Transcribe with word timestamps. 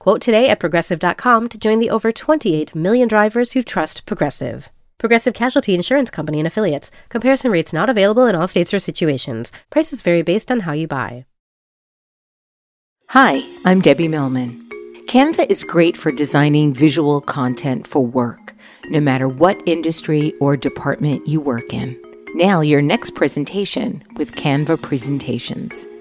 Quote 0.00 0.22
today 0.22 0.48
at 0.48 0.58
progressive.com 0.58 1.48
to 1.50 1.58
join 1.58 1.78
the 1.78 1.90
over 1.90 2.10
28 2.10 2.74
million 2.74 3.06
drivers 3.06 3.52
who 3.52 3.62
trust 3.62 4.06
Progressive. 4.06 4.70
Progressive 4.96 5.34
Casualty 5.34 5.74
Insurance 5.74 6.08
Company 6.08 6.40
and 6.40 6.46
affiliates. 6.46 6.90
Comparison 7.10 7.50
rates 7.50 7.74
not 7.74 7.90
available 7.90 8.24
in 8.24 8.34
all 8.34 8.46
states 8.46 8.72
or 8.72 8.78
situations. 8.78 9.52
Prices 9.68 10.00
vary 10.00 10.22
based 10.22 10.50
on 10.50 10.60
how 10.60 10.72
you 10.72 10.88
buy. 10.88 11.26
Hi, 13.08 13.42
I'm 13.66 13.82
Debbie 13.82 14.08
Millman. 14.08 14.66
Canva 15.06 15.50
is 15.50 15.64
great 15.64 15.98
for 15.98 16.10
designing 16.10 16.72
visual 16.72 17.20
content 17.20 17.86
for 17.86 18.06
work, 18.06 18.54
no 18.88 19.00
matter 19.00 19.28
what 19.28 19.62
industry 19.66 20.32
or 20.40 20.56
department 20.56 21.26
you 21.26 21.42
work 21.42 21.74
in. 21.74 22.00
Now, 22.34 22.62
your 22.62 22.80
next 22.80 23.14
presentation 23.14 24.02
with 24.16 24.32
Canva 24.32 24.80
Presentations. 24.80 25.86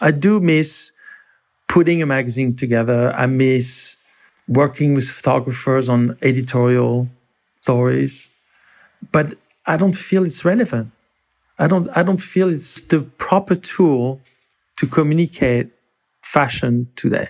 I 0.00 0.10
do 0.10 0.40
miss 0.40 0.92
putting 1.68 2.02
a 2.02 2.06
magazine 2.06 2.54
together. 2.54 3.12
I 3.16 3.26
miss 3.26 3.96
working 4.48 4.94
with 4.94 5.08
photographers 5.08 5.88
on 5.88 6.16
editorial 6.22 7.08
stories, 7.60 8.28
but 9.12 9.34
I 9.66 9.76
don't 9.76 9.96
feel 9.96 10.24
it's 10.24 10.44
relevant. 10.44 10.92
I 11.58 11.66
don't, 11.66 11.88
I 11.96 12.02
don't 12.02 12.20
feel 12.20 12.48
it's 12.50 12.80
the 12.82 13.00
proper 13.00 13.54
tool 13.54 14.20
to 14.78 14.86
communicate 14.86 15.70
fashion 16.22 16.88
today. 16.96 17.28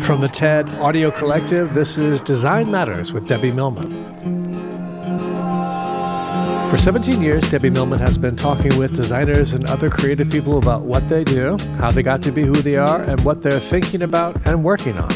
From 0.00 0.20
the 0.20 0.28
TED 0.32 0.68
Audio 0.80 1.10
Collective, 1.10 1.74
this 1.74 1.98
is 1.98 2.20
Design 2.20 2.70
Matters 2.70 3.12
with 3.12 3.28
Debbie 3.28 3.52
Millman. 3.52 4.35
For 6.76 6.82
17 6.82 7.22
years, 7.22 7.50
Debbie 7.50 7.70
Millman 7.70 8.00
has 8.00 8.18
been 8.18 8.36
talking 8.36 8.76
with 8.76 8.94
designers 8.94 9.54
and 9.54 9.64
other 9.70 9.88
creative 9.88 10.28
people 10.28 10.58
about 10.58 10.82
what 10.82 11.08
they 11.08 11.24
do, 11.24 11.56
how 11.78 11.90
they 11.90 12.02
got 12.02 12.22
to 12.24 12.30
be 12.30 12.42
who 12.42 12.52
they 12.52 12.76
are, 12.76 13.00
and 13.00 13.18
what 13.24 13.40
they're 13.40 13.60
thinking 13.60 14.02
about 14.02 14.38
and 14.46 14.62
working 14.62 14.98
on. 14.98 15.10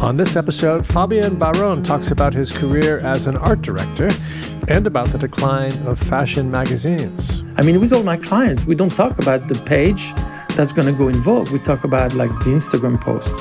On 0.00 0.16
this 0.16 0.36
episode, 0.36 0.86
Fabien 0.86 1.38
Baron 1.38 1.82
talks 1.82 2.10
about 2.10 2.32
his 2.32 2.50
career 2.50 3.00
as 3.00 3.26
an 3.26 3.36
art 3.36 3.60
director 3.60 4.08
and 4.66 4.86
about 4.86 5.12
the 5.12 5.18
decline 5.18 5.74
of 5.86 5.98
fashion 5.98 6.50
magazines. 6.50 7.42
I 7.58 7.62
mean, 7.62 7.78
with 7.78 7.92
all 7.92 8.02
my 8.02 8.16
clients, 8.16 8.64
we 8.64 8.74
don't 8.74 8.88
talk 8.88 9.18
about 9.18 9.48
the 9.48 9.62
page 9.66 10.14
that's 10.56 10.72
going 10.72 10.86
to 10.86 10.94
go 10.94 11.08
in 11.08 11.20
Vogue. 11.20 11.50
We 11.50 11.58
talk 11.58 11.84
about 11.84 12.14
like 12.14 12.30
the 12.38 12.52
Instagram 12.52 12.98
post. 12.98 13.34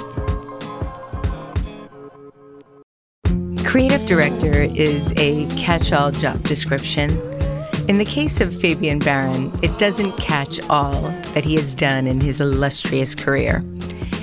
Creative 3.74 4.06
director 4.06 4.68
is 4.76 5.12
a 5.18 5.48
catch 5.56 5.92
all 5.92 6.12
job 6.12 6.44
description. 6.44 7.10
In 7.90 7.98
the 7.98 8.06
case 8.06 8.40
of 8.40 8.54
Fabien 8.54 9.00
Baron, 9.00 9.52
it 9.64 9.76
doesn't 9.80 10.16
catch 10.18 10.62
all 10.70 11.02
that 11.34 11.44
he 11.44 11.56
has 11.56 11.74
done 11.74 12.06
in 12.06 12.22
his 12.22 12.40
illustrious 12.40 13.16
career. 13.16 13.64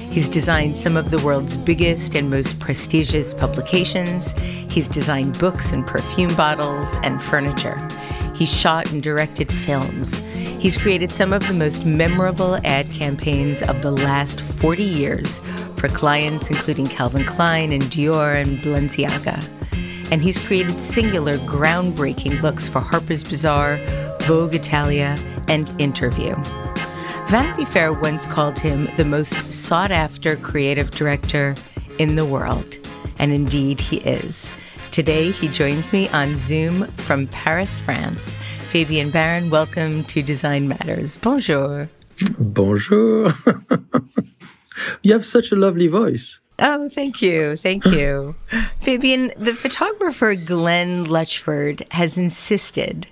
He's 0.09 0.29
designed 0.29 0.77
some 0.77 0.97
of 0.97 1.11
the 1.11 1.19
world's 1.19 1.57
biggest 1.57 2.15
and 2.15 2.31
most 2.31 2.61
prestigious 2.61 3.35
publications. 3.35 4.35
He's 4.39 4.87
designed 4.87 5.37
books 5.41 5.73
and 5.73 5.85
perfume 5.85 6.33
bottles 6.37 6.95
and 7.03 7.21
furniture. 7.21 7.77
He's 8.41 8.51
shot 8.51 8.91
and 8.91 9.03
directed 9.03 9.53
films. 9.53 10.17
He's 10.59 10.79
created 10.79 11.13
some 11.13 11.35
of 11.35 11.47
the 11.47 11.53
most 11.53 11.85
memorable 11.85 12.57
ad 12.65 12.91
campaigns 12.91 13.63
of 13.63 13.83
the 13.83 13.91
last 13.91 14.41
40 14.41 14.83
years 14.83 15.41
for 15.77 15.89
clients 15.89 16.49
including 16.49 16.87
Calvin 16.87 17.27
Klein 17.27 17.71
and 17.71 17.83
Dior 17.83 18.41
and 18.41 18.59
Balenciaga. 18.61 19.47
And 20.11 20.23
he's 20.23 20.39
created 20.39 20.81
singular, 20.81 21.37
groundbreaking 21.37 22.41
looks 22.41 22.67
for 22.67 22.81
Harper's 22.81 23.23
Bazaar, 23.23 23.79
Vogue 24.21 24.55
Italia, 24.55 25.19
and 25.49 25.71
Interview. 25.79 26.35
Vanity 27.29 27.67
Fair 27.67 27.93
once 27.93 28.25
called 28.25 28.59
him 28.59 28.89
the 28.97 29.05
most 29.05 29.53
sought 29.53 29.91
after 29.91 30.37
creative 30.37 30.91
director 30.93 31.55
in 31.99 32.17
the 32.17 32.25
world. 32.25 32.79
And 33.19 33.35
indeed, 33.35 33.81
he 33.81 33.99
is. 33.99 34.51
Today, 34.91 35.31
he 35.31 35.47
joins 35.47 35.93
me 35.93 36.09
on 36.09 36.37
Zoom 36.37 36.91
from 36.93 37.29
Paris, 37.29 37.79
France. 37.79 38.35
Fabien 38.71 39.11
Baron, 39.11 39.49
welcome 39.49 40.03
to 40.05 40.21
Design 40.21 40.67
Matters. 40.67 41.17
Bonjour. 41.17 41.89
Bonjour. 42.41 43.33
you 45.03 45.13
have 45.13 45.25
such 45.25 45.53
a 45.53 45.57
lovely 45.57 45.87
voice. 45.87 46.41
Oh, 46.59 46.89
thank 46.89 47.23
you. 47.23 47.55
Thank 47.55 47.85
you. 47.87 48.35
Fabien, 48.81 49.31
the 49.37 49.55
photographer 49.55 50.35
Glen 50.35 51.07
Luchford 51.07 51.91
has 51.93 52.19
insisted 52.19 53.07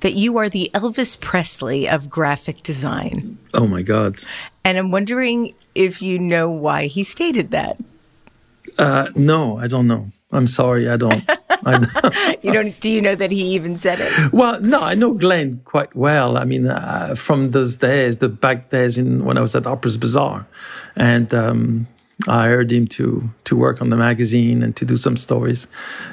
that 0.00 0.14
you 0.14 0.38
are 0.38 0.48
the 0.48 0.70
Elvis 0.72 1.20
Presley 1.20 1.86
of 1.86 2.08
graphic 2.08 2.62
design. 2.62 3.36
Oh 3.52 3.66
my 3.66 3.82
God. 3.82 4.16
And 4.64 4.78
I'm 4.78 4.90
wondering 4.90 5.52
if 5.74 6.00
you 6.00 6.18
know 6.18 6.50
why 6.50 6.86
he 6.86 7.04
stated 7.04 7.50
that. 7.50 7.76
Uh, 8.78 9.08
no, 9.14 9.58
I 9.58 9.66
don't 9.66 9.86
know. 9.86 10.10
I'm 10.32 10.46
sorry, 10.46 10.88
I 10.88 10.96
don't. 10.96 11.24
I, 11.66 12.36
you 12.42 12.52
don't? 12.52 12.78
Do 12.80 12.88
you 12.88 13.00
know 13.00 13.14
that 13.14 13.30
he 13.30 13.54
even 13.54 13.76
said 13.76 13.98
it? 14.00 14.32
Well, 14.32 14.60
no, 14.60 14.80
I 14.80 14.94
know 14.94 15.12
Glen 15.12 15.60
quite 15.64 15.94
well. 15.94 16.38
I 16.38 16.44
mean, 16.44 16.66
uh, 16.66 17.14
from 17.16 17.50
those 17.50 17.76
days, 17.76 18.18
the 18.18 18.28
back 18.28 18.68
days 18.68 18.96
in 18.96 19.24
when 19.24 19.36
I 19.36 19.40
was 19.40 19.56
at 19.56 19.64
Harper's 19.64 19.96
Bazaar, 19.96 20.46
and 20.94 21.34
um, 21.34 21.86
I 22.28 22.42
hired 22.42 22.70
him 22.70 22.86
to 22.88 23.28
to 23.44 23.56
work 23.56 23.80
on 23.80 23.90
the 23.90 23.96
magazine 23.96 24.62
and 24.62 24.76
to 24.76 24.84
do 24.84 24.96
some 24.96 25.16
stories. 25.16 25.66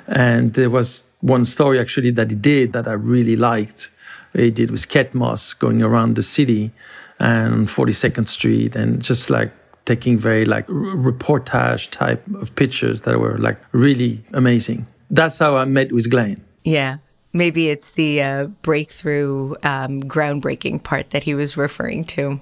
And 0.08 0.54
there 0.54 0.70
was 0.70 1.06
one 1.22 1.46
story 1.46 1.80
actually 1.80 2.12
that 2.12 2.32
he 2.32 2.36
did 2.36 2.74
that 2.74 2.88
I 2.88 2.94
really 2.94 3.36
liked. 3.36 3.92
He 4.34 4.52
did 4.52 4.72
with 4.72 4.90
Kate 4.90 5.14
Moss 5.14 5.54
going 5.54 5.82
around 5.82 6.16
the 6.16 6.24
city 6.24 6.72
and 7.20 7.68
42nd 7.68 8.28
Street 8.28 8.76
and 8.76 9.02
just 9.02 9.30
like 9.30 9.52
taking 9.88 10.18
very 10.18 10.46
like 10.46 10.68
reportage 10.68 11.90
type 11.90 12.24
of 12.36 12.54
pictures 12.56 13.02
that 13.02 13.20
were 13.20 13.38
like 13.40 13.60
really 13.72 14.24
amazing. 14.34 14.86
That's 15.10 15.40
how 15.40 15.58
I 15.58 15.66
met 15.66 15.92
with 15.92 16.12
Glen. 16.12 16.44
Yeah. 16.64 16.98
Maybe 17.34 17.70
it's 17.70 17.92
the 17.92 18.22
uh, 18.22 18.48
breakthrough, 18.62 19.56
um, 19.64 20.02
groundbreaking 20.02 20.84
part 20.84 21.12
that 21.12 21.24
he 21.24 21.34
was 21.34 21.58
referring 21.58 22.06
to. 22.06 22.42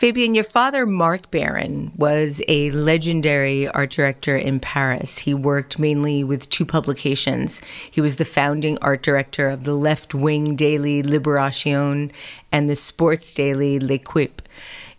Fabien, 0.00 0.34
your 0.34 0.44
father, 0.44 0.86
Marc 0.86 1.30
Baron, 1.30 1.92
was 1.94 2.40
a 2.48 2.70
legendary 2.70 3.68
art 3.68 3.90
director 3.90 4.34
in 4.34 4.58
Paris. 4.58 5.18
He 5.18 5.34
worked 5.34 5.78
mainly 5.78 6.24
with 6.24 6.48
two 6.48 6.64
publications. 6.64 7.60
He 7.90 8.00
was 8.00 8.16
the 8.16 8.24
founding 8.24 8.78
art 8.80 9.02
director 9.02 9.48
of 9.48 9.64
the 9.64 9.74
left 9.74 10.14
wing 10.14 10.56
daily 10.56 11.02
Liberation 11.02 12.12
and 12.50 12.70
the 12.70 12.76
sports 12.76 13.34
daily 13.34 13.78
L'Equipe. 13.78 14.40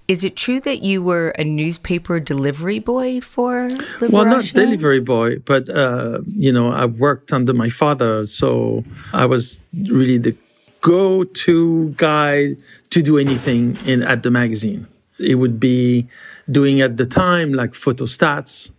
Is 0.07 0.23
it 0.23 0.35
true 0.35 0.59
that 0.61 0.81
you 0.81 1.01
were 1.01 1.29
a 1.39 1.43
newspaper 1.43 2.19
delivery 2.19 2.79
boy 2.79 3.21
for 3.21 3.69
Liberation? 3.69 4.11
Well, 4.11 4.25
not 4.25 4.43
delivery 4.45 4.99
boy, 4.99 5.39
but, 5.39 5.69
uh, 5.69 6.19
you 6.25 6.51
know, 6.51 6.71
I 6.71 6.85
worked 6.85 7.31
under 7.31 7.53
my 7.53 7.69
father. 7.69 8.25
So 8.25 8.83
I 9.13 9.25
was 9.25 9.61
really 9.73 10.17
the 10.17 10.35
go 10.81 11.23
to 11.23 11.89
guy 11.97 12.55
to 12.89 13.01
do 13.01 13.17
anything 13.17 13.77
in 13.85 14.03
at 14.03 14.23
the 14.23 14.31
magazine. 14.31 14.87
It 15.19 15.35
would 15.35 15.59
be 15.59 16.07
doing 16.49 16.81
at 16.81 16.97
the 16.97 17.05
time 17.05 17.53
like 17.53 17.71
photostats, 17.71 18.71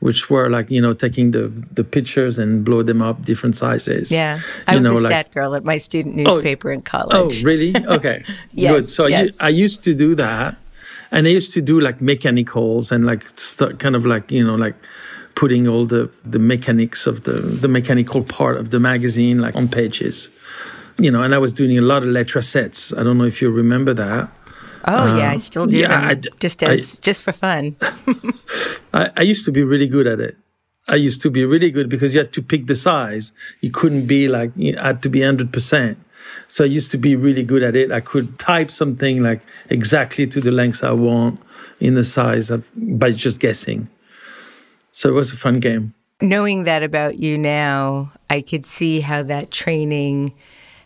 which 0.00 0.28
were 0.28 0.50
like 0.50 0.70
you 0.70 0.80
know 0.80 0.92
taking 0.92 1.30
the 1.30 1.48
the 1.72 1.84
pictures 1.84 2.38
and 2.38 2.64
blow 2.64 2.82
them 2.82 3.00
up 3.00 3.22
different 3.22 3.56
sizes. 3.56 4.10
Yeah, 4.10 4.40
I 4.66 4.74
you 4.74 4.80
was 4.80 4.90
know, 4.90 4.98
a 4.98 5.00
like, 5.00 5.10
stat 5.10 5.30
girl 5.30 5.54
at 5.54 5.64
my 5.64 5.78
student 5.78 6.16
newspaper 6.16 6.70
oh, 6.70 6.74
in 6.74 6.82
college. 6.82 7.42
Oh, 7.42 7.46
really? 7.46 7.74
Okay, 7.94 8.24
yes, 8.52 8.72
good. 8.72 8.84
So 8.84 9.06
yes. 9.06 9.40
I, 9.40 9.46
I 9.46 9.48
used 9.50 9.84
to 9.84 9.94
do 9.94 10.14
that, 10.16 10.56
And 11.14 11.28
I 11.28 11.30
used 11.30 11.52
to 11.54 11.62
do 11.62 11.78
like 11.80 12.00
mechanicals 12.00 12.90
and 12.90 13.06
like 13.06 13.22
st- 13.38 13.78
kind 13.78 13.94
of 13.94 14.04
like, 14.04 14.32
you 14.32 14.44
know, 14.44 14.56
like 14.56 14.74
putting 15.36 15.68
all 15.68 15.86
the, 15.86 16.10
the 16.24 16.40
mechanics 16.40 17.06
of 17.06 17.22
the, 17.22 17.34
the 17.34 17.68
mechanical 17.68 18.22
part 18.24 18.56
of 18.56 18.70
the 18.70 18.80
magazine 18.80 19.38
like 19.38 19.54
on 19.54 19.68
pages. 19.68 20.28
You 20.98 21.10
know, 21.12 21.22
and 21.22 21.32
I 21.32 21.38
was 21.38 21.52
doing 21.52 21.78
a 21.78 21.80
lot 21.82 22.02
of 22.02 22.08
Letrasets. 22.08 22.96
I 22.98 23.04
don't 23.04 23.16
know 23.16 23.24
if 23.24 23.40
you 23.40 23.48
remember 23.50 23.94
that. 23.94 24.32
Oh 24.86 25.16
yeah, 25.16 25.28
uh, 25.28 25.34
I 25.34 25.36
still 25.38 25.66
do 25.66 25.78
yeah, 25.78 25.88
them 25.88 26.04
I- 26.04 26.36
just 26.40 26.62
as 26.62 26.98
just 26.98 27.22
for 27.22 27.32
fun. 27.32 27.76
I, 28.92 29.10
I 29.16 29.22
used 29.22 29.44
to 29.46 29.52
be 29.52 29.62
really 29.62 29.86
good 29.86 30.06
at 30.06 30.20
it. 30.20 30.36
I 30.86 30.96
used 30.96 31.22
to 31.22 31.30
be 31.30 31.44
really 31.44 31.70
good 31.70 31.88
because 31.88 32.12
you 32.14 32.20
had 32.20 32.32
to 32.34 32.42
pick 32.42 32.66
the 32.66 32.76
size. 32.76 33.32
You 33.62 33.70
couldn't 33.70 34.06
be 34.06 34.28
like, 34.28 34.50
you 34.56 34.76
had 34.76 35.02
to 35.04 35.08
be 35.08 35.20
100%. 35.20 35.96
So 36.48 36.64
I 36.64 36.68
used 36.68 36.90
to 36.92 36.98
be 36.98 37.16
really 37.16 37.42
good 37.42 37.62
at 37.62 37.76
it. 37.76 37.92
I 37.92 38.00
could 38.00 38.38
type 38.38 38.70
something 38.70 39.22
like 39.22 39.40
exactly 39.70 40.26
to 40.26 40.40
the 40.40 40.50
length 40.50 40.84
I 40.84 40.92
want 40.92 41.40
in 41.80 41.94
the 41.94 42.04
size 42.04 42.50
of, 42.50 42.64
by 42.74 43.10
just 43.10 43.40
guessing. 43.40 43.88
So 44.92 45.08
it 45.08 45.12
was 45.12 45.32
a 45.32 45.36
fun 45.36 45.60
game. 45.60 45.94
Knowing 46.20 46.64
that 46.64 46.82
about 46.82 47.18
you 47.18 47.36
now, 47.36 48.12
I 48.30 48.40
could 48.40 48.64
see 48.64 49.00
how 49.00 49.22
that 49.24 49.50
training 49.50 50.32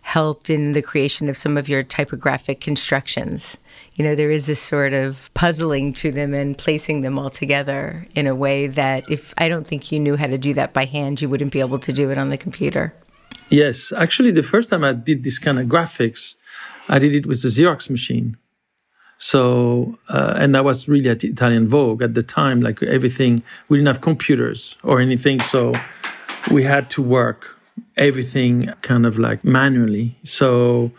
helped 0.03 0.49
in 0.49 0.73
the 0.73 0.81
creation 0.81 1.29
of 1.29 1.37
some 1.37 1.59
of 1.59 1.69
your 1.69 1.83
typographic 1.83 2.61
constructions. 2.61 3.59
You 3.95 4.05
know, 4.05 4.15
there 4.15 4.31
is 4.31 4.47
this 4.47 4.61
sort 4.61 4.95
of 4.95 5.31
puzzling 5.35 5.93
to 5.95 6.11
them 6.11 6.33
and 6.33 6.57
placing 6.57 7.03
them 7.03 7.19
all 7.19 7.29
together 7.29 8.07
in 8.15 8.27
a 8.27 8.35
way 8.35 8.69
that 8.69 9.11
if 9.11 9.35
I 9.37 9.51
don't 9.51 9.67
think 9.67 9.93
you 9.93 10.01
knew 10.01 10.17
how 10.17 10.27
to 10.27 10.39
do 10.39 10.55
that 10.55 10.73
by 10.73 10.87
hand, 10.87 11.21
you 11.21 11.29
wouldn't 11.29 11.53
be 11.53 11.61
able 11.61 11.79
to 11.81 11.93
do 11.93 12.11
it 12.11 12.17
on 12.17 12.31
the 12.31 12.39
computer. 12.39 12.95
Yes, 13.51 13.93
actually, 13.97 14.31
the 14.31 14.43
first 14.43 14.71
time 14.71 14.85
I 14.85 14.93
did 14.93 15.25
this 15.25 15.39
kind 15.39 15.59
of 15.59 15.67
graphics, 15.67 16.37
I 16.89 16.99
did 16.99 17.15
it 17.15 17.27
with 17.27 17.43
the 17.43 17.49
Xerox 17.49 17.89
machine. 17.89 18.37
So, 19.19 19.99
uh, 20.09 20.35
and 20.37 20.57
I 20.57 20.61
was 20.61 20.89
really 20.89 21.11
at 21.11 21.25
Italian 21.25 21.67
Vogue 21.67 22.03
at 22.03 22.15
the 22.15 22.23
time, 22.23 22.61
like 22.61 22.83
everything, 22.83 23.43
we 23.69 23.79
didn't 23.79 23.89
have 23.89 24.01
computers 24.01 24.77
or 24.85 25.01
anything. 25.01 25.41
So 25.41 25.75
we 26.53 26.63
had 26.63 26.89
to 26.91 27.03
work 27.03 27.59
everything 27.97 28.73
kind 28.83 29.05
of 29.05 29.19
like 29.19 29.45
manually. 29.45 30.19
So 30.25 30.93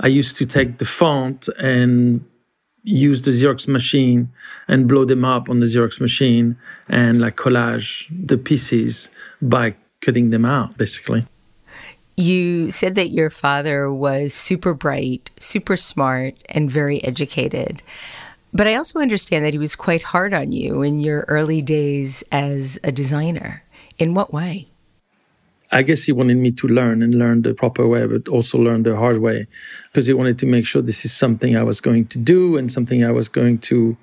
I 0.00 0.06
used 0.06 0.36
to 0.36 0.46
take 0.46 0.78
the 0.78 0.84
font 0.84 1.48
and 1.58 2.24
use 2.82 3.22
the 3.22 3.32
Xerox 3.32 3.68
machine 3.68 4.30
and 4.68 4.88
blow 4.88 5.04
them 5.04 5.24
up 5.24 5.50
on 5.50 5.58
the 5.58 5.66
Xerox 5.66 6.00
machine 6.00 6.56
and 6.88 7.20
like 7.20 7.36
collage 7.36 8.06
the 8.10 8.38
pieces 8.38 9.10
by 9.42 9.74
cutting 10.00 10.30
them 10.30 10.44
out, 10.44 10.78
basically. 10.78 11.26
You 12.16 12.70
said 12.70 12.94
that 12.94 13.10
your 13.10 13.28
father 13.28 13.92
was 13.92 14.32
super 14.32 14.72
bright, 14.72 15.30
super 15.38 15.76
smart, 15.76 16.34
and 16.48 16.70
very 16.70 17.04
educated. 17.04 17.82
But 18.54 18.66
I 18.66 18.74
also 18.74 19.00
understand 19.00 19.44
that 19.44 19.52
he 19.52 19.58
was 19.58 19.76
quite 19.76 20.02
hard 20.02 20.32
on 20.32 20.50
you 20.50 20.80
in 20.80 20.98
your 20.98 21.26
early 21.28 21.60
days 21.60 22.24
as 22.32 22.78
a 22.82 22.90
designer. 22.90 23.62
In 23.98 24.14
what 24.14 24.32
way? 24.32 24.68
I 25.72 25.82
guess 25.82 26.04
he 26.04 26.12
wanted 26.12 26.38
me 26.38 26.52
to 26.52 26.68
learn 26.68 27.02
and 27.02 27.18
learn 27.18 27.42
the 27.42 27.52
proper 27.52 27.86
way, 27.86 28.06
but 28.06 28.28
also 28.28 28.56
learn 28.56 28.84
the 28.84 28.96
hard 28.96 29.18
way 29.18 29.46
because 29.88 30.06
he 30.06 30.14
wanted 30.14 30.38
to 30.38 30.46
make 30.46 30.64
sure 30.64 30.80
this 30.80 31.04
is 31.04 31.12
something 31.12 31.56
I 31.56 31.64
was 31.64 31.80
going 31.80 32.06
to 32.06 32.18
do 32.18 32.56
and 32.56 32.70
something 32.70 33.04
I 33.04 33.10
was 33.10 33.28
going 33.28 33.58
to 33.70 33.96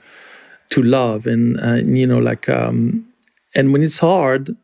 to 0.69 0.83
love. 0.83 1.25
And, 1.25 1.59
uh, 1.59 1.75
you 1.75 2.07
know, 2.07 2.19
like, 2.19 2.49
um, 2.49 3.07
and 3.55 3.71
when 3.71 3.81
it's 3.83 3.99
hard 3.99 4.55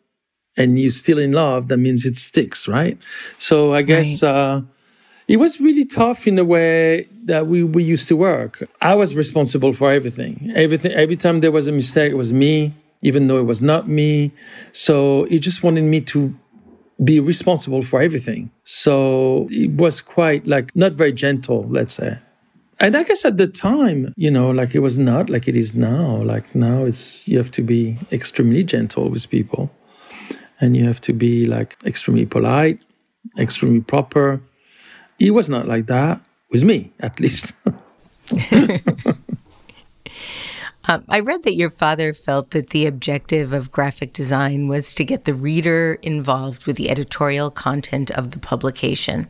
and 0.59 0.79
you're 0.79 0.91
still 0.91 1.17
in 1.17 1.31
love, 1.31 1.69
that 1.69 1.77
means 1.77 2.05
it 2.05 2.17
sticks, 2.17 2.67
right? 2.67 2.97
So 3.37 3.73
I 3.73 3.81
guess 3.81 4.21
uh, 4.21 4.61
it 5.27 5.37
was 5.37 5.59
really 5.59 5.85
tough 5.85 6.27
in 6.27 6.35
the 6.35 6.45
way 6.45 7.07
that 7.25 7.47
we, 7.47 7.63
we 7.63 7.83
used 7.83 8.07
to 8.09 8.15
work. 8.17 8.69
I 8.81 8.93
was 8.95 9.15
responsible 9.15 9.73
for 9.73 9.91
everything. 9.91 10.51
Everything, 10.55 10.91
every 10.91 11.15
time 11.15 11.39
there 11.39 11.51
was 11.51 11.65
a 11.67 11.71
mistake, 11.71 12.11
it 12.11 12.15
was 12.15 12.33
me, 12.33 12.73
even 13.01 13.27
though 13.27 13.39
it 13.39 13.45
was 13.45 13.61
not 13.61 13.87
me. 13.87 14.31
So 14.71 15.25
he 15.29 15.39
just 15.39 15.63
wanted 15.63 15.85
me 15.85 16.01
to 16.01 16.35
be 17.03 17.19
responsible 17.19 17.83
for 17.83 18.01
everything. 18.01 18.51
So 18.63 19.47
it 19.49 19.71
was 19.71 20.01
quite 20.01 20.45
like 20.45 20.75
not 20.75 20.93
very 20.93 21.13
gentle, 21.13 21.65
let's 21.69 21.93
say. 21.93 22.17
And 22.81 22.95
I 22.95 23.03
guess 23.03 23.25
at 23.25 23.37
the 23.37 23.47
time, 23.47 24.13
you 24.15 24.31
know, 24.31 24.51
like 24.51 24.73
it 24.73 24.79
was 24.79 24.97
not 24.97 25.29
like 25.29 25.47
it 25.47 25.55
is 25.55 25.75
now. 25.75 26.23
Like 26.23 26.55
now 26.55 26.85
it's 26.85 27.27
you 27.27 27.37
have 27.37 27.51
to 27.51 27.61
be 27.61 27.97
extremely 28.11 28.63
gentle 28.63 29.09
with 29.09 29.29
people. 29.29 29.69
And 30.59 30.75
you 30.75 30.85
have 30.85 31.01
to 31.01 31.13
be 31.13 31.45
like 31.45 31.77
extremely 31.85 32.25
polite, 32.25 32.79
extremely 33.37 33.81
proper. 33.81 34.41
He 35.17 35.31
was 35.31 35.49
not 35.49 35.67
like 35.67 35.87
that 35.87 36.21
with 36.51 36.63
me, 36.63 36.91
at 36.99 37.19
least. 37.19 37.53
Um, 40.89 41.05
I 41.07 41.19
read 41.19 41.43
that 41.43 41.53
your 41.53 41.69
father 41.69 42.13
felt 42.13 42.49
that 42.49 42.71
the 42.71 42.87
objective 42.87 43.53
of 43.53 43.69
graphic 43.69 44.11
design 44.11 44.67
was 44.67 44.95
to 44.95 45.05
get 45.05 45.25
the 45.25 45.35
reader 45.35 45.99
involved 46.01 46.65
with 46.65 46.77
the 46.77 46.89
editorial 46.89 47.51
content 47.51 48.09
of 48.09 48.31
the 48.31 48.39
publication. 48.39 49.29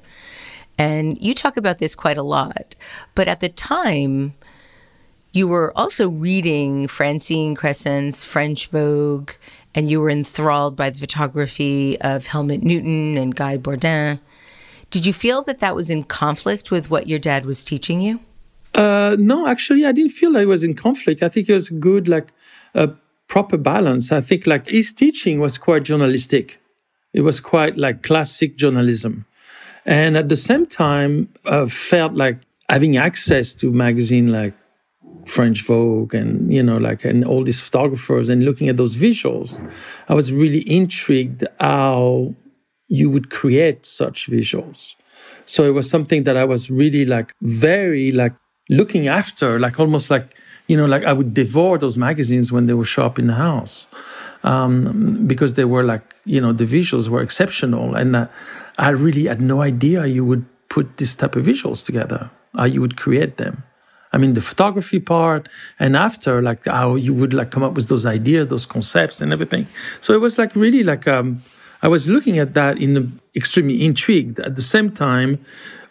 And 0.78 1.22
you 1.22 1.34
talk 1.34 1.58
about 1.58 1.80
this 1.80 1.96
quite 1.96 2.18
a 2.18 2.24
lot. 2.24 2.76
But 3.14 3.28
at 3.28 3.42
the 3.42 3.50
time, 3.50 4.36
you 5.34 5.50
were 5.50 5.78
also 5.78 6.08
reading 6.08 6.88
Francine 6.88 7.56
Crescent's 7.56 8.24
French 8.24 8.68
Vogue, 8.68 9.32
and 9.80 9.90
you 9.90 10.02
were 10.02 10.10
enthralled 10.10 10.76
by 10.76 10.90
the 10.90 11.00
photography 11.00 11.98
of 12.02 12.28
Helmut 12.28 12.64
Newton 12.64 13.18
and 13.18 13.34
Guy 13.34 13.56
Bourdin. 13.56 14.20
Did 14.90 15.06
you 15.06 15.14
feel 15.14 15.42
that 15.44 15.60
that 15.60 15.74
was 15.74 15.90
in 15.90 16.04
conflict 16.04 16.70
with 16.70 16.90
what 16.92 17.08
your 17.08 17.18
dad 17.18 17.46
was 17.46 17.64
teaching 17.64 18.02
you? 18.02 18.20
Uh, 18.76 19.16
no, 19.18 19.48
actually, 19.48 19.86
I 19.86 19.94
didn't 19.94 20.12
feel 20.12 20.36
it 20.36 20.50
was 20.50 20.66
in 20.66 20.74
conflict. 20.74 21.24
I 21.24 21.30
think 21.30 21.48
it 21.48 21.54
was 21.54 21.70
good, 21.70 22.10
like 22.10 22.28
a 22.76 22.90
proper 23.28 23.56
balance. 23.56 24.12
I 24.12 24.20
think 24.20 24.46
like 24.46 24.68
his 24.68 24.92
teaching 24.92 25.40
was 25.40 25.58
quite 25.58 25.84
journalistic. 25.84 26.60
It 27.14 27.22
was 27.22 27.40
quite 27.40 27.78
like 27.78 28.04
classic 28.04 28.58
journalism. 28.58 29.28
And 29.86 30.18
at 30.18 30.28
the 30.28 30.36
same 30.36 30.66
time, 30.66 31.30
I 31.46 31.68
felt 31.68 32.16
like 32.16 32.40
having 32.68 32.98
access 32.98 33.56
to 33.56 33.72
magazine 33.72 34.30
like 34.30 34.56
French 35.30 35.64
Vogue 35.64 36.14
and, 36.14 36.52
you 36.52 36.64
know, 36.64 36.78
like, 36.78 37.06
and 37.06 37.24
all 37.24 37.44
these 37.44 37.62
photographers 37.62 38.30
and 38.30 38.44
looking 38.44 38.68
at 38.70 38.78
those 38.78 38.96
visuals, 38.96 39.60
I 40.08 40.14
was 40.14 40.32
really 40.32 40.70
intrigued 40.70 41.44
how 41.60 42.34
you 42.88 43.10
would 43.10 43.30
create 43.30 43.86
such 43.86 44.30
visuals. 44.30 44.96
So 45.46 45.64
it 45.64 45.74
was 45.74 45.90
something 45.90 46.24
that 46.24 46.36
I 46.36 46.46
was 46.46 46.70
really 46.70 47.06
like 47.06 47.34
very 47.42 48.12
like 48.12 48.34
looking 48.70 49.08
after, 49.08 49.60
like 49.60 49.80
almost 49.80 50.10
like, 50.10 50.36
you 50.68 50.78
know, 50.78 50.86
like 50.86 51.04
I 51.06 51.14
would 51.14 51.34
devour 51.34 51.78
those 51.78 51.98
magazines 51.98 52.52
when 52.52 52.66
they 52.66 52.84
show 52.84 53.04
up 53.04 53.20
in 53.20 53.28
the 53.28 53.36
house. 53.36 53.88
Um, 54.44 55.28
because 55.28 55.56
they 55.56 55.66
were 55.66 55.84
like, 55.84 56.16
you 56.26 56.40
know, 56.40 56.54
the 56.54 56.64
visuals 56.64 57.10
were 57.10 57.22
exceptional. 57.22 57.94
And 57.96 58.16
uh, 58.16 58.28
I 58.78 58.90
really 58.90 59.26
had 59.26 59.42
no 59.42 59.62
idea 59.62 60.06
you 60.06 60.24
would 60.24 60.46
put 60.70 60.98
this 60.98 61.14
type 61.14 61.36
of 61.36 61.46
visuals 61.46 61.86
together, 61.86 62.30
how 62.56 62.64
you 62.64 62.80
would 62.80 62.96
create 62.96 63.36
them. 63.38 63.64
I 64.12 64.18
mean, 64.18 64.34
the 64.34 64.42
photography 64.42 65.00
part 65.00 65.50
and 65.80 65.96
after, 65.96 66.42
like 66.42 66.66
how 66.66 66.96
you 66.96 67.14
would 67.14 67.34
like 67.34 67.52
come 67.52 67.64
up 67.64 67.74
with 67.74 67.90
those 67.90 68.06
ideas, 68.06 68.48
those 68.48 68.66
concepts 68.66 69.22
and 69.22 69.32
everything. 69.32 69.68
So 70.02 70.14
it 70.14 70.22
was 70.22 70.38
like 70.38 70.56
really 70.56 70.84
like, 70.84 71.08
um, 71.08 71.42
I 71.82 71.88
was 71.88 72.10
looking 72.10 72.40
at 72.40 72.54
that 72.56 72.78
in 72.78 73.20
extremely 73.36 73.86
intrigued. 73.86 74.40
At 74.40 74.56
the 74.56 74.62
same 74.62 74.92
time, 74.92 75.44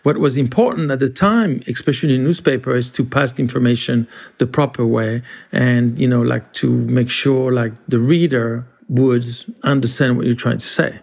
what 0.03 0.19
was 0.19 0.37
important 0.37 0.91
at 0.91 1.01
the 1.01 1.09
time, 1.09 1.63
especially 1.67 2.15
in 2.15 2.25
newspaper, 2.25 2.77
is 2.77 2.91
to 2.93 3.05
pass 3.05 3.39
information 3.39 4.07
the 4.39 4.47
proper 4.47 4.87
way, 4.87 5.23
and 5.53 5.99
you 5.99 6.09
know, 6.09 6.23
like 6.23 6.53
to 6.55 6.71
make 6.71 7.11
sure 7.11 7.53
like 7.53 7.73
the 7.89 7.99
reader 7.99 8.67
would 8.89 9.27
understand 9.65 10.17
what 10.17 10.27
you're 10.27 10.35
trying 10.35 10.59
to 10.59 10.65
say. 10.65 10.99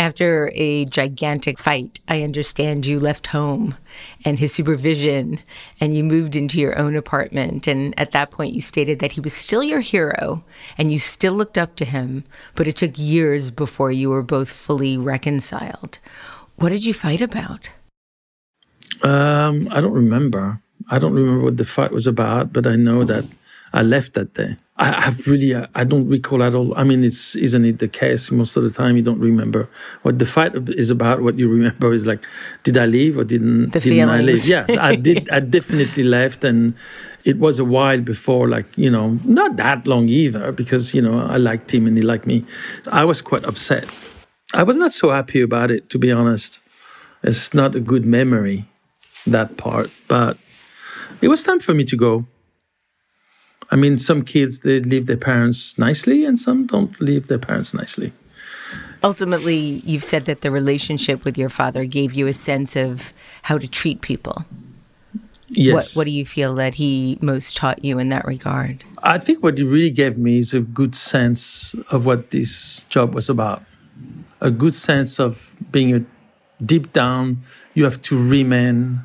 After 0.00 0.50
a 0.54 0.86
gigantic 0.86 1.58
fight, 1.58 2.00
I 2.08 2.22
understand 2.22 2.86
you 2.86 2.98
left 2.98 3.26
home 3.26 3.74
and 4.24 4.38
his 4.38 4.50
supervision 4.50 5.40
and 5.78 5.94
you 5.94 6.02
moved 6.02 6.34
into 6.34 6.58
your 6.58 6.78
own 6.78 6.96
apartment. 6.96 7.68
And 7.68 7.92
at 8.00 8.12
that 8.12 8.30
point, 8.30 8.54
you 8.54 8.62
stated 8.62 9.00
that 9.00 9.12
he 9.12 9.20
was 9.20 9.34
still 9.34 9.62
your 9.62 9.80
hero 9.80 10.42
and 10.78 10.90
you 10.90 10.98
still 10.98 11.34
looked 11.34 11.58
up 11.58 11.76
to 11.76 11.84
him, 11.84 12.24
but 12.54 12.66
it 12.66 12.76
took 12.76 12.92
years 12.96 13.50
before 13.50 13.92
you 13.92 14.08
were 14.08 14.22
both 14.22 14.50
fully 14.50 14.96
reconciled. 14.96 15.98
What 16.56 16.70
did 16.70 16.86
you 16.86 16.94
fight 16.94 17.20
about? 17.20 17.70
Um, 19.02 19.68
I 19.70 19.82
don't 19.82 19.92
remember. 19.92 20.62
I 20.90 20.98
don't 20.98 21.12
remember 21.12 21.44
what 21.44 21.58
the 21.58 21.64
fight 21.64 21.92
was 21.92 22.06
about, 22.06 22.54
but 22.54 22.66
I 22.66 22.74
know 22.74 23.04
that 23.04 23.26
I 23.72 23.82
left 23.82 24.14
that 24.14 24.34
day. 24.34 24.56
I 24.76 25.02
have 25.02 25.26
really, 25.26 25.54
I 25.74 25.84
don't 25.84 26.08
recall 26.08 26.42
at 26.42 26.54
all. 26.54 26.74
I 26.74 26.84
mean, 26.84 27.04
it's 27.04 27.36
isn't 27.36 27.64
it 27.66 27.80
the 27.80 27.88
case 27.88 28.30
most 28.30 28.56
of 28.56 28.62
the 28.62 28.70
time 28.70 28.96
you 28.96 29.02
don't 29.02 29.20
remember 29.20 29.68
what 30.02 30.18
the 30.18 30.24
fight 30.24 30.52
is 30.70 30.88
about. 30.88 31.20
What 31.20 31.38
you 31.38 31.48
remember 31.50 31.92
is 31.92 32.06
like, 32.06 32.24
did 32.64 32.78
I 32.78 32.86
leave 32.86 33.18
or 33.18 33.24
didn't? 33.24 33.72
The 33.74 33.80
didn't 33.80 34.08
I 34.08 34.20
leave? 34.22 34.40
feelings. 34.42 34.48
Yes, 34.48 34.78
I 34.78 34.96
did. 35.08 35.28
I 35.28 35.40
definitely 35.40 36.02
left, 36.04 36.44
and 36.44 36.74
it 37.26 37.38
was 37.38 37.58
a 37.58 37.64
while 37.64 38.00
before, 38.00 38.48
like 38.48 38.66
you 38.78 38.90
know, 38.90 39.18
not 39.22 39.56
that 39.56 39.86
long 39.86 40.08
either, 40.08 40.50
because 40.50 40.94
you 40.94 41.02
know 41.02 41.26
I 41.26 41.36
liked 41.36 41.74
him 41.74 41.86
and 41.86 41.94
he 41.96 42.02
liked 42.02 42.26
me. 42.26 42.46
I 42.90 43.04
was 43.04 43.20
quite 43.20 43.44
upset. 43.44 43.86
I 44.54 44.62
was 44.62 44.78
not 44.78 44.92
so 44.92 45.10
happy 45.10 45.42
about 45.42 45.70
it, 45.70 45.90
to 45.90 45.98
be 45.98 46.10
honest. 46.10 46.58
It's 47.22 47.52
not 47.52 47.74
a 47.76 47.80
good 47.80 48.06
memory, 48.06 48.64
that 49.26 49.58
part, 49.58 49.90
but 50.08 50.38
it 51.20 51.28
was 51.28 51.44
time 51.44 51.60
for 51.60 51.74
me 51.74 51.84
to 51.84 51.96
go. 51.98 52.26
I 53.70 53.76
mean, 53.76 53.98
some 53.98 54.22
kids 54.24 54.60
they 54.60 54.80
leave 54.80 55.06
their 55.06 55.16
parents 55.16 55.78
nicely, 55.78 56.24
and 56.24 56.38
some 56.38 56.66
don't 56.66 57.00
leave 57.00 57.28
their 57.28 57.38
parents 57.38 57.72
nicely. 57.72 58.12
Ultimately, 59.02 59.80
you've 59.84 60.04
said 60.04 60.26
that 60.26 60.42
the 60.42 60.50
relationship 60.50 61.24
with 61.24 61.38
your 61.38 61.48
father 61.48 61.86
gave 61.86 62.12
you 62.12 62.26
a 62.26 62.32
sense 62.32 62.76
of 62.76 63.12
how 63.42 63.56
to 63.58 63.66
treat 63.66 64.00
people. 64.00 64.44
Yes. 65.48 65.74
What, 65.74 65.90
what 65.96 66.04
do 66.04 66.10
you 66.12 66.24
feel 66.24 66.54
that 66.56 66.74
he 66.74 67.18
most 67.20 67.56
taught 67.56 67.84
you 67.84 67.98
in 67.98 68.08
that 68.10 68.24
regard? 68.24 68.84
I 69.02 69.18
think 69.18 69.42
what 69.42 69.58
he 69.58 69.64
really 69.64 69.90
gave 69.90 70.18
me 70.18 70.38
is 70.38 70.54
a 70.54 70.60
good 70.60 70.94
sense 70.94 71.74
of 71.90 72.06
what 72.06 72.30
this 72.30 72.84
job 72.88 73.14
was 73.14 73.28
about. 73.28 73.64
A 74.40 74.50
good 74.50 74.74
sense 74.74 75.18
of 75.18 75.50
being 75.72 75.94
a 75.94 76.04
deep 76.64 76.92
down, 76.92 77.42
you 77.74 77.84
have 77.84 78.00
to 78.02 78.18
remain 78.18 79.00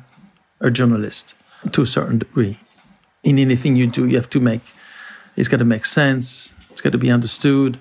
a 0.60 0.70
journalist 0.70 1.34
to 1.72 1.82
a 1.82 1.86
certain 1.86 2.18
degree. 2.18 2.58
In 3.26 3.38
anything 3.38 3.74
you 3.74 3.88
do, 3.88 4.06
you 4.06 4.16
have 4.16 4.30
to 4.30 4.40
make 4.40 4.62
it's 5.36 5.48
got 5.48 5.58
to 5.58 5.64
make 5.64 5.84
sense, 5.84 6.52
it's 6.70 6.80
got 6.80 6.92
to 6.92 6.98
be 6.98 7.10
understood, 7.10 7.78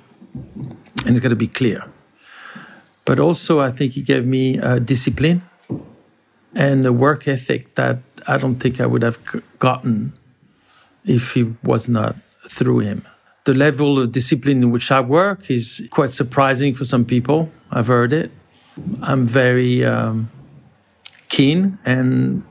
and 1.06 1.12
it's 1.16 1.22
got 1.22 1.30
to 1.30 1.36
be 1.36 1.48
clear. 1.48 1.86
But 3.06 3.20
also, 3.20 3.62
I 3.62 3.72
think 3.72 3.94
he 3.94 4.02
gave 4.02 4.26
me 4.26 4.60
uh, 4.60 4.80
discipline 4.80 5.42
and 6.56 6.86
a 6.86 6.92
work 6.92 7.28
ethic 7.28 7.76
that 7.76 8.00
I 8.28 8.38
don't 8.38 8.56
think 8.56 8.82
I 8.82 8.86
would 8.86 9.04
have 9.04 9.20
gotten 9.60 10.14
if 11.06 11.34
he 11.34 11.54
was 11.64 11.88
not 11.88 12.16
through 12.50 12.80
him. 12.80 13.06
The 13.44 13.54
level 13.54 14.00
of 14.00 14.12
discipline 14.12 14.64
in 14.64 14.72
which 14.72 14.92
I 14.92 15.02
work 15.02 15.52
is 15.52 15.88
quite 15.92 16.12
surprising 16.12 16.74
for 16.74 16.84
some 16.84 17.06
people. 17.06 17.52
I've 17.72 17.88
heard 17.88 18.12
it. 18.12 18.32
I'm 19.02 19.26
very 19.26 19.86
um, 19.86 20.32
keen, 21.30 21.78
and 21.86 22.44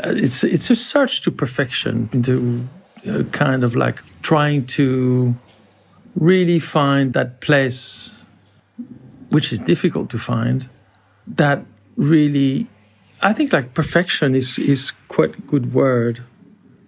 it's 0.00 0.44
it's 0.44 0.70
a 0.70 0.76
search 0.76 1.22
to 1.22 1.30
perfection, 1.30 2.08
into 2.12 2.68
uh, 3.08 3.22
kind 3.32 3.64
of 3.64 3.76
like 3.76 4.02
trying 4.22 4.66
to 4.66 5.34
really 6.14 6.58
find 6.58 7.12
that 7.14 7.40
place, 7.40 8.12
which 9.30 9.52
is 9.52 9.60
difficult 9.60 10.10
to 10.10 10.18
find, 10.18 10.68
that 11.26 11.64
really 11.96 12.68
I 13.22 13.32
think 13.32 13.52
like 13.52 13.74
perfection 13.74 14.34
is 14.34 14.58
is 14.58 14.92
quite 15.08 15.36
a 15.36 15.40
good 15.42 15.74
word, 15.74 16.22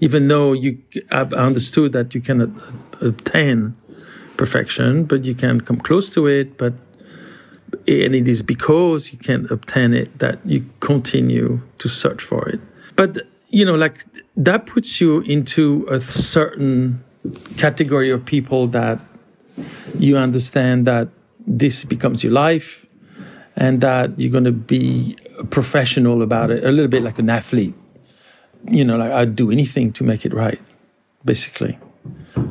even 0.00 0.28
though 0.28 0.52
you 0.52 0.78
I've 1.10 1.32
understood 1.32 1.92
that 1.92 2.14
you 2.14 2.20
cannot 2.20 2.50
obtain 3.00 3.76
perfection, 4.36 5.04
but 5.04 5.24
you 5.24 5.34
can 5.34 5.60
come 5.60 5.78
close 5.78 6.10
to 6.10 6.26
it. 6.26 6.58
But 6.58 6.74
and 7.86 8.14
it 8.14 8.28
is 8.28 8.42
because 8.42 9.12
you 9.12 9.18
can't 9.18 9.50
obtain 9.50 9.94
it 9.94 10.18
that 10.18 10.38
you 10.44 10.66
continue 10.80 11.60
to 11.78 11.88
search 11.88 12.22
for 12.22 12.48
it. 12.48 12.60
But 12.96 13.18
you 13.48 13.64
know, 13.64 13.74
like 13.74 14.04
that 14.36 14.66
puts 14.66 15.00
you 15.00 15.20
into 15.20 15.86
a 15.90 16.00
certain 16.00 17.04
category 17.56 18.10
of 18.10 18.24
people 18.24 18.66
that 18.68 19.00
you 19.98 20.16
understand 20.16 20.86
that 20.86 21.08
this 21.46 21.84
becomes 21.84 22.24
your 22.24 22.32
life 22.32 22.86
and 23.56 23.80
that 23.80 24.18
you're 24.18 24.32
going 24.32 24.44
to 24.44 24.52
be 24.52 25.16
a 25.38 25.44
professional 25.44 26.22
about 26.22 26.50
it, 26.50 26.64
a 26.64 26.70
little 26.70 26.88
bit 26.88 27.02
like 27.02 27.18
an 27.18 27.30
athlete. 27.30 27.74
You 28.70 28.84
know, 28.84 28.96
like 28.96 29.12
I'd 29.12 29.36
do 29.36 29.50
anything 29.50 29.92
to 29.92 30.04
make 30.04 30.24
it 30.24 30.32
right, 30.32 30.60
basically. 31.24 31.78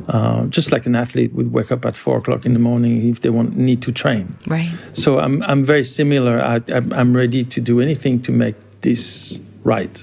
Uh, 0.08 0.44
just 0.46 0.72
like 0.72 0.86
an 0.86 0.94
athlete 0.94 1.32
would 1.34 1.52
wake 1.52 1.70
up 1.72 1.84
at 1.84 1.96
four 1.96 2.18
o'clock 2.18 2.46
in 2.46 2.52
the 2.52 2.58
morning 2.58 3.08
if 3.08 3.20
they 3.20 3.30
want 3.30 3.56
need 3.56 3.82
to 3.82 3.92
train. 3.92 4.36
Right. 4.46 4.72
So 4.92 5.18
I'm 5.18 5.42
I'm 5.42 5.62
very 5.62 5.84
similar. 5.84 6.40
I, 6.40 6.60
I'm 6.68 7.16
ready 7.16 7.44
to 7.44 7.60
do 7.60 7.80
anything 7.80 8.22
to 8.22 8.32
make 8.32 8.56
this 8.80 9.38
right. 9.64 10.02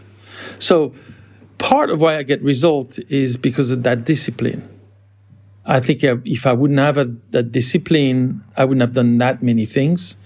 So 0.59 0.93
part 1.57 1.89
of 1.89 2.01
why 2.01 2.17
I 2.17 2.23
get 2.23 2.41
results 2.41 2.97
is 3.09 3.37
because 3.37 3.71
of 3.71 3.83
that 3.83 4.05
discipline. 4.05 4.67
I 5.65 5.79
think 5.79 6.03
if 6.03 6.47
I 6.47 6.53
wouldn't 6.53 6.79
have 6.79 6.97
a, 6.97 7.05
that 7.29 7.51
discipline, 7.51 8.43
I 8.57 8.65
wouldn't 8.65 8.81
have 8.81 8.93
done 8.93 9.17
that 9.19 9.43
many 9.43 9.65
things. 9.65 10.17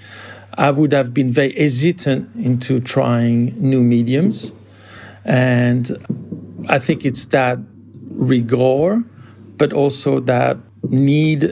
I 0.57 0.71
would 0.71 0.93
have 0.93 1.13
been 1.13 1.29
very 1.29 1.53
hesitant 1.53 2.33
into 2.35 2.79
trying 2.79 3.55
new 3.59 3.81
mediums. 3.81 4.53
And 5.25 6.65
I 6.69 6.79
think 6.79 7.03
it's 7.03 7.25
that 7.25 7.59
rigor, 8.11 9.03
but 9.57 9.73
also 9.73 10.21
that 10.21 10.57
need 10.83 11.43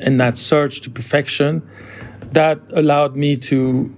and 0.00 0.18
that 0.18 0.38
search 0.38 0.80
to 0.82 0.90
perfection 0.90 1.62
that 2.32 2.60
allowed 2.72 3.16
me 3.16 3.36
to 3.36 3.94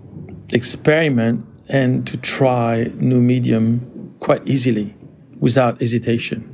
experiment 0.53 1.47
and 1.69 2.07
to 2.07 2.17
try 2.17 2.91
new 2.97 3.21
medium 3.21 4.15
quite 4.21 4.47
easily 4.47 4.95
without 5.39 5.81
hesitation. 5.81 6.49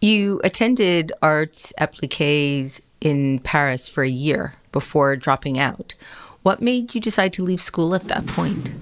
You 0.00 0.40
attended 0.44 1.12
arts 1.22 1.72
appliques 1.78 2.80
in 3.00 3.40
Paris 3.40 3.88
for 3.88 4.02
a 4.02 4.08
year 4.08 4.54
before 4.72 5.16
dropping 5.16 5.58
out. 5.58 5.94
What 6.42 6.62
made 6.62 6.94
you 6.94 7.00
decide 7.00 7.32
to 7.34 7.42
leave 7.42 7.60
school 7.60 7.94
at 7.94 8.08
that 8.08 8.26
point? 8.26 8.72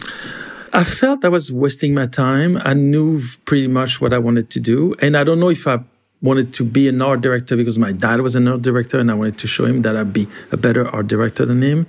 I 0.72 0.84
felt 0.84 1.24
I 1.24 1.28
was 1.28 1.50
wasting 1.50 1.94
my 1.94 2.06
time. 2.06 2.60
I 2.62 2.74
knew 2.74 3.22
pretty 3.46 3.66
much 3.66 4.00
what 4.00 4.12
I 4.12 4.18
wanted 4.18 4.50
to 4.50 4.60
do. 4.60 4.94
And 5.00 5.16
I 5.16 5.24
don't 5.24 5.40
know 5.40 5.48
if 5.48 5.66
I 5.66 5.80
wanted 6.20 6.52
to 6.54 6.64
be 6.64 6.88
an 6.88 7.00
art 7.00 7.20
director 7.20 7.56
because 7.56 7.78
my 7.78 7.92
dad 7.92 8.20
was 8.20 8.34
an 8.34 8.48
art 8.48 8.62
director 8.62 8.98
and 8.98 9.10
I 9.10 9.14
wanted 9.14 9.38
to 9.38 9.46
show 9.46 9.64
him 9.64 9.82
that 9.82 9.96
I'd 9.96 10.12
be 10.12 10.28
a 10.52 10.56
better 10.56 10.88
art 10.88 11.06
director 11.06 11.46
than 11.46 11.62
him, 11.62 11.86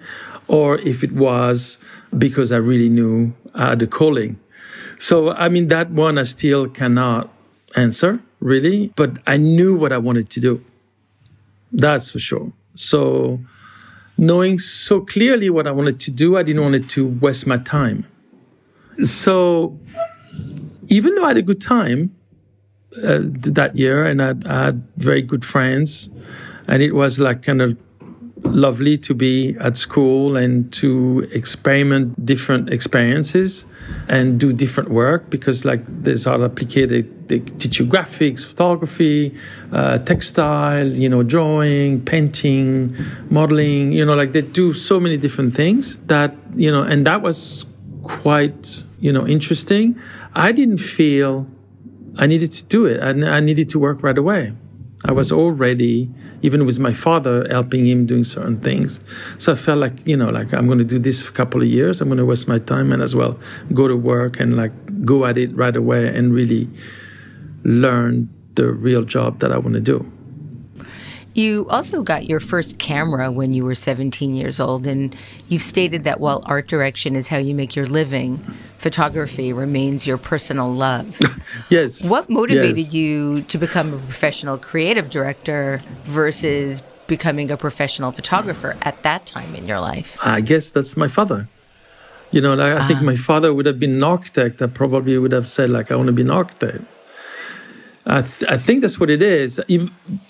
or 0.48 0.78
if 0.80 1.04
it 1.04 1.12
was 1.12 1.78
because 2.16 2.52
I 2.52 2.58
really 2.58 2.90
knew 2.90 3.34
had 3.56 3.82
a 3.82 3.88
calling. 3.88 4.40
So, 5.00 5.32
I 5.32 5.50
mean, 5.50 5.68
that 5.68 5.92
one 5.92 6.18
I 6.18 6.24
still 6.24 6.68
cannot 6.68 7.34
answer 7.76 8.20
really, 8.40 8.94
but 8.96 9.18
I 9.26 9.38
knew 9.38 9.76
what 9.76 9.92
I 9.92 9.98
wanted 9.98 10.30
to 10.32 10.40
do. 10.40 10.64
That's 11.72 12.10
for 12.12 12.20
sure. 12.20 12.52
So, 12.76 13.40
knowing 14.18 14.60
so 14.60 15.02
clearly 15.02 15.50
what 15.50 15.68
I 15.68 15.72
wanted 15.72 16.00
to 16.02 16.12
do, 16.12 16.38
I 16.38 16.44
didn't 16.44 16.62
want 16.62 16.76
it 16.76 16.90
to 16.90 17.08
waste 17.08 17.46
my 17.46 17.58
time. 17.58 18.06
So, 19.04 19.78
even 20.88 21.16
though 21.16 21.26
I 21.26 21.30
had 21.30 21.38
a 21.38 21.42
good 21.42 21.62
time 21.62 22.16
uh, 23.04 23.20
that 23.22 23.76
year 23.76 24.06
and 24.06 24.22
I, 24.22 24.34
I 24.46 24.66
had 24.66 24.88
very 24.98 25.22
good 25.22 25.44
friends, 25.44 26.10
and 26.68 26.82
it 26.82 26.94
was 26.94 27.20
like 27.20 27.44
kind 27.44 27.62
of 27.62 27.78
lovely 28.54 28.98
to 28.98 29.14
be 29.14 29.56
at 29.60 29.78
school 29.78 30.38
and 30.38 30.72
to 30.74 31.28
experiment 31.32 32.26
different 32.26 32.70
experiences 32.70 33.66
and 34.08 34.40
do 34.40 34.52
different 34.52 34.90
work 34.90 35.30
because 35.30 35.64
like 35.64 35.86
there's 35.86 36.28
art 36.28 36.42
applique 36.42 36.90
they, 36.90 37.40
teach 37.40 37.80
you 37.80 37.86
graphics 37.86 38.46
photography 38.46 39.34
uh, 39.72 39.98
textile 40.00 40.88
you 40.98 41.10
know 41.10 41.24
drawing 41.24 42.02
painting 42.02 42.96
modeling 43.30 43.92
you 43.92 44.06
know 44.06 44.14
like 44.14 44.32
they 44.32 44.42
do 44.42 44.74
so 44.74 45.00
many 45.00 45.18
different 45.18 45.54
things 45.54 45.98
that 46.08 46.36
you 46.56 46.72
know 46.72 46.84
and 46.84 47.06
that 47.06 47.22
was 47.22 47.66
quite 48.08 48.84
you 49.00 49.12
know 49.12 49.28
interesting. 49.28 50.00
I 50.34 50.52
didn't 50.52 50.80
feel 50.80 51.48
i 52.20 52.26
needed 52.26 52.52
to 52.52 52.64
do 52.66 52.86
it. 52.86 53.00
And 53.00 53.24
I 53.28 53.40
needed 53.40 53.70
to 53.70 53.80
work 53.80 54.02
right 54.02 54.18
away 54.18 54.54
I 55.06 55.12
was 55.12 55.32
already, 55.32 56.10
even 56.42 56.66
with 56.66 56.80
my 56.80 56.92
father, 56.92 57.48
helping 57.50 57.86
him 57.86 58.06
doing 58.06 58.24
certain 58.24 58.60
things. 58.60 59.00
So 59.38 59.52
I 59.52 59.56
felt 59.56 59.78
like, 59.78 60.06
you 60.08 60.18
know, 60.18 60.30
like 60.30 60.54
I'm 60.54 60.66
going 60.66 60.80
to 60.80 60.86
do 60.86 60.98
this 60.98 61.22
for 61.22 61.32
a 61.32 61.36
couple 61.36 61.62
of 61.62 61.68
years. 61.68 62.02
I'm 62.02 62.10
going 62.10 62.18
to 62.18 62.26
waste 62.26 62.48
my 62.48 62.60
time 62.60 62.92
and 62.92 63.02
as 63.02 63.16
well 63.16 63.40
go 63.74 63.88
to 63.88 63.96
work 63.96 64.40
and 64.40 64.58
like 64.58 64.72
go 65.06 65.26
at 65.26 65.38
it 65.38 65.56
right 65.56 65.76
away 65.76 66.08
and 66.08 66.34
really 66.34 66.68
learn 67.64 68.30
the 68.56 68.72
real 68.72 69.04
job 69.04 69.40
that 69.40 69.52
I 69.52 69.58
want 69.60 69.76
to 69.76 69.82
do. 69.82 70.12
You 71.38 71.68
also 71.70 72.02
got 72.02 72.28
your 72.28 72.40
first 72.40 72.80
camera 72.80 73.30
when 73.30 73.52
you 73.52 73.64
were 73.64 73.76
17 73.76 74.34
years 74.34 74.60
old, 74.60 74.88
and 74.88 75.16
you've 75.48 75.62
stated 75.62 76.04
that 76.04 76.20
while 76.20 76.42
art 76.48 76.68
direction 76.68 77.16
is 77.16 77.28
how 77.28 77.38
you 77.38 77.54
make 77.54 77.76
your 77.76 77.86
living, 77.86 78.40
photography 78.80 79.54
remains 79.54 80.08
your 80.08 80.18
personal 80.18 80.74
love. 80.74 81.16
yes. 81.70 82.04
What 82.04 82.28
motivated 82.28 82.78
yes. 82.80 82.92
you 82.92 83.44
to 83.44 83.58
become 83.60 83.94
a 83.94 83.98
professional 84.00 84.58
creative 84.58 85.12
director 85.12 85.80
versus 86.06 86.82
becoming 87.06 87.52
a 87.52 87.58
professional 87.58 88.12
photographer 88.12 88.76
at 88.82 89.04
that 89.04 89.28
time 89.28 89.54
in 89.54 89.68
your 89.68 89.80
life? 89.80 90.18
I 90.24 90.42
guess 90.42 90.72
that's 90.72 90.98
my 90.98 91.08
father. 91.08 91.48
You 92.32 92.42
know, 92.42 92.56
like, 92.56 92.72
I 92.72 92.88
think 92.88 93.02
ah. 93.02 93.04
my 93.04 93.16
father 93.16 93.54
would 93.54 93.68
have 93.68 93.80
been 93.80 93.94
an 93.98 94.04
architect. 94.04 94.60
I 94.64 94.66
probably 94.66 95.16
would 95.20 95.34
have 95.34 95.48
said, 95.48 95.70
like, 95.70 95.92
I 95.92 95.96
want 95.98 96.08
to 96.08 96.14
be 96.14 96.24
an 96.24 96.32
architect. 96.32 96.84
I, 98.08 98.22
th- 98.22 98.50
I, 98.50 98.58
think 98.58 98.82
that's 98.82 99.00
what 99.00 99.10
it 99.10 99.22
is. 99.22 99.62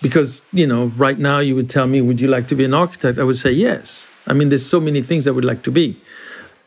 Because, 0.01 0.43
you 0.51 0.65
know, 0.65 0.87
right 0.97 1.17
now 1.17 1.39
you 1.39 1.55
would 1.55 1.69
tell 1.69 1.85
me, 1.85 2.01
would 2.01 2.19
you 2.19 2.27
like 2.27 2.47
to 2.47 2.55
be 2.55 2.65
an 2.65 2.73
architect? 2.73 3.19
I 3.19 3.23
would 3.23 3.37
say 3.37 3.51
yes. 3.51 4.07
I 4.25 4.33
mean, 4.33 4.49
there's 4.49 4.65
so 4.65 4.79
many 4.79 5.01
things 5.03 5.27
I 5.27 5.31
would 5.31 5.45
like 5.45 5.61
to 5.63 5.71
be. 5.71 6.01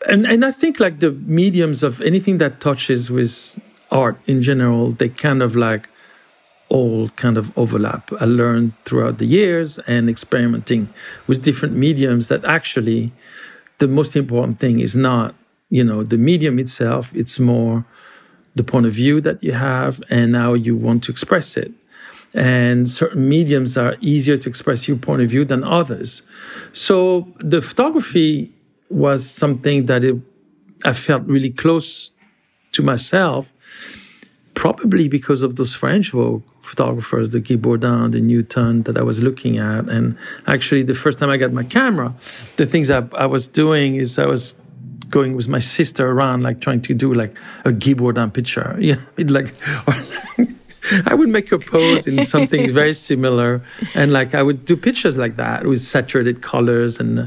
And, 0.08 0.24
and 0.24 0.44
I 0.44 0.52
think 0.52 0.78
like 0.80 1.00
the 1.00 1.10
mediums 1.10 1.82
of 1.82 2.00
anything 2.00 2.38
that 2.38 2.60
touches 2.60 3.10
with 3.10 3.60
art 3.90 4.18
in 4.26 4.40
general, 4.40 4.92
they 4.92 5.08
kind 5.08 5.42
of 5.42 5.56
like 5.56 5.90
all 6.68 7.08
kind 7.10 7.36
of 7.36 7.56
overlap. 7.58 8.10
I 8.20 8.24
learned 8.24 8.72
throughout 8.84 9.18
the 9.18 9.26
years 9.26 9.78
and 9.80 10.08
experimenting 10.08 10.88
with 11.26 11.42
different 11.42 11.74
mediums 11.76 12.28
that 12.28 12.44
actually 12.44 13.12
the 13.78 13.88
most 13.88 14.14
important 14.14 14.60
thing 14.60 14.78
is 14.78 14.94
not, 14.94 15.34
you 15.68 15.82
know, 15.82 16.04
the 16.04 16.16
medium 16.16 16.58
itself. 16.58 17.10
It's 17.14 17.40
more 17.40 17.84
the 18.54 18.64
point 18.64 18.86
of 18.86 18.92
view 18.92 19.20
that 19.20 19.42
you 19.42 19.52
have 19.52 20.02
and 20.10 20.36
how 20.36 20.54
you 20.54 20.76
want 20.76 21.04
to 21.04 21.12
express 21.12 21.56
it. 21.56 21.72
And 22.32 22.88
certain 22.88 23.28
mediums 23.28 23.76
are 23.76 23.96
easier 24.00 24.36
to 24.36 24.48
express 24.48 24.86
your 24.86 24.96
point 24.96 25.22
of 25.22 25.30
view 25.30 25.44
than 25.44 25.64
others. 25.64 26.22
So 26.72 27.26
the 27.38 27.60
photography 27.60 28.52
was 28.88 29.28
something 29.28 29.86
that 29.86 30.04
it, 30.04 30.16
I 30.84 30.92
felt 30.92 31.24
really 31.24 31.50
close 31.50 32.12
to 32.72 32.82
myself, 32.82 33.52
probably 34.54 35.08
because 35.08 35.42
of 35.42 35.56
those 35.56 35.74
French 35.74 36.10
Vogue 36.10 36.42
photographers, 36.62 37.30
the 37.30 37.40
Guy 37.40 37.56
Bourdin, 37.56 38.12
the 38.12 38.20
Newton 38.20 38.82
that 38.84 38.96
I 38.96 39.02
was 39.02 39.22
looking 39.22 39.58
at. 39.58 39.88
And 39.88 40.16
actually, 40.46 40.82
the 40.84 40.94
first 40.94 41.18
time 41.18 41.30
I 41.30 41.36
got 41.36 41.52
my 41.52 41.64
camera, 41.64 42.14
the 42.56 42.66
things 42.66 42.90
I, 42.90 43.02
I 43.14 43.26
was 43.26 43.48
doing 43.48 43.96
is 43.96 44.18
I 44.18 44.26
was 44.26 44.54
going 45.10 45.34
with 45.34 45.48
my 45.48 45.58
sister 45.58 46.08
around, 46.08 46.42
like 46.42 46.60
trying 46.60 46.80
to 46.82 46.94
do 46.94 47.12
like 47.12 47.36
a 47.64 47.72
Guy 47.72 47.94
Bourdin 47.94 48.30
picture. 48.30 48.76
You 48.78 48.96
know, 48.96 49.02
it 49.16 49.30
like, 49.30 49.54
I 51.06 51.14
would 51.14 51.28
make 51.28 51.52
a 51.52 51.58
pose 51.58 52.06
in 52.06 52.24
something 52.24 52.72
very 52.80 52.94
similar, 52.94 53.62
and 53.94 54.12
like 54.12 54.34
I 54.34 54.42
would 54.42 54.64
do 54.64 54.76
pictures 54.76 55.18
like 55.18 55.36
that 55.36 55.66
with 55.66 55.80
saturated 55.80 56.42
colors. 56.42 56.98
And 56.98 57.18
uh, 57.18 57.26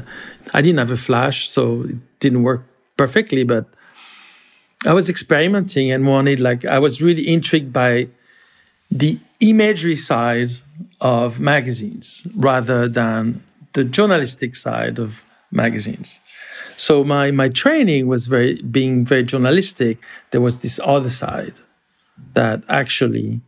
I 0.52 0.62
didn't 0.62 0.78
have 0.78 0.90
a 0.90 0.96
flash, 0.96 1.48
so 1.48 1.82
it 1.82 1.96
didn't 2.20 2.42
work 2.42 2.64
perfectly, 2.96 3.44
but 3.44 3.66
I 4.86 4.92
was 4.92 5.08
experimenting 5.08 5.90
and 5.90 6.06
wanted 6.06 6.40
like 6.40 6.64
I 6.64 6.78
was 6.78 7.00
really 7.00 7.26
intrigued 7.28 7.72
by 7.72 8.08
the 8.90 9.18
imagery 9.40 9.96
side 9.96 10.50
of 11.00 11.40
magazines 11.40 12.26
rather 12.34 12.88
than 12.88 13.42
the 13.72 13.84
journalistic 13.84 14.56
side 14.56 14.98
of 14.98 15.22
magazines. 15.50 16.20
So 16.76 17.04
my 17.04 17.30
my 17.30 17.48
training 17.48 18.06
was 18.06 18.26
very 18.26 18.62
being 18.62 19.04
very 19.04 19.22
journalistic. 19.22 19.98
There 20.30 20.40
was 20.40 20.58
this 20.58 20.80
other 20.84 21.10
side 21.10 21.54
that 22.34 22.62
actually 22.68 23.40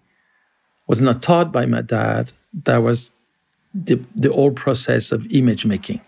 was 0.86 1.00
not 1.00 1.22
taught 1.22 1.52
by 1.52 1.66
my 1.66 1.82
dad. 1.82 2.32
That 2.64 2.82
was 2.82 3.12
the 3.74 4.00
the 4.14 4.32
whole 4.32 4.52
process 4.52 5.12
of 5.12 5.26
image 5.30 5.66
making, 5.66 6.00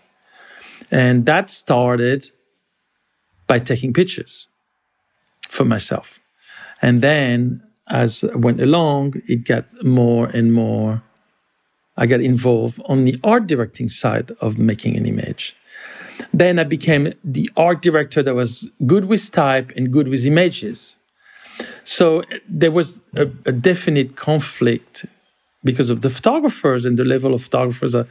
and 0.91 1.25
that 1.25 1.49
started 1.49 2.31
by 3.47 3.59
taking 3.59 3.93
pictures 3.93 4.47
for 5.49 5.65
myself, 5.65 6.19
and 6.81 7.01
then 7.01 7.63
as 7.89 8.23
I 8.23 8.35
went 8.35 8.61
along, 8.61 9.15
it 9.27 9.45
got 9.45 9.65
more 9.83 10.27
and 10.27 10.53
more. 10.53 11.01
I 11.97 12.05
got 12.05 12.21
involved 12.21 12.79
on 12.85 13.03
the 13.03 13.19
art 13.23 13.47
directing 13.47 13.89
side 13.89 14.31
of 14.39 14.57
making 14.57 14.95
an 14.95 15.05
image. 15.05 15.55
Then 16.33 16.59
I 16.59 16.63
became 16.63 17.13
the 17.23 17.49
art 17.55 17.81
director 17.81 18.21
that 18.23 18.35
was 18.35 18.69
good 18.85 19.05
with 19.05 19.31
type 19.31 19.71
and 19.75 19.91
good 19.91 20.07
with 20.07 20.25
images. 20.25 20.95
So 21.83 22.23
there 22.47 22.71
was 22.71 23.01
a, 23.15 23.27
a 23.45 23.51
definite 23.51 24.15
conflict 24.15 25.05
because 25.63 25.89
of 25.89 26.01
the 26.01 26.09
photographers 26.09 26.85
and 26.85 26.97
the 26.97 27.03
level 27.03 27.33
of 27.33 27.43
photographers 27.43 27.95
I 27.95 28.05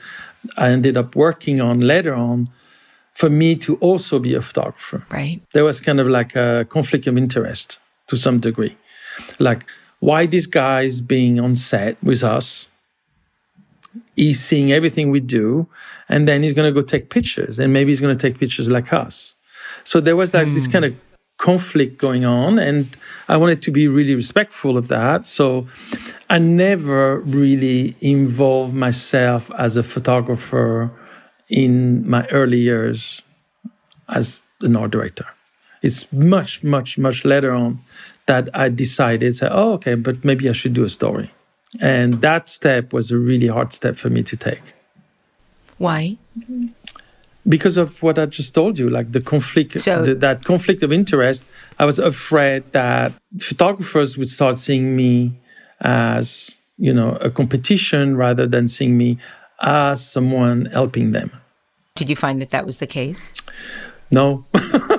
ended 0.58 0.96
up 0.96 1.16
working 1.16 1.60
on 1.60 1.80
later 1.80 2.14
on 2.14 2.50
for 3.14 3.30
me 3.30 3.56
to 3.56 3.76
also 3.76 4.18
be 4.18 4.34
a 4.34 4.42
photographer. 4.42 5.04
Right. 5.10 5.40
There 5.52 5.64
was 5.64 5.80
kind 5.80 5.98
of 5.98 6.06
like 6.06 6.36
a 6.36 6.66
conflict 6.68 7.06
of 7.06 7.16
interest 7.16 7.78
to 8.08 8.16
some 8.16 8.38
degree. 8.38 8.76
Like, 9.38 9.64
why 10.00 10.26
this 10.26 10.46
guy's 10.46 11.00
being 11.00 11.40
on 11.40 11.56
set 11.56 11.96
with 12.02 12.22
us? 12.22 12.68
He's 14.16 14.42
seeing 14.42 14.72
everything 14.72 15.10
we 15.10 15.20
do, 15.20 15.68
and 16.08 16.26
then 16.28 16.42
he's 16.42 16.52
going 16.52 16.72
to 16.72 16.80
go 16.80 16.86
take 16.86 17.10
pictures, 17.10 17.58
and 17.58 17.72
maybe 17.72 17.90
he's 17.90 18.00
going 18.00 18.16
to 18.16 18.20
take 18.20 18.38
pictures 18.38 18.70
like 18.70 18.92
us. 18.92 19.34
So 19.84 20.00
there 20.00 20.16
was 20.16 20.34
like 20.34 20.48
mm. 20.48 20.54
this 20.54 20.66
hmm. 20.66 20.72
kind 20.72 20.84
of 20.84 20.94
conflict 21.38 21.98
going 21.98 22.24
on, 22.24 22.58
and 22.58 22.88
I 23.28 23.36
wanted 23.36 23.62
to 23.62 23.70
be 23.70 23.88
really 23.88 24.14
respectful 24.14 24.76
of 24.76 24.88
that. 24.88 25.26
So 25.26 25.68
I 26.28 26.38
never 26.38 27.20
really 27.20 27.96
involved 28.00 28.74
myself 28.74 29.50
as 29.56 29.76
a 29.76 29.82
photographer 29.82 30.90
in 31.48 32.08
my 32.08 32.26
early 32.28 32.58
years 32.58 33.22
as 34.08 34.42
an 34.60 34.76
art 34.76 34.90
director. 34.90 35.26
It's 35.82 36.12
much, 36.12 36.64
much, 36.64 36.98
much 36.98 37.24
later 37.24 37.52
on 37.52 37.78
that 38.26 38.48
I 38.54 38.68
decided, 38.68 39.36
say, 39.36 39.48
oh, 39.50 39.74
okay, 39.74 39.94
but 39.94 40.24
maybe 40.24 40.48
I 40.48 40.52
should 40.52 40.74
do 40.74 40.84
a 40.84 40.88
story. 40.88 41.30
And 41.80 42.20
that 42.22 42.48
step 42.48 42.92
was 42.92 43.10
a 43.10 43.18
really 43.18 43.48
hard 43.48 43.72
step 43.72 43.98
for 43.98 44.10
me 44.10 44.22
to 44.22 44.36
take. 44.36 44.74
Why? 45.76 46.16
Because 47.46 47.76
of 47.76 48.02
what 48.02 48.18
I 48.18 48.26
just 48.26 48.54
told 48.54 48.78
you, 48.78 48.90
like 48.90 49.12
the 49.12 49.20
conflict, 49.20 49.78
so, 49.80 50.02
the, 50.02 50.14
that 50.16 50.44
conflict 50.44 50.82
of 50.82 50.92
interest. 50.92 51.46
I 51.78 51.84
was 51.84 51.98
afraid 51.98 52.72
that 52.72 53.12
photographers 53.38 54.18
would 54.18 54.28
start 54.28 54.58
seeing 54.58 54.96
me 54.96 55.38
as, 55.80 56.56
you 56.78 56.92
know, 56.92 57.16
a 57.20 57.30
competition 57.30 58.16
rather 58.16 58.46
than 58.46 58.68
seeing 58.68 58.98
me 58.98 59.18
as 59.60 60.04
someone 60.04 60.66
helping 60.66 61.12
them. 61.12 61.30
Did 61.94 62.08
you 62.08 62.16
find 62.16 62.40
that 62.40 62.50
that 62.50 62.66
was 62.66 62.78
the 62.78 62.86
case? 62.86 63.34
No. 64.10 64.46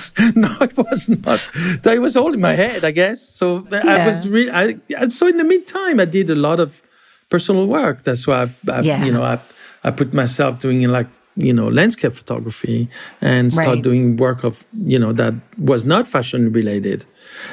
no, 0.34 0.56
it 0.60 0.76
was 0.76 1.08
not. 1.08 1.50
It 1.84 2.00
was 2.00 2.16
all 2.16 2.32
in 2.34 2.40
my 2.40 2.54
head, 2.54 2.84
I 2.84 2.90
guess. 2.90 3.26
So 3.26 3.66
yeah. 3.70 3.82
I 3.86 4.06
was 4.06 4.28
really. 4.28 4.50
I, 4.50 5.08
so 5.08 5.26
in 5.26 5.36
the 5.36 5.44
meantime, 5.44 6.00
I 6.00 6.04
did 6.04 6.30
a 6.30 6.34
lot 6.34 6.60
of 6.60 6.82
personal 7.28 7.66
work. 7.66 8.02
That's 8.02 8.26
why 8.26 8.42
I, 8.42 8.72
I 8.72 8.80
yeah. 8.80 9.04
you 9.04 9.12
know, 9.12 9.24
I 9.24 9.38
I 9.84 9.90
put 9.90 10.12
myself 10.12 10.58
doing 10.58 10.82
like 10.88 11.08
you 11.36 11.52
know 11.52 11.68
landscape 11.68 12.14
photography 12.14 12.88
and 13.20 13.52
start 13.52 13.66
right. 13.66 13.82
doing 13.82 14.16
work 14.16 14.44
of 14.44 14.64
you 14.84 14.98
know 14.98 15.12
that 15.12 15.34
was 15.58 15.84
not 15.84 16.06
fashion 16.06 16.52
related, 16.52 17.04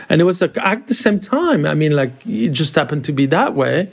and 0.10 0.22
it 0.22 0.26
was 0.26 0.42
like 0.42 0.58
at 0.58 0.88
the 0.88 0.94
same 0.94 1.20
time. 1.20 1.66
I 1.66 1.74
mean, 1.74 1.94
like 1.96 2.14
it 2.26 2.50
just 2.50 2.76
happened 2.76 3.06
to 3.06 3.14
be 3.14 3.26
that 3.28 3.56
way. 3.56 3.92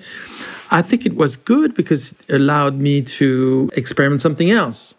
I 0.71 0.83
think 0.83 1.07
it 1.07 1.15
was 1.15 1.37
good 1.37 1.75
because 1.75 2.13
it 2.27 2.35
allowed 2.35 2.77
me 2.77 3.01
to 3.03 3.71
experiment 3.75 4.21
something 4.21 4.51
else 4.51 4.95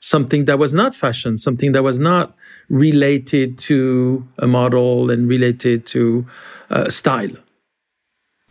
something 0.00 0.44
that 0.44 0.58
was 0.58 0.72
not 0.72 0.94
fashion, 0.94 1.36
something 1.36 1.72
that 1.72 1.82
was 1.82 1.98
not 1.98 2.36
related 2.68 3.58
to 3.58 4.26
a 4.38 4.46
model 4.46 5.10
and 5.10 5.28
related 5.28 5.86
to 5.86 6.26
uh, 6.70 6.88
style. 6.88 7.30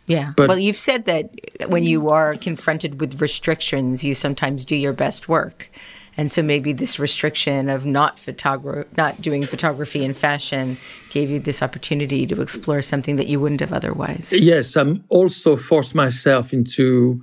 Yeah. 0.06 0.32
But, 0.36 0.48
well, 0.48 0.58
you've 0.58 0.78
said 0.78 1.04
that 1.04 1.30
when 1.68 1.84
you 1.84 2.08
are 2.08 2.34
confronted 2.34 3.00
with 3.00 3.20
restrictions, 3.20 4.02
you 4.02 4.14
sometimes 4.14 4.64
do 4.64 4.74
your 4.74 4.94
best 4.94 5.28
work. 5.28 5.70
And 6.16 6.32
so 6.32 6.42
maybe 6.42 6.72
this 6.72 6.98
restriction 6.98 7.68
of 7.68 7.86
not 7.86 8.16
photogra- 8.16 8.86
not 8.96 9.22
doing 9.22 9.44
photography 9.44 10.04
in 10.04 10.14
fashion 10.14 10.76
gave 11.10 11.30
you 11.30 11.38
this 11.38 11.62
opportunity 11.62 12.26
to 12.26 12.40
explore 12.40 12.82
something 12.82 13.16
that 13.16 13.28
you 13.28 13.38
wouldn't 13.38 13.60
have 13.60 13.72
otherwise. 13.72 14.32
Yes, 14.32 14.76
I'm 14.76 15.04
also 15.10 15.56
forced 15.56 15.94
myself 15.94 16.52
into 16.52 17.22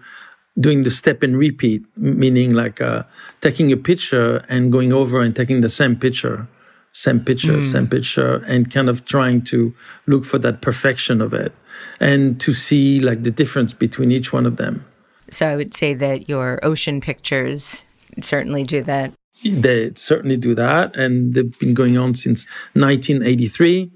doing 0.60 0.84
the 0.84 0.91
step 0.91 1.22
and 1.22 1.38
repeat, 1.38 1.84
meaning 1.98 2.54
like 2.54 2.82
uh, 2.82 3.04
taking 3.41 3.72
a 3.72 3.78
picture 3.78 4.38
and 4.50 4.72
going 4.72 4.94
over 4.94 5.22
and 5.22 5.36
taking 5.36 5.62
the 5.62 5.70
same 5.70 5.96
picture, 5.96 6.48
same 6.94 7.20
picture, 7.20 7.58
mm. 7.58 7.65
same 7.65 7.88
picture, 7.88 8.36
and 8.48 8.72
kind 8.72 8.88
of 8.88 9.06
trying 9.06 9.41
to 9.41 9.74
look 10.08 10.24
for 10.24 10.39
that 10.39 10.62
perfection 10.62 11.22
of 11.22 11.34
it 11.34 11.54
and 12.00 12.39
to 12.39 12.54
see 12.54 13.00
like 13.00 13.24
the 13.24 13.32
difference 13.32 13.74
between 13.74 14.12
each 14.12 14.32
one 14.32 14.46
of 14.46 14.56
them. 14.58 14.86
So 15.30 15.48
I 15.48 15.56
would 15.56 15.74
say 15.74 15.94
that 15.94 16.30
your 16.30 16.60
ocean 16.63 17.02
pictures 17.02 17.84
certainly 18.22 18.63
do 18.63 18.82
that. 18.84 19.12
They 19.44 19.91
certainly 19.96 20.38
do 20.38 20.56
that, 20.56 20.96
and 20.96 21.34
they've 21.34 21.60
been 21.60 21.74
going 21.74 21.98
on 21.98 22.13
since 22.13 22.46
1983. 22.74 23.91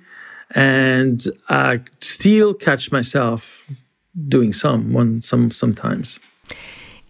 And 0.55 1.23
I 1.47 1.81
still 2.01 2.53
catch 2.53 2.91
myself 2.91 3.63
doing 4.27 4.51
some 4.51 4.91
one 4.91 5.21
some 5.21 5.51
sometimes. 5.51 6.19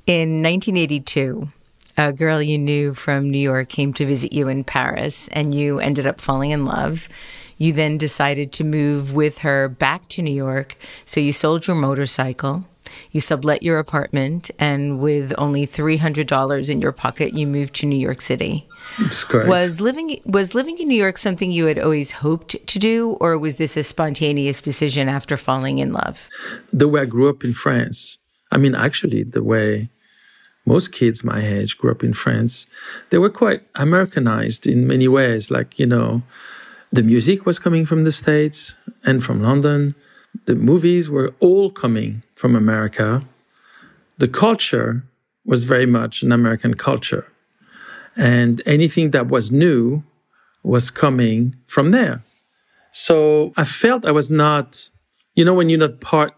In 0.05 0.41
1982, 0.41 1.49
a 1.97 2.13
girl 2.13 2.41
you 2.41 2.57
knew 2.57 2.93
from 2.93 3.29
New 3.29 3.37
York 3.37 3.69
came 3.69 3.93
to 3.93 4.05
visit 4.05 4.33
you 4.33 4.47
in 4.47 4.63
Paris, 4.63 5.27
and 5.33 5.53
you 5.53 5.79
ended 5.79 6.07
up 6.07 6.21
falling 6.21 6.51
in 6.51 6.65
love. 6.65 7.09
You 7.57 7.73
then 7.73 7.97
decided 7.97 8.53
to 8.53 8.63
move 8.63 9.13
with 9.13 9.39
her 9.39 9.67
back 9.67 10.07
to 10.09 10.21
New 10.21 10.33
York, 10.33 10.75
so 11.03 11.19
you 11.19 11.33
sold 11.33 11.67
your 11.67 11.75
motorcycle. 11.75 12.65
You 13.11 13.19
sublet 13.19 13.63
your 13.63 13.79
apartment, 13.79 14.49
and 14.57 14.99
with 14.99 15.33
only 15.37 15.65
three 15.65 15.97
hundred 15.97 16.27
dollars 16.27 16.69
in 16.69 16.81
your 16.81 16.91
pocket, 16.91 17.33
you 17.33 17.45
moved 17.45 17.73
to 17.75 17.85
New 17.85 17.99
York 17.99 18.21
City. 18.21 18.67
That's 18.99 19.23
correct. 19.23 19.49
Was 19.49 19.81
living 19.81 20.21
was 20.25 20.55
living 20.55 20.77
in 20.79 20.87
New 20.87 20.95
York 20.95 21.17
something 21.17 21.51
you 21.51 21.65
had 21.65 21.79
always 21.79 22.13
hoped 22.13 22.65
to 22.65 22.79
do, 22.79 23.17
or 23.19 23.37
was 23.37 23.57
this 23.57 23.75
a 23.75 23.83
spontaneous 23.83 24.61
decision 24.61 25.09
after 25.09 25.37
falling 25.37 25.79
in 25.79 25.91
love? 25.91 26.29
The 26.71 26.87
way 26.87 27.01
I 27.01 27.05
grew 27.05 27.29
up 27.29 27.43
in 27.43 27.53
France, 27.53 28.18
I 28.51 28.57
mean, 28.57 28.75
actually, 28.75 29.23
the 29.23 29.43
way 29.43 29.89
most 30.65 30.91
kids 30.91 31.23
my 31.23 31.45
age 31.45 31.77
grew 31.77 31.91
up 31.91 32.03
in 32.03 32.13
France, 32.13 32.67
they 33.09 33.17
were 33.17 33.29
quite 33.29 33.61
Americanized 33.75 34.67
in 34.67 34.87
many 34.87 35.07
ways. 35.07 35.49
Like, 35.49 35.79
you 35.79 35.85
know, 35.85 36.23
the 36.91 37.03
music 37.03 37.45
was 37.45 37.59
coming 37.59 37.85
from 37.85 38.03
the 38.03 38.11
States 38.11 38.75
and 39.03 39.23
from 39.23 39.41
London. 39.41 39.95
The 40.45 40.55
movies 40.55 41.09
were 41.09 41.33
all 41.39 41.71
coming 41.71 42.23
from 42.35 42.55
America. 42.55 43.23
The 44.17 44.27
culture 44.27 45.03
was 45.45 45.63
very 45.63 45.85
much 45.85 46.23
an 46.23 46.31
American 46.31 46.73
culture. 46.73 47.25
And 48.15 48.61
anything 48.65 49.11
that 49.11 49.27
was 49.27 49.51
new 49.51 50.03
was 50.63 50.91
coming 50.91 51.55
from 51.67 51.91
there. 51.91 52.21
So 52.91 53.53
I 53.55 53.63
felt 53.63 54.05
I 54.05 54.11
was 54.11 54.29
not, 54.29 54.89
you 55.35 55.45
know, 55.45 55.53
when 55.53 55.69
you're 55.69 55.79
not 55.79 56.01
part, 56.01 56.33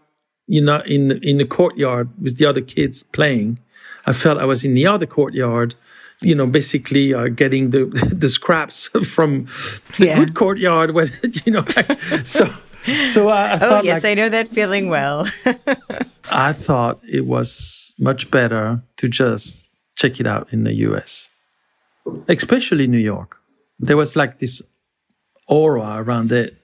you're 0.46 0.64
not 0.64 0.86
in 0.86 1.12
in 1.22 1.38
the 1.38 1.44
courtyard 1.46 2.08
with 2.20 2.36
the 2.38 2.46
other 2.46 2.60
kids 2.60 3.02
playing. 3.02 3.58
I 4.06 4.12
felt 4.12 4.38
I 4.38 4.44
was 4.44 4.64
in 4.64 4.74
the 4.74 4.86
other 4.86 5.06
courtyard, 5.06 5.74
you 6.20 6.34
know, 6.34 6.46
basically 6.46 7.14
uh, 7.14 7.28
getting 7.28 7.70
the 7.70 7.84
the 8.22 8.28
scraps 8.28 8.88
from 9.14 9.46
the 9.98 10.06
Yeah. 10.06 10.18
good 10.18 10.34
courtyard. 10.34 10.90
When 10.94 11.10
you 11.46 11.52
know, 11.52 11.64
so 12.24 12.46
so 13.04 13.28
I, 13.28 13.52
I 13.54 13.58
Oh, 13.62 13.82
yes, 13.82 14.02
like 14.02 14.10
I 14.10 14.14
know 14.14 14.28
that 14.28 14.48
feeling 14.48 14.88
well. 14.90 15.26
I 16.30 16.52
thought 16.52 16.98
it 17.08 17.26
was 17.26 17.92
much 17.98 18.30
better 18.30 18.82
to 18.96 19.08
just 19.08 19.76
check 19.94 20.18
it 20.20 20.26
out 20.26 20.48
in 20.52 20.64
the 20.64 20.74
US, 20.88 21.28
especially 22.28 22.86
New 22.86 22.98
York. 22.98 23.36
There 23.78 23.96
was 23.96 24.16
like 24.16 24.38
this 24.38 24.62
aura 25.46 25.94
around 26.02 26.32
it, 26.32 26.56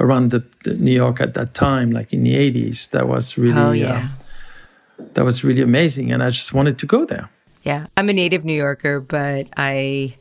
around 0.00 0.30
the, 0.30 0.42
the 0.64 0.74
New 0.74 0.92
York 0.92 1.20
at 1.20 1.34
that 1.34 1.54
time, 1.54 1.90
like 1.90 2.12
in 2.12 2.22
the 2.22 2.34
80s. 2.34 2.90
That 2.90 3.06
was 3.06 3.38
really, 3.38 3.84
oh, 3.84 3.88
uh, 3.88 4.08
that 5.14 5.24
was 5.24 5.44
really 5.44 5.62
amazing. 5.62 6.10
And 6.10 6.22
I 6.22 6.30
just 6.30 6.52
wanted 6.52 6.78
to 6.78 6.86
go 6.86 7.04
there. 7.04 7.30
Yeah. 7.62 7.86
I'm 7.96 8.08
a 8.08 8.12
native 8.12 8.44
New 8.44 8.54
Yorker, 8.54 9.00
but 9.00 9.46
I 9.56 10.16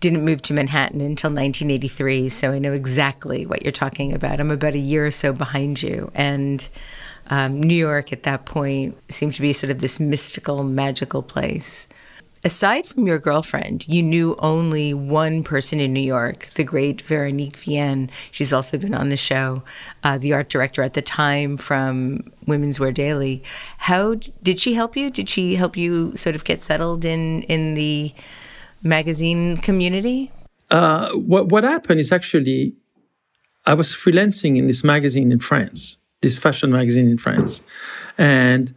didn't 0.00 0.24
move 0.24 0.42
to 0.42 0.54
Manhattan 0.54 1.00
until 1.00 1.30
1983. 1.30 2.28
So 2.28 2.52
I 2.52 2.58
know 2.58 2.72
exactly 2.72 3.44
what 3.46 3.62
you're 3.62 3.72
talking 3.72 4.12
about. 4.12 4.40
I'm 4.40 4.50
about 4.50 4.74
a 4.74 4.78
year 4.78 5.06
or 5.06 5.10
so 5.10 5.32
behind 5.32 5.82
you. 5.82 6.10
And 6.14 6.66
um, 7.28 7.60
New 7.60 7.74
York 7.74 8.12
at 8.12 8.22
that 8.22 8.44
point 8.44 9.00
seemed 9.10 9.34
to 9.34 9.42
be 9.42 9.52
sort 9.52 9.70
of 9.70 9.80
this 9.80 9.98
mystical, 9.98 10.62
magical 10.62 11.22
place. 11.22 11.88
Aside 12.46 12.86
from 12.86 13.08
your 13.08 13.18
girlfriend, 13.18 13.88
you 13.88 14.04
knew 14.04 14.36
only 14.38 14.94
one 14.94 15.42
person 15.42 15.80
in 15.80 15.92
New 15.92 15.98
York, 15.98 16.48
the 16.54 16.62
great 16.62 17.02
Veronique 17.02 17.56
Vienne. 17.56 18.08
She's 18.30 18.52
also 18.52 18.78
been 18.78 18.94
on 18.94 19.08
the 19.08 19.16
show, 19.16 19.64
uh, 20.04 20.16
the 20.16 20.32
art 20.32 20.48
director 20.48 20.80
at 20.80 20.94
the 20.94 21.02
time 21.02 21.56
from 21.56 22.20
Women's 22.46 22.78
Wear 22.78 22.92
Daily. 22.92 23.42
How 23.78 24.14
did 24.44 24.60
she 24.60 24.74
help 24.74 24.96
you? 24.96 25.10
Did 25.10 25.28
she 25.28 25.56
help 25.56 25.76
you 25.76 26.14
sort 26.14 26.36
of 26.36 26.44
get 26.44 26.60
settled 26.60 27.04
in 27.04 27.42
in 27.48 27.74
the 27.74 28.14
magazine 28.80 29.56
community? 29.56 30.30
Uh, 30.70 31.10
what, 31.14 31.48
what 31.48 31.64
happened 31.64 31.98
is 31.98 32.12
actually, 32.12 32.76
I 33.66 33.74
was 33.74 33.92
freelancing 33.92 34.56
in 34.56 34.68
this 34.68 34.84
magazine 34.84 35.32
in 35.32 35.40
France, 35.40 35.96
this 36.20 36.38
fashion 36.38 36.70
magazine 36.70 37.08
in 37.10 37.18
France. 37.18 37.64
And 38.16 38.72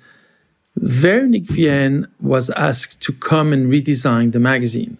Veronique 0.81 1.49
Vienne 1.49 2.07
was 2.21 2.49
asked 2.51 3.01
to 3.01 3.13
come 3.13 3.51
and 3.53 3.71
redesign 3.71 4.31
the 4.31 4.39
magazine. 4.39 4.97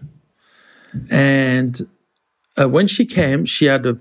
And 1.10 1.88
uh, 2.60 2.68
when 2.68 2.88
she 2.88 3.06
came, 3.06 3.46
she 3.46 3.66
had 3.66 3.86
a 3.86 3.98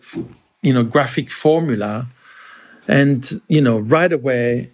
you 0.62 0.72
know, 0.72 0.82
graphic 0.82 1.30
formula. 1.30 2.06
And, 2.86 3.40
you 3.48 3.60
know, 3.60 3.78
right 3.78 4.12
away, 4.12 4.70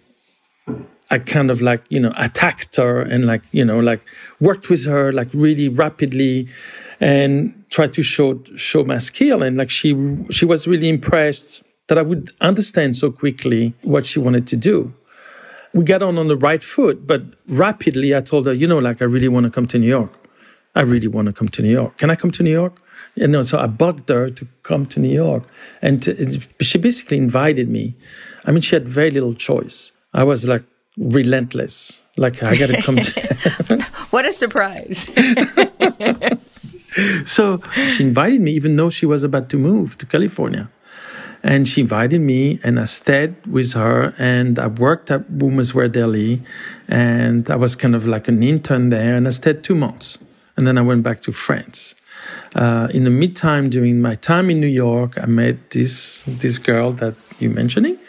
I 1.11 1.19
kind 1.19 1.51
of 1.51 1.61
like, 1.61 1.83
you 1.89 1.99
know, 1.99 2.13
attacked 2.17 2.77
her 2.77 3.01
and 3.01 3.25
like, 3.25 3.43
you 3.51 3.63
know, 3.63 3.79
like 3.79 4.01
worked 4.39 4.69
with 4.69 4.85
her 4.85 5.13
like 5.13 5.27
really 5.33 5.69
rapidly 5.69 6.47
and 6.99 7.53
tried 7.69 7.93
to 7.93 8.03
show 8.03 8.41
show 8.55 8.83
my 8.83 8.97
skill. 8.97 9.43
And 9.43 9.57
like 9.57 9.69
she 9.69 9.95
she 10.31 10.45
was 10.45 10.65
really 10.65 10.89
impressed 10.89 11.61
that 11.87 11.97
I 11.97 12.01
would 12.01 12.31
understand 12.41 12.95
so 12.95 13.11
quickly 13.11 13.75
what 13.83 14.05
she 14.05 14.19
wanted 14.19 14.47
to 14.47 14.55
do. 14.55 14.93
We 15.75 15.83
got 15.83 16.01
on 16.01 16.17
on 16.17 16.29
the 16.29 16.37
right 16.37 16.63
foot, 16.63 17.05
but 17.05 17.21
rapidly 17.49 18.15
I 18.15 18.21
told 18.21 18.45
her, 18.45 18.53
you 18.53 18.65
know, 18.65 18.77
like 18.77 19.01
I 19.01 19.05
really 19.05 19.27
want 19.27 19.43
to 19.43 19.51
come 19.51 19.65
to 19.67 19.77
New 19.77 19.89
York. 19.89 20.13
I 20.73 20.81
really 20.81 21.09
want 21.09 21.25
to 21.25 21.33
come 21.33 21.49
to 21.49 21.61
New 21.61 21.71
York. 21.71 21.97
Can 21.97 22.09
I 22.09 22.15
come 22.15 22.31
to 22.31 22.43
New 22.43 22.51
York? 22.51 22.81
You 23.15 23.27
know, 23.27 23.41
so 23.41 23.59
I 23.59 23.67
bugged 23.67 24.07
her 24.07 24.29
to 24.29 24.47
come 24.63 24.85
to 24.85 25.01
New 25.01 25.13
York, 25.13 25.43
and 25.81 26.01
to, 26.03 26.39
she 26.61 26.77
basically 26.77 27.17
invited 27.17 27.67
me. 27.69 27.93
I 28.45 28.51
mean, 28.51 28.61
she 28.61 28.73
had 28.73 28.87
very 28.87 29.11
little 29.11 29.33
choice. 29.33 29.91
I 30.13 30.23
was 30.23 30.45
like 30.45 30.63
relentless. 30.97 31.99
Like 32.15 32.41
I 32.41 32.55
got 32.55 32.67
to 32.67 32.81
come. 32.81 32.95
to... 32.95 33.85
What 34.11 34.25
a 34.25 34.31
surprise! 34.31 35.09
so 37.25 37.61
she 37.89 38.03
invited 38.03 38.39
me, 38.39 38.53
even 38.53 38.77
though 38.77 38.89
she 38.89 39.05
was 39.05 39.23
about 39.23 39.49
to 39.49 39.57
move 39.57 39.97
to 39.97 40.05
California. 40.05 40.69
And 41.45 41.67
she 41.67 41.81
invited 41.81 42.21
me, 42.21 42.59
and 42.63 42.79
I 42.79 42.85
stayed 42.85 43.35
with 43.45 43.73
her, 43.73 44.15
and 44.17 44.57
I 44.57 44.65
worked 44.65 45.11
at 45.11 45.29
Women's 45.29 45.75
Wear 45.75 45.87
Daily, 45.87 46.41
and 46.87 47.47
I 47.51 47.55
was 47.55 47.75
kind 47.75 47.93
of 47.93 48.07
like 48.07 48.27
an 48.27 48.41
intern 48.41 48.89
there, 48.89 49.15
and 49.15 49.27
I 49.27 49.29
stayed 49.29 49.63
two 49.63 49.75
months, 49.75 50.17
and 50.57 50.65
then 50.65 50.75
I 50.79 50.81
went 50.81 51.03
back 51.03 51.21
to 51.21 51.31
France. 51.31 51.93
Uh, 52.55 52.87
in 52.89 53.03
the 53.03 53.11
meantime, 53.11 53.69
during 53.69 54.01
my 54.01 54.15
time 54.15 54.49
in 54.49 54.59
New 54.59 54.73
York, 54.85 55.19
I 55.21 55.27
met 55.27 55.69
this 55.69 56.23
this 56.25 56.57
girl 56.57 56.91
that 56.93 57.13
you're 57.39 57.53
mentioning, 57.53 57.99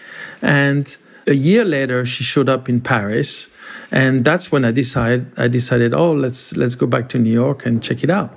and 0.40 0.96
a 1.27 1.35
year 1.35 1.64
later, 1.64 2.07
she 2.07 2.25
showed 2.25 2.49
up 2.49 2.70
in 2.70 2.81
Paris, 2.81 3.51
and 3.90 4.25
that's 4.25 4.51
when 4.51 4.64
I 4.64 4.70
decided 4.70 5.31
I 5.37 5.49
decided, 5.49 5.92
oh, 5.92 6.12
let's 6.12 6.57
let's 6.57 6.75
go 6.75 6.87
back 6.87 7.11
to 7.11 7.18
New 7.18 7.35
York 7.44 7.66
and 7.66 7.83
check 7.83 8.03
it 8.03 8.09
out. 8.09 8.31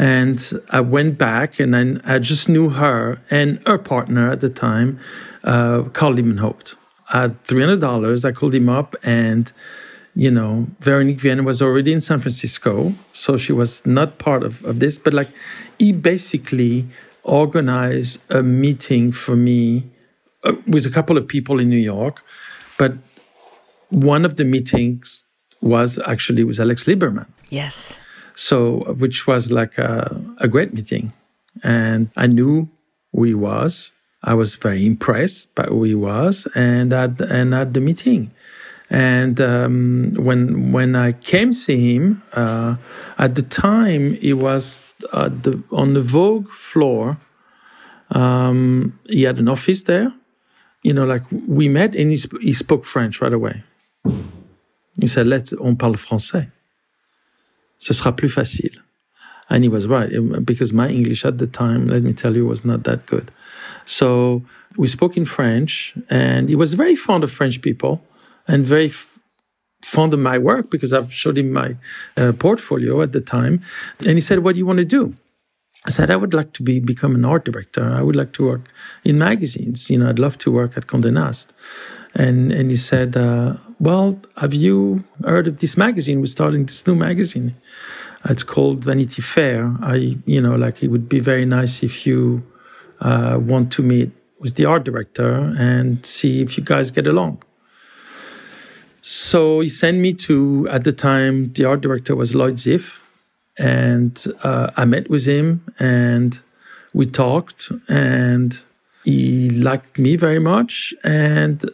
And 0.00 0.62
I 0.70 0.80
went 0.80 1.18
back, 1.18 1.60
and 1.60 1.76
I, 1.76 2.14
I 2.14 2.18
just 2.18 2.48
knew 2.48 2.70
her 2.70 3.20
and 3.30 3.60
her 3.66 3.76
partner 3.76 4.32
at 4.32 4.40
the 4.40 4.48
time, 4.48 4.98
uh, 5.44 5.82
Carl 5.92 6.14
Liebenhaupt. 6.14 6.74
Hundred 7.04 7.80
dollars. 7.80 8.24
I 8.24 8.32
called 8.32 8.54
him 8.54 8.68
up, 8.70 8.96
and 9.02 9.52
you 10.14 10.30
know, 10.30 10.68
Veronique 10.80 11.20
Vienne 11.20 11.44
was 11.44 11.60
already 11.60 11.92
in 11.92 12.00
San 12.00 12.20
Francisco, 12.20 12.94
so 13.12 13.36
she 13.36 13.52
was 13.52 13.84
not 13.84 14.18
part 14.18 14.42
of, 14.42 14.64
of 14.64 14.78
this. 14.78 14.96
But 14.96 15.12
like, 15.12 15.28
he 15.78 15.92
basically 15.92 16.86
organized 17.22 18.20
a 18.30 18.42
meeting 18.42 19.12
for 19.12 19.36
me 19.36 19.90
uh, 20.44 20.52
with 20.66 20.86
a 20.86 20.90
couple 20.90 21.18
of 21.18 21.28
people 21.28 21.60
in 21.60 21.68
New 21.68 21.84
York, 21.94 22.22
but 22.78 22.94
one 23.90 24.24
of 24.24 24.36
the 24.36 24.44
meetings 24.44 25.24
was 25.60 25.98
actually 26.06 26.44
with 26.44 26.58
Alex 26.58 26.84
Liberman. 26.84 27.26
yes. 27.50 28.00
So, 28.34 28.94
which 28.98 29.26
was 29.26 29.50
like 29.50 29.78
a, 29.78 30.20
a 30.38 30.48
great 30.48 30.72
meeting. 30.74 31.12
And 31.62 32.10
I 32.16 32.26
knew 32.26 32.68
who 33.12 33.24
he 33.24 33.34
was. 33.34 33.92
I 34.22 34.34
was 34.34 34.54
very 34.54 34.84
impressed 34.86 35.54
by 35.54 35.64
who 35.64 35.84
he 35.84 35.94
was 35.94 36.46
and 36.54 36.92
at, 36.92 37.20
and 37.20 37.54
at 37.54 37.74
the 37.74 37.80
meeting. 37.80 38.30
And 38.90 39.40
um, 39.40 40.12
when 40.16 40.72
when 40.72 40.96
I 40.96 41.12
came 41.12 41.52
see 41.52 41.94
him, 41.94 42.22
uh, 42.32 42.74
at 43.18 43.36
the 43.36 43.42
time 43.42 44.14
he 44.14 44.32
was 44.32 44.82
the, 45.10 45.62
on 45.70 45.94
the 45.94 46.00
Vogue 46.00 46.48
floor. 46.48 47.18
Um, 48.10 48.98
he 49.08 49.22
had 49.22 49.38
an 49.38 49.48
office 49.48 49.82
there. 49.82 50.12
You 50.82 50.92
know, 50.92 51.04
like 51.04 51.22
we 51.46 51.68
met 51.68 51.94
and 51.94 52.10
he, 52.10 52.16
sp- 52.18 52.40
he 52.40 52.52
spoke 52.52 52.84
French 52.84 53.20
right 53.20 53.32
away. 53.32 53.62
He 55.00 55.06
said, 55.06 55.26
"Let's 55.26 55.52
on 55.52 55.76
parle 55.76 55.94
français." 55.94 56.50
Ce 57.80 57.92
sera 57.94 58.12
plus 58.12 58.28
facile. 58.28 58.76
And 59.48 59.64
he 59.64 59.68
was 59.68 59.88
right, 59.88 60.14
um, 60.14 60.44
because 60.44 60.72
my 60.72 60.88
English 60.88 61.24
at 61.24 61.38
the 61.38 61.46
time, 61.48 61.88
let 61.88 62.02
me 62.02 62.12
tell 62.12 62.36
you, 62.36 62.46
was 62.46 62.64
not 62.64 62.84
that 62.84 63.06
good. 63.06 63.32
So 63.84 64.44
we 64.76 64.86
spoke 64.86 65.16
in 65.16 65.24
French, 65.24 65.94
and 66.08 66.48
he 66.48 66.54
was 66.54 66.74
very 66.74 66.94
fond 66.94 67.24
of 67.24 67.32
French 67.32 67.60
people 67.60 68.00
and 68.46 68.64
very 68.64 68.86
f- 68.86 69.18
fond 69.84 70.14
of 70.14 70.20
my 70.20 70.38
work 70.38 70.70
because 70.70 70.92
I've 70.92 71.12
showed 71.12 71.36
him 71.36 71.52
my 71.52 71.76
uh, 72.16 72.32
portfolio 72.32 73.02
at 73.02 73.10
the 73.10 73.20
time. 73.20 73.62
And 74.06 74.14
he 74.14 74.20
said, 74.20 74.38
What 74.40 74.52
do 74.54 74.58
you 74.58 74.66
want 74.66 74.78
to 74.78 74.84
do? 74.84 75.16
I 75.86 75.90
said, 75.90 76.10
I 76.10 76.16
would 76.16 76.34
like 76.34 76.52
to 76.54 76.62
be 76.62 76.78
become 76.78 77.14
an 77.14 77.24
art 77.24 77.44
director. 77.44 77.84
I 77.90 78.02
would 78.02 78.16
like 78.16 78.32
to 78.34 78.46
work 78.46 78.70
in 79.02 79.18
magazines. 79.18 79.90
You 79.90 79.98
know, 79.98 80.08
I'd 80.10 80.18
love 80.18 80.36
to 80.38 80.52
work 80.52 80.76
at 80.76 80.86
Condé 80.86 81.10
Nast. 81.10 81.48
And 82.14 82.50
and 82.52 82.70
he 82.70 82.76
said, 82.76 83.16
uh, 83.16 83.54
Well, 83.78 84.20
have 84.36 84.54
you 84.54 85.04
heard 85.24 85.48
of 85.48 85.60
this 85.60 85.76
magazine? 85.76 86.20
We're 86.20 86.26
starting 86.26 86.66
this 86.66 86.86
new 86.86 86.94
magazine. 86.94 87.54
It's 88.24 88.42
called 88.42 88.84
Vanity 88.84 89.22
Fair. 89.22 89.74
I, 89.80 90.18
you 90.26 90.40
know, 90.40 90.54
like 90.54 90.82
it 90.82 90.88
would 90.88 91.08
be 91.08 91.20
very 91.20 91.46
nice 91.46 91.82
if 91.82 92.06
you 92.06 92.42
uh, 93.00 93.38
want 93.40 93.72
to 93.72 93.82
meet 93.82 94.10
with 94.40 94.56
the 94.56 94.64
art 94.64 94.84
director 94.84 95.54
and 95.58 96.04
see 96.04 96.42
if 96.42 96.58
you 96.58 96.64
guys 96.64 96.90
get 96.90 97.06
along. 97.06 97.42
So 99.02 99.60
he 99.60 99.68
sent 99.68 99.98
me 99.98 100.12
to, 100.14 100.68
at 100.70 100.84
the 100.84 100.92
time, 100.92 101.52
the 101.54 101.64
art 101.64 101.80
director 101.80 102.14
was 102.14 102.34
Lloyd 102.34 102.54
Ziff. 102.54 102.98
And 103.58 104.22
uh, 104.42 104.70
I 104.76 104.84
met 104.84 105.10
with 105.10 105.26
him 105.26 105.66
and 105.78 106.38
we 106.94 107.06
talked 107.06 107.70
and 107.88 108.58
he 109.04 109.50
liked 109.50 109.98
me 109.98 110.16
very 110.16 110.38
much. 110.38 110.94
And 111.04 111.64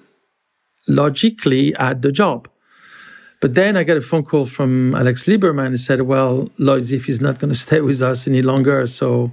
logically, 0.88 1.74
at 1.76 2.02
the 2.02 2.12
job. 2.12 2.48
But 3.40 3.54
then 3.54 3.76
I 3.76 3.84
got 3.84 3.96
a 3.96 4.00
phone 4.00 4.24
call 4.24 4.46
from 4.46 4.94
Alex 4.94 5.24
Liberman 5.24 5.66
and 5.66 5.80
said, 5.80 6.02
well, 6.02 6.48
Lloyd 6.58 6.82
Ziff 6.82 7.08
is 7.08 7.20
not 7.20 7.38
going 7.38 7.52
to 7.52 7.58
stay 7.58 7.80
with 7.80 8.02
us 8.02 8.26
any 8.26 8.42
longer. 8.42 8.86
So 8.86 9.32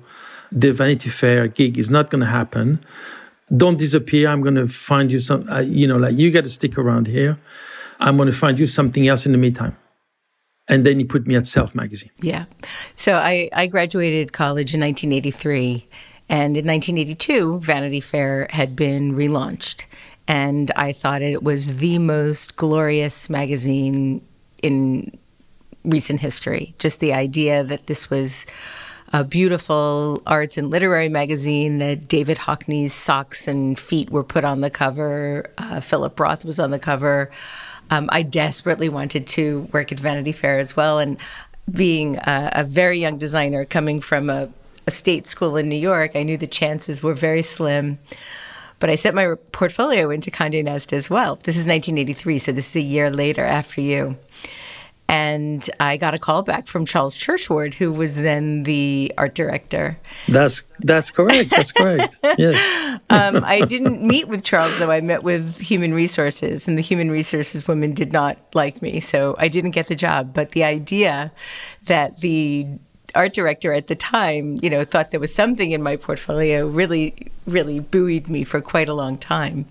the 0.52 0.72
Vanity 0.72 1.10
Fair 1.10 1.48
gig 1.48 1.78
is 1.78 1.90
not 1.90 2.10
going 2.10 2.22
to 2.22 2.28
happen. 2.28 2.84
Don't 3.56 3.78
disappear. 3.78 4.30
I'm 4.30 4.42
going 4.42 4.56
to 4.56 4.68
find 4.68 5.12
you 5.12 5.20
some, 5.20 5.50
uh, 5.50 5.60
you 5.60 5.88
know, 5.88 5.98
like 5.98 6.16
you 6.16 6.32
got 6.32 6.44
to 6.44 6.50
stick 6.50 6.78
around 6.78 7.08
here. 7.08 7.38
I'm 8.00 8.18
going 8.18 8.30
to 8.30 8.36
find 8.36 8.60
you 8.60 8.66
something 8.66 9.08
else 9.08 9.26
in 9.26 9.32
the 9.32 9.38
meantime. 9.38 9.78
And 10.68 10.86
then 10.86 10.98
he 10.98 11.06
put 11.06 11.28
me 11.28 11.36
at 11.36 11.46
Self 11.46 11.76
magazine. 11.76 12.10
Yeah. 12.22 12.46
So 12.96 13.16
I, 13.16 13.50
I 13.54 13.68
graduated 13.68 14.32
college 14.32 14.74
in 14.74 14.80
1983 14.80 15.88
And 16.30 16.56
in 16.56 16.66
1982, 16.66 17.60
Vanity 17.60 18.00
Fair 18.00 18.48
had 18.50 18.76
been 18.76 19.14
relaunched. 19.14 19.86
And 20.28 20.72
I 20.76 20.94
thought 20.94 21.22
it 21.22 21.44
was 21.44 21.78
the 21.78 22.00
most 22.00 22.56
glorious 22.56 23.30
magazine 23.30 24.26
in 24.62 25.12
recent 25.84 26.22
history. 26.22 26.74
Just 26.80 27.00
the 27.00 27.14
idea 27.14 27.64
that 27.64 27.88
this 27.88 28.10
was 28.10 28.46
a 29.12 29.24
beautiful 29.24 30.24
arts 30.26 30.58
and 30.58 30.72
literary 30.72 31.10
magazine 31.10 31.78
that 31.78 32.08
David 32.08 32.38
Hockney's 32.38 32.94
socks 32.94 33.48
and 33.48 33.80
feet 33.80 34.10
were 34.10 34.24
put 34.24 34.44
on 34.44 34.62
the 34.62 34.72
cover. 34.72 35.52
Uh, 35.58 35.82
Philip 35.82 36.20
Roth 36.20 36.44
was 36.44 36.60
on 36.60 36.72
the 36.72 36.80
cover. 36.80 37.30
Um, 37.92 38.10
I 38.12 38.24
desperately 38.24 38.90
wanted 38.90 39.28
to 39.28 39.70
work 39.72 39.92
at 39.92 40.00
Vanity 40.00 40.32
Fair 40.32 40.58
as 40.58 40.76
well. 40.76 40.98
And 40.98 41.18
being 41.72 42.18
a, 42.18 42.50
a 42.54 42.64
very 42.64 43.00
young 43.00 43.20
designer 43.20 43.66
coming 43.66 44.02
from 44.02 44.32
a, 44.32 44.50
a 44.88 44.92
state 44.92 45.28
school 45.28 45.58
in 45.58 45.70
New 45.70 45.76
York, 45.76 46.16
I 46.16 46.24
knew 46.24 46.38
the 46.38 46.48
chances 46.48 47.04
were 47.04 47.14
very 47.14 47.44
slim. 47.44 48.00
But 48.84 48.90
I 48.90 48.96
sent 48.98 49.16
my 49.16 49.36
portfolio 49.54 50.10
into 50.10 50.30
Condé 50.30 50.62
Nast 50.62 50.92
as 50.92 51.10
well. 51.10 51.38
This 51.38 51.56
is 51.56 51.66
1983, 51.66 52.38
so 52.38 52.52
this 52.52 52.68
is 52.68 52.76
a 52.76 52.82
year 52.82 53.10
later 53.10 53.42
after 53.42 53.80
you. 53.80 54.18
And 55.08 55.70
I 55.80 55.96
got 55.96 56.14
a 56.14 56.20
call 56.20 56.44
back 56.44 56.68
from 56.68 56.86
Charles 56.86 57.18
Churchward, 57.18 57.76
who 57.76 57.94
was 57.94 58.18
then 58.18 58.64
the 58.64 59.14
art 59.18 59.36
director. 59.36 59.98
That's 60.28 60.64
that's 60.80 61.12
correct. 61.12 61.50
That's 61.50 61.72
correct. 61.72 62.18
Yes. 62.38 63.00
um, 63.10 63.42
I 63.46 63.62
didn't 63.62 64.06
meet 64.06 64.28
with 64.28 64.44
Charles 64.44 64.78
though. 64.78 64.92
I 64.92 65.00
met 65.00 65.24
with 65.24 65.60
human 65.60 65.94
resources, 65.94 66.68
and 66.68 66.78
the 66.78 66.82
human 66.82 67.10
resources 67.10 67.66
woman 67.66 67.94
did 67.94 68.12
not 68.12 68.38
like 68.54 68.82
me, 68.82 69.00
so 69.00 69.38
I 69.40 69.48
didn't 69.48 69.72
get 69.72 69.88
the 69.88 69.96
job. 69.96 70.34
But 70.34 70.52
the 70.52 70.66
idea 70.66 71.32
that 71.86 72.20
the 72.20 72.68
art 73.16 73.34
director 73.34 73.74
at 73.74 73.88
the 73.88 73.96
time, 73.96 74.60
you 74.62 74.70
know, 74.70 74.84
thought 74.84 75.12
there 75.12 75.20
was 75.20 75.34
something 75.34 75.72
in 75.72 75.82
my 75.82 75.96
portfolio 75.96 76.68
really, 76.68 77.14
really 77.46 77.80
buoyed 77.80 78.28
me 78.28 78.44
for 78.44 78.62
quite 78.62 78.90
a 78.90 78.94
long 78.94 79.18
time. 79.18 79.66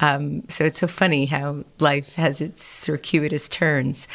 Um, 0.00 0.48
so 0.48 0.64
it's 0.64 0.78
so 0.78 0.86
funny 0.86 1.26
how 1.26 1.64
life 1.78 2.14
has 2.14 2.40
its 2.40 2.64
circuitous 2.64 3.48
turns. 3.48 4.06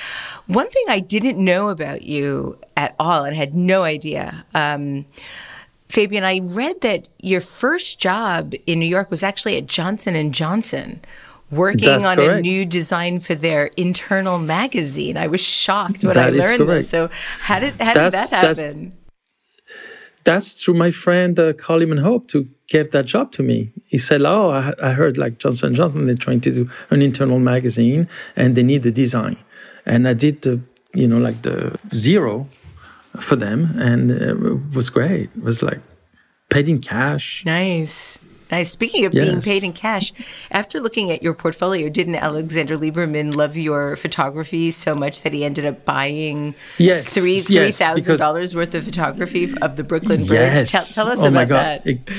One 0.48 0.70
thing 0.70 0.84
I 0.90 1.00
didn't 1.00 1.44
know 1.44 1.70
about 1.70 2.04
you 2.04 2.58
at 2.76 2.96
all 3.00 3.24
and 3.24 3.36
had 3.36 3.54
no 3.54 3.84
idea. 3.84 4.46
Um, 4.54 5.06
Fabien, 5.88 6.24
I 6.24 6.42
read 6.44 6.82
that 6.82 7.08
your 7.20 7.42
first 7.42 8.00
job 8.00 8.54
in 8.68 8.80
New 8.80 8.86
York 8.86 9.10
was 9.10 9.24
actually 9.24 9.58
at 9.58 9.66
Johnson 9.66 10.16
and 10.16 10.34
Johnson, 10.34 11.02
working 11.52 11.86
That's 11.86 12.04
on 12.06 12.18
correct. 12.18 12.40
a 12.40 12.42
new 12.42 12.66
design 12.66 13.20
for 13.20 13.36
their 13.36 13.68
internal 13.78 14.38
magazine. 14.40 15.18
I 15.18 15.28
was 15.28 15.42
shocked 15.42 16.04
when 16.04 16.14
That 16.16 16.28
I 16.28 16.30
learned 16.30 16.68
this. 16.70 16.90
So 16.90 17.10
how 17.40 17.60
did 17.60 17.74
how 17.82 17.94
did 17.94 17.96
That's- 18.14 18.30
that 18.30 18.42
that's- 18.42 18.60
happen? 18.60 18.94
That's 20.26 20.54
through 20.62 20.76
my 20.76 20.92
friend 20.92 21.40
uh, 21.40 21.54
Coleman 21.54 22.00
Hope 22.00 22.30
who 22.32 22.48
gave 22.68 22.92
that 22.92 23.06
job 23.06 23.32
to 23.32 23.42
me. 23.42 23.72
He 23.86 23.98
said, 23.98 24.22
"Oh, 24.22 24.52
I, 24.52 24.74
I 24.84 24.92
heard 24.92 25.18
like 25.18 25.40
Johnson 25.40 25.74
Johnson 25.74 26.06
they're 26.06 26.16
trying 26.16 26.42
to 26.42 26.52
do 26.54 26.70
an 26.90 27.02
internal 27.02 27.40
magazine 27.40 28.08
and 28.36 28.54
they 28.56 28.62
need 28.64 28.84
the 28.84 28.92
design." 28.92 29.38
And 29.86 30.08
I 30.08 30.14
did 30.14 30.42
the, 30.42 30.60
you 30.94 31.08
know, 31.08 31.18
like 31.18 31.42
the 31.44 31.80
zero 31.94 32.48
for 33.20 33.38
them, 33.38 33.76
and 33.80 34.12
it 34.12 34.76
was 34.76 34.90
great. 34.90 35.30
It 35.36 35.42
was 35.44 35.64
like 35.64 35.80
paid 36.50 36.68
in 36.70 36.80
cash. 36.80 37.44
Nice. 37.46 38.20
Nice. 38.52 38.72
Speaking 38.72 39.06
of 39.06 39.12
being 39.12 39.42
paid 39.42 39.64
in 39.64 39.74
cash, 39.74 40.12
after 40.50 40.80
looking 40.80 41.12
at 41.12 41.22
your 41.22 41.34
portfolio, 41.36 41.88
didn't 41.90 42.16
Alexander 42.16 42.78
Liberman 42.78 43.36
love 43.36 43.56
your 43.56 43.96
photography 43.96 44.72
so 44.72 44.96
much 44.96 45.22
that 45.22 45.34
he 45.34 45.46
ended 45.46 45.66
up 45.66 45.86
buying 45.86 46.56
Yes, 46.78 47.06
three 47.06 47.42
three 47.42 47.72
thousand 47.72 48.04
because- 48.04 48.20
dollars 48.20 48.56
worth 48.56 48.74
of 48.74 48.84
photography 48.86 49.54
of 49.62 49.76
the 49.76 49.84
Brooklyn 49.84 50.26
Bridge? 50.26 50.32
Yes. 50.32 50.72
Tell, 50.72 51.06
tell 51.06 51.08
us 51.14 51.20
oh 51.22 51.30
my 51.30 51.44
about 51.44 51.50
God. 51.50 51.82
that. 51.84 51.88
It- 51.88 52.10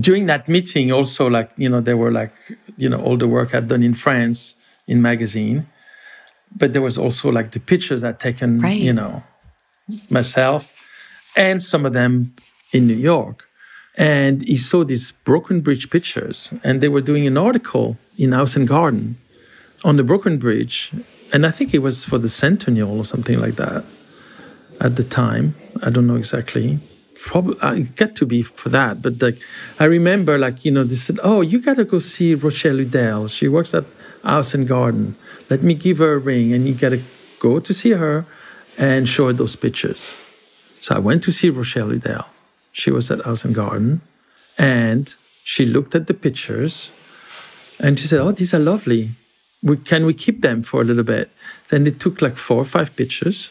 during 0.00 0.24
that 0.26 0.48
meeting, 0.48 0.90
also 0.90 1.26
like 1.28 1.50
you 1.56 1.68
know, 1.68 1.80
there 1.80 1.96
were 1.96 2.10
like 2.12 2.32
you 2.76 2.88
know 2.88 3.00
all 3.02 3.16
the 3.16 3.28
work 3.28 3.54
I'd 3.54 3.68
done 3.68 3.82
in 3.82 3.94
France 3.94 4.54
in 4.86 5.00
magazine, 5.02 5.66
but 6.56 6.72
there 6.72 6.80
was 6.82 6.96
also 6.98 7.30
like 7.30 7.50
the 7.52 7.60
pictures 7.60 8.02
I'd 8.02 8.18
taken, 8.20 8.58
Right. 8.60 8.80
you 8.80 8.92
know, 8.92 9.22
myself, 10.10 10.72
and 11.36 11.62
some 11.62 11.84
of 11.86 11.92
them 11.92 12.34
in 12.72 12.86
New 12.86 12.94
York. 12.96 13.48
And 13.96 14.42
he 14.42 14.56
saw 14.56 14.84
these 14.84 15.12
Brooklyn 15.12 15.60
Bridge 15.60 15.90
pictures, 15.90 16.50
and 16.64 16.80
they 16.80 16.88
were 16.88 17.02
doing 17.02 17.26
an 17.26 17.36
article 17.36 17.98
in 18.16 18.32
House 18.32 18.56
and 18.56 18.66
Garden 18.66 19.18
on 19.84 19.96
the 19.96 20.04
Brooklyn 20.04 20.38
Bridge, 20.38 20.92
and 21.32 21.46
I 21.46 21.50
think 21.50 21.74
it 21.74 21.80
was 21.80 22.04
for 22.04 22.18
the 22.18 22.28
Centennial 22.28 22.98
or 22.98 23.04
something 23.04 23.38
like 23.38 23.56
that 23.56 23.84
at 24.80 24.96
the 24.96 25.04
time. 25.04 25.54
I 25.82 25.90
don't 25.90 26.06
know 26.06 26.16
exactly. 26.16 26.78
Probably 27.14 27.58
uh, 27.60 27.74
it 27.74 27.96
got 27.96 28.16
to 28.16 28.26
be 28.26 28.42
for 28.42 28.68
that, 28.70 29.00
but 29.00 29.20
like 29.22 29.38
I 29.78 29.84
remember, 29.84 30.38
like 30.38 30.64
you 30.64 30.72
know, 30.72 30.84
they 30.84 30.96
said, 30.96 31.20
"Oh, 31.22 31.40
you 31.40 31.60
got 31.60 31.76
to 31.76 31.84
go 31.84 31.98
see 32.00 32.34
Rochelle 32.34 32.80
Udell. 32.80 33.28
She 33.28 33.46
works 33.46 33.74
at 33.74 33.84
House 34.24 34.54
and 34.54 34.66
Garden. 34.66 35.14
Let 35.48 35.62
me 35.62 35.74
give 35.74 35.98
her 35.98 36.14
a 36.14 36.18
ring, 36.18 36.52
and 36.52 36.66
you 36.66 36.74
got 36.74 36.90
to 36.90 37.02
go 37.38 37.60
to 37.60 37.72
see 37.72 37.90
her 37.90 38.26
and 38.76 39.08
show 39.08 39.26
her 39.28 39.32
those 39.32 39.54
pictures." 39.54 40.14
So 40.80 40.96
I 40.96 40.98
went 40.98 41.22
to 41.24 41.32
see 41.32 41.48
Rochelle 41.48 41.92
Udell. 41.92 42.31
She 42.72 42.90
was 42.90 43.10
at 43.10 43.24
House 43.24 43.44
and 43.44 43.54
Garden, 43.54 44.00
and 44.58 45.14
she 45.44 45.66
looked 45.66 45.94
at 45.94 46.06
the 46.06 46.14
pictures, 46.14 46.90
and 47.78 47.98
she 47.98 48.06
said, 48.06 48.20
"Oh, 48.20 48.32
these 48.32 48.54
are 48.54 48.58
lovely. 48.58 49.10
We, 49.62 49.76
can 49.76 50.04
we 50.06 50.14
keep 50.14 50.40
them 50.40 50.62
for 50.62 50.80
a 50.80 50.84
little 50.84 51.04
bit?" 51.04 51.30
Then 51.68 51.86
it 51.86 52.00
took 52.00 52.22
like 52.22 52.36
four 52.36 52.58
or 52.58 52.64
five 52.64 52.96
pictures. 52.96 53.50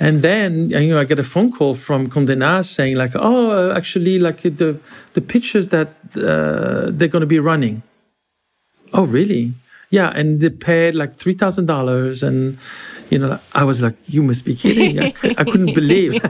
And 0.00 0.22
then 0.22 0.70
you 0.70 0.90
know 0.90 1.00
I 1.00 1.04
get 1.04 1.18
a 1.18 1.24
phone 1.24 1.50
call 1.50 1.74
from 1.74 2.08
Condé 2.08 2.36
Nast 2.38 2.72
saying 2.72 2.96
like, 2.96 3.12
oh, 3.16 3.50
uh, 3.50 3.74
actually, 3.76 4.18
like 4.18 4.42
the 4.42 4.78
the 5.14 5.20
pictures 5.20 5.68
that 5.68 5.88
uh, 6.16 6.90
they're 6.90 7.08
going 7.08 7.22
to 7.22 7.26
be 7.26 7.40
running. 7.40 7.82
Oh, 8.92 9.04
really? 9.04 9.52
Yeah, 9.90 10.12
and 10.14 10.40
they 10.40 10.50
paid 10.50 10.94
like 10.94 11.16
three 11.16 11.34
thousand 11.34 11.66
dollars, 11.66 12.22
and 12.22 12.58
you 13.10 13.18
know 13.18 13.40
I 13.54 13.64
was 13.64 13.80
like, 13.80 13.96
you 14.06 14.22
must 14.22 14.44
be 14.44 14.54
kidding! 14.54 15.02
I, 15.02 15.14
I 15.38 15.44
couldn't 15.44 15.74
believe. 15.74 16.20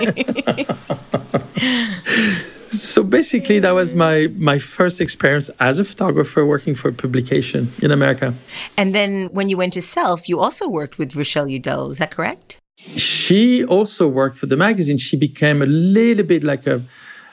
so 2.71 3.03
basically, 3.03 3.59
that 3.59 3.73
was 3.73 3.95
my 3.95 4.29
my 4.37 4.59
first 4.59 5.01
experience 5.01 5.51
as 5.59 5.79
a 5.79 5.85
photographer 5.85 6.47
working 6.47 6.75
for 6.75 6.89
a 6.89 6.93
publication 6.93 7.73
in 7.83 7.91
America. 7.91 8.35
And 8.77 8.95
then 8.95 9.29
when 9.33 9.49
you 9.49 9.57
went 9.57 9.73
to 9.73 9.83
Self, 9.83 10.29
you 10.29 10.39
also 10.39 10.69
worked 10.69 10.99
with 10.99 11.17
Rochelle 11.17 11.49
Udell. 11.49 11.91
Is 11.91 11.99
that 11.99 12.13
correct? 12.13 12.59
she 12.97 13.65
also 13.65 14.09
worked 14.09 14.39
for 14.39 14.47
the 14.47 14.57
magazine. 14.57 14.99
She 14.99 15.17
became 15.17 15.63
a 15.63 15.67
little 15.67 16.25
bit 16.25 16.45
like 16.45 16.67
a, 16.67 16.83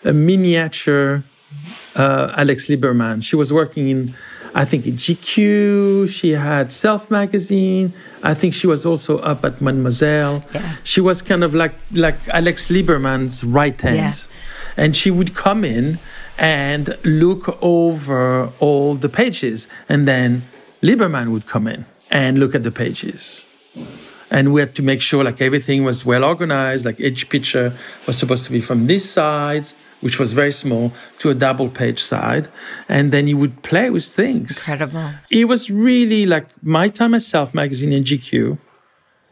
a 0.04 0.14
miniature 0.14 1.24
uh, 1.96 2.34
Alex 2.36 2.68
Liberman. 2.68 3.24
She 3.24 3.36
was 3.36 3.54
working 3.54 3.88
in, 3.90 4.16
I 4.58 4.64
think, 4.64 4.88
in 4.88 4.96
GQ. 4.96 6.08
She 6.10 6.32
had 6.32 6.72
Self 6.72 7.12
magazine. 7.12 7.92
I 8.24 8.34
think 8.34 8.54
she 8.54 8.68
was 8.68 8.86
also 8.86 9.20
up 9.20 9.44
at 9.44 9.60
Mademoiselle. 9.62 10.44
Yeah. 10.54 10.76
She 10.84 11.02
was 11.02 11.22
kind 11.22 11.44
of 11.44 11.54
like 11.54 11.76
like 11.92 12.18
Alex 12.30 12.70
Liberman's 12.70 13.44
right 13.44 13.80
hand, 13.82 13.98
Yeah. 13.98 14.14
and 14.82 14.96
she 14.96 15.12
would 15.12 15.36
come 15.36 15.64
in 15.66 16.00
and 16.38 16.98
look 17.04 17.44
over 17.62 18.50
all 18.60 18.96
the 18.96 19.10
pages, 19.10 19.68
and 19.90 20.08
then 20.08 20.44
Liberman 20.82 21.28
would 21.34 21.46
come 21.48 21.68
in 21.68 21.86
and 22.12 22.40
look 22.40 22.56
at 22.56 22.64
the 22.64 22.72
pages 22.72 23.44
and 24.32 24.54
we 24.54 24.60
had 24.62 24.74
to 24.76 24.82
make 24.84 25.02
sure 25.02 25.24
like 25.24 25.40
everything 25.42 25.84
was 25.84 26.06
well 26.06 26.24
organized 26.24 26.86
like 26.86 27.00
each 27.00 27.30
picture 27.30 27.74
was 28.08 28.18
supposed 28.18 28.46
to 28.46 28.52
be 28.52 28.62
from 28.62 28.88
this 28.88 29.10
side 29.10 29.68
which 30.06 30.18
was 30.22 30.30
very 30.42 30.52
small 30.64 30.86
to 31.20 31.26
a 31.30 31.36
double 31.48 31.70
page 31.82 32.02
side 32.12 32.46
and 32.88 33.06
then 33.14 33.24
you 33.30 33.38
would 33.42 33.56
play 33.70 33.88
with 33.96 34.06
things 34.22 34.50
Incredible. 34.58 35.08
it 35.40 35.46
was 35.54 35.62
really 35.90 36.24
like 36.34 36.48
my 36.78 36.88
time 37.00 37.14
as 37.20 37.26
self 37.36 37.50
magazine 37.62 37.92
in 37.98 38.04
gq 38.10 38.58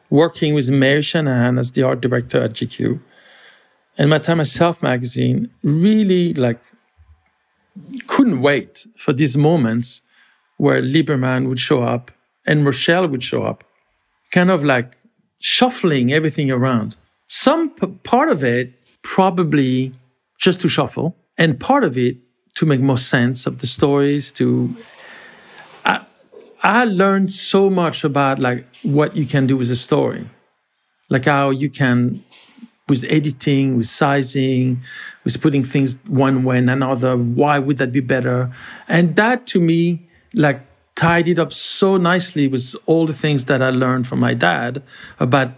working 0.10 0.52
with 0.58 0.68
mary 0.84 1.02
shanahan 1.10 1.58
as 1.64 1.72
the 1.76 1.84
art 1.90 2.00
director 2.06 2.40
at 2.48 2.54
gq 2.54 3.00
and 3.98 4.10
my 4.10 4.20
time 4.28 4.40
as 4.46 4.52
self 4.52 4.82
magazine 4.92 5.40
really 5.64 6.34
like 6.46 6.62
couldn't 8.08 8.42
wait 8.42 8.74
for 9.04 9.12
these 9.14 9.36
moments 9.50 10.02
where 10.58 10.82
liberman 10.82 11.42
would 11.50 11.60
show 11.70 11.82
up 11.84 12.12
and 12.46 12.66
rochelle 12.66 13.08
would 13.08 13.24
show 13.32 13.44
up 13.52 13.64
kind 14.32 14.50
of 14.50 14.64
like 14.64 14.90
shuffling 15.40 16.12
everything 16.12 16.50
around. 16.50 16.96
Some 17.28 17.70
p- 17.72 17.88
part 18.04 18.30
of 18.30 18.44
it 18.44 18.74
probably 19.02 19.92
just 20.44 20.60
to 20.60 20.68
shuffle, 20.68 21.16
and 21.38 21.58
part 21.58 21.86
of 21.86 21.98
it 21.98 22.18
to 22.58 22.66
make 22.66 22.82
more 22.82 22.98
sense 22.98 23.48
of 23.48 23.60
the 23.60 23.68
stories. 23.68 24.30
To 24.34 24.76
I, 25.86 26.06
I 26.62 26.84
learned 26.84 27.32
so 27.32 27.70
much 27.70 28.04
about 28.04 28.40
like 28.40 28.68
what 28.84 29.16
you 29.16 29.26
can 29.26 29.48
do 29.48 29.56
with 29.56 29.72
a 29.72 29.78
story, 29.78 30.30
like 31.10 31.26
how 31.26 31.50
you 31.50 31.70
can 31.70 32.22
with 32.90 33.06
editing, 33.08 33.78
with 33.78 33.88
sizing, 33.88 34.82
with 35.24 35.42
putting 35.42 35.64
things 35.64 35.98
one 36.08 36.44
way 36.44 36.58
and 36.58 36.70
another. 36.70 37.16
Why 37.16 37.58
would 37.58 37.78
that 37.78 37.94
be 37.94 38.02
better? 38.02 38.52
And 38.90 39.16
that 39.16 39.48
to 39.48 39.62
me, 39.62 40.10
like 40.34 40.60
tied 40.96 41.30
it 41.30 41.40
up 41.40 41.54
so 41.54 41.96
nicely 41.96 42.50
with 42.50 42.76
all 42.86 43.08
the 43.08 43.14
things 43.14 43.46
that 43.46 43.62
I 43.62 43.70
learned 43.70 44.08
from 44.08 44.20
my 44.20 44.34
dad 44.34 44.84
about 45.22 45.52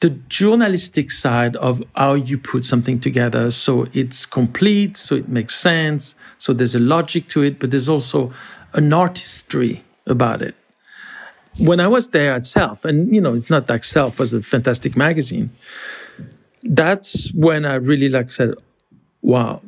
the 0.00 0.10
journalistic 0.10 1.10
side 1.10 1.56
of 1.56 1.82
how 1.96 2.14
you 2.14 2.38
put 2.38 2.64
something 2.64 3.00
together 3.00 3.50
so 3.50 3.86
it's 3.92 4.26
complete, 4.26 4.96
so 4.96 5.16
it 5.16 5.28
makes 5.28 5.56
sense, 5.56 6.14
so 6.38 6.52
there's 6.52 6.74
a 6.74 6.80
logic 6.80 7.28
to 7.28 7.42
it, 7.42 7.58
but 7.58 7.70
there's 7.70 7.88
also 7.88 8.32
an 8.74 8.92
artistry 8.92 9.84
about 10.06 10.40
it. 10.42 10.54
When 11.58 11.80
I 11.80 11.88
was 11.88 12.12
there 12.12 12.34
at 12.34 12.46
Self, 12.46 12.84
and 12.84 13.12
you 13.12 13.20
know, 13.20 13.34
it's 13.34 13.50
not 13.50 13.68
like 13.68 13.82
Self 13.82 14.20
was 14.20 14.32
a 14.32 14.42
fantastic 14.42 14.96
magazine. 14.96 15.50
That's 16.62 17.32
when 17.32 17.64
I 17.64 17.74
really 17.74 18.08
like 18.08 18.30
said, 18.30 18.54
"Wow, 19.22 19.62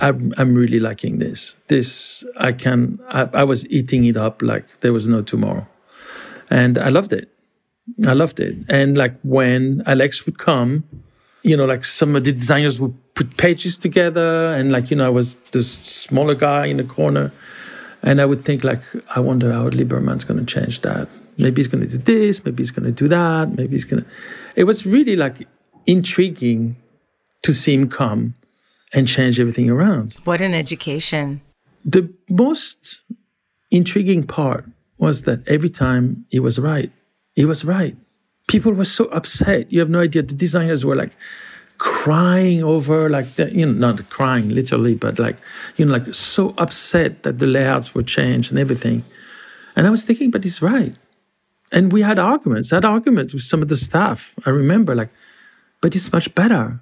I'm, 0.00 0.32
I'm 0.36 0.54
really 0.54 0.80
liking 0.80 1.18
this. 1.18 1.54
This 1.68 2.24
I 2.36 2.52
can. 2.52 2.98
I, 3.08 3.28
I 3.32 3.44
was 3.44 3.68
eating 3.68 4.04
it 4.04 4.16
up 4.16 4.42
like 4.42 4.80
there 4.80 4.92
was 4.92 5.06
no 5.06 5.22
tomorrow, 5.22 5.68
and 6.50 6.76
I 6.76 6.88
loved 6.88 7.12
it. 7.12 7.32
I 8.06 8.12
loved 8.12 8.40
it. 8.40 8.56
And 8.68 8.96
like 8.96 9.14
when 9.22 9.82
Alex 9.86 10.26
would 10.26 10.38
come, 10.38 10.84
you 11.42 11.56
know, 11.56 11.64
like 11.64 11.84
some 11.84 12.16
of 12.16 12.24
the 12.24 12.32
designers 12.32 12.80
would 12.80 12.94
put 13.14 13.36
pages 13.36 13.78
together, 13.78 14.52
and 14.54 14.72
like 14.72 14.90
you 14.90 14.96
know, 14.96 15.06
I 15.06 15.10
was 15.10 15.36
the 15.52 15.62
smaller 15.62 16.34
guy 16.34 16.66
in 16.66 16.76
the 16.76 16.84
corner, 16.84 17.32
and 18.02 18.20
I 18.20 18.24
would 18.24 18.40
think 18.40 18.64
like, 18.64 18.82
I 19.14 19.20
wonder 19.20 19.52
how 19.52 19.68
Liberman's 19.68 20.24
going 20.24 20.44
to 20.44 20.46
change 20.46 20.82
that. 20.82 21.08
Maybe 21.36 21.60
he's 21.60 21.68
going 21.68 21.88
to 21.88 21.98
do 21.98 21.98
this. 21.98 22.44
Maybe 22.44 22.62
he's 22.62 22.72
going 22.72 22.86
to 22.86 22.92
do 22.92 23.08
that. 23.08 23.56
Maybe 23.56 23.72
he's 23.72 23.84
going 23.84 24.02
to. 24.02 24.10
It 24.56 24.64
was 24.64 24.84
really 24.84 25.16
like 25.16 25.46
intriguing 25.86 26.76
to 27.42 27.54
see 27.54 27.74
him 27.74 27.88
come 27.88 28.34
and 28.92 29.06
change 29.06 29.38
everything 29.38 29.70
around. 29.70 30.16
What 30.24 30.40
an 30.40 30.54
education! 30.54 31.40
The 31.84 32.12
most 32.28 33.00
intriguing 33.70 34.24
part 34.24 34.64
was 34.98 35.22
that 35.22 35.46
every 35.46 35.70
time 35.70 36.26
he 36.30 36.40
was 36.40 36.58
right 36.58 36.90
he 37.38 37.44
was 37.44 37.64
right. 37.64 37.96
People 38.48 38.72
were 38.72 38.90
so 38.98 39.04
upset. 39.18 39.70
You 39.70 39.78
have 39.78 39.88
no 39.88 40.00
idea. 40.00 40.22
The 40.22 40.34
designers 40.34 40.84
were 40.84 40.96
like 40.96 41.14
crying 41.78 42.64
over, 42.64 43.08
like, 43.08 43.28
the, 43.36 43.44
you 43.54 43.64
know, 43.64 43.92
not 43.92 44.10
crying 44.10 44.48
literally, 44.48 44.96
but 44.96 45.20
like, 45.20 45.36
you 45.76 45.84
know, 45.84 45.92
like 45.92 46.12
so 46.12 46.52
upset 46.58 47.22
that 47.22 47.38
the 47.38 47.46
layouts 47.46 47.94
were 47.94 48.02
changed 48.02 48.50
and 48.50 48.58
everything. 48.58 49.04
And 49.76 49.86
I 49.86 49.90
was 49.90 50.04
thinking, 50.04 50.32
but 50.32 50.42
he's 50.42 50.60
right. 50.60 50.96
And 51.70 51.92
we 51.92 52.02
had 52.02 52.18
arguments. 52.18 52.72
I 52.72 52.76
had 52.78 52.84
arguments 52.84 53.32
with 53.34 53.44
some 53.44 53.62
of 53.62 53.68
the 53.68 53.76
staff. 53.76 54.34
I 54.44 54.50
remember, 54.50 54.96
like, 54.96 55.10
but 55.80 55.94
it's 55.94 56.12
much 56.12 56.34
better. 56.34 56.80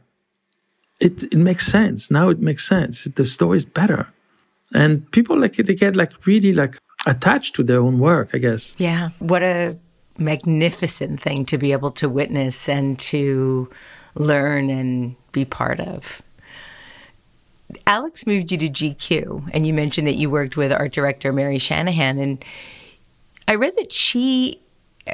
It 1.00 1.24
it 1.24 1.36
makes 1.50 1.66
sense 1.66 2.10
now. 2.10 2.30
It 2.30 2.40
makes 2.40 2.66
sense. 2.66 3.04
The 3.04 3.26
story 3.26 3.58
is 3.58 3.66
better, 3.66 4.08
and 4.72 4.92
people 5.10 5.38
like 5.38 5.56
they 5.56 5.74
get 5.74 5.94
like 5.94 6.12
really 6.24 6.54
like 6.54 6.78
attached 7.04 7.54
to 7.56 7.62
their 7.62 7.80
own 7.80 7.98
work. 7.98 8.30
I 8.32 8.38
guess. 8.38 8.72
Yeah. 8.78 9.10
What 9.18 9.42
a 9.42 9.76
magnificent 10.18 11.20
thing 11.20 11.44
to 11.46 11.58
be 11.58 11.72
able 11.72 11.90
to 11.92 12.08
witness 12.08 12.68
and 12.68 12.98
to 12.98 13.70
learn 14.14 14.70
and 14.70 15.16
be 15.32 15.44
part 15.44 15.80
of. 15.80 16.22
Alex 17.86 18.26
moved 18.26 18.52
you 18.52 18.58
to 18.58 18.68
GQ, 18.68 19.50
and 19.52 19.66
you 19.66 19.74
mentioned 19.74 20.06
that 20.06 20.14
you 20.14 20.30
worked 20.30 20.56
with 20.56 20.72
art 20.72 20.92
director 20.92 21.32
Mary 21.32 21.58
Shanahan. 21.58 22.18
And 22.18 22.44
I 23.48 23.54
read 23.56 23.74
that 23.76 23.92
she, 23.92 24.60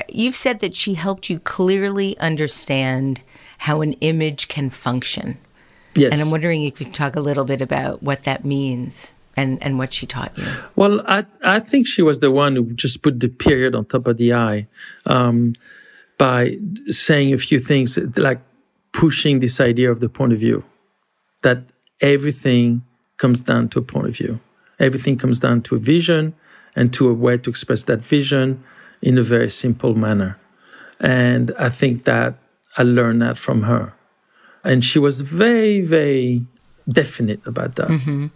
you've 0.08 0.36
said 0.36 0.60
that 0.60 0.74
she 0.74 0.94
helped 0.94 1.30
you 1.30 1.38
clearly 1.38 2.18
understand 2.18 3.22
how 3.58 3.80
an 3.80 3.94
image 3.94 4.48
can 4.48 4.70
function. 4.70 5.38
Yes. 5.94 6.12
And 6.12 6.20
I'm 6.20 6.30
wondering 6.30 6.64
if 6.64 6.80
you 6.80 6.86
could 6.86 6.94
talk 6.94 7.16
a 7.16 7.20
little 7.20 7.44
bit 7.44 7.60
about 7.60 8.02
what 8.02 8.24
that 8.24 8.44
means 8.44 9.14
and, 9.36 9.62
and 9.62 9.78
what 9.78 9.92
she 9.92 10.06
taught 10.06 10.36
you? 10.36 10.46
Well, 10.76 11.00
I, 11.06 11.24
I 11.44 11.60
think 11.60 11.86
she 11.86 12.02
was 12.02 12.20
the 12.20 12.30
one 12.30 12.56
who 12.56 12.72
just 12.74 13.02
put 13.02 13.20
the 13.20 13.28
period 13.28 13.74
on 13.74 13.84
top 13.84 14.06
of 14.06 14.16
the 14.16 14.34
I 14.34 14.66
um, 15.06 15.54
by 16.18 16.56
saying 16.88 17.32
a 17.32 17.38
few 17.38 17.58
things 17.58 17.98
like 18.16 18.40
pushing 18.92 19.40
this 19.40 19.60
idea 19.60 19.90
of 19.90 20.00
the 20.00 20.08
point 20.08 20.32
of 20.32 20.38
view 20.38 20.64
that 21.42 21.58
everything 22.00 22.82
comes 23.16 23.40
down 23.40 23.68
to 23.70 23.78
a 23.78 23.82
point 23.82 24.08
of 24.08 24.16
view. 24.16 24.38
Everything 24.78 25.16
comes 25.16 25.40
down 25.40 25.62
to 25.62 25.76
a 25.76 25.78
vision 25.78 26.34
and 26.76 26.92
to 26.92 27.08
a 27.08 27.14
way 27.14 27.38
to 27.38 27.50
express 27.50 27.84
that 27.84 28.00
vision 28.00 28.62
in 29.00 29.18
a 29.18 29.22
very 29.22 29.48
simple 29.48 29.94
manner. 29.94 30.38
And 31.00 31.52
I 31.58 31.70
think 31.70 32.04
that 32.04 32.34
I 32.76 32.82
learned 32.82 33.22
that 33.22 33.38
from 33.38 33.62
her. 33.62 33.94
And 34.64 34.84
she 34.84 34.98
was 34.98 35.20
very, 35.20 35.80
very 35.80 36.46
definite 36.88 37.44
about 37.46 37.74
that. 37.76 37.88
Mm-hmm 37.88 38.26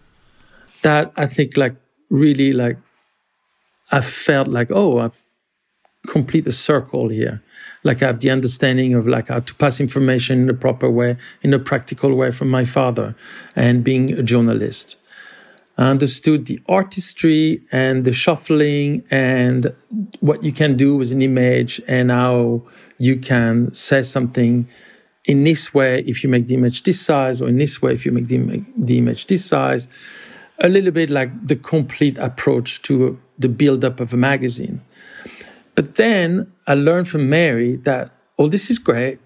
that 0.82 1.12
I 1.16 1.26
think 1.26 1.56
like 1.56 1.76
really 2.10 2.52
like 2.52 2.78
I 3.90 4.00
felt 4.00 4.48
like 4.48 4.70
oh 4.70 4.98
I've 4.98 5.26
complete 6.06 6.44
the 6.44 6.52
circle 6.52 7.08
here. 7.08 7.42
Like 7.82 8.02
I 8.02 8.06
have 8.06 8.20
the 8.20 8.30
understanding 8.30 8.94
of 8.94 9.06
like 9.06 9.28
how 9.28 9.40
to 9.40 9.54
pass 9.54 9.80
information 9.80 10.42
in 10.42 10.50
a 10.50 10.54
proper 10.54 10.90
way, 10.90 11.16
in 11.42 11.52
a 11.52 11.58
practical 11.58 12.14
way 12.14 12.30
from 12.30 12.48
my 12.48 12.64
father, 12.64 13.14
and 13.54 13.84
being 13.84 14.12
a 14.12 14.22
journalist. 14.22 14.96
I 15.78 15.88
understood 15.90 16.46
the 16.46 16.58
artistry 16.68 17.60
and 17.70 18.04
the 18.04 18.12
shuffling 18.12 19.04
and 19.10 19.74
what 20.20 20.42
you 20.42 20.52
can 20.52 20.76
do 20.76 20.96
with 20.96 21.12
an 21.12 21.20
image 21.20 21.82
and 21.86 22.10
how 22.10 22.62
you 22.98 23.16
can 23.18 23.74
say 23.74 24.00
something 24.02 24.68
in 25.26 25.44
this 25.44 25.74
way 25.74 26.02
if 26.06 26.22
you 26.22 26.30
make 26.30 26.46
the 26.46 26.54
image 26.54 26.84
this 26.84 27.00
size 27.00 27.42
or 27.42 27.48
in 27.48 27.58
this 27.58 27.82
way 27.82 27.92
if 27.92 28.06
you 28.06 28.12
make 28.12 28.28
the, 28.28 28.64
the 28.76 28.96
image 28.96 29.26
this 29.26 29.44
size 29.44 29.86
a 30.60 30.68
little 30.68 30.90
bit 30.90 31.10
like 31.10 31.46
the 31.46 31.56
complete 31.56 32.18
approach 32.18 32.82
to 32.82 33.18
the 33.38 33.48
build-up 33.48 34.00
of 34.00 34.12
a 34.12 34.16
magazine. 34.16 34.80
But 35.74 35.96
then 35.96 36.52
I 36.66 36.74
learned 36.74 37.08
from 37.08 37.28
Mary 37.28 37.76
that 37.76 38.10
oh, 38.38 38.48
this 38.48 38.70
is 38.70 38.78
great, 38.78 39.18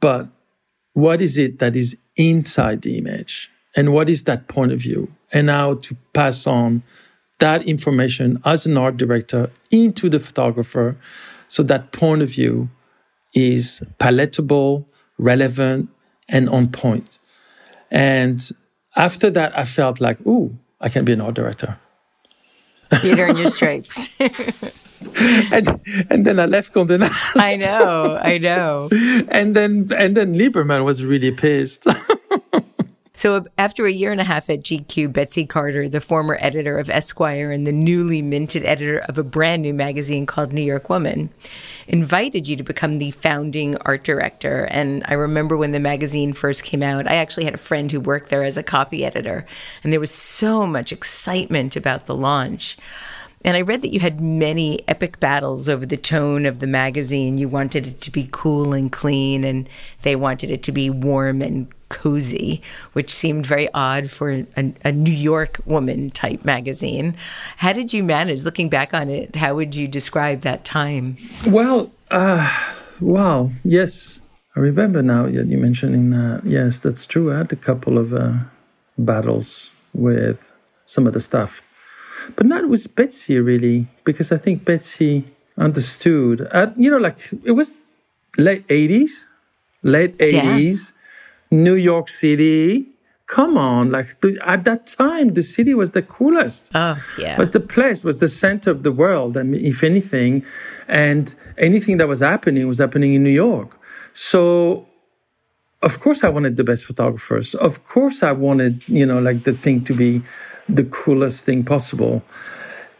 but 0.00 0.28
what 0.92 1.20
is 1.20 1.38
it 1.38 1.58
that 1.58 1.76
is 1.76 1.96
inside 2.16 2.82
the 2.82 2.98
image? 2.98 3.50
And 3.76 3.92
what 3.92 4.10
is 4.10 4.24
that 4.24 4.48
point 4.48 4.72
of 4.72 4.80
view? 4.80 5.12
And 5.32 5.50
how 5.50 5.74
to 5.74 5.96
pass 6.12 6.46
on 6.46 6.82
that 7.38 7.62
information 7.66 8.42
as 8.44 8.66
an 8.66 8.76
art 8.76 8.96
director 8.96 9.50
into 9.70 10.08
the 10.08 10.18
photographer 10.18 10.96
so 11.46 11.62
that 11.62 11.92
point 11.92 12.22
of 12.22 12.30
view 12.30 12.68
is 13.34 13.82
palatable, 13.98 14.88
relevant, 15.18 15.88
and 16.28 16.48
on 16.48 16.68
point. 16.68 17.18
And 17.90 18.50
after 18.96 19.30
that, 19.30 19.56
I 19.56 19.64
felt 19.64 20.00
like, 20.00 20.20
ooh, 20.26 20.58
I 20.80 20.88
can't 20.88 21.04
be 21.06 21.12
an 21.12 21.20
art 21.20 21.34
director. 21.34 21.78
You'd 23.02 23.18
earn 23.18 23.36
your 23.42 23.50
stripes. 23.50 24.10
and 25.52 25.80
and 26.10 26.26
then 26.26 26.40
I 26.40 26.46
left 26.46 26.72
Condé 26.72 26.98
Nast. 26.98 27.36
I 27.36 27.56
know, 27.56 28.18
I 28.20 28.38
know. 28.38 28.88
and 29.28 29.54
then 29.54 29.88
and 29.96 30.16
then 30.16 30.34
Liberman 30.34 30.84
was 30.84 31.04
really 31.04 31.30
pissed. 31.32 31.86
So, 33.18 33.42
after 33.58 33.84
a 33.84 33.90
year 33.90 34.12
and 34.12 34.20
a 34.20 34.24
half 34.24 34.48
at 34.48 34.60
GQ, 34.60 35.12
Betsy 35.12 35.44
Carter, 35.44 35.88
the 35.88 36.00
former 36.00 36.38
editor 36.40 36.78
of 36.78 36.88
Esquire 36.88 37.50
and 37.50 37.66
the 37.66 37.72
newly 37.72 38.22
minted 38.22 38.64
editor 38.64 39.00
of 39.08 39.18
a 39.18 39.24
brand 39.24 39.62
new 39.62 39.74
magazine 39.74 40.24
called 40.24 40.52
New 40.52 40.62
York 40.62 40.88
Woman, 40.88 41.28
invited 41.88 42.46
you 42.46 42.54
to 42.54 42.62
become 42.62 42.98
the 42.98 43.10
founding 43.10 43.76
art 43.78 44.04
director. 44.04 44.68
And 44.70 45.02
I 45.06 45.14
remember 45.14 45.56
when 45.56 45.72
the 45.72 45.80
magazine 45.80 46.32
first 46.32 46.62
came 46.62 46.80
out, 46.80 47.10
I 47.10 47.16
actually 47.16 47.42
had 47.42 47.54
a 47.54 47.58
friend 47.58 47.90
who 47.90 47.98
worked 47.98 48.30
there 48.30 48.44
as 48.44 48.56
a 48.56 48.62
copy 48.62 49.04
editor, 49.04 49.44
and 49.82 49.92
there 49.92 49.98
was 49.98 50.12
so 50.12 50.64
much 50.64 50.92
excitement 50.92 51.74
about 51.74 52.06
the 52.06 52.14
launch. 52.14 52.76
And 53.44 53.56
I 53.56 53.62
read 53.62 53.82
that 53.82 53.92
you 53.92 53.98
had 53.98 54.20
many 54.20 54.86
epic 54.86 55.18
battles 55.18 55.68
over 55.68 55.84
the 55.84 55.96
tone 55.96 56.46
of 56.46 56.60
the 56.60 56.68
magazine. 56.68 57.36
You 57.36 57.48
wanted 57.48 57.84
it 57.88 58.00
to 58.02 58.12
be 58.12 58.28
cool 58.30 58.72
and 58.72 58.92
clean, 58.92 59.42
and 59.42 59.68
they 60.02 60.14
wanted 60.14 60.52
it 60.52 60.62
to 60.62 60.72
be 60.72 60.88
warm 60.88 61.42
and 61.42 61.66
cozy, 61.88 62.62
which 62.92 63.12
seemed 63.12 63.46
very 63.46 63.68
odd 63.72 64.10
for 64.10 64.30
a, 64.30 64.74
a, 64.84 64.92
New 64.92 65.12
York 65.12 65.60
woman 65.64 66.10
type 66.10 66.44
magazine. 66.44 67.16
How 67.58 67.72
did 67.72 67.92
you 67.92 68.02
manage, 68.02 68.44
looking 68.44 68.68
back 68.68 68.94
on 68.94 69.08
it, 69.08 69.36
how 69.36 69.54
would 69.54 69.74
you 69.74 69.88
describe 69.88 70.40
that 70.40 70.64
time? 70.64 71.16
Well, 71.46 71.90
uh, 72.10 72.48
wow, 73.00 73.50
yes. 73.64 74.20
I 74.56 74.60
remember 74.60 75.02
now 75.02 75.24
that 75.24 75.48
you 75.48 75.58
mentioning 75.58 76.10
that. 76.10 76.42
Yes, 76.44 76.78
that's 76.80 77.06
true. 77.06 77.32
I 77.32 77.38
had 77.38 77.52
a 77.52 77.56
couple 77.56 77.98
of 77.98 78.12
uh, 78.12 78.34
battles 78.96 79.72
with 79.94 80.52
some 80.84 81.06
of 81.06 81.12
the 81.12 81.20
stuff, 81.20 81.62
but 82.36 82.46
not 82.46 82.68
with 82.68 82.94
Betsy 82.96 83.38
really, 83.38 83.86
because 84.04 84.32
I 84.32 84.38
think 84.38 84.64
Betsy 84.64 85.24
understood. 85.56 86.48
Uh, 86.52 86.70
you 86.76 86.90
know, 86.90 86.98
like 86.98 87.18
it 87.44 87.52
was 87.52 87.78
late 88.36 88.66
80s, 88.66 89.26
late 89.82 90.16
80s. 90.18 90.32
Yeah 90.32 90.94
New 91.50 91.74
York 91.74 92.08
City. 92.08 92.86
Come 93.26 93.58
on, 93.58 93.90
like 93.90 94.16
at 94.46 94.64
that 94.64 94.86
time, 94.86 95.34
the 95.34 95.42
city 95.42 95.74
was 95.74 95.90
the 95.90 96.00
coolest. 96.00 96.70
Oh, 96.74 96.96
yeah. 97.18 97.36
Was 97.38 97.50
the 97.50 97.60
place, 97.60 98.02
was 98.02 98.16
the 98.16 98.28
center 98.28 98.70
of 98.70 98.84
the 98.84 98.92
world. 98.92 99.36
I 99.36 99.42
mean, 99.42 99.62
if 99.62 99.84
anything, 99.84 100.46
and 100.88 101.34
anything 101.58 101.98
that 101.98 102.08
was 102.08 102.20
happening 102.20 102.66
was 102.66 102.78
happening 102.78 103.12
in 103.12 103.22
New 103.22 103.30
York. 103.30 103.78
So, 104.14 104.86
of 105.82 106.00
course, 106.00 106.24
I 106.24 106.30
wanted 106.30 106.56
the 106.56 106.64
best 106.64 106.86
photographers. 106.86 107.54
Of 107.54 107.84
course, 107.84 108.22
I 108.22 108.32
wanted, 108.32 108.88
you 108.88 109.04
know, 109.04 109.18
like 109.18 109.42
the 109.42 109.52
thing 109.52 109.84
to 109.84 109.92
be 109.92 110.22
the 110.66 110.84
coolest 110.84 111.44
thing 111.44 111.64
possible. 111.64 112.22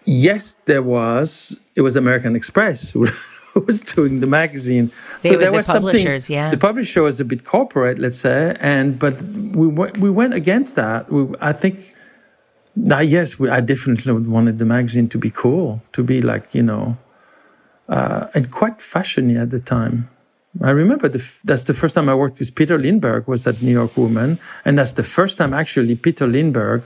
Yes, 0.05 0.59
there 0.67 0.83
was. 0.83 1.59
It 1.75 1.81
was 1.81 1.97
American 1.97 2.37
Express 2.37 2.95
was 3.67 3.81
doing 3.81 4.21
the 4.21 4.27
magazine. 4.27 4.91
They 5.23 5.31
so 5.31 5.35
were 5.35 5.41
there 5.41 5.51
the 5.51 5.57
was 5.57 5.67
something. 5.67 6.07
yeah. 6.29 6.51
The 6.51 6.59
publisher 6.59 7.03
was 7.03 7.21
a 7.21 7.25
bit 7.25 7.45
corporate, 7.45 7.99
let's 7.99 8.19
say, 8.19 8.57
and 8.61 8.99
but 8.99 9.21
we 9.23 9.67
went, 9.67 9.99
we 9.99 10.11
went 10.11 10.35
against 10.35 10.77
that. 10.77 11.11
We, 11.11 11.35
I 11.41 11.53
think. 11.53 11.95
Now, 12.77 13.01
yes, 13.01 13.41
we, 13.41 13.51
I 13.51 13.61
definitely 13.61 14.13
wanted 14.13 14.59
the 14.59 14.65
magazine 14.65 15.09
to 15.09 15.19
be 15.19 15.31
cool, 15.31 15.83
to 15.93 16.05
be 16.05 16.23
like 16.23 16.55
you 16.55 16.63
know, 16.63 16.97
uh, 17.89 18.27
and 18.35 18.51
quite 18.53 18.79
fashiony 18.79 19.41
at 19.41 19.51
the 19.51 19.59
time. 19.59 20.09
I 20.63 20.71
remember 20.71 21.09
the, 21.09 21.19
f- 21.19 21.41
that's 21.45 21.65
the 21.65 21.75
first 21.75 21.95
time 21.95 22.09
I 22.09 22.15
worked 22.15 22.39
with 22.39 22.55
Peter 22.55 22.79
Lindbergh 22.79 23.29
was 23.29 23.47
at 23.47 23.63
New 23.63 23.73
York 23.73 23.97
Woman, 23.97 24.39
and 24.65 24.79
that's 24.79 24.93
the 24.93 25.03
first 25.03 25.39
time 25.39 25.53
actually 25.53 25.95
Peter 25.97 26.27
Lindbergh 26.27 26.85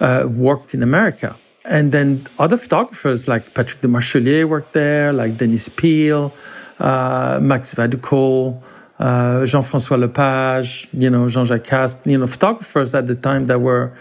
uh, 0.00 0.26
worked 0.28 0.74
in 0.74 0.82
America. 0.82 1.36
And 1.68 1.92
then 1.92 2.26
other 2.38 2.56
photographers 2.56 3.28
like 3.28 3.52
Patrick 3.52 3.82
Demarchelier 3.82 4.48
worked 4.48 4.72
there, 4.72 5.12
like 5.12 5.36
Denis 5.36 5.68
Piel, 5.68 6.32
uh, 6.80 7.38
Max 7.42 7.74
Vadukul, 7.74 8.62
uh, 8.98 9.44
Jean-François 9.44 10.00
Lepage, 10.00 10.88
you 10.94 11.10
know, 11.10 11.28
Jean-Jacques 11.28 11.64
Cast, 11.64 12.06
you 12.06 12.16
know, 12.16 12.26
photographers 12.26 12.94
at 12.94 13.06
the 13.06 13.14
time 13.14 13.44
that 13.44 13.60
were 13.60 13.92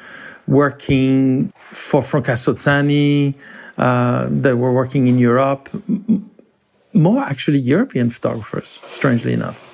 working 0.47 1.51
for 1.71 2.01
Franca 2.01 2.31
Sozzani, 2.31 3.35
uh, 3.77 4.27
that 4.29 4.57
were 4.57 4.71
working 4.71 5.07
in 5.07 5.19
Europe, 5.19 5.69
more 6.93 7.21
actually 7.21 7.59
European 7.59 8.09
photographers, 8.09 8.81
strangely 8.87 9.33
enough. 9.33 9.67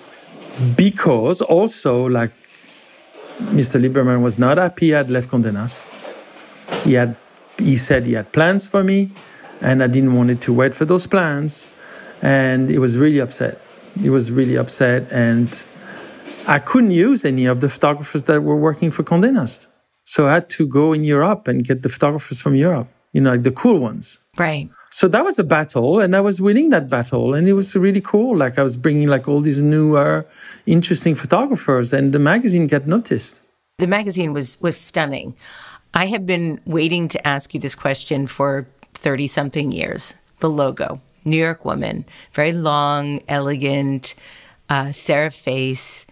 Because 0.76 1.42
also, 1.44 2.06
like, 2.06 2.32
Mr. 3.54 3.80
Liberman 3.80 4.22
was 4.22 4.40
not 4.40 4.58
happy 4.58 4.88
he 4.88 4.92
had 4.92 5.12
left 5.12 5.30
Condé 5.30 5.54
Nast. 5.54 5.88
He 6.84 6.94
had 6.94 7.16
he 7.58 7.78
said 7.78 8.06
he 8.06 8.14
had 8.14 8.32
plans 8.32 8.68
for 8.68 8.84
me 8.84 9.12
and 9.62 9.84
I 9.84 9.88
didn't 9.88 10.16
want 10.16 10.30
it 10.30 10.42
to 10.42 10.54
wait 10.54 10.76
for 10.76 10.86
those 10.86 11.08
plans. 11.08 11.68
And 12.22 12.70
he 12.70 12.78
was 12.78 12.98
really 12.98 13.20
upset. 13.20 13.62
He 14.00 14.10
was 14.10 14.32
really 14.32 14.56
upset 14.56 15.12
and 15.12 15.64
I 16.48 16.60
couldn't 16.60 16.92
use 16.92 17.24
any 17.24 17.46
of 17.46 17.62
the 17.62 17.70
photographers 17.70 18.24
that 18.24 18.44
were 18.44 18.58
working 18.58 18.92
for 18.92 19.04
Condé 19.04 19.32
Nast. 19.32 19.68
So 20.04 20.28
I 20.28 20.34
had 20.34 20.50
to 20.52 20.68
go 20.68 20.94
in 20.94 21.04
Europe 21.04 21.48
and 21.48 21.64
get 21.64 21.82
the 21.82 21.90
photographers 21.90 22.42
from 22.42 22.56
Europe, 22.56 22.90
you 23.14 23.22
know, 23.22 23.32
like 23.32 23.44
the 23.44 23.52
cool 23.52 23.80
ones. 23.80 24.20
Right. 24.38 24.70
So 24.90 25.08
that 25.08 25.24
was 25.24 25.40
a 25.40 25.44
battle, 25.44 26.00
and 26.00 26.16
I 26.16 26.22
was 26.22 26.40
winning 26.40 26.70
that 26.70 26.88
battle, 26.88 27.34
and 27.34 27.48
it 27.48 27.54
was 27.54 27.76
really 27.76 28.02
cool. 28.02 28.38
Like 28.38 28.60
I 28.60 28.62
was 28.62 28.78
bringing 28.78 29.08
like 29.08 29.28
all 29.28 29.40
these 29.40 29.62
newer, 29.62 30.26
interesting 30.68 31.16
photographers, 31.16 31.94
and 31.94 32.14
the 32.14 32.20
magazine 32.20 32.68
got 32.68 32.86
noticed. 32.86 33.42
The 33.80 33.88
magazine 33.88 34.34
was 34.34 34.62
was 34.62 34.78
stunning. 34.80 35.36
I 35.94 36.08
have 36.08 36.26
been 36.26 36.60
waiting 36.66 37.08
to 37.10 37.28
ask 37.28 37.54
you 37.54 37.60
this 37.60 37.76
question 37.76 38.26
for 38.26 38.68
30 38.96 39.28
something 39.28 39.72
years. 39.72 40.16
The 40.40 40.50
logo, 40.50 41.02
New 41.24 41.38
York 41.38 41.66
Woman, 41.66 42.06
very 42.34 42.52
long, 42.52 43.22
elegant, 43.28 44.16
uh, 44.70 44.86
serif 44.86 45.40
face. 45.40 46.06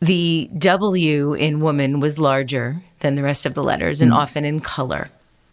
The 0.00 0.48
W 0.56 1.34
in 1.34 1.60
woman 1.60 1.98
was 1.98 2.18
larger 2.18 2.82
than 3.00 3.16
the 3.16 3.22
rest 3.22 3.46
of 3.46 3.54
the 3.54 3.64
letters 3.64 4.00
and 4.00 4.12
often 4.12 4.44
in 4.44 4.60
color. 4.60 5.10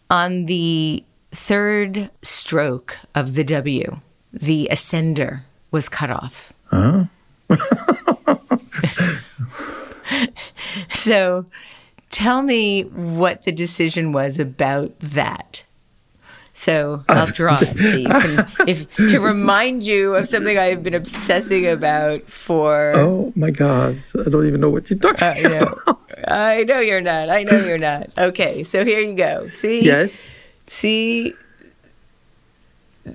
On 0.08 0.44
the 0.44 1.04
third 1.32 2.10
stroke 2.22 2.96
of 3.14 3.34
the 3.34 3.42
W, 3.42 4.00
the 4.32 4.68
ascender 4.70 5.42
was 5.72 5.88
cut 5.88 6.10
off. 6.10 6.52
Huh? 6.66 7.06
so 10.90 11.46
tell 12.16 12.40
me 12.40 12.80
what 12.80 13.42
the 13.42 13.52
decision 13.52 14.10
was 14.10 14.38
about 14.38 14.98
that. 15.00 15.62
So 16.54 17.04
I'll 17.10 17.28
uh, 17.28 17.30
draw 17.30 17.58
it 17.60 17.78
so 17.78 17.96
you 17.98 18.08
can, 18.08 18.48
if, 18.66 18.96
to 18.96 19.20
remind 19.20 19.82
you 19.82 20.14
of 20.14 20.26
something 20.26 20.56
I've 20.56 20.82
been 20.82 20.94
obsessing 20.94 21.66
about 21.66 22.22
for. 22.22 22.92
Oh 22.94 23.34
my 23.36 23.50
God, 23.50 23.98
I 24.18 24.30
don't 24.30 24.46
even 24.46 24.62
know 24.62 24.70
what 24.70 24.88
you're 24.88 24.98
talking 24.98 25.28
oh, 25.28 25.30
I 25.30 25.42
know. 25.42 25.66
about. 25.66 26.14
I 26.26 26.64
know 26.64 26.80
you're 26.80 27.02
not. 27.02 27.28
I 27.28 27.42
know 27.42 27.62
you're 27.66 27.76
not. 27.76 28.08
Okay, 28.16 28.62
so 28.62 28.82
here 28.86 29.00
you 29.00 29.14
go. 29.14 29.48
See? 29.50 29.84
Yes. 29.84 30.30
See? 30.68 31.34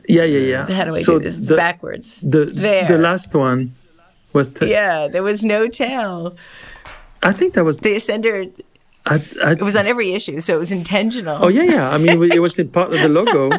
Yeah, 0.07 0.25
yeah, 0.25 0.39
yeah. 0.39 0.65
How 0.75 0.83
do 0.83 0.89
I 0.89 0.99
so 0.99 1.17
do 1.17 1.25
this? 1.25 1.39
It's 1.39 1.47
the, 1.47 1.55
backwards. 1.55 2.21
The 2.21 2.45
there. 2.45 2.85
the 2.85 2.99
last 2.99 3.33
one 3.33 3.73
was. 4.31 4.51
The, 4.51 4.67
Yeah, 4.67 5.07
there 5.07 5.23
was 5.23 5.43
no 5.43 5.67
tail. 5.67 6.37
I 7.23 7.31
think 7.31 7.55
that 7.55 7.65
was. 7.65 7.79
The 7.79 7.95
ascender. 7.95 8.53
I, 9.05 9.15
I, 9.43 9.51
It 9.53 9.61
was 9.61 9.75
on 9.75 9.87
every 9.87 10.13
issue, 10.13 10.39
so 10.41 10.55
it 10.55 10.59
was 10.59 10.71
intentional. 10.71 11.37
oh 11.41 11.47
yeah, 11.47 11.63
yeah. 11.63 11.89
I 11.89 11.97
mean, 11.97 12.21
it 12.31 12.39
was 12.41 12.59
in 12.59 12.69
part 12.69 12.93
of 12.93 12.99
the 13.01 13.09
logo. 13.09 13.49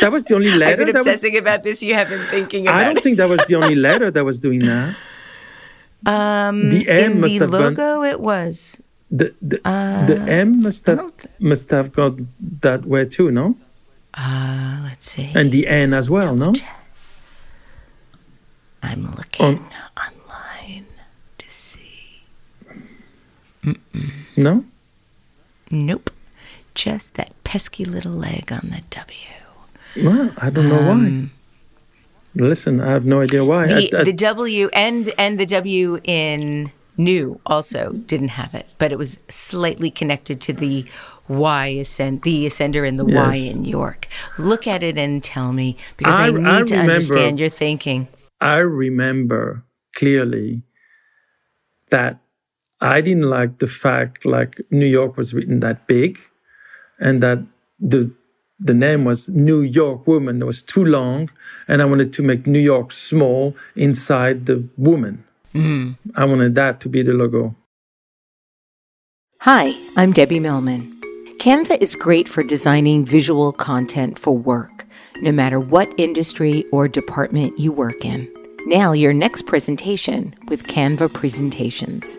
That 0.00 0.12
was 0.12 0.24
the 0.24 0.34
only 0.34 0.50
letter. 0.50 0.72
I've 0.72 0.78
been 0.78 0.86
that 0.94 1.04
was, 1.04 1.06
obsessing 1.06 1.36
about 1.36 1.62
this. 1.62 1.82
You 1.82 1.94
have 1.94 2.08
been 2.08 2.24
thinking 2.26 2.66
about 2.66 2.80
I 2.80 2.84
don't 2.84 2.96
it. 2.98 3.02
think 3.04 3.16
that 3.18 3.28
was 3.28 3.40
the 3.46 3.54
only 3.56 3.74
letter 3.74 4.10
that 4.10 4.24
was 4.24 4.40
doing 4.40 4.60
that. 4.66 4.96
Um, 6.06 6.70
The 6.70 6.88
M 6.88 7.12
in 7.12 7.20
must 7.20 7.34
the 7.38 7.44
have 7.44 7.50
gone- 7.50 7.74
logo, 7.74 8.02
it 8.04 8.20
was. 8.20 8.80
The 9.10 9.34
the, 9.40 9.56
the 10.06 10.18
M 10.28 10.62
must 10.62 10.84
have 10.86 11.00
must 11.40 11.70
have 11.70 11.92
gone 11.92 12.28
that 12.60 12.84
way 12.84 13.04
too, 13.04 13.30
no? 13.30 13.56
Uh, 14.14 14.80
let's 14.84 15.10
see. 15.10 15.30
And 15.34 15.50
the 15.52 15.66
N 15.66 15.92
as 15.94 16.08
well, 16.10 16.34
no? 16.36 16.52
I'm 18.82 19.02
looking 19.16 19.46
On- 19.46 19.64
online 19.96 20.86
to 21.38 21.46
see. 21.50 22.22
No. 24.36 24.64
Nope. 25.70 26.10
Just 26.74 27.14
that 27.16 27.32
pesky 27.44 27.84
little 27.84 28.12
leg 28.12 28.52
on 28.52 28.70
the 28.70 28.82
W. 28.90 30.08
Well, 30.08 30.30
I 30.38 30.50
don't 30.50 30.68
know 30.68 30.82
why. 30.94 31.30
Listen, 32.34 32.80
I 32.80 32.90
have 32.90 33.04
no 33.04 33.20
idea 33.20 33.44
why. 33.44 33.62
Um, 33.64 33.68
The, 33.68 33.96
I- 33.96 34.00
I- 34.00 34.04
the 34.04 34.12
W 34.12 34.68
and 34.72 35.10
and 35.18 35.40
the 35.40 35.46
W 35.46 35.98
in 36.04 36.70
new 36.96 37.40
also 37.46 37.90
didn't 37.92 38.28
have 38.28 38.54
it, 38.54 38.66
but 38.78 38.92
it 38.92 38.98
was 38.98 39.20
slightly 39.28 39.90
connected 39.90 40.40
to 40.42 40.52
the 40.52 40.84
Y 41.26 41.66
ascend 41.68 42.22
the 42.22 42.46
ascender 42.46 42.86
in 42.86 42.96
the 42.96 43.04
Y 43.04 43.34
in 43.36 43.64
York. 43.64 44.06
Look 44.38 44.66
at 44.66 44.82
it 44.82 44.96
and 44.96 45.22
tell 45.22 45.52
me 45.52 45.76
because 45.96 46.18
I, 46.18 46.26
I- 46.28 46.30
need 46.30 46.46
I 46.46 46.62
to 46.62 46.74
remember- 46.74 46.92
understand 46.92 47.40
your 47.40 47.48
thinking. 47.50 48.08
I 48.40 48.58
remember 48.58 49.64
clearly 49.96 50.62
that 51.90 52.20
I 52.80 53.00
didn't 53.00 53.28
like 53.28 53.58
the 53.58 53.66
fact 53.66 54.24
like 54.24 54.60
New 54.70 54.86
York 54.86 55.16
was 55.16 55.34
written 55.34 55.60
that 55.60 55.86
big 55.86 56.18
and 57.00 57.22
that 57.22 57.40
the 57.78 58.12
the 58.60 58.74
name 58.74 59.04
was 59.04 59.28
New 59.28 59.60
York 59.60 60.06
Woman. 60.06 60.42
It 60.42 60.44
was 60.44 60.62
too 60.62 60.84
long, 60.84 61.30
and 61.68 61.80
I 61.80 61.84
wanted 61.84 62.12
to 62.14 62.22
make 62.22 62.46
New 62.46 62.58
York 62.58 62.90
small 62.90 63.54
inside 63.76 64.46
the 64.46 64.68
woman. 64.76 65.24
Hmm. 65.52 65.92
I 66.16 66.24
wanted 66.24 66.56
that 66.56 66.80
to 66.80 66.88
be 66.88 67.02
the 67.02 67.12
logo. 67.14 67.54
Hi, 69.42 69.74
I'm 69.96 70.12
Debbie 70.12 70.40
Millman. 70.40 70.92
Canva 71.38 71.80
is 71.80 71.94
great 71.94 72.28
for 72.28 72.42
designing 72.42 73.04
visual 73.04 73.52
content 73.52 74.18
for 74.18 74.36
work, 74.36 74.84
no 75.18 75.30
matter 75.30 75.60
what 75.60 75.94
industry 75.96 76.64
or 76.72 76.88
department 76.88 77.56
you 77.60 77.70
work 77.70 78.04
in. 78.04 78.28
Now, 78.66 78.90
your 78.90 79.12
next 79.12 79.46
presentation 79.46 80.34
with 80.48 80.64
Canva 80.64 81.14
Presentations. 81.14 82.18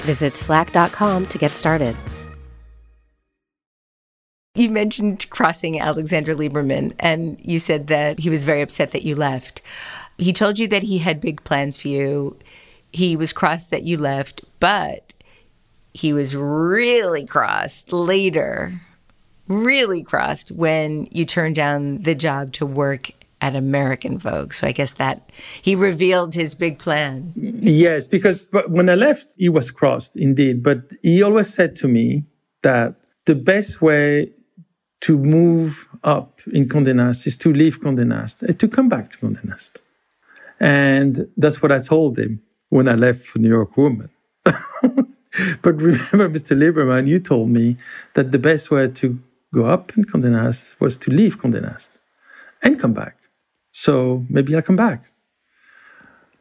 Visit 0.00 0.36
slack.com 0.36 1.26
to 1.26 1.38
get 1.38 1.52
started. 1.54 1.96
You 4.56 4.70
mentioned 4.70 5.28
crossing 5.30 5.80
Alexander 5.80 6.34
Liberman, 6.34 6.94
and 7.00 7.38
you 7.42 7.58
said 7.58 7.88
that 7.88 8.20
he 8.20 8.30
was 8.30 8.44
very 8.44 8.62
upset 8.62 8.92
that 8.92 9.02
you 9.02 9.16
left. 9.16 9.60
He 10.16 10.32
told 10.32 10.60
you 10.60 10.68
that 10.68 10.84
he 10.84 10.98
had 10.98 11.20
big 11.20 11.42
plans 11.42 11.76
for 11.76 11.88
you. 11.88 12.36
He 12.92 13.16
was 13.16 13.32
cross 13.32 13.66
that 13.66 13.82
you 13.82 13.98
left, 13.98 14.44
but 14.60 15.12
he 15.92 16.12
was 16.12 16.36
really 16.36 17.26
crossed 17.26 17.92
later, 17.92 18.74
really 19.48 20.04
crossed 20.04 20.52
when 20.52 21.08
you 21.10 21.24
turned 21.24 21.56
down 21.56 22.02
the 22.02 22.14
job 22.14 22.52
to 22.52 22.64
work 22.64 23.10
at 23.40 23.54
American 23.54 24.18
Vogue. 24.18 24.52
So 24.52 24.66
I 24.66 24.72
guess 24.72 24.92
that 24.92 25.30
he 25.60 25.74
revealed 25.74 26.34
his 26.34 26.54
big 26.54 26.78
plan. 26.78 27.32
Yes, 27.36 28.08
because 28.08 28.48
when 28.68 28.88
I 28.88 28.94
left, 28.94 29.34
he 29.36 29.48
was 29.48 29.70
crossed 29.70 30.16
indeed. 30.16 30.62
But 30.62 30.92
he 31.02 31.22
always 31.22 31.52
said 31.52 31.76
to 31.76 31.88
me 31.88 32.24
that 32.62 32.94
the 33.26 33.34
best 33.34 33.82
way 33.82 34.30
to 35.02 35.18
move 35.18 35.86
up 36.02 36.40
in 36.52 36.66
Condé 36.66 36.94
Nast 36.94 37.26
is 37.26 37.36
to 37.38 37.52
leave 37.52 37.80
Condé 37.80 38.06
Nast, 38.06 38.42
uh, 38.42 38.46
to 38.46 38.68
come 38.68 38.88
back 38.88 39.10
to 39.10 39.18
Condé 39.18 39.44
Nast. 39.44 39.82
And 40.60 41.26
that's 41.36 41.62
what 41.62 41.72
I 41.72 41.80
told 41.80 42.18
him 42.18 42.40
when 42.70 42.88
I 42.88 42.94
left 42.94 43.20
for 43.20 43.38
New 43.38 43.50
York 43.50 43.76
Woman. 43.76 44.08
but 44.44 45.04
remember, 45.62 46.28
Mr. 46.36 46.56
Liberman, 46.56 47.06
you 47.06 47.20
told 47.20 47.50
me 47.50 47.76
that 48.14 48.32
the 48.32 48.38
best 48.38 48.70
way 48.70 48.88
to 48.88 49.18
go 49.52 49.66
up 49.66 49.96
in 49.96 50.04
Condé 50.04 50.30
Nast 50.30 50.80
was 50.80 50.96
to 50.98 51.10
leave 51.10 51.38
Condé 51.38 51.60
Nast 51.60 51.92
and 52.62 52.80
come 52.80 52.94
back. 52.94 53.18
So 53.76 54.24
maybe 54.28 54.54
I'll 54.54 54.62
come 54.62 54.76
back. 54.76 55.10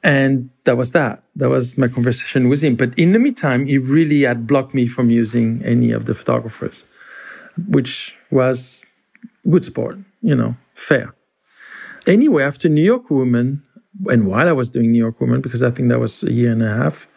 And 0.04 0.52
that 0.66 0.78
was 0.78 0.92
that. 0.92 1.24
That 1.36 1.50
was 1.50 1.78
my 1.78 1.88
conversation 1.88 2.48
with 2.48 2.62
him. 2.64 2.76
But 2.76 2.98
in 2.98 3.14
the 3.14 3.20
meantime, 3.20 3.66
he 3.66 3.80
really 3.80 4.22
had 4.22 4.46
blocked 4.46 4.76
me 4.76 4.86
from 4.86 5.10
using 5.10 5.64
any 5.66 5.92
of 5.92 6.06
the 6.06 6.14
photographers 6.14 6.86
which 7.68 8.16
was 8.32 8.86
good 9.50 9.64
sport, 9.64 9.98
you 10.22 10.36
know, 10.36 10.56
fair. 10.74 11.14
Anyway, 12.08 12.44
after 12.44 12.70
New 12.70 12.84
York 12.84 13.10
Woman, 13.10 13.64
and 14.08 14.28
while 14.28 14.48
I 14.48 14.52
was 14.52 14.70
doing 14.70 14.92
New 14.92 15.00
York 15.00 15.20
Woman, 15.22 15.42
because 15.42 15.64
I 15.64 15.72
think 15.72 15.90
that 15.90 16.00
was 16.00 16.24
a 16.24 16.32
year 16.32 16.52
and 16.52 16.64
a 16.64 16.70
half, 16.70 17.08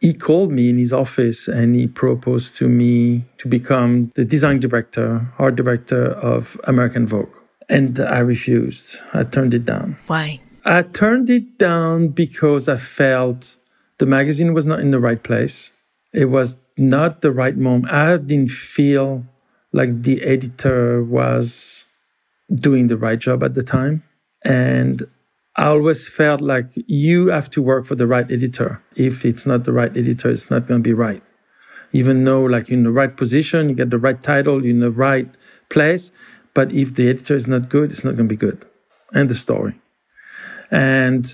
he 0.00 0.12
called 0.12 0.50
me 0.50 0.68
in 0.68 0.78
his 0.78 0.92
office 0.92 1.48
and 1.48 1.74
he 1.74 1.86
proposed 1.86 2.56
to 2.56 2.68
me 2.68 3.24
to 3.38 3.48
become 3.48 4.12
the 4.16 4.24
design 4.24 4.60
director, 4.60 5.32
art 5.38 5.56
director 5.56 6.12
of 6.12 6.58
American 6.64 7.06
Vogue. 7.06 7.34
And 7.68 7.98
I 8.00 8.18
refused. 8.18 9.00
I 9.12 9.24
turned 9.24 9.54
it 9.54 9.64
down. 9.64 9.96
Why? 10.06 10.40
I 10.64 10.82
turned 10.82 11.30
it 11.30 11.58
down 11.58 12.08
because 12.08 12.68
I 12.68 12.76
felt 12.76 13.58
the 13.98 14.06
magazine 14.06 14.54
was 14.54 14.66
not 14.66 14.80
in 14.80 14.90
the 14.90 15.00
right 15.00 15.22
place. 15.22 15.72
It 16.12 16.26
was 16.26 16.60
not 16.76 17.20
the 17.20 17.32
right 17.32 17.56
moment. 17.56 17.92
I 17.92 18.16
didn't 18.16 18.50
feel 18.50 19.24
like 19.72 20.02
the 20.02 20.22
editor 20.22 21.02
was 21.02 21.86
doing 22.54 22.86
the 22.86 22.96
right 22.96 23.18
job 23.18 23.42
at 23.42 23.54
the 23.54 23.62
time. 23.62 24.04
And 24.44 25.02
I 25.56 25.66
always 25.66 26.08
felt 26.08 26.40
like 26.40 26.66
you 26.86 27.28
have 27.28 27.48
to 27.50 27.62
work 27.62 27.84
for 27.86 27.94
the 27.94 28.06
right 28.06 28.30
editor. 28.30 28.82
If 28.96 29.24
it's 29.24 29.46
not 29.46 29.64
the 29.64 29.72
right 29.72 29.96
editor, 29.96 30.30
it's 30.30 30.50
not 30.50 30.66
going 30.66 30.82
to 30.82 30.88
be 30.88 30.92
right. 30.94 31.22
Even 31.92 32.24
though, 32.24 32.42
like, 32.42 32.68
you're 32.68 32.78
in 32.78 32.84
the 32.84 32.90
right 32.90 33.16
position, 33.16 33.68
you 33.68 33.74
get 33.74 33.90
the 33.90 33.98
right 33.98 34.20
title, 34.20 34.62
you're 34.62 34.74
in 34.74 34.80
the 34.80 34.90
right 34.90 35.28
place. 35.70 36.10
But 36.54 36.72
if 36.72 36.94
the 36.94 37.08
editor 37.08 37.34
is 37.34 37.48
not 37.48 37.68
good, 37.68 37.90
it's 37.90 38.04
not 38.04 38.16
going 38.16 38.28
to 38.28 38.32
be 38.32 38.36
good. 38.36 38.64
End 39.12 39.28
the 39.28 39.34
story. 39.34 39.74
And 40.70 41.26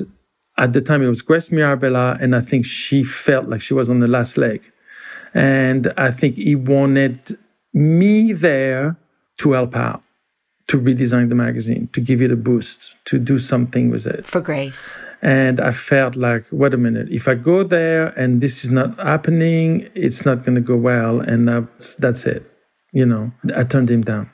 at 0.59 0.73
the 0.73 0.81
time, 0.81 1.03
it 1.03 1.09
was 1.09 1.23
Grace 1.23 1.53
Mirabella, 1.53 2.19
and 2.21 2.35
I 2.35 2.41
think 2.41 2.65
she 2.65 3.05
felt 3.05 3.49
like 3.49 3.61
she 3.61 3.75
was 3.75 3.91
on 3.91 4.01
the 4.01 4.07
last 4.07 4.37
leg. 4.37 4.71
And 5.33 5.93
I 5.97 6.11
think 6.11 6.37
he 6.37 6.57
wanted 6.57 7.39
me 7.73 8.33
there 8.33 8.97
to 9.39 9.53
help 9.53 9.77
out, 9.77 10.03
to 10.69 10.79
redesign 10.79 11.29
the 11.29 11.35
magazine, 11.35 11.89
to 11.93 12.01
give 12.01 12.21
it 12.21 12.33
a 12.33 12.37
boost, 12.37 12.95
to 13.07 13.19
do 13.19 13.39
something 13.39 13.91
with 13.91 14.07
it. 14.07 14.27
For 14.27 14.41
Grace. 14.41 14.99
And 15.23 15.61
I 15.61 15.71
felt 15.71 16.17
like, 16.17 16.45
wait 16.51 16.75
a 16.75 16.77
minute, 16.77 17.09
if 17.11 17.29
I 17.29 17.35
go 17.35 17.63
there 17.63 18.09
and 18.19 18.41
this 18.41 18.65
is 18.65 18.71
not 18.71 18.99
happening, 18.99 19.89
it's 19.95 20.25
not 20.27 20.45
going 20.45 20.57
to 20.57 20.61
go 20.61 20.77
well. 20.77 21.21
And 21.21 21.49
that's, 21.49 21.95
that's 21.95 22.27
it. 22.27 22.51
You 22.93 23.07
know, 23.07 23.33
I 23.57 23.65
turned 23.65 23.91
him 23.91 24.01
down. 24.01 24.31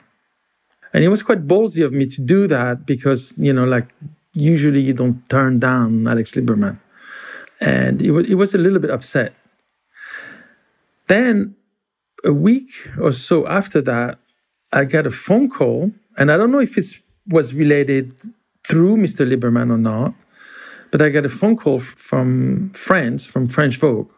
And 0.93 1.03
it 1.03 1.09
was 1.09 1.23
quite 1.23 1.47
ballsy 1.47 1.83
of 1.85 1.91
me 1.91 2.05
to 2.05 2.21
do 2.21 2.47
that 2.47 2.85
because, 2.85 3.33
you 3.37 3.53
know, 3.53 3.65
like 3.65 3.87
usually 4.33 4.81
you 4.81 4.93
don't 4.93 5.27
turn 5.29 5.59
down 5.59 6.07
Alex 6.07 6.33
Liberman. 6.33 6.79
And 7.59 8.01
it 8.01 8.11
was, 8.11 8.29
it 8.29 8.35
was 8.35 8.53
a 8.53 8.57
little 8.57 8.79
bit 8.79 8.91
upset. 8.91 9.33
Then 11.07 11.55
a 12.23 12.33
week 12.33 12.69
or 12.99 13.11
so 13.11 13.47
after 13.47 13.81
that, 13.81 14.19
I 14.73 14.85
got 14.85 15.07
a 15.07 15.09
phone 15.09 15.49
call, 15.49 15.91
and 16.17 16.31
I 16.31 16.35
don't 16.35 16.51
know 16.51 16.59
if 16.59 16.77
it 16.77 16.85
was 17.27 17.53
related 17.53 18.13
through 18.67 18.97
Mr. 18.97 19.25
Liberman 19.25 19.71
or 19.71 19.77
not, 19.77 20.13
but 20.91 21.01
I 21.01 21.09
got 21.09 21.25
a 21.25 21.29
phone 21.29 21.55
call 21.55 21.79
from 21.79 22.71
friends 22.71 23.25
from 23.25 23.47
French 23.47 23.77
Vogue. 23.77 24.09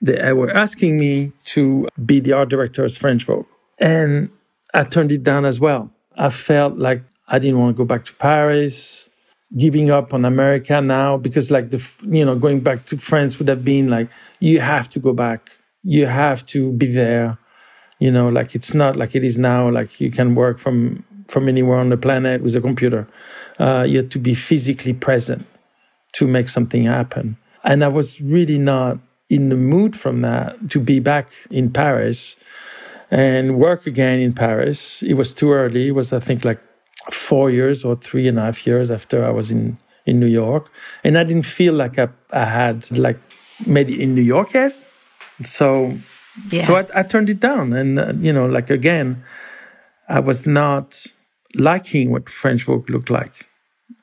They 0.00 0.32
were 0.32 0.50
asking 0.50 0.98
me 0.98 1.32
to 1.46 1.88
be 2.04 2.20
the 2.20 2.32
art 2.32 2.50
director 2.50 2.84
of 2.84 2.94
French 2.96 3.24
Vogue. 3.24 3.46
And 3.78 4.30
I 4.74 4.84
turned 4.84 5.12
it 5.12 5.22
down 5.22 5.44
as 5.44 5.60
well. 5.60 5.93
I 6.16 6.30
felt 6.30 6.78
like 6.78 7.02
I 7.28 7.38
didn't 7.38 7.58
want 7.58 7.76
to 7.76 7.78
go 7.78 7.84
back 7.84 8.04
to 8.04 8.14
Paris, 8.14 9.08
giving 9.56 9.90
up 9.90 10.14
on 10.14 10.24
America 10.24 10.80
now, 10.80 11.16
because 11.16 11.50
like 11.50 11.70
the, 11.70 11.96
you 12.02 12.24
know, 12.24 12.36
going 12.36 12.60
back 12.60 12.84
to 12.86 12.98
France 12.98 13.38
would 13.38 13.48
have 13.48 13.64
been 13.64 13.88
like, 13.88 14.08
you 14.40 14.60
have 14.60 14.88
to 14.90 14.98
go 14.98 15.12
back. 15.12 15.50
You 15.82 16.06
have 16.06 16.44
to 16.46 16.72
be 16.72 16.86
there. 16.86 17.38
You 18.00 18.10
know 18.10 18.28
like 18.28 18.54
it's 18.54 18.74
not 18.74 18.96
like 18.96 19.14
it 19.14 19.24
is 19.24 19.38
now 19.38 19.70
like 19.70 20.00
you 20.00 20.10
can 20.10 20.34
work 20.34 20.58
from 20.58 21.04
from 21.28 21.48
anywhere 21.48 21.78
on 21.78 21.88
the 21.88 21.96
planet 21.96 22.42
with 22.42 22.56
a 22.56 22.60
computer. 22.60 23.06
Uh, 23.58 23.86
you 23.88 23.98
have 23.98 24.10
to 24.10 24.18
be 24.18 24.34
physically 24.34 24.92
present 24.92 25.46
to 26.14 26.26
make 26.26 26.48
something 26.48 26.84
happen. 26.84 27.36
And 27.62 27.82
i 27.82 27.88
was 27.88 28.20
really 28.20 28.58
not 28.58 28.98
in 29.30 29.48
the 29.48 29.56
mood 29.56 29.96
from 29.96 30.20
that 30.20 30.70
to 30.70 30.78
be 30.80 31.00
back 31.00 31.30
in 31.50 31.70
paris 31.70 32.36
and 33.14 33.56
work 33.58 33.86
again 33.86 34.18
in 34.18 34.32
paris. 34.32 35.02
It 35.02 35.14
was 35.14 35.32
too 35.34 35.52
early. 35.52 35.88
It 35.88 35.94
was 36.00 36.12
i 36.12 36.20
think 36.20 36.44
like 36.44 36.60
four 37.10 37.50
years 37.50 37.84
or 37.84 37.94
three 37.96 38.26
and 38.28 38.38
a 38.38 38.42
half 38.42 38.66
years 38.66 38.90
after 38.90 39.24
i 39.24 39.30
was 39.30 39.50
in 39.50 39.78
in 40.06 40.20
new 40.20 40.32
york. 40.44 40.70
And 41.04 41.16
i 41.16 41.24
didn't 41.24 41.48
feel 41.58 41.74
like 41.74 41.98
i, 41.98 42.08
I 42.32 42.46
had 42.60 42.78
like 43.06 43.20
made 43.66 43.88
it 43.90 44.00
in 44.00 44.14
new 44.14 44.26
york 44.36 44.54
yet. 44.54 44.74
So, 45.42 45.98
yeah. 46.50 46.62
so 46.62 46.76
I, 46.76 46.86
I, 46.94 47.02
turned 47.02 47.28
it 47.28 47.40
down, 47.40 47.72
and 47.72 47.98
uh, 47.98 48.12
you 48.18 48.32
know, 48.32 48.46
like 48.46 48.70
again, 48.70 49.24
I 50.08 50.20
was 50.20 50.46
not 50.46 51.06
liking 51.54 52.10
what 52.10 52.28
French 52.28 52.64
Vogue 52.64 52.88
looked 52.88 53.10
like, 53.10 53.48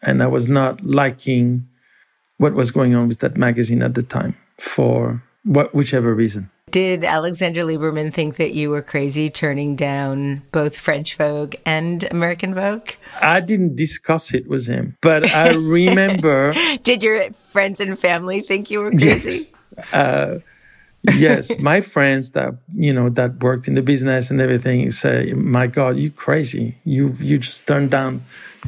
and 0.02 0.22
I 0.22 0.28
was 0.28 0.50
not 0.50 0.84
liking 0.84 1.68
what 2.38 2.54
was 2.54 2.72
going 2.72 2.96
on 2.96 3.08
with 3.08 3.20
that 3.20 3.38
magazine 3.38 3.82
at 3.84 3.94
the 3.94 4.04
time 4.04 4.36
for 4.58 5.24
what, 5.44 5.74
whichever 5.74 6.14
reason. 6.14 6.50
Did 6.72 7.04
Alexander 7.04 7.64
Liberman 7.64 8.14
think 8.14 8.38
that 8.38 8.54
you 8.54 8.70
were 8.70 8.82
crazy 8.82 9.30
turning 9.30 9.76
down 9.76 10.44
both 10.54 10.78
French 10.78 11.16
Vogue 11.18 11.56
and 11.66 12.10
American 12.12 12.54
Vogue? 12.54 12.92
I 13.22 13.42
didn't 13.42 13.76
discuss 13.76 14.34
it 14.34 14.48
with 14.48 14.68
him, 14.68 14.96
but 15.02 15.30
I 15.36 15.50
remember. 15.54 16.54
Did 16.84 17.04
your 17.04 17.30
friends 17.34 17.82
and 17.82 18.00
family 18.00 18.40
think 18.40 18.72
you 18.72 18.80
were 18.80 18.92
crazy? 18.92 19.04
Yes. 19.30 19.62
Uh, 19.92 20.40
yes, 21.14 21.60
my 21.60 21.82
friends 21.82 22.32
that 22.32 22.56
you 22.74 22.94
know 22.94 23.10
that 23.10 23.44
worked 23.44 23.68
in 23.68 23.74
the 23.74 23.82
business 23.82 24.32
and 24.32 24.40
everything 24.40 24.90
say, 24.92 25.34
"My 25.34 25.68
God, 25.68 26.00
you 26.00 26.10
crazy! 26.10 26.78
You 26.86 27.18
you 27.20 27.38
just 27.38 27.68
turned 27.68 27.92
down 27.92 28.24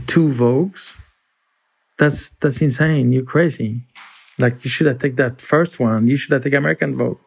two 0.08 0.28
Vogues. 0.28 0.98
That's 1.98 2.32
that's 2.42 2.62
insane. 2.62 3.14
You're 3.14 3.24
crazy. 3.24 3.84
Like 4.38 4.66
you 4.66 4.70
should 4.70 4.88
have 4.88 4.98
taken 4.98 5.16
that 5.18 5.40
first 5.40 5.80
one. 5.80 6.08
You 6.08 6.18
should 6.18 6.34
have 6.34 6.44
taken 6.44 6.58
American 6.58 6.98
Vogue." 6.98 7.20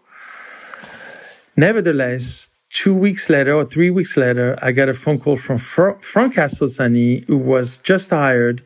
Nevertheless, 1.57 2.51
two 2.71 2.95
weeks 2.95 3.31
later 3.31 3.55
or 3.55 3.65
three 3.65 3.91
weeks 3.91 4.17
later, 4.17 4.59
I 4.61 4.73
got 4.73 4.89
a 4.89 4.95
phone 4.95 5.19
call 5.19 5.37
from 5.37 5.59
Fra- 5.59 5.99
Frank 6.01 6.35
who 6.35 7.37
was 7.37 7.79
just 7.81 8.11
hired 8.11 8.63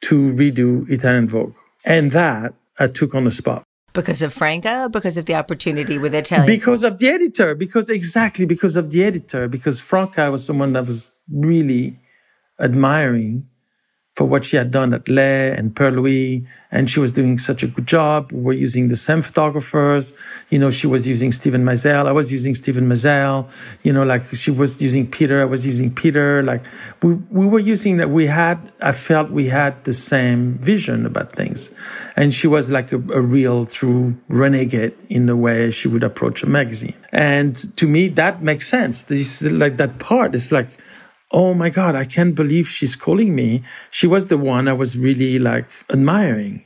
to 0.00 0.32
redo 0.34 0.88
Italian 0.90 1.28
Vogue, 1.28 1.54
and 1.84 2.12
that 2.12 2.54
I 2.78 2.86
took 2.86 3.14
on 3.14 3.24
the 3.24 3.30
spot. 3.30 3.64
Because 3.92 4.22
of 4.22 4.32
Franca? 4.32 4.88
Because 4.92 5.16
of 5.16 5.26
the 5.26 5.34
opportunity 5.34 5.98
with 5.98 6.14
Italian? 6.14 6.46
Because 6.46 6.84
of 6.84 6.98
the 6.98 7.08
editor. 7.08 7.54
Because 7.54 7.88
exactly 7.88 8.46
because 8.46 8.76
of 8.76 8.90
the 8.90 9.02
editor. 9.02 9.48
Because 9.48 9.80
Franca 9.80 10.30
was 10.30 10.44
someone 10.44 10.72
that 10.74 10.86
was 10.86 11.10
really 11.32 11.98
admiring 12.60 13.48
for 14.18 14.24
what 14.24 14.44
she 14.44 14.56
had 14.56 14.72
done 14.72 14.92
at 14.92 15.08
Lei 15.08 15.52
and 15.56 15.76
Per 15.76 15.92
Lui. 15.92 16.44
And 16.72 16.90
she 16.90 16.98
was 16.98 17.12
doing 17.12 17.38
such 17.38 17.62
a 17.62 17.68
good 17.68 17.86
job. 17.86 18.32
We 18.32 18.40
were 18.40 18.52
using 18.52 18.88
the 18.88 18.96
same 18.96 19.22
photographers. 19.22 20.12
You 20.50 20.58
know, 20.58 20.70
she 20.70 20.88
was 20.88 21.06
using 21.06 21.30
Steven 21.30 21.62
Meisel. 21.64 22.04
I 22.06 22.10
was 22.10 22.32
using 22.32 22.56
Steven 22.56 22.88
Meisel. 22.88 23.48
You 23.84 23.92
know, 23.92 24.02
like 24.02 24.24
she 24.34 24.50
was 24.50 24.82
using 24.82 25.06
Peter. 25.06 25.40
I 25.40 25.44
was 25.44 25.64
using 25.64 25.94
Peter. 25.94 26.42
Like 26.42 26.64
we, 27.00 27.14
we 27.30 27.46
were 27.46 27.60
using 27.60 27.98
that. 27.98 28.10
We 28.10 28.26
had, 28.26 28.72
I 28.82 28.90
felt 28.90 29.30
we 29.30 29.46
had 29.46 29.84
the 29.84 29.92
same 29.92 30.58
vision 30.58 31.06
about 31.06 31.30
things. 31.30 31.70
And 32.16 32.34
she 32.34 32.48
was 32.48 32.72
like 32.72 32.90
a, 32.90 32.96
a 32.96 33.20
real 33.20 33.66
true 33.66 34.16
renegade 34.28 34.94
in 35.08 35.26
the 35.26 35.36
way 35.36 35.70
she 35.70 35.86
would 35.86 36.02
approach 36.02 36.42
a 36.42 36.48
magazine. 36.48 36.98
And 37.12 37.54
to 37.76 37.86
me, 37.86 38.08
that 38.08 38.42
makes 38.42 38.66
sense. 38.66 39.04
This, 39.04 39.42
like 39.42 39.76
that 39.76 40.00
part 40.00 40.34
is 40.34 40.50
like, 40.50 40.70
oh 41.30 41.54
my 41.54 41.70
God, 41.70 41.94
I 41.94 42.04
can't 42.04 42.34
believe 42.34 42.68
she's 42.68 42.96
calling 42.96 43.34
me. 43.34 43.62
She 43.90 44.06
was 44.06 44.28
the 44.28 44.38
one 44.38 44.68
I 44.68 44.72
was 44.72 44.96
really 44.96 45.38
like 45.38 45.68
admiring. 45.92 46.64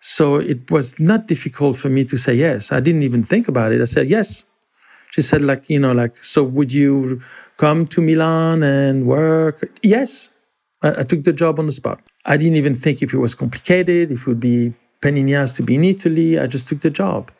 So 0.00 0.36
it 0.36 0.70
was 0.70 0.98
not 0.98 1.26
difficult 1.26 1.76
for 1.76 1.90
me 1.90 2.04
to 2.06 2.16
say 2.16 2.34
yes. 2.34 2.72
I 2.72 2.80
didn't 2.80 3.02
even 3.02 3.22
think 3.22 3.48
about 3.48 3.72
it. 3.72 3.80
I 3.80 3.84
said 3.84 4.08
yes. 4.08 4.44
She 5.10 5.22
said, 5.22 5.42
like, 5.42 5.68
you 5.68 5.78
know, 5.78 5.92
like, 5.92 6.16
so 6.22 6.42
would 6.42 6.72
you 6.72 7.20
come 7.56 7.84
to 7.86 8.00
Milan 8.00 8.62
and 8.62 9.06
work? 9.06 9.68
Yes. 9.82 10.30
I, 10.82 11.00
I 11.00 11.02
took 11.02 11.24
the 11.24 11.32
job 11.32 11.58
on 11.58 11.66
the 11.66 11.72
spot. 11.72 12.00
I 12.24 12.36
didn't 12.36 12.56
even 12.56 12.74
think 12.74 13.02
if 13.02 13.12
it 13.12 13.18
was 13.18 13.34
complicated, 13.34 14.12
if 14.12 14.22
it 14.22 14.26
would 14.26 14.40
be 14.40 14.72
pain 15.02 15.16
in 15.16 15.26
the 15.26 15.34
ass 15.34 15.52
to 15.54 15.62
be 15.62 15.74
in 15.74 15.84
Italy. 15.84 16.38
I 16.38 16.46
just 16.46 16.68
took 16.68 16.80
the 16.80 16.90
job 16.90 17.32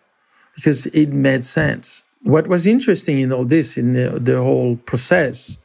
because 0.55 0.87
it 0.87 1.11
made 1.11 1.45
sense. 1.45 2.03
What 2.23 2.49
was 2.49 2.67
interesting 2.67 3.21
in 3.21 3.33
all 3.33 3.45
this, 3.45 3.79
in 3.79 3.93
the, 3.95 4.19
the 4.21 4.39
whole 4.39 4.77
process, 4.77 5.57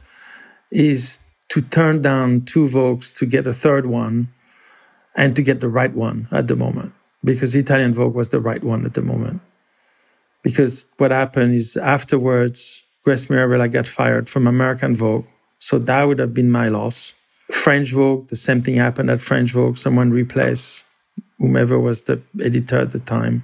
is 0.72 1.20
to 1.50 1.62
turn 1.62 2.02
down 2.02 2.42
two 2.42 2.66
Vogues 2.66 3.16
to 3.18 3.26
get 3.26 3.48
a 3.48 3.54
third 3.54 3.86
one 3.86 4.30
and 5.16 5.36
to 5.36 5.42
get 5.42 5.62
the 5.62 5.70
right 5.70 5.94
one 5.94 6.28
at 6.32 6.48
the 6.48 6.56
moment 6.56 6.94
because 7.26 7.56
Italian 7.56 7.94
Vogue 7.94 8.14
was 8.14 8.30
the 8.30 8.40
right 8.40 8.64
one 8.64 8.86
at 8.86 8.94
the 8.94 9.02
moment. 9.02 9.42
Because 10.44 10.88
what 10.98 11.12
happened 11.12 11.56
is 11.56 11.76
afterwards, 11.76 12.84
Grace 13.04 13.30
Mirabella 13.30 13.68
got 13.68 13.88
fired 13.88 14.30
from 14.30 14.48
American 14.48 14.96
Vogue. 14.96 15.26
So 15.60 15.80
that 15.80 16.04
would 16.04 16.20
have 16.20 16.34
been 16.34 16.52
my 16.52 16.70
loss. 16.70 17.16
French 17.52 17.92
Vogue, 17.92 18.28
the 18.28 18.36
same 18.36 18.62
thing 18.62 18.76
happened 18.76 19.10
at 19.10 19.22
French 19.22 19.52
Vogue. 19.52 19.78
Someone 19.78 20.12
replaced 20.12 20.86
whomever 21.40 21.80
was 21.80 22.04
the 22.04 22.22
editor 22.44 22.80
at 22.80 22.92
the 22.92 23.00
time. 23.00 23.44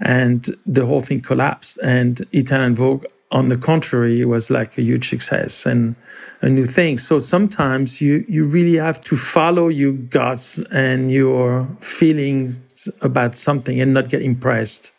And 0.00 0.46
the 0.64 0.86
whole 0.86 1.00
thing 1.00 1.20
collapsed. 1.20 1.78
And 1.82 2.20
Italian 2.32 2.74
Vogue 2.74 3.04
on 3.32 3.48
the 3.48 3.56
contrary, 3.56 4.20
it 4.20 4.24
was 4.24 4.50
like 4.50 4.76
a 4.76 4.82
huge 4.82 5.08
success 5.08 5.64
and 5.64 5.94
a 6.42 6.48
new 6.48 6.64
thing. 6.64 6.98
So 6.98 7.18
sometimes 7.18 8.00
you, 8.00 8.24
you 8.28 8.44
really 8.44 8.74
have 8.74 9.00
to 9.02 9.16
follow 9.16 9.68
your 9.68 9.92
guts 9.92 10.60
and 10.72 11.12
your 11.12 11.68
feelings 11.80 12.88
about 13.02 13.36
something 13.36 13.80
and 13.80 13.94
not 13.94 14.08
get 14.08 14.22
impressed 14.22 14.92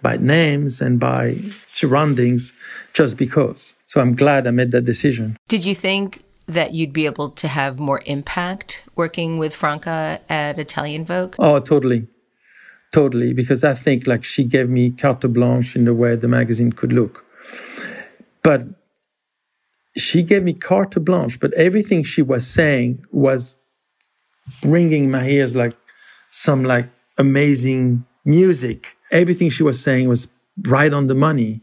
by 0.00 0.16
names 0.16 0.80
and 0.80 0.98
by 0.98 1.38
surroundings 1.66 2.54
just 2.94 3.16
because. 3.16 3.74
So 3.86 4.00
I'm 4.00 4.14
glad 4.14 4.46
I 4.46 4.50
made 4.50 4.70
that 4.70 4.84
decision. 4.84 5.36
Did 5.48 5.64
you 5.64 5.74
think 5.74 6.22
that 6.46 6.72
you'd 6.72 6.92
be 6.92 7.04
able 7.04 7.30
to 7.30 7.48
have 7.48 7.78
more 7.78 8.00
impact 8.06 8.82
working 8.94 9.36
with 9.36 9.54
Franca 9.54 10.20
at 10.30 10.58
Italian 10.58 11.04
Vogue? 11.04 11.34
Oh, 11.38 11.58
totally. 11.58 12.06
Totally. 12.94 13.34
Because 13.34 13.64
I 13.64 13.74
think 13.74 14.06
like 14.06 14.24
she 14.24 14.44
gave 14.44 14.70
me 14.70 14.90
carte 14.90 15.30
blanche 15.30 15.76
in 15.76 15.84
the 15.84 15.92
way 15.92 16.16
the 16.16 16.28
magazine 16.28 16.72
could 16.72 16.92
look 16.92 17.26
but 18.48 18.66
she 19.94 20.22
gave 20.22 20.42
me 20.42 20.54
carte 20.54 21.04
blanche, 21.04 21.38
but 21.38 21.52
everything 21.52 22.02
she 22.02 22.22
was 22.22 22.46
saying 22.46 23.04
was 23.12 23.58
ringing 24.64 25.10
my 25.10 25.28
ears 25.28 25.54
like 25.54 25.76
some 26.30 26.64
like 26.64 26.88
amazing 27.18 28.06
music. 28.24 28.96
Everything 29.10 29.50
she 29.50 29.62
was 29.62 29.82
saying 29.82 30.08
was 30.08 30.28
right 30.62 30.94
on 30.94 31.08
the 31.08 31.14
money. 31.14 31.60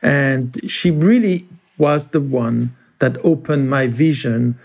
And 0.00 0.56
she 0.70 0.92
really 0.92 1.44
was 1.76 2.08
the 2.14 2.20
one 2.20 2.76
that 3.00 3.18
opened 3.24 3.68
my 3.68 3.88
vision 3.88 4.56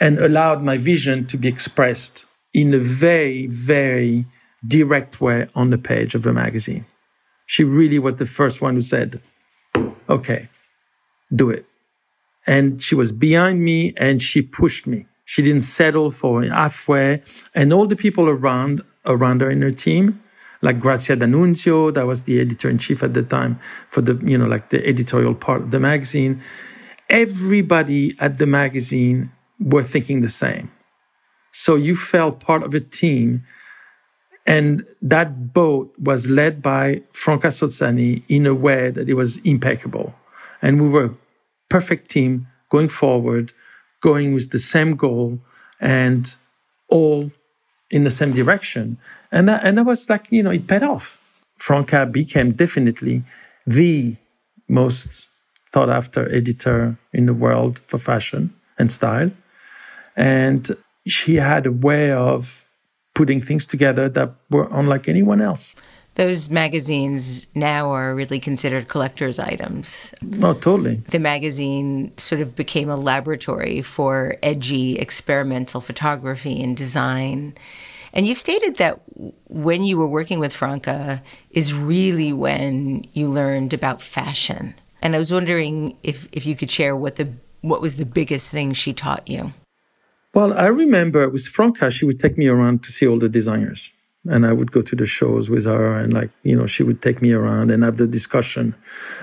and 0.00 0.18
allowed 0.18 0.60
my 0.64 0.76
vision 0.76 1.24
to 1.28 1.36
be 1.36 1.46
expressed 1.46 2.24
in 2.52 2.74
a 2.74 2.80
very, 2.80 3.46
very 3.46 4.26
direct 4.66 5.20
way 5.20 5.46
on 5.54 5.70
the 5.70 5.78
page 5.78 6.16
of 6.16 6.26
a 6.26 6.32
magazine. 6.32 6.84
She 7.46 7.62
really 7.62 8.00
was 8.00 8.16
the 8.16 8.26
first 8.26 8.60
one 8.60 8.74
who 8.74 8.80
said, 8.80 9.20
okay, 10.08 10.48
do 11.34 11.50
it. 11.50 11.66
And 12.46 12.82
she 12.82 12.94
was 12.94 13.12
behind 13.12 13.62
me 13.62 13.94
and 13.96 14.20
she 14.20 14.42
pushed 14.42 14.86
me. 14.86 15.06
She 15.24 15.42
didn't 15.42 15.62
settle 15.62 16.10
for 16.10 16.42
halfway. 16.42 17.22
And 17.54 17.72
all 17.72 17.86
the 17.86 17.96
people 17.96 18.28
around, 18.28 18.80
around 19.06 19.40
her 19.40 19.50
in 19.50 19.62
her 19.62 19.70
team, 19.70 20.22
like 20.60 20.78
Grazia 20.78 21.16
D'Annunzio, 21.16 21.92
that 21.94 22.06
was 22.06 22.24
the 22.24 22.40
editor 22.40 22.68
in 22.68 22.78
chief 22.78 23.02
at 23.02 23.14
the 23.14 23.22
time 23.22 23.58
for 23.88 24.00
the, 24.00 24.20
you 24.24 24.38
know, 24.38 24.46
like 24.46 24.68
the 24.68 24.84
editorial 24.86 25.34
part 25.34 25.62
of 25.62 25.70
the 25.70 25.80
magazine. 25.80 26.40
Everybody 27.08 28.14
at 28.18 28.38
the 28.38 28.46
magazine 28.46 29.32
were 29.60 29.82
thinking 29.82 30.20
the 30.20 30.28
same. 30.28 30.70
So 31.52 31.76
you 31.76 31.94
felt 31.94 32.40
part 32.40 32.62
of 32.62 32.74
a 32.74 32.80
team. 32.80 33.44
And 34.46 34.84
that 35.00 35.52
boat 35.52 35.94
was 35.98 36.28
led 36.28 36.62
by 36.62 37.02
Franca 37.12 37.48
Sozzani 37.48 38.24
in 38.28 38.46
a 38.46 38.54
way 38.54 38.90
that 38.90 39.08
it 39.08 39.14
was 39.14 39.38
impeccable. 39.38 40.14
And 40.60 40.82
we 40.82 40.88
were 40.88 41.14
perfect 41.72 42.10
team 42.10 42.46
going 42.68 42.90
forward, 43.02 43.54
going 44.02 44.34
with 44.34 44.50
the 44.50 44.58
same 44.58 44.94
goal 44.94 45.38
and 45.80 46.36
all 46.88 47.30
in 47.90 48.04
the 48.04 48.10
same 48.10 48.32
direction. 48.32 48.98
And 49.30 49.48
that, 49.48 49.64
and 49.64 49.78
that 49.78 49.84
was 49.84 50.10
like, 50.10 50.24
you 50.30 50.42
know, 50.42 50.50
it 50.50 50.66
paid 50.66 50.82
off. 50.82 51.18
Franca 51.56 52.04
became 52.04 52.52
definitely 52.52 53.24
the 53.66 54.16
most 54.68 55.28
thought 55.72 55.88
after 55.88 56.20
editor 56.40 56.98
in 57.14 57.24
the 57.24 57.34
world 57.44 57.80
for 57.86 57.96
fashion 57.96 58.52
and 58.78 58.92
style. 58.92 59.30
And 60.14 60.62
she 61.06 61.36
had 61.36 61.64
a 61.64 61.72
way 61.72 62.12
of 62.12 62.66
putting 63.14 63.40
things 63.40 63.66
together 63.66 64.10
that 64.10 64.34
were 64.50 64.68
unlike 64.70 65.08
anyone 65.08 65.40
else 65.40 65.74
those 66.14 66.50
magazines 66.50 67.46
now 67.54 67.90
are 67.90 68.14
really 68.14 68.38
considered 68.38 68.88
collector's 68.88 69.38
items. 69.38 70.12
Oh, 70.42 70.52
totally. 70.52 70.96
The 70.96 71.18
magazine 71.18 72.12
sort 72.18 72.40
of 72.42 72.54
became 72.54 72.90
a 72.90 72.96
laboratory 72.96 73.80
for 73.80 74.36
edgy 74.42 74.98
experimental 74.98 75.80
photography 75.80 76.62
and 76.62 76.76
design. 76.76 77.54
And 78.12 78.26
you've 78.26 78.38
stated 78.38 78.76
that 78.76 79.00
when 79.48 79.84
you 79.84 79.96
were 79.96 80.06
working 80.06 80.38
with 80.38 80.54
Franca 80.54 81.22
is 81.50 81.72
really 81.72 82.32
when 82.32 83.06
you 83.14 83.26
learned 83.28 83.72
about 83.72 84.02
fashion. 84.02 84.74
And 85.00 85.14
I 85.14 85.18
was 85.18 85.32
wondering 85.32 85.96
if, 86.02 86.28
if 86.30 86.44
you 86.44 86.54
could 86.54 86.70
share 86.70 86.94
what 86.94 87.16
the 87.16 87.28
what 87.62 87.80
was 87.80 87.96
the 87.96 88.04
biggest 88.04 88.50
thing 88.50 88.72
she 88.72 88.92
taught 88.92 89.28
you. 89.28 89.52
Well, 90.34 90.52
I 90.52 90.66
remember 90.66 91.28
with 91.28 91.46
Franca, 91.46 91.90
she 91.90 92.04
would 92.04 92.18
take 92.18 92.36
me 92.36 92.48
around 92.48 92.82
to 92.82 92.90
see 92.90 93.06
all 93.06 93.20
the 93.20 93.28
designers 93.28 93.92
and 94.28 94.46
I 94.46 94.52
would 94.52 94.70
go 94.70 94.82
to 94.82 94.94
the 94.94 95.06
shows 95.06 95.50
with 95.50 95.64
her 95.64 95.96
and 95.96 96.12
like 96.12 96.30
you 96.44 96.56
know 96.56 96.66
she 96.66 96.82
would 96.82 97.02
take 97.02 97.20
me 97.20 97.32
around 97.32 97.70
and 97.70 97.82
have 97.82 97.96
the 97.96 98.06
discussion. 98.06 98.74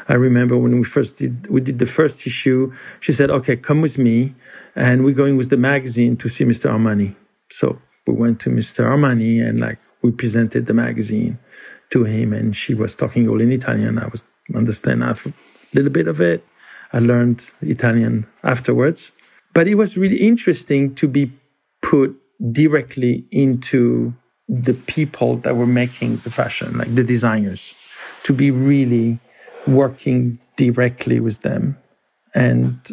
I 0.08 0.14
remember 0.14 0.58
when 0.58 0.78
we 0.78 0.84
first 0.84 1.18
did 1.18 1.48
we 1.48 1.62
did 1.62 1.80
the 1.80 1.86
first 1.86 2.28
issue, 2.28 2.74
she 3.00 3.14
said, 3.14 3.30
"Okay, 3.30 3.56
come 3.56 3.82
with 3.82 3.98
me," 3.98 4.36
and 4.76 5.04
we're 5.04 5.16
going 5.16 5.38
with 5.38 5.50
the 5.50 5.58
magazine 5.58 6.18
to 6.18 6.30
see 6.30 6.46
Mr. 6.46 6.70
Armani. 6.70 7.16
So 7.50 7.80
we 8.08 8.14
went 8.14 8.40
to 8.42 8.50
Mr. 8.50 8.86
Armani 8.86 9.46
and 9.46 9.60
like 9.60 9.80
we 10.02 10.12
presented 10.12 10.66
the 10.66 10.74
magazine 10.74 11.40
to 11.92 12.04
him, 12.04 12.34
and 12.34 12.56
she 12.56 12.74
was 12.74 12.96
talking 12.96 13.28
all 13.30 13.42
in 13.42 13.52
Italian. 13.52 13.98
I 14.00 14.08
was 14.08 14.24
understand 14.54 15.04
a 15.04 15.16
little 15.74 15.92
bit 15.92 16.08
of 16.08 16.20
it. 16.20 16.44
I 16.92 17.00
learned 17.00 17.54
Italian 17.62 18.26
afterwards, 18.44 19.14
but 19.54 19.68
it 19.68 19.76
was 19.76 19.96
really 19.96 20.18
interesting 20.18 20.96
to 20.96 21.08
be 21.08 21.32
put 21.82 22.16
directly 22.52 23.26
into 23.32 24.14
the 24.50 24.74
people 24.74 25.36
that 25.38 25.56
were 25.56 25.68
making 25.68 26.18
the 26.18 26.32
fashion, 26.32 26.78
like 26.78 26.94
the 26.96 27.04
designers, 27.04 27.76
to 28.24 28.34
be 28.34 28.50
really 28.50 29.20
working 29.68 30.40
directly 30.56 31.20
with 31.20 31.44
them 31.44 31.78
and 32.34 32.92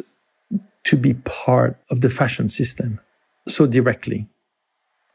to 0.85 0.97
be 0.97 1.15
part 1.15 1.79
of 1.91 2.03
the 2.03 2.11
fashion 2.11 2.49
system 2.49 3.01
so 3.49 3.67
directly. 3.67 4.29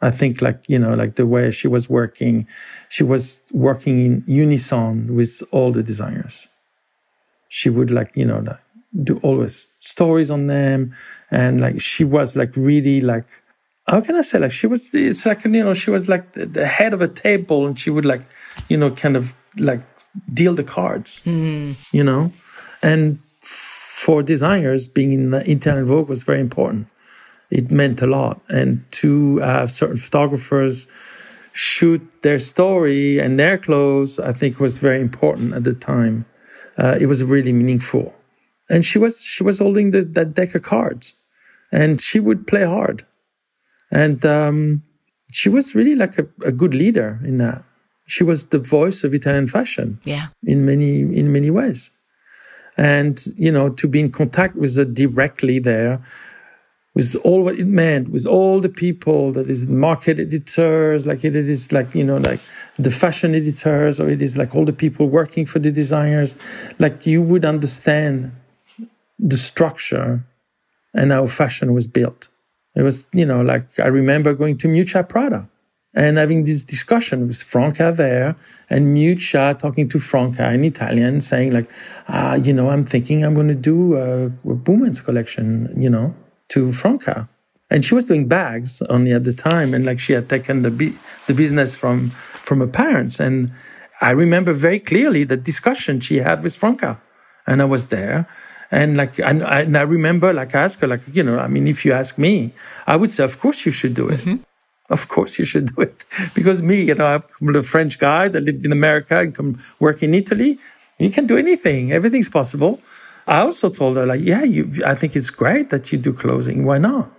I 0.02 0.10
think 0.10 0.42
like, 0.42 0.68
you 0.68 0.80
know, 0.80 0.96
like 0.96 1.16
the 1.16 1.28
way 1.28 1.52
she 1.52 1.68
was 1.68 1.88
working, 1.88 2.48
she 2.90 3.04
was 3.04 3.42
working 3.52 4.04
in 4.06 4.24
unison 4.26 5.16
with 5.16 5.44
all 5.52 5.72
the 5.72 5.84
designers. 5.84 6.48
She 7.50 7.70
would 7.70 7.92
like, 7.92 8.16
you 8.16 8.26
know, 8.26 8.44
do 9.04 9.20
always 9.22 9.68
stories 9.80 10.32
on 10.32 10.48
them. 10.48 10.96
And 11.30 11.62
like, 11.62 11.80
she 11.80 12.04
was 12.04 12.36
like 12.36 12.56
really 12.56 13.00
like 13.00 13.28
how 13.92 14.00
can 14.06 14.16
I 14.16 14.22
say 14.22 14.40
like 14.40 14.56
she 14.60 14.68
was 14.74 14.82
it's 14.94 15.26
like 15.26 15.44
you 15.44 15.64
know 15.66 15.76
she 15.84 15.92
was 15.92 16.04
like 16.14 16.26
the, 16.34 16.46
the 16.46 16.68
head 16.78 16.94
of 16.94 17.02
a 17.02 17.12
table 17.26 17.60
and 17.68 17.76
she 17.82 17.90
would 17.96 18.08
like 18.12 18.24
you 18.70 18.78
know 18.78 18.90
kind 19.04 19.16
of 19.16 19.24
like 19.70 19.82
deal 20.40 20.54
the 20.62 20.68
cards 20.78 21.22
mm. 21.26 21.68
you 21.98 22.04
know 22.04 22.32
and 22.82 23.20
for 23.42 24.24
designers 24.34 24.88
being 24.88 25.12
in 25.18 25.34
Italian 25.34 25.86
Vogue 25.86 26.10
was 26.10 26.24
very 26.24 26.40
important 26.40 26.88
it 27.52 27.70
meant 27.70 28.02
a 28.02 28.08
lot. 28.08 28.42
And 28.50 28.84
to 28.94 29.38
have 29.40 29.72
certain 29.72 29.98
photographers 29.98 30.88
shoot 31.52 32.02
their 32.24 32.40
story 32.40 33.20
and 33.20 33.38
their 33.38 33.58
clothes, 33.58 34.20
I 34.20 34.32
think 34.32 34.60
was 34.60 34.80
very 34.80 35.02
important 35.02 35.54
at 35.54 35.66
the 35.66 35.74
time. 35.74 36.26
Uh, 36.78 36.98
it 37.00 37.08
was 37.08 37.24
really 37.24 37.52
meaningful. 37.52 38.16
And 38.70 38.86
she 38.86 38.98
was 38.98 39.22
she 39.22 39.44
was 39.44 39.60
holding 39.60 39.92
the, 39.92 40.04
that 40.04 40.34
deck 40.34 40.56
of 40.56 40.64
cards, 40.64 41.14
and 41.74 42.00
she 42.00 42.22
would 42.22 42.48
play 42.48 42.64
hard, 42.64 43.06
and 43.92 44.26
um, 44.26 44.84
she 45.32 45.50
was 45.50 45.76
really 45.76 45.96
like 45.96 46.18
a, 46.18 46.28
a 46.46 46.52
good 46.52 46.74
leader 46.74 47.20
in 47.24 47.38
that. 47.38 47.64
She 48.08 48.24
was 48.24 48.48
the 48.48 48.60
voice 48.60 49.04
of 49.04 49.14
Italian 49.14 49.48
fashion. 49.48 50.00
Yeah. 50.04 50.28
In 50.44 50.66
many 50.66 51.02
in 51.02 51.32
many 51.32 51.50
ways. 51.50 51.92
And, 52.78 53.24
you 53.36 53.52
know, 53.52 53.70
to 53.70 53.88
be 53.88 54.00
in 54.00 54.12
contact 54.12 54.56
with 54.56 54.76
her 54.78 54.86
directly 54.86 55.60
there 55.60 56.02
with 56.94 57.16
all 57.24 57.44
what 57.44 57.58
it 57.58 57.68
meant, 57.68 58.10
with 58.10 58.26
all 58.26 58.60
the 58.60 58.70
people 58.70 59.32
that 59.32 59.50
is 59.50 59.68
market 59.68 60.20
editors, 60.20 61.08
like 61.08 61.24
it 61.24 61.36
is 61.36 61.72
like, 61.72 61.96
you 61.96 62.04
know, 62.04 62.18
like 62.18 62.40
the 62.78 62.92
fashion 62.92 63.34
editors, 63.34 64.00
or 64.00 64.10
it 64.10 64.22
is 64.22 64.38
like 64.38 64.56
all 64.56 64.66
the 64.66 64.74
people 64.74 65.08
working 65.08 65.46
for 65.46 65.60
the 65.60 65.72
designers, 65.72 66.36
like 66.80 67.06
you 67.06 67.22
would 67.22 67.46
understand 67.46 68.32
the 69.20 69.38
structure 69.38 70.24
and 70.94 71.12
how 71.12 71.26
fashion 71.26 71.74
was 71.74 71.88
built. 71.88 72.28
It 72.76 72.84
was, 72.84 73.08
you 73.14 73.26
know, 73.26 73.42
like 73.42 73.80
I 73.80 73.88
remember 73.88 74.34
going 74.34 74.58
to 74.60 74.68
Miuccia 74.68 75.08
Prada 75.08 75.50
and 75.94 76.18
having 76.18 76.44
this 76.44 76.64
discussion 76.64 77.28
with 77.28 77.42
Franca 77.42 77.94
there 77.96 78.36
and 78.70 78.96
Miuccia 78.96 79.60
talking 79.60 79.90
to 79.90 80.00
Franca 80.00 80.52
in 80.52 80.64
Italian, 80.64 81.20
saying 81.20 81.52
like, 81.52 81.70
ah, 82.08 82.36
you 82.36 82.54
know, 82.54 82.70
I'm 82.70 82.86
thinking 82.86 83.24
I'm 83.24 83.34
going 83.34 83.50
to 83.50 83.56
do 83.56 83.96
a, 83.98 84.28
a 84.28 84.56
women's 84.66 85.02
collection, 85.02 85.74
you 85.78 85.90
know, 85.90 86.16
to 86.50 86.72
Franca. 86.72 87.28
And 87.70 87.84
she 87.86 87.94
was 87.96 88.08
doing 88.08 88.28
bags 88.28 88.82
only 88.90 89.14
at 89.14 89.24
the 89.24 89.34
time, 89.34 89.74
and 89.74 89.86
like 89.86 90.00
she 90.00 90.12
had 90.12 90.28
taken 90.28 90.62
the 90.62 90.70
the 91.28 91.34
business 91.34 91.74
from 91.74 92.12
from 92.44 92.60
her 92.60 92.68
parents. 92.68 93.20
And 93.20 93.52
I 94.02 94.12
remember 94.12 94.52
very 94.52 94.80
clearly 94.80 95.24
the 95.24 95.38
discussion 95.38 96.02
she 96.02 96.18
had 96.18 96.44
with 96.44 96.56
Franca, 96.56 97.00
and 97.48 97.62
I 97.62 97.66
was 97.66 97.88
there. 97.88 98.28
And 98.72 98.96
like, 98.96 99.20
and 99.20 99.44
I, 99.44 99.62
and 99.62 99.78
I 99.78 99.82
remember 99.82 100.32
like 100.34 100.56
I 100.56 100.64
asked 100.64 100.80
her, 100.80 100.88
like, 100.88 101.02
you 101.12 101.24
know, 101.24 101.38
I 101.38 101.48
mean, 101.48 101.68
if 101.68 101.84
you 101.86 101.92
ask 101.92 102.18
me, 102.18 102.54
I 102.88 102.96
would 102.96 103.12
say, 103.12 103.24
of 103.24 103.40
course 103.40 103.66
you 103.66 103.72
should 103.72 103.94
do 103.94 104.10
it. 104.10 104.22
Mm-hmm 104.22 104.44
of 104.92 105.08
course 105.08 105.40
you 105.40 105.46
should 105.46 105.74
do 105.74 105.82
it. 105.82 106.06
Because 106.34 106.62
me, 106.62 106.82
you 106.84 106.96
know, 106.96 107.08
I'm 107.08 107.56
a 107.56 107.64
French 107.64 107.98
guy 107.98 108.28
that 108.28 108.42
lived 108.44 108.66
in 108.66 108.72
America 108.72 109.20
and 109.20 109.34
come 109.34 109.60
work 109.80 110.04
in 110.04 110.14
Italy. 110.14 110.60
You 111.00 111.10
can 111.10 111.26
do 111.26 111.38
anything. 111.38 111.92
Everything's 111.92 112.30
possible. 112.30 112.80
I 113.28 113.40
also 113.40 113.70
told 113.70 113.98
her, 113.98 114.06
like, 114.06 114.22
yeah, 114.22 114.44
you, 114.44 114.70
I 114.86 114.96
think 114.96 115.16
it's 115.16 115.30
great 115.30 115.70
that 115.70 115.92
you 115.92 115.98
do 115.98 116.14
clothing. 116.14 116.66
Why 116.66 116.78
not? 116.78 117.10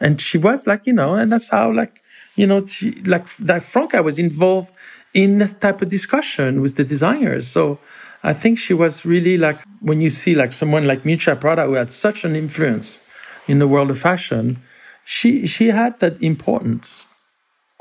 And 0.00 0.20
she 0.20 0.38
was 0.38 0.66
like, 0.66 0.86
you 0.86 0.92
know, 0.92 1.14
and 1.14 1.32
that's 1.32 1.50
how, 1.50 1.72
like, 1.72 2.00
you 2.36 2.46
know, 2.46 2.64
she, 2.64 2.92
like, 3.02 3.26
that 3.38 3.62
Franca 3.62 4.02
was 4.02 4.18
involved 4.18 4.72
in 5.12 5.38
this 5.38 5.54
type 5.54 5.82
of 5.82 5.88
discussion 5.88 6.60
with 6.60 6.76
the 6.76 6.84
designers. 6.84 7.48
So 7.48 7.80
I 8.22 8.32
think 8.32 8.58
she 8.58 8.74
was 8.74 9.04
really 9.04 9.36
like, 9.36 9.60
when 9.80 10.00
you 10.00 10.10
see 10.10 10.34
like 10.34 10.52
someone 10.52 10.86
like 10.86 11.04
Miuccia 11.04 11.40
Prada 11.40 11.64
who 11.66 11.74
had 11.74 11.92
such 11.92 12.24
an 12.24 12.34
influence 12.34 13.00
in 13.46 13.58
the 13.58 13.68
world 13.68 13.90
of 13.90 13.98
fashion, 13.98 14.62
she 15.04 15.46
she 15.46 15.68
had 15.68 15.98
that 16.00 16.20
importance. 16.22 17.06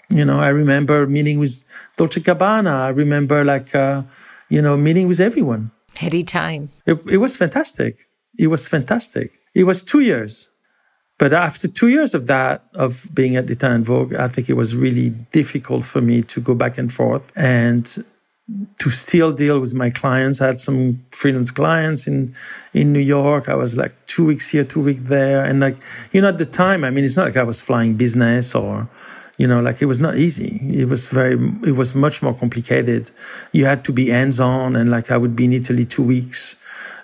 You 0.10 0.24
know, 0.24 0.40
I 0.40 0.48
remember 0.48 1.06
meeting 1.06 1.40
with 1.40 1.66
Dolce 1.98 2.22
Gabbana. 2.22 2.72
I 2.72 2.90
remember 2.90 3.44
like 3.44 3.76
uh, 3.76 4.04
you 4.48 4.62
know 4.62 4.78
meeting 4.78 5.08
with 5.10 5.20
everyone. 5.20 5.72
Heady 5.98 6.24
time. 6.24 6.70
It, 6.86 6.98
it 7.10 7.18
was 7.18 7.36
fantastic. 7.36 8.08
It 8.38 8.48
was 8.48 8.68
fantastic. 8.68 9.32
It 9.54 9.66
was 9.66 9.84
two 9.84 10.00
years. 10.00 10.48
But 11.18 11.34
after 11.34 11.68
two 11.68 11.88
years 11.88 12.14
of 12.14 12.28
that, 12.28 12.64
of 12.76 13.10
being 13.14 13.36
at 13.36 13.48
the 13.48 13.54
Italian 13.54 13.84
Vogue, 13.84 14.14
I 14.14 14.28
think 14.28 14.50
it 14.50 14.54
was 14.54 14.76
really 14.76 15.10
difficult 15.32 15.84
for 15.84 16.00
me 16.00 16.22
to 16.22 16.40
go 16.40 16.54
back 16.54 16.78
and 16.78 16.94
forth 16.94 17.32
and 17.36 18.06
to 18.80 18.90
still 18.90 19.34
deal 19.34 19.60
with 19.60 19.74
my 19.74 19.90
clients. 19.90 20.40
I 20.40 20.48
had 20.48 20.62
some 20.62 21.04
freelance 21.12 21.52
clients 21.52 22.08
in 22.08 22.36
in 22.74 22.94
New 22.94 23.02
York. 23.02 23.50
I 23.50 23.56
was 23.56 23.76
like 23.76 23.94
two 24.06 24.26
weeks 24.26 24.50
here, 24.50 24.64
two 24.64 24.82
weeks 24.82 25.02
there, 25.04 25.44
and 25.44 25.60
like 25.60 25.78
you 26.12 26.22
know, 26.22 26.30
at 26.30 26.38
the 26.38 26.46
time, 26.46 26.84
I 26.84 26.90
mean, 26.90 27.04
it's 27.04 27.18
not 27.18 27.26
like 27.26 27.38
I 27.38 27.44
was 27.44 27.62
flying 27.62 27.96
business 27.96 28.56
or 28.56 28.90
you 29.38 29.48
know, 29.48 29.60
like 29.60 29.82
it 29.82 29.86
was 29.86 30.00
not 30.00 30.18
easy. 30.18 30.60
It 30.74 30.90
was 30.90 31.10
very, 31.10 31.36
it 31.64 31.76
was 31.76 31.94
much 31.94 32.24
more 32.24 32.34
complicated. 32.34 33.12
You 33.52 33.66
had 33.66 33.86
to 33.86 33.94
be 33.94 34.10
hands 34.10 34.40
on, 34.40 34.76
and 34.76 34.90
like 34.90 35.12
I 35.12 35.18
would 35.18 35.36
be 35.36 35.46
in 35.46 35.54
Italy 35.54 35.86
two 35.86 36.04
weeks, 36.04 36.58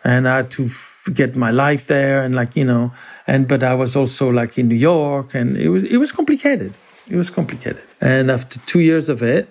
and 0.04 0.28
I 0.28 0.38
had 0.38 0.50
to 0.52 0.66
f- 0.66 1.10
get 1.14 1.36
my 1.36 1.52
life 1.52 1.88
there, 1.88 2.24
and 2.24 2.34
like 2.34 2.56
you 2.56 2.66
know, 2.66 2.92
and 3.28 3.48
but 3.48 3.62
I 3.62 3.76
was 3.76 3.96
also 3.96 4.30
like 4.30 4.58
in 4.58 4.68
New 4.68 4.76
York, 4.76 5.36
and 5.36 5.58
it 5.58 5.70
was 5.70 5.84
it 5.84 5.98
was 5.98 6.12
complicated. 6.12 6.78
It 7.08 7.18
was 7.18 7.30
complicated, 7.30 7.84
and 8.02 8.32
after 8.32 8.60
two 8.62 8.80
years 8.80 9.10
of 9.10 9.22
it, 9.22 9.48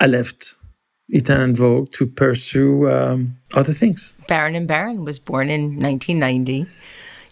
I 0.00 0.06
left 0.06 0.56
Italian 1.08 1.54
Vogue 1.54 1.90
to 1.92 2.06
pursue 2.06 2.90
um, 2.90 3.36
other 3.54 3.72
things. 3.72 4.14
Baron 4.26 4.54
and 4.54 4.66
Baron 4.66 5.04
was 5.04 5.18
born 5.18 5.50
in 5.50 5.80
1990. 5.80 6.66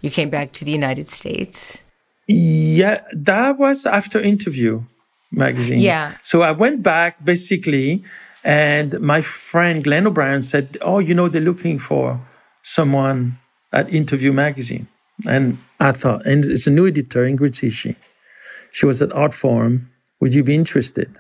You 0.03 0.11
came 0.11 0.31
back 0.31 0.53
to 0.53 0.65
the 0.65 0.73
United 0.73 1.09
States. 1.09 1.83
Yeah, 2.29 3.03
that 3.13 3.59
was 3.59 3.87
after 3.87 4.21
interview 4.21 4.83
magazine. 5.31 5.79
Yeah. 5.79 6.17
So 6.23 6.43
I 6.43 6.53
went 6.53 6.83
back 6.83 7.25
basically, 7.25 8.05
and 8.45 9.01
my 9.01 9.21
friend 9.21 9.83
Glenn 9.83 10.07
O'Brien 10.07 10.43
said, 10.43 10.79
"Oh, 10.83 10.99
you 10.99 11.15
know, 11.15 11.29
they're 11.29 11.41
looking 11.41 11.79
for 11.79 12.21
someone 12.63 13.39
at 13.73 13.93
Interview 13.93 14.33
magazine." 14.33 14.89
And 15.27 15.59
I 15.81 15.93
thought, 15.93 16.27
and 16.27 16.45
it's 16.45 16.67
a 16.67 16.71
new 16.71 16.87
editor, 16.87 17.25
Ingrid 17.25 17.55
Sischy. 17.55 17.97
She 18.73 18.87
was 18.87 19.03
at 19.03 19.13
Art 19.13 19.33
Artforum. 19.33 19.87
Would 20.21 20.35
you 20.35 20.45
be 20.45 20.55
interested? 20.55 21.15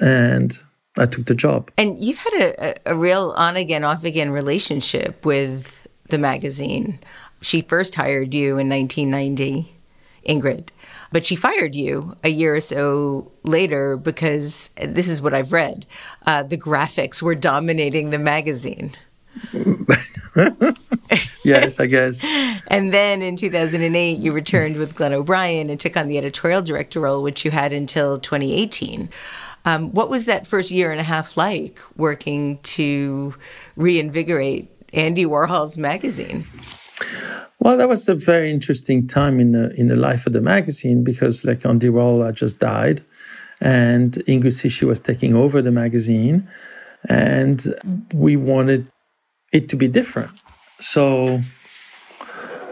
And 0.00 0.62
I 0.98 1.06
took 1.06 1.26
the 1.26 1.34
job. 1.34 1.70
And 1.78 1.98
you've 2.02 2.18
had 2.18 2.34
a, 2.34 2.90
a, 2.92 2.96
real 2.96 3.32
on 3.36 3.56
again, 3.56 3.82
off 3.82 4.04
again 4.04 4.30
relationship 4.30 5.24
with 5.24 5.86
the 6.08 6.18
magazine. 6.18 6.98
She 7.40 7.62
first 7.62 7.94
hired 7.94 8.34
you 8.34 8.58
in 8.58 8.68
1990, 8.68 9.74
Ingrid, 10.28 10.68
but 11.10 11.24
she 11.24 11.34
fired 11.34 11.74
you 11.74 12.16
a 12.22 12.28
year 12.28 12.54
or 12.54 12.60
so 12.60 13.32
later 13.42 13.96
because 13.96 14.70
this 14.80 15.08
is 15.08 15.22
what 15.22 15.34
I've 15.34 15.52
read 15.52 15.86
uh, 16.26 16.42
the 16.42 16.58
graphics 16.58 17.22
were 17.22 17.34
dominating 17.34 18.10
the 18.10 18.18
magazine. 18.18 18.92
yes, 21.44 21.80
I 21.80 21.86
guess. 21.86 22.22
and 22.68 22.92
then 22.92 23.22
in 23.22 23.36
2008, 23.36 24.18
you 24.18 24.30
returned 24.32 24.76
with 24.76 24.94
Glenn 24.94 25.14
O'Brien 25.14 25.70
and 25.70 25.80
took 25.80 25.96
on 25.96 26.06
the 26.06 26.18
editorial 26.18 26.60
director 26.60 27.00
role, 27.00 27.22
which 27.22 27.44
you 27.44 27.50
had 27.50 27.72
until 27.72 28.18
2018. 28.18 29.08
Um, 29.64 29.92
what 29.92 30.08
was 30.08 30.26
that 30.26 30.46
first 30.46 30.70
year 30.70 30.90
and 30.90 31.00
a 31.00 31.04
half 31.04 31.36
like 31.36 31.80
working 31.96 32.58
to 32.58 33.34
reinvigorate 33.76 34.70
Andy 34.92 35.24
Warhol's 35.24 35.78
magazine? 35.78 36.44
Well, 37.60 37.76
that 37.76 37.88
was 37.88 38.08
a 38.08 38.14
very 38.14 38.50
interesting 38.50 39.06
time 39.06 39.38
in 39.38 39.52
the 39.52 39.72
in 39.74 39.86
the 39.86 39.94
life 39.94 40.26
of 40.26 40.32
the 40.32 40.40
magazine 40.40 41.04
because, 41.04 41.44
like, 41.44 41.64
Andy 41.64 41.88
Warhol 41.88 42.26
had 42.26 42.34
just 42.34 42.58
died, 42.58 43.04
and 43.60 44.12
Ingrid 44.26 44.52
Sischy 44.52 44.86
was 44.86 45.00
taking 45.00 45.36
over 45.36 45.62
the 45.62 45.70
magazine, 45.70 46.48
and 47.08 47.64
we 48.12 48.36
wanted 48.36 48.90
it 49.52 49.68
to 49.68 49.76
be 49.76 49.86
different. 49.86 50.32
So 50.80 51.40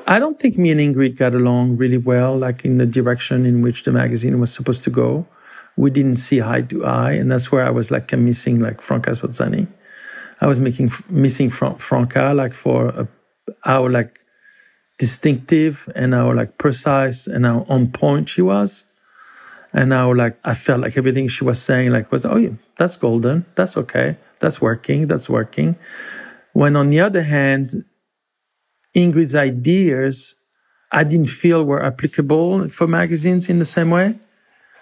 I 0.09 0.19
don't 0.19 0.41
think 0.41 0.59
me 0.59 0.73
and 0.73 0.81
Ingrid 0.81 1.17
got 1.17 1.37
along 1.37 1.77
really 1.77 1.99
well, 1.99 2.37
like 2.37 2.65
in 2.65 2.79
the 2.79 2.87
direction 2.87 3.47
in 3.47 3.63
which 3.63 3.85
the 3.85 3.93
magazine 3.93 4.41
was 4.41 4.53
supposed 4.53 4.83
to 4.85 4.91
go 4.91 5.25
we 5.81 5.91
didn't 5.91 6.17
see 6.17 6.43
eye 6.43 6.61
to 6.61 6.85
eye, 6.85 7.13
and 7.13 7.31
that's 7.31 7.51
where 7.51 7.65
I 7.65 7.71
was 7.71 7.91
like 7.91 8.13
missing 8.13 8.61
like 8.61 8.83
Franca 8.83 9.13
Sozzani. 9.13 9.67
I 10.43 10.47
was 10.47 10.61
making 10.61 10.91
missing 11.09 11.49
Franca 11.49 12.33
like 12.35 12.53
for 12.53 12.89
a, 12.89 13.09
how 13.65 13.89
like 13.89 14.19
distinctive 14.99 15.89
and 15.95 16.13
how 16.13 16.35
like 16.35 16.59
precise 16.59 17.27
and 17.27 17.47
how 17.47 17.65
on 17.71 17.91
point 17.93 18.29
she 18.29 18.43
was, 18.43 18.85
and 19.73 19.95
how 19.95 20.13
like 20.15 20.39
I 20.45 20.53
felt 20.53 20.81
like 20.81 20.99
everything 20.99 21.29
she 21.29 21.45
was 21.45 21.63
saying 21.63 21.93
like 21.93 22.13
was 22.13 22.27
oh 22.27 22.37
yeah 22.37 22.51
that's 22.77 22.99
golden 22.99 23.47
that's 23.55 23.79
okay 23.79 24.19
that's 24.39 24.61
working 24.61 25.07
that's 25.07 25.31
working. 25.31 25.79
When 26.53 26.77
on 26.77 26.91
the 26.91 27.01
other 27.01 27.23
hand, 27.23 27.85
Ingrid's 28.95 29.35
ideas 29.35 30.37
I 30.93 31.05
didn't 31.05 31.33
feel 31.43 31.65
were 31.65 31.83
applicable 31.83 32.69
for 32.69 32.87
magazines 32.87 33.49
in 33.49 33.61
the 33.61 33.65
same 33.65 33.91
way 33.91 34.19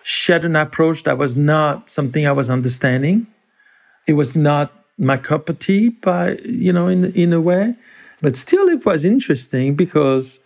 shared 0.03 0.45
an 0.45 0.57
approach 0.57 1.05
that 1.05 1.19
was 1.19 1.37
not 1.37 1.91
something 1.91 2.27
I 2.27 2.33
was 2.33 2.51
understanding. 2.51 3.27
It 4.07 4.15
was 4.15 4.35
not 4.37 4.73
my 4.99 5.17
cup 5.17 5.49
of 5.49 5.59
tea, 5.59 5.91
by 5.91 6.39
you 6.45 6.73
know, 6.73 6.89
in 6.89 7.07
in 7.13 7.33
a 7.33 7.41
way. 7.41 7.75
But 8.23 8.37
still, 8.37 8.69
it 8.69 8.85
was 8.87 9.05
interesting 9.05 9.77
because, 9.77 10.41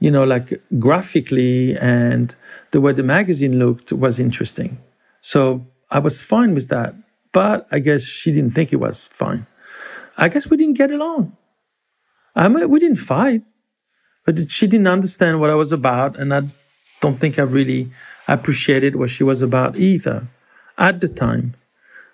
you 0.00 0.10
know, 0.10 0.24
like 0.24 0.62
graphically 0.78 1.76
and 1.78 2.34
the 2.72 2.80
way 2.80 2.92
the 2.92 3.02
magazine 3.02 3.58
looked 3.58 3.92
was 3.92 4.18
interesting. 4.20 4.78
So 5.20 5.66
I 5.90 5.98
was 5.98 6.22
fine 6.22 6.54
with 6.54 6.68
that. 6.68 6.94
But 7.32 7.66
I 7.72 7.78
guess 7.80 8.04
she 8.04 8.32
didn't 8.32 8.52
think 8.54 8.72
it 8.72 8.76
was 8.76 9.08
fine. 9.12 9.46
I 10.18 10.28
guess 10.28 10.50
we 10.50 10.56
didn't 10.56 10.78
get 10.78 10.90
along. 10.90 11.36
I 12.36 12.48
mean, 12.48 12.68
we 12.70 12.78
didn't 12.80 12.96
fight. 12.98 13.42
but 14.24 14.50
she 14.50 14.66
didn't 14.66 14.88
understand 14.88 15.40
what 15.40 15.50
I 15.50 15.54
was 15.54 15.72
about, 15.72 16.18
and 16.18 16.34
I 16.34 16.42
don't 17.00 17.18
think 17.18 17.38
I 17.38 17.42
really 17.42 17.90
appreciated 18.28 18.96
what 18.96 19.10
she 19.10 19.24
was 19.24 19.42
about 19.42 19.76
either 19.76 20.28
at 20.76 21.00
the 21.00 21.08
time. 21.08 21.54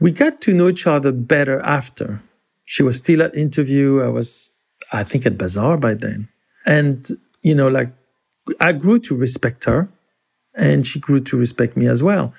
We 0.00 0.12
got 0.12 0.40
to 0.42 0.54
know 0.54 0.68
each 0.68 0.86
other 0.86 1.12
better 1.12 1.60
after. 1.60 2.22
She 2.64 2.82
was 2.82 2.96
still 2.98 3.22
at 3.22 3.34
interview. 3.34 4.00
I 4.02 4.08
was, 4.08 4.50
I 4.92 5.04
think, 5.04 5.26
at 5.26 5.36
Bazaar 5.36 5.76
by 5.76 5.94
then. 5.94 6.28
And, 6.66 7.06
you 7.42 7.54
know, 7.54 7.68
like 7.68 7.92
I 8.60 8.72
grew 8.72 8.98
to 9.00 9.16
respect 9.16 9.64
her 9.64 9.88
and 10.54 10.86
she 10.86 10.98
grew 10.98 11.20
to 11.20 11.36
respect 11.36 11.76
me 11.76 11.86
as 11.86 12.02
well. 12.02 12.32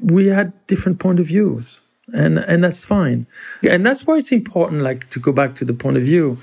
We 0.00 0.26
had 0.26 0.52
different 0.66 0.98
point 0.98 1.20
of 1.20 1.26
views 1.28 1.80
and, 2.12 2.38
and 2.38 2.64
that's 2.64 2.84
fine. 2.84 3.26
And 3.68 3.84
that's 3.86 4.06
why 4.06 4.16
it's 4.16 4.32
important, 4.32 4.82
like 4.82 5.08
to 5.10 5.20
go 5.20 5.32
back 5.32 5.54
to 5.56 5.64
the 5.64 5.74
point 5.74 5.96
of 5.96 6.02
view. 6.02 6.36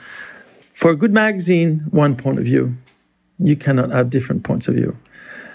For 0.74 0.92
a 0.92 0.96
good 0.96 1.14
magazine, 1.14 1.86
one 1.92 2.16
point 2.16 2.40
of 2.40 2.46
view. 2.46 2.74
You 3.38 3.56
cannot 3.56 3.92
have 3.92 4.10
different 4.10 4.44
points 4.44 4.68
of 4.68 4.76
view. 4.76 4.98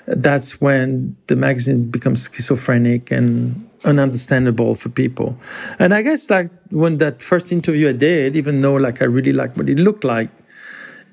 That's 0.07 0.61
when 0.61 1.17
the 1.29 1.37
magazine 1.37 1.91
becomes 1.91 2.29
schizophrenic 2.33 3.11
and 3.11 3.69
ununderstandable 3.83 4.79
for 4.79 4.89
people. 4.89 5.37
And 5.79 5.95
I 5.95 6.03
guess 6.03 6.31
like 6.31 6.51
when 6.71 6.99
that 6.99 7.23
first 7.23 7.53
interview 7.53 7.91
I 7.91 7.93
did, 7.93 8.37
even 8.37 8.61
though 8.61 8.75
like 8.75 9.01
I 9.03 9.07
really 9.07 9.33
liked 9.33 9.57
what 9.57 9.69
it 9.69 9.79
looked 9.79 10.05
like, 10.05 10.31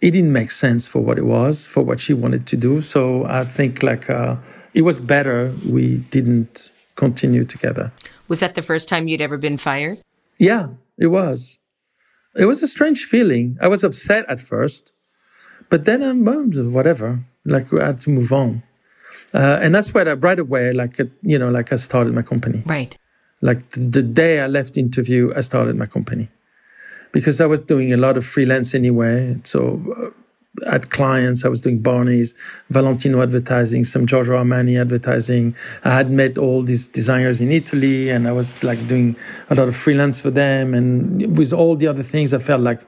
it 0.01 0.11
didn't 0.11 0.33
make 0.33 0.51
sense 0.51 0.87
for 0.87 0.99
what 0.99 1.17
it 1.17 1.25
was, 1.25 1.67
for 1.67 1.83
what 1.83 1.99
she 1.99 2.13
wanted 2.13 2.47
to 2.47 2.57
do. 2.57 2.81
So 2.81 3.25
I 3.25 3.45
think 3.45 3.83
like 3.83 4.09
uh, 4.09 4.35
it 4.73 4.81
was 4.81 4.99
better 4.99 5.55
we 5.67 5.97
didn't 6.09 6.71
continue 6.95 7.43
together. 7.43 7.91
Was 8.27 8.39
that 8.39 8.55
the 8.55 8.61
first 8.61 8.89
time 8.89 9.07
you'd 9.07 9.21
ever 9.21 9.37
been 9.37 9.57
fired? 9.57 10.01
Yeah, 10.37 10.69
it 10.97 11.07
was. 11.07 11.59
It 12.35 12.45
was 12.45 12.63
a 12.63 12.67
strange 12.67 13.03
feeling. 13.03 13.57
I 13.61 13.67
was 13.67 13.83
upset 13.83 14.25
at 14.29 14.39
first, 14.39 14.93
but 15.69 15.85
then 15.85 16.01
I'm 16.01 16.27
um, 16.27 16.71
whatever. 16.71 17.19
Like 17.45 17.73
I 17.73 17.87
had 17.87 17.97
to 17.99 18.09
move 18.09 18.31
on. 18.31 18.63
Uh, 19.33 19.59
and 19.61 19.73
that's 19.73 19.93
why 19.93 20.01
I 20.01 20.13
right 20.13 20.39
away, 20.39 20.73
like 20.73 20.99
uh, 20.99 21.05
you 21.21 21.39
know, 21.39 21.49
like 21.49 21.71
I 21.71 21.75
started 21.75 22.13
my 22.13 22.21
company. 22.21 22.63
Right. 22.65 22.97
Like 23.41 23.69
the, 23.69 23.81
the 23.81 24.03
day 24.03 24.39
I 24.39 24.47
left 24.47 24.77
interview, 24.77 25.33
I 25.35 25.41
started 25.41 25.75
my 25.75 25.85
company 25.85 26.29
because 27.11 27.41
I 27.41 27.45
was 27.45 27.59
doing 27.59 27.93
a 27.93 27.97
lot 27.97 28.17
of 28.17 28.25
freelance 28.25 28.75
anyway. 28.75 29.37
So 29.43 29.81
uh, 29.97 30.09
at 30.67 30.89
clients, 30.89 31.45
I 31.45 31.47
was 31.47 31.61
doing 31.61 31.79
Barney's, 31.79 32.35
Valentino 32.69 33.21
advertising, 33.21 33.83
some 33.83 34.05
Giorgio 34.05 34.35
Armani 34.35 34.79
advertising. 34.79 35.55
I 35.83 35.91
had 35.95 36.09
met 36.09 36.37
all 36.37 36.61
these 36.61 36.87
designers 36.87 37.41
in 37.41 37.51
Italy, 37.51 38.09
and 38.09 38.27
I 38.27 38.33
was 38.33 38.63
like 38.63 38.85
doing 38.87 39.15
a 39.49 39.55
lot 39.55 39.67
of 39.69 39.75
freelance 39.75 40.21
for 40.21 40.29
them. 40.29 40.73
And 40.73 41.37
with 41.37 41.53
all 41.53 41.75
the 41.77 41.87
other 41.87 42.03
things, 42.03 42.33
I 42.33 42.37
felt 42.37 42.61
like 42.61 42.81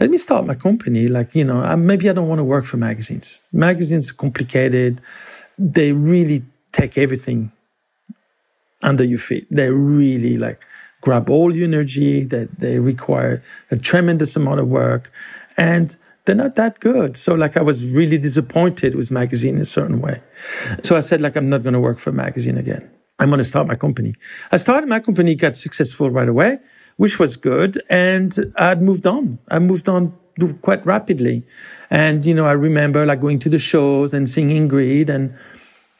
let 0.00 0.10
me 0.10 0.16
start 0.16 0.46
my 0.46 0.54
company. 0.54 1.06
Like, 1.06 1.34
you 1.34 1.44
know, 1.44 1.76
maybe 1.76 2.08
I 2.08 2.12
don't 2.12 2.28
want 2.28 2.38
to 2.40 2.44
work 2.44 2.64
for 2.64 2.76
magazines. 2.76 3.40
Magazines 3.52 4.10
are 4.10 4.14
complicated 4.14 5.00
they 5.60 5.92
really 5.92 6.42
take 6.72 6.96
everything 6.96 7.52
under 8.82 9.04
your 9.04 9.18
feet. 9.18 9.46
They 9.50 9.68
really 9.70 10.38
like 10.38 10.64
grab 11.02 11.28
all 11.28 11.54
your 11.54 11.66
energy, 11.66 12.24
that 12.24 12.60
they 12.60 12.78
require 12.78 13.42
a 13.70 13.76
tremendous 13.76 14.36
amount 14.36 14.60
of 14.60 14.68
work. 14.68 15.12
And 15.56 15.94
they're 16.24 16.34
not 16.34 16.56
that 16.56 16.80
good. 16.80 17.16
So 17.16 17.34
like 17.34 17.56
I 17.56 17.62
was 17.62 17.90
really 17.92 18.16
disappointed 18.18 18.94
with 18.94 19.10
magazine 19.10 19.56
in 19.56 19.60
a 19.60 19.66
certain 19.66 20.00
way. 20.00 20.22
So 20.82 20.96
I 20.96 21.00
said 21.00 21.20
like 21.20 21.36
I'm 21.36 21.48
not 21.48 21.62
going 21.62 21.74
to 21.74 21.80
work 21.80 21.98
for 21.98 22.10
a 22.10 22.14
magazine 22.14 22.56
again. 22.56 22.90
I'm 23.18 23.28
going 23.28 23.38
to 23.38 23.44
start 23.44 23.66
my 23.66 23.74
company. 23.74 24.14
I 24.50 24.56
started 24.56 24.88
my 24.88 25.00
company, 25.00 25.34
got 25.34 25.56
successful 25.56 26.10
right 26.10 26.28
away, 26.28 26.58
which 26.96 27.18
was 27.18 27.36
good, 27.36 27.82
and 27.90 28.34
I'd 28.56 28.80
moved 28.80 29.06
on. 29.06 29.38
I 29.50 29.58
moved 29.58 29.90
on 29.90 30.14
quite 30.62 30.84
rapidly. 30.84 31.44
And, 31.90 32.24
you 32.24 32.34
know, 32.34 32.46
I 32.46 32.52
remember 32.52 33.06
like 33.06 33.20
going 33.20 33.38
to 33.40 33.48
the 33.48 33.58
shows 33.58 34.14
and 34.14 34.28
seeing 34.28 34.48
Ingrid 34.48 35.08
and 35.08 35.34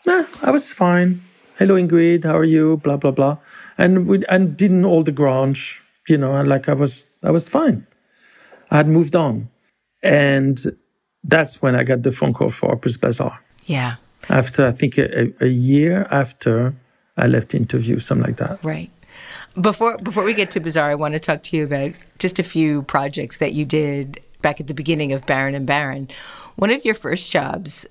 eh, 0.07 0.25
I 0.43 0.51
was 0.51 0.73
fine. 0.73 1.23
Hello, 1.59 1.75
Ingrid. 1.75 2.25
How 2.25 2.37
are 2.37 2.45
you? 2.45 2.79
Blah, 2.79 2.97
blah, 2.97 3.11
blah. 3.11 3.39
And 3.77 4.07
we, 4.07 4.25
and 4.29 4.57
didn't 4.57 4.85
all 4.85 5.03
the 5.03 5.13
grunge, 5.13 5.81
you 6.09 6.17
know, 6.17 6.35
and 6.35 6.49
like 6.49 6.69
I 6.69 6.73
was, 6.73 7.07
I 7.23 7.31
was 7.31 7.49
fine. 7.49 7.87
I 8.71 8.79
had 8.79 8.89
moved 8.89 9.15
on. 9.15 9.51
And 10.03 10.59
that's 11.25 11.61
when 11.61 11.75
I 11.75 11.85
got 11.85 12.03
the 12.03 12.11
phone 12.11 12.33
call 12.33 12.49
for 12.49 12.69
Harper's 12.69 12.97
Bazaar. 12.97 13.39
Yeah. 13.67 13.97
After, 14.29 14.67
I 14.67 14.73
think, 14.73 14.97
a, 14.97 15.33
a 15.41 15.49
year 15.49 16.07
after 16.11 16.75
I 17.17 17.27
left 17.27 17.51
the 17.51 17.59
interview, 17.59 17.99
something 17.99 18.27
like 18.27 18.37
that. 18.37 18.63
Right. 18.65 18.91
Before 19.61 19.99
before 19.99 20.25
we 20.25 20.33
get 20.33 20.51
to 20.53 20.61
Bazaar, 20.61 20.91
I 20.91 20.95
want 20.95 21.15
to 21.15 21.21
talk 21.21 21.43
to 21.45 21.57
you 21.57 21.65
about 21.65 21.93
just 22.19 22.39
a 22.39 22.43
few 22.43 22.83
projects 22.83 23.39
that 23.39 23.53
you 23.53 23.65
did 23.65 24.21
back 24.43 24.61
at 24.61 24.67
the 24.67 24.75
beginning 24.75 25.13
of 25.13 25.27
Baron 25.27 25.55
and 25.55 25.67
Baron. 25.67 26.09
One 26.57 26.71
of 26.71 26.85
your 26.85 26.95
first 26.95 27.31
jobs 27.31 27.87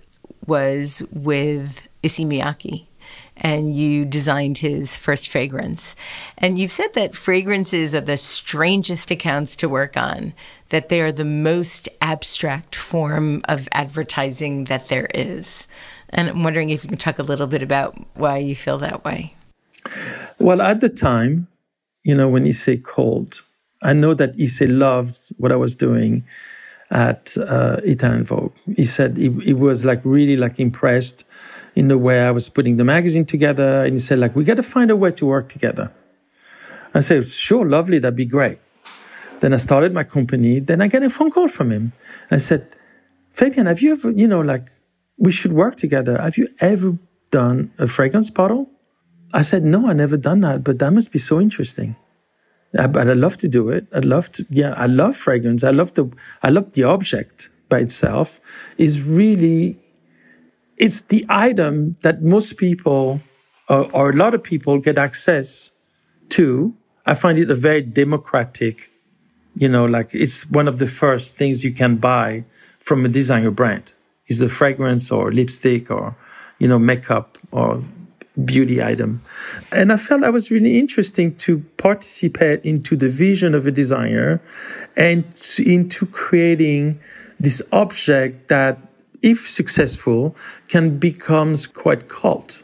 was 0.45 1.03
with 1.11 1.87
Issey 2.03 2.25
Miyake 2.25 2.87
and 3.39 3.73
you 3.73 4.05
designed 4.05 4.57
his 4.59 4.95
first 4.95 5.29
fragrance. 5.29 5.95
And 6.37 6.57
you've 6.57 6.71
said 6.71 6.93
that 6.93 7.15
fragrances 7.15 7.95
are 7.95 8.01
the 8.01 8.17
strangest 8.17 9.11
accounts 9.11 9.55
to 9.57 9.69
work 9.69 9.95
on, 9.95 10.33
that 10.69 10.89
they 10.89 11.01
are 11.01 11.11
the 11.11 11.25
most 11.25 11.87
abstract 12.01 12.75
form 12.75 13.41
of 13.47 13.67
advertising 13.71 14.65
that 14.65 14.89
there 14.89 15.07
is. 15.15 15.67
And 16.09 16.29
I'm 16.29 16.43
wondering 16.43 16.69
if 16.69 16.83
you 16.83 16.89
can 16.89 16.97
talk 16.97 17.19
a 17.19 17.23
little 17.23 17.47
bit 17.47 17.61
about 17.61 17.97
why 18.15 18.37
you 18.37 18.55
feel 18.55 18.77
that 18.79 19.05
way. 19.05 19.35
Well, 20.39 20.61
at 20.61 20.81
the 20.81 20.89
time, 20.89 21.47
you 22.03 22.15
know, 22.15 22.27
when 22.27 22.45
you 22.45 22.53
say 22.53 22.77
called, 22.77 23.43
I 23.81 23.93
know 23.93 24.13
that 24.13 24.39
Issey 24.39 24.67
loved 24.67 25.17
what 25.37 25.51
I 25.51 25.55
was 25.55 25.75
doing 25.75 26.25
at 26.91 27.37
uh, 27.37 27.77
Italian 27.83 28.23
Vogue. 28.23 28.53
He 28.75 28.83
said 28.83 29.17
he, 29.17 29.29
he 29.43 29.53
was 29.53 29.85
like 29.85 30.01
really 30.03 30.37
like 30.37 30.59
impressed 30.59 31.25
in 31.75 31.87
the 31.87 31.97
way 31.97 32.21
I 32.21 32.31
was 32.31 32.49
putting 32.49 32.77
the 32.77 32.83
magazine 32.83 33.25
together. 33.25 33.83
And 33.83 33.93
he 33.93 33.99
said 33.99 34.19
like, 34.19 34.35
we 34.35 34.43
got 34.43 34.55
to 34.55 34.63
find 34.63 34.91
a 34.91 34.95
way 34.95 35.11
to 35.11 35.25
work 35.25 35.49
together. 35.49 35.91
I 36.93 37.01
said, 37.01 37.27
sure, 37.27 37.65
lovely, 37.65 37.99
that'd 37.99 38.15
be 38.15 38.25
great. 38.25 38.57
Then 39.39 39.53
I 39.53 39.57
started 39.57 39.93
my 39.93 40.03
company. 40.03 40.59
Then 40.59 40.81
I 40.81 40.87
get 40.87 41.03
a 41.03 41.09
phone 41.09 41.31
call 41.31 41.47
from 41.47 41.71
him. 41.71 41.93
I 42.31 42.37
said, 42.37 42.67
Fabien, 43.29 43.67
have 43.67 43.81
you 43.81 43.91
ever, 43.91 44.09
you 44.11 44.27
know, 44.27 44.41
like, 44.41 44.69
we 45.17 45.31
should 45.31 45.53
work 45.53 45.75
together. 45.75 46.17
Have 46.19 46.37
you 46.37 46.47
ever 46.59 46.97
done 47.29 47.71
a 47.77 47.87
fragrance 47.87 48.29
bottle? 48.29 48.69
I 49.33 49.41
said, 49.43 49.63
no, 49.63 49.87
I 49.87 49.93
never 49.93 50.17
done 50.17 50.39
that, 50.39 50.63
but 50.63 50.79
that 50.79 50.91
must 50.91 51.11
be 51.11 51.19
so 51.19 51.39
interesting. 51.39 51.95
Uh, 52.77 52.83
I, 52.83 52.87
but 52.87 53.09
I'd 53.09 53.17
love 53.17 53.37
to 53.37 53.47
do 53.47 53.69
it. 53.69 53.87
I'd 53.93 54.05
love 54.05 54.31
to, 54.33 54.45
yeah, 54.49 54.73
I 54.77 54.85
love 54.85 55.15
fragrance. 55.15 55.63
I 55.63 55.71
love 55.71 55.93
the, 55.93 56.09
I 56.43 56.49
love 56.49 56.73
the 56.73 56.83
object 56.83 57.49
by 57.69 57.79
itself 57.79 58.39
is 58.77 59.01
really, 59.03 59.79
it's 60.77 61.01
the 61.01 61.25
item 61.29 61.97
that 62.01 62.21
most 62.21 62.57
people 62.57 63.21
or, 63.69 63.89
or 63.93 64.09
a 64.09 64.15
lot 64.15 64.33
of 64.33 64.43
people 64.43 64.79
get 64.79 64.97
access 64.97 65.71
to. 66.29 66.73
I 67.05 67.13
find 67.13 67.39
it 67.39 67.49
a 67.49 67.55
very 67.55 67.81
democratic, 67.81 68.91
you 69.55 69.69
know, 69.69 69.85
like 69.85 70.13
it's 70.13 70.49
one 70.49 70.67
of 70.67 70.79
the 70.79 70.87
first 70.87 71.35
things 71.37 71.63
you 71.63 71.71
can 71.71 71.97
buy 71.97 72.45
from 72.79 73.05
a 73.05 73.09
designer 73.09 73.51
brand 73.51 73.93
is 74.27 74.39
the 74.39 74.49
fragrance 74.49 75.11
or 75.11 75.31
lipstick 75.31 75.89
or, 75.91 76.15
you 76.59 76.67
know, 76.67 76.79
makeup 76.79 77.37
or 77.51 77.83
beauty 78.45 78.81
item. 78.83 79.21
And 79.71 79.91
I 79.91 79.97
felt 79.97 80.21
that 80.21 80.33
was 80.33 80.51
really 80.51 80.79
interesting 80.79 81.35
to 81.37 81.59
participate 81.77 82.63
into 82.63 82.95
the 82.95 83.09
vision 83.09 83.55
of 83.55 83.65
a 83.67 83.71
designer 83.71 84.41
and 84.95 85.23
into 85.65 86.05
creating 86.07 86.99
this 87.39 87.61
object 87.71 88.47
that, 88.49 88.77
if 89.21 89.39
successful, 89.39 90.35
can 90.67 90.97
becomes 90.97 91.67
quite 91.67 92.07
cult, 92.09 92.63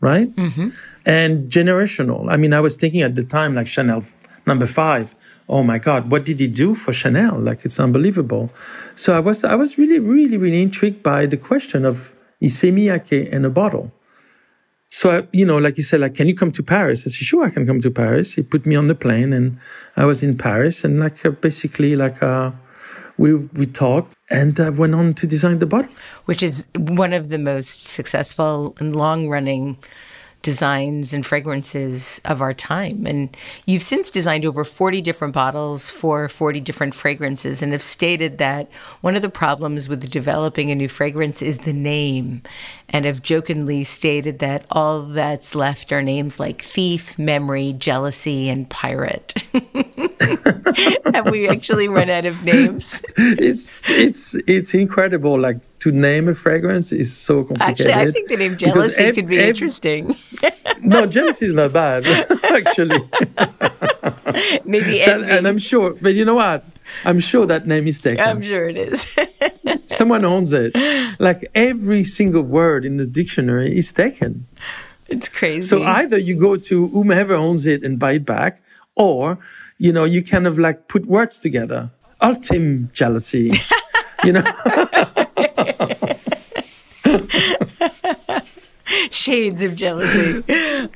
right? 0.00 0.34
Mm-hmm. 0.36 0.68
And 1.06 1.48
generational. 1.48 2.30
I 2.30 2.36
mean, 2.36 2.52
I 2.52 2.60
was 2.60 2.76
thinking 2.76 3.02
at 3.02 3.14
the 3.14 3.24
time, 3.24 3.54
like 3.54 3.66
Chanel 3.66 4.02
number 4.46 4.66
five. 4.66 5.14
Oh 5.48 5.62
my 5.62 5.78
God, 5.78 6.10
what 6.10 6.24
did 6.24 6.40
he 6.40 6.48
do 6.48 6.74
for 6.74 6.92
Chanel? 6.92 7.38
Like 7.38 7.64
it's 7.64 7.80
unbelievable. 7.80 8.50
So 8.94 9.16
I 9.16 9.20
was, 9.20 9.44
I 9.44 9.54
was 9.54 9.78
really, 9.78 9.98
really, 9.98 10.36
really 10.36 10.60
intrigued 10.60 11.02
by 11.02 11.26
the 11.26 11.36
question 11.36 11.84
of 11.84 12.14
Issey 12.40 12.70
Miyake 12.70 13.30
in 13.30 13.44
a 13.44 13.50
bottle 13.50 13.90
so 14.90 15.18
I, 15.18 15.28
you 15.32 15.44
know, 15.44 15.58
like 15.58 15.76
you 15.76 15.82
said, 15.82 16.00
like, 16.00 16.14
can 16.14 16.28
you 16.28 16.34
come 16.34 16.50
to 16.52 16.62
Paris? 16.62 17.00
I 17.00 17.10
said, 17.10 17.12
sure, 17.12 17.44
I 17.44 17.50
can 17.50 17.66
come 17.66 17.80
to 17.80 17.90
Paris. 17.90 18.34
He 18.34 18.42
put 18.42 18.64
me 18.64 18.74
on 18.74 18.86
the 18.86 18.94
plane, 18.94 19.32
and 19.34 19.58
I 19.96 20.06
was 20.06 20.22
in 20.22 20.36
Paris, 20.36 20.82
and 20.82 20.98
like 20.98 21.24
uh, 21.26 21.30
basically, 21.30 21.94
like 21.94 22.22
uh, 22.22 22.52
we 23.18 23.34
we 23.34 23.66
talked, 23.66 24.14
and 24.30 24.58
uh, 24.58 24.72
went 24.74 24.94
on 24.94 25.12
to 25.14 25.26
design 25.26 25.58
the 25.58 25.66
bottle, 25.66 25.92
which 26.24 26.42
is 26.42 26.66
one 26.74 27.12
of 27.12 27.28
the 27.28 27.38
most 27.38 27.86
successful 27.86 28.74
and 28.80 28.96
long 28.96 29.28
running 29.28 29.76
designs 30.42 31.12
and 31.12 31.26
fragrances 31.26 32.20
of 32.24 32.40
our 32.40 32.54
time. 32.54 33.06
And 33.06 33.36
you've 33.66 33.82
since 33.82 34.10
designed 34.10 34.46
over 34.46 34.64
40 34.64 35.02
different 35.02 35.34
bottles 35.34 35.90
for 35.90 36.28
40 36.28 36.60
different 36.60 36.94
fragrances 36.94 37.62
and 37.62 37.72
have 37.72 37.82
stated 37.82 38.38
that 38.38 38.70
one 39.00 39.16
of 39.16 39.22
the 39.22 39.28
problems 39.28 39.88
with 39.88 40.08
developing 40.10 40.70
a 40.70 40.74
new 40.74 40.88
fragrance 40.88 41.42
is 41.42 41.58
the 41.58 41.72
name. 41.72 42.42
And 42.88 43.04
have 43.04 43.20
jokingly 43.22 43.84
stated 43.84 44.38
that 44.38 44.64
all 44.70 45.02
that's 45.02 45.54
left 45.54 45.92
are 45.92 46.02
names 46.02 46.40
like 46.40 46.62
thief, 46.62 47.18
memory, 47.18 47.74
jealousy, 47.76 48.48
and 48.48 48.68
pirate. 48.70 49.34
have 51.12 51.30
we 51.30 51.48
actually 51.48 51.88
run 51.88 52.08
out 52.08 52.24
of 52.24 52.42
names? 52.44 53.02
it's 53.16 53.88
it's 53.90 54.34
it's 54.46 54.74
incredible. 54.74 55.38
Like 55.38 55.58
to 55.80 55.92
name 55.92 56.28
a 56.28 56.34
fragrance 56.34 56.92
is 56.92 57.16
so 57.16 57.44
complicated. 57.44 57.86
Actually, 57.86 58.08
I 58.08 58.10
think 58.10 58.28
the 58.28 58.36
name 58.36 58.56
jealousy 58.56 59.04
ev- 59.04 59.14
could 59.14 59.28
be 59.28 59.38
ev- 59.38 59.48
interesting. 59.50 60.16
no, 60.82 61.06
jealousy 61.06 61.46
is 61.46 61.52
not 61.52 61.72
bad, 61.72 62.06
actually. 62.44 62.98
Maybe 64.64 65.02
envy. 65.02 65.30
And 65.30 65.46
I'm 65.46 65.58
sure, 65.58 65.94
but 66.00 66.14
you 66.14 66.24
know 66.24 66.34
what? 66.34 66.64
I'm 67.04 67.20
sure 67.20 67.46
that 67.46 67.66
name 67.66 67.86
is 67.86 68.00
taken. 68.00 68.24
I'm 68.24 68.42
sure 68.42 68.68
it 68.68 68.76
is. 68.76 69.14
Someone 69.86 70.24
owns 70.24 70.52
it. 70.52 70.74
Like 71.18 71.50
every 71.54 72.04
single 72.04 72.42
word 72.42 72.84
in 72.84 72.96
the 72.96 73.06
dictionary 73.06 73.76
is 73.76 73.92
taken. 73.92 74.46
It's 75.08 75.28
crazy. 75.28 75.62
So 75.62 75.82
either 75.84 76.18
you 76.18 76.34
go 76.34 76.56
to 76.56 76.88
whomever 76.88 77.34
owns 77.34 77.66
it 77.66 77.82
and 77.82 77.98
buy 77.98 78.12
it 78.12 78.26
back, 78.26 78.62
or 78.94 79.38
you 79.78 79.92
know 79.92 80.04
you 80.04 80.22
kind 80.24 80.46
of 80.46 80.58
like 80.58 80.88
put 80.88 81.06
words 81.06 81.38
together. 81.40 81.90
Ultim 82.20 82.92
jealousy. 82.92 83.50
you 84.24 84.32
know. 84.32 84.42
shades 89.10 89.62
of 89.62 89.74
jealousy. 89.74 90.42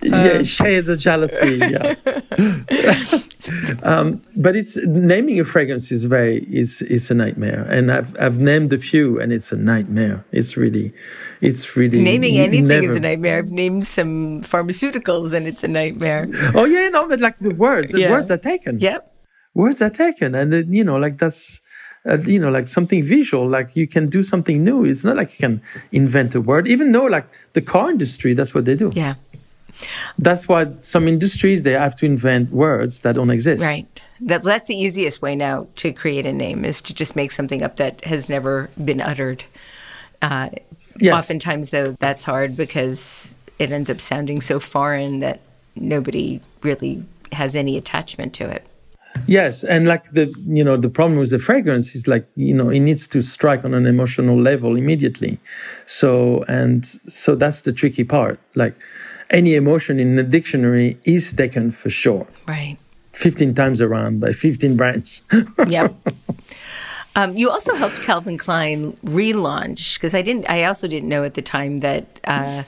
yeah, 0.03 0.33
um, 0.33 0.45
shades 0.45 0.89
of 0.89 0.99
jealousy. 0.99 1.59
Yeah. 1.59 1.95
um, 3.83 4.23
but 4.37 4.57
it's 4.57 4.79
naming 4.85 5.41
a 5.41 5.45
fragrance 5.45 5.93
is 5.93 6.05
very 6.05 6.45
is 6.45 6.83
is 6.83 7.11
a 7.11 7.15
nightmare, 7.15 7.67
and 7.71 7.93
I've 7.93 8.17
I've 8.19 8.39
named 8.39 8.73
a 8.73 8.79
few, 8.79 9.21
and 9.21 9.33
it's 9.33 9.53
a 9.53 9.57
nightmare. 9.57 10.25
It's 10.33 10.57
really, 10.57 10.93
it's 11.41 11.77
really 11.77 12.03
naming 12.03 12.39
anything 12.39 12.69
never, 12.69 12.87
is 12.87 12.97
a 12.97 13.01
nightmare. 13.01 13.39
I've 13.39 13.51
named 13.51 13.87
some 13.87 14.43
pharmaceuticals, 14.43 15.35
and 15.35 15.47
it's 15.47 15.63
a 15.63 15.69
nightmare. 15.69 16.29
Oh 16.55 16.65
yeah, 16.65 16.89
no, 16.89 17.09
but 17.09 17.21
like 17.21 17.39
the 17.39 17.55
words, 17.55 17.93
the 17.93 18.01
yeah. 18.01 18.11
words 18.11 18.31
are 18.31 18.39
taken. 18.39 18.79
Yep. 18.79 19.11
Words 19.55 19.83
are 19.83 19.91
taken, 19.91 20.35
and 20.35 20.51
then, 20.51 20.73
you 20.73 20.83
know, 20.83 20.97
like 20.97 21.19
that's 21.19 21.61
uh, 22.09 22.19
you 22.19 22.39
know, 22.39 22.51
like 22.51 22.67
something 22.67 23.03
visual, 23.03 23.49
like 23.49 23.77
you 23.77 23.87
can 23.87 24.07
do 24.07 24.23
something 24.23 24.65
new. 24.65 24.85
It's 24.85 25.05
not 25.05 25.17
like 25.17 25.33
you 25.33 25.39
can 25.39 25.63
invent 25.93 26.35
a 26.35 26.41
word, 26.41 26.67
even 26.67 26.93
though 26.93 27.05
like 27.05 27.27
the 27.53 27.61
car 27.61 27.91
industry, 27.91 28.35
that's 28.35 28.55
what 28.55 28.65
they 28.65 28.75
do. 28.75 28.91
Yeah. 28.95 29.15
That's 30.19 30.49
why 30.49 30.73
some 30.81 31.09
industries 31.09 31.63
they 31.63 31.73
have 31.73 31.97
to 31.97 32.07
invent 32.07 32.53
words 32.53 33.01
that 33.01 33.15
don't 33.15 33.31
exist. 33.31 33.65
Right. 33.65 33.87
That 34.21 34.43
that's 34.43 34.69
the 34.69 34.77
easiest 34.77 35.23
way 35.23 35.35
now 35.35 35.67
to 35.77 35.93
create 35.93 36.27
a 36.27 36.33
name 36.33 36.65
is 36.65 36.81
to 36.83 36.95
just 36.95 37.17
make 37.17 37.33
something 37.33 37.63
up 37.63 37.77
that 37.77 38.05
has 38.05 38.29
never 38.29 38.71
been 38.85 39.01
uttered. 39.01 39.45
Uh, 40.21 40.51
yes. 40.99 41.15
Oftentimes, 41.15 41.71
though, 41.71 41.93
that's 41.93 42.25
hard 42.25 42.57
because 42.57 43.35
it 43.59 43.73
ends 43.73 43.91
up 43.91 44.01
sounding 44.01 44.41
so 44.41 44.61
foreign 44.61 45.21
that 45.21 45.41
nobody 45.75 46.41
really 46.63 47.05
has 47.33 47.57
any 47.57 47.77
attachment 47.77 48.35
to 48.35 48.49
it. 48.49 48.67
Yes, 49.27 49.65
and 49.65 49.87
like 49.87 50.05
the 50.11 50.33
you 50.47 50.65
know 50.65 50.77
the 50.77 50.89
problem 50.89 51.19
with 51.19 51.31
the 51.31 51.39
fragrance 51.39 51.95
is 51.95 52.09
like 52.09 52.27
you 52.35 52.55
know 52.55 52.71
it 52.71 52.81
needs 52.81 53.07
to 53.09 53.23
strike 53.23 53.65
on 53.65 53.75
an 53.75 53.87
emotional 53.87 54.41
level 54.41 54.77
immediately. 54.77 55.39
So 55.87 56.45
and 56.49 56.85
so 57.07 57.35
that's 57.35 57.63
the 57.63 57.73
tricky 57.73 58.05
part. 58.05 58.41
Like 58.55 58.75
any 59.31 59.55
emotion 59.55 59.99
in 59.99 60.17
the 60.17 60.23
dictionary 60.23 60.99
is 61.05 61.33
taken 61.33 61.73
for 61.73 61.91
sure. 61.91 62.27
Right. 62.47 62.79
15 63.13 63.55
times 63.55 63.83
around 63.83 64.21
by 64.21 64.33
15 64.33 64.77
brands. 64.77 65.25
yep. 65.69 65.95
Um, 67.15 67.37
you 67.37 67.51
also 67.51 67.75
helped 67.75 68.01
Calvin 68.03 68.39
Klein 68.39 68.93
relaunch 69.05 69.95
because 69.95 70.15
I 70.15 70.23
didn't. 70.23 70.49
I 70.49 70.65
also 70.65 70.89
didn't 70.89 71.09
know 71.09 71.25
at 71.25 71.35
the 71.35 71.43
time 71.43 71.81
that 71.81 72.21
uh, 72.25 72.63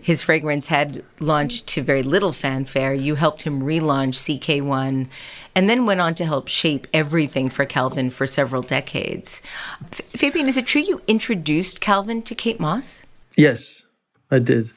his 0.00 0.22
fragrance 0.22 0.68
had 0.68 1.04
launched 1.18 1.66
to 1.68 1.82
very 1.82 2.02
little 2.02 2.32
fanfare. 2.32 2.94
You 2.94 3.16
helped 3.16 3.42
him 3.42 3.62
relaunch 3.62 4.16
CK1 4.16 5.06
and 5.54 5.68
then 5.68 5.84
went 5.84 6.00
on 6.00 6.14
to 6.14 6.24
help 6.24 6.48
shape 6.48 6.86
everything 6.94 7.50
for 7.50 7.66
Calvin 7.66 8.10
for 8.10 8.26
several 8.26 8.62
decades. 8.62 9.42
F- 9.82 10.00
Fabien, 10.12 10.48
is 10.48 10.56
it 10.56 10.66
true 10.66 10.80
you 10.82 11.02
introduced 11.06 11.80
Calvin 11.80 12.22
to 12.22 12.34
Kate 12.34 12.58
Moss? 12.58 13.04
Yes, 13.36 13.84
I 14.30 14.38
did. 14.38 14.72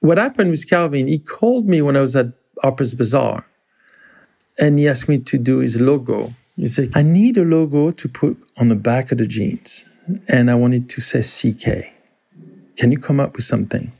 What 0.00 0.18
happened 0.18 0.50
with 0.50 0.68
Calvin, 0.68 1.08
he 1.08 1.18
called 1.18 1.68
me 1.68 1.80
when 1.82 1.96
I 1.96 2.00
was 2.00 2.16
at 2.16 2.32
Harper's 2.62 2.94
Bazaar 2.94 3.46
and 4.58 4.78
he 4.78 4.88
asked 4.88 5.08
me 5.08 5.18
to 5.18 5.38
do 5.38 5.58
his 5.58 5.80
logo. 5.80 6.34
He 6.56 6.66
said, 6.66 6.90
I 6.94 7.02
need 7.02 7.36
a 7.36 7.44
logo 7.44 7.90
to 7.90 8.08
put 8.08 8.36
on 8.56 8.68
the 8.68 8.76
back 8.76 9.12
of 9.12 9.18
the 9.18 9.26
jeans 9.26 9.84
and 10.28 10.50
I 10.50 10.54
wanted 10.54 10.88
to 10.90 11.00
say 11.00 11.20
CK. 11.20 11.92
Can 12.76 12.92
you 12.92 12.98
come 12.98 13.20
up 13.20 13.36
with 13.36 13.44
something? 13.44 13.92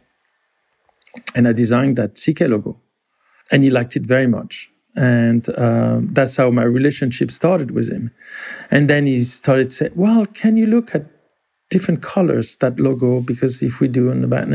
And 1.35 1.47
I 1.49 1.53
designed 1.53 1.97
that 1.97 2.15
CK 2.15 2.41
logo. 2.49 2.79
And 3.51 3.63
he 3.63 3.71
liked 3.71 3.97
it 3.97 4.05
very 4.05 4.27
much. 4.27 4.71
And 4.95 5.47
um, 5.59 6.09
that's 6.09 6.37
how 6.37 6.51
my 6.51 6.63
relationship 6.63 7.31
started 7.31 7.71
with 7.71 7.91
him. 7.91 8.11
And 8.71 8.89
then 8.89 9.07
he 9.07 9.23
started 9.23 9.71
to 9.71 9.77
say, 9.77 9.91
Well, 9.95 10.25
can 10.27 10.57
you 10.57 10.67
look 10.67 10.95
at 10.95 11.16
different 11.77 12.01
colors, 12.03 12.57
that 12.63 12.75
logo? 12.81 13.21
Because 13.21 13.55
if 13.63 13.75
we 13.81 13.87
do 13.99 14.11
on 14.11 14.19
the 14.23 14.31
back, 14.35 14.47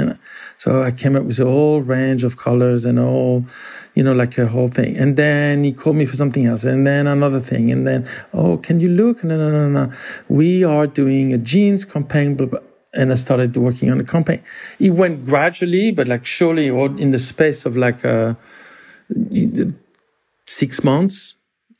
so 0.58 0.82
I 0.82 0.92
came 1.02 1.16
up 1.16 1.26
with 1.30 1.40
a 1.40 1.46
whole 1.46 1.82
range 1.96 2.24
of 2.24 2.38
colors 2.48 2.82
and 2.90 2.98
all, 3.00 3.46
you 3.94 4.04
know, 4.06 4.16
like 4.22 4.40
a 4.40 4.48
whole 4.48 4.70
thing. 4.80 4.98
And 4.98 5.12
then 5.24 5.64
he 5.64 5.72
called 5.72 5.98
me 6.02 6.06
for 6.06 6.16
something 6.16 6.46
else, 6.48 6.64
and 6.64 6.88
then 6.90 7.06
another 7.06 7.40
thing. 7.40 7.72
And 7.72 7.86
then, 7.86 8.08
Oh, 8.34 8.58
can 8.58 8.80
you 8.80 8.90
look? 8.90 9.24
No, 9.24 9.36
no, 9.38 9.50
no, 9.52 9.64
no. 9.70 9.92
We 10.30 10.64
are 10.64 10.88
doing 10.88 11.32
a 11.32 11.38
jeans 11.38 11.86
campaign, 11.86 12.30
blah, 12.36 12.48
blah 12.48 12.60
and 12.94 13.12
I 13.16 13.16
started 13.16 13.56
working 13.56 13.90
on 13.90 14.00
the 14.00 14.04
campaign. 14.04 14.42
It 14.78 14.90
went 15.02 15.24
gradually, 15.32 15.92
but 15.92 16.08
like 16.14 16.26
surely, 16.26 16.70
or 16.70 16.88
in 17.04 17.12
the 17.12 17.20
space 17.20 17.66
of 17.66 17.78
like 17.78 18.04
uh, 18.04 18.34
six 20.46 20.84
months, 20.84 21.36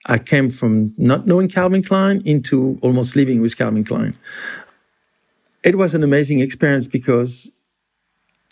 I 0.06 0.18
came 0.18 0.50
from 0.50 0.94
not 0.98 1.28
knowing 1.28 1.48
Calvin 1.48 1.84
Klein 1.84 2.22
into 2.26 2.80
almost 2.82 3.16
living 3.16 3.42
with 3.42 3.58
Calvin 3.58 3.84
Klein. 3.84 4.14
It 5.64 5.78
was 5.78 5.94
an 5.96 6.04
amazing 6.04 6.40
experience 6.40 6.88
because 6.88 7.52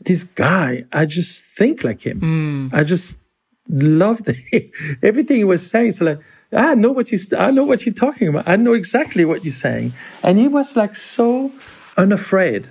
this 0.05 0.23
guy, 0.23 0.85
I 0.91 1.05
just 1.05 1.45
think 1.45 1.83
like 1.83 2.05
him. 2.05 2.21
Mm. 2.21 2.73
I 2.73 2.83
just 2.83 3.19
loved 3.67 4.29
everything 5.03 5.37
he 5.37 5.43
was 5.43 5.69
saying. 5.69 5.93
So 5.93 6.05
like, 6.05 6.19
I 6.51 6.75
know 6.75 6.91
what 6.91 7.11
you, 7.11 7.19
I 7.37 7.51
know 7.51 7.63
what 7.63 7.85
you're 7.85 7.93
talking 7.93 8.27
about. 8.27 8.47
I 8.47 8.55
know 8.55 8.73
exactly 8.73 9.25
what 9.25 9.43
you're 9.43 9.51
saying. 9.51 9.93
And 10.23 10.39
he 10.39 10.47
was 10.47 10.75
like 10.75 10.95
so 10.95 11.51
unafraid 11.97 12.69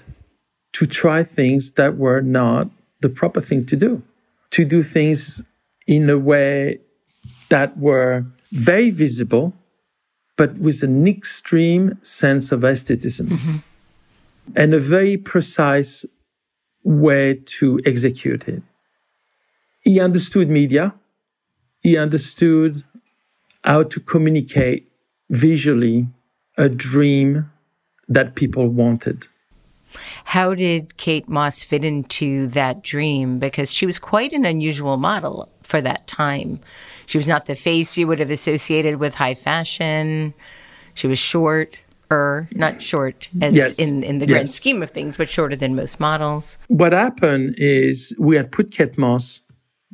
to 0.75 0.87
try 0.87 1.23
things 1.23 1.73
that 1.73 1.97
were 1.97 2.21
not 2.21 2.71
the 3.01 3.09
proper 3.09 3.41
thing 3.41 3.67
to 3.67 3.77
do, 3.77 4.03
to 4.51 4.65
do 4.65 4.83
things 4.83 5.45
in 5.87 6.11
a 6.11 6.19
way 6.19 6.79
that 7.51 7.77
were 7.79 8.25
very 8.53 8.91
visible, 8.91 9.55
but 10.37 10.59
with 10.59 10.83
an 10.83 11.07
extreme 11.07 11.99
sense 12.03 12.53
of 12.53 12.65
aestheticism 12.65 13.29
mm-hmm. 13.29 13.57
And 14.57 14.75
a 14.75 14.79
very 14.79 15.17
precise 15.17 16.05
way 16.83 17.35
to 17.45 17.81
execute 17.85 18.49
it. 18.49 18.63
He 19.83 20.01
understood 20.01 20.49
media. 20.49 20.95
He 21.83 21.97
understood 21.97 22.85
how 23.65 23.83
to 23.85 24.01
communicate 24.01 24.91
visually 25.31 26.09
a 26.57 26.69
dream 26.69 27.51
that 28.09 28.35
people 28.35 28.69
wanted. 28.69 29.29
How 30.25 30.55
did 30.55 30.97
Kate 30.97 31.29
Moss 31.29 31.63
fit 31.63 31.85
into 31.85 32.47
that 32.49 32.83
dream? 32.83 33.39
Because 33.39 33.73
she 33.73 33.87
was 33.87 33.99
quite 33.99 34.33
an 34.33 34.45
unusual 34.45 34.97
model 34.97 35.51
for 35.63 35.81
that 35.81 36.07
time. 36.07 36.61
She 37.07 37.19
was 37.19 37.29
not 37.29 37.47
the 37.47 37.57
face 37.57 37.97
you 37.97 38.07
would 38.07 38.19
have 38.19 38.31
associated 38.31 38.97
with 38.97 39.17
high 39.17 39.35
fashion. 39.35 40.35
She 40.95 41.07
was 41.07 41.19
short, 41.19 41.79
er, 42.11 42.49
not 42.53 42.83
short 42.83 43.29
as 43.41 43.55
yes. 43.55 43.79
in, 43.79 44.03
in 44.03 44.19
the 44.19 44.27
yes. 44.27 44.33
grand 44.33 44.51
scheme 44.51 44.83
of 44.83 44.91
things, 44.91 45.17
but 45.17 45.29
shorter 45.29 45.57
than 45.57 45.75
most 45.75 46.01
models. 46.01 46.59
What 46.69 46.93
happened 46.93 47.55
is 47.59 48.15
we 48.19 48.37
had 48.37 48.51
put 48.51 48.71
Kate 48.71 48.97
Moss 48.97 49.41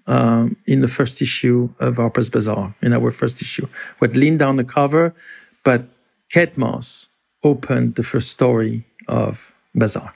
um, 0.06 0.56
in 0.66 0.80
the 0.80 0.88
first 0.88 1.22
issue 1.22 1.70
of 1.80 1.96
Harper's 1.96 2.30
Bazaar, 2.30 2.74
in 2.82 2.92
our 2.92 3.10
first 3.10 3.40
issue. 3.40 3.66
We 4.00 4.08
had 4.08 4.16
Linda 4.16 4.44
on 4.44 4.56
the 4.56 4.64
cover, 4.64 5.14
but 5.62 5.86
Kate 6.30 6.56
Moss 6.56 7.08
opened 7.42 7.94
the 7.94 8.02
first 8.02 8.30
story 8.30 8.86
of 9.08 9.54
Bazaar. 9.74 10.14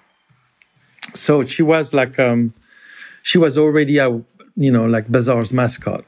So 1.14 1.42
she 1.44 1.62
was 1.62 1.94
like, 1.94 2.18
um, 2.18 2.55
she 3.22 3.38
was 3.38 3.59
already 3.59 3.99
a, 3.99 4.11
you 4.57 4.70
know, 4.70 4.84
like 4.84 5.09
Bazaar's 5.09 5.53
mascot. 5.53 6.05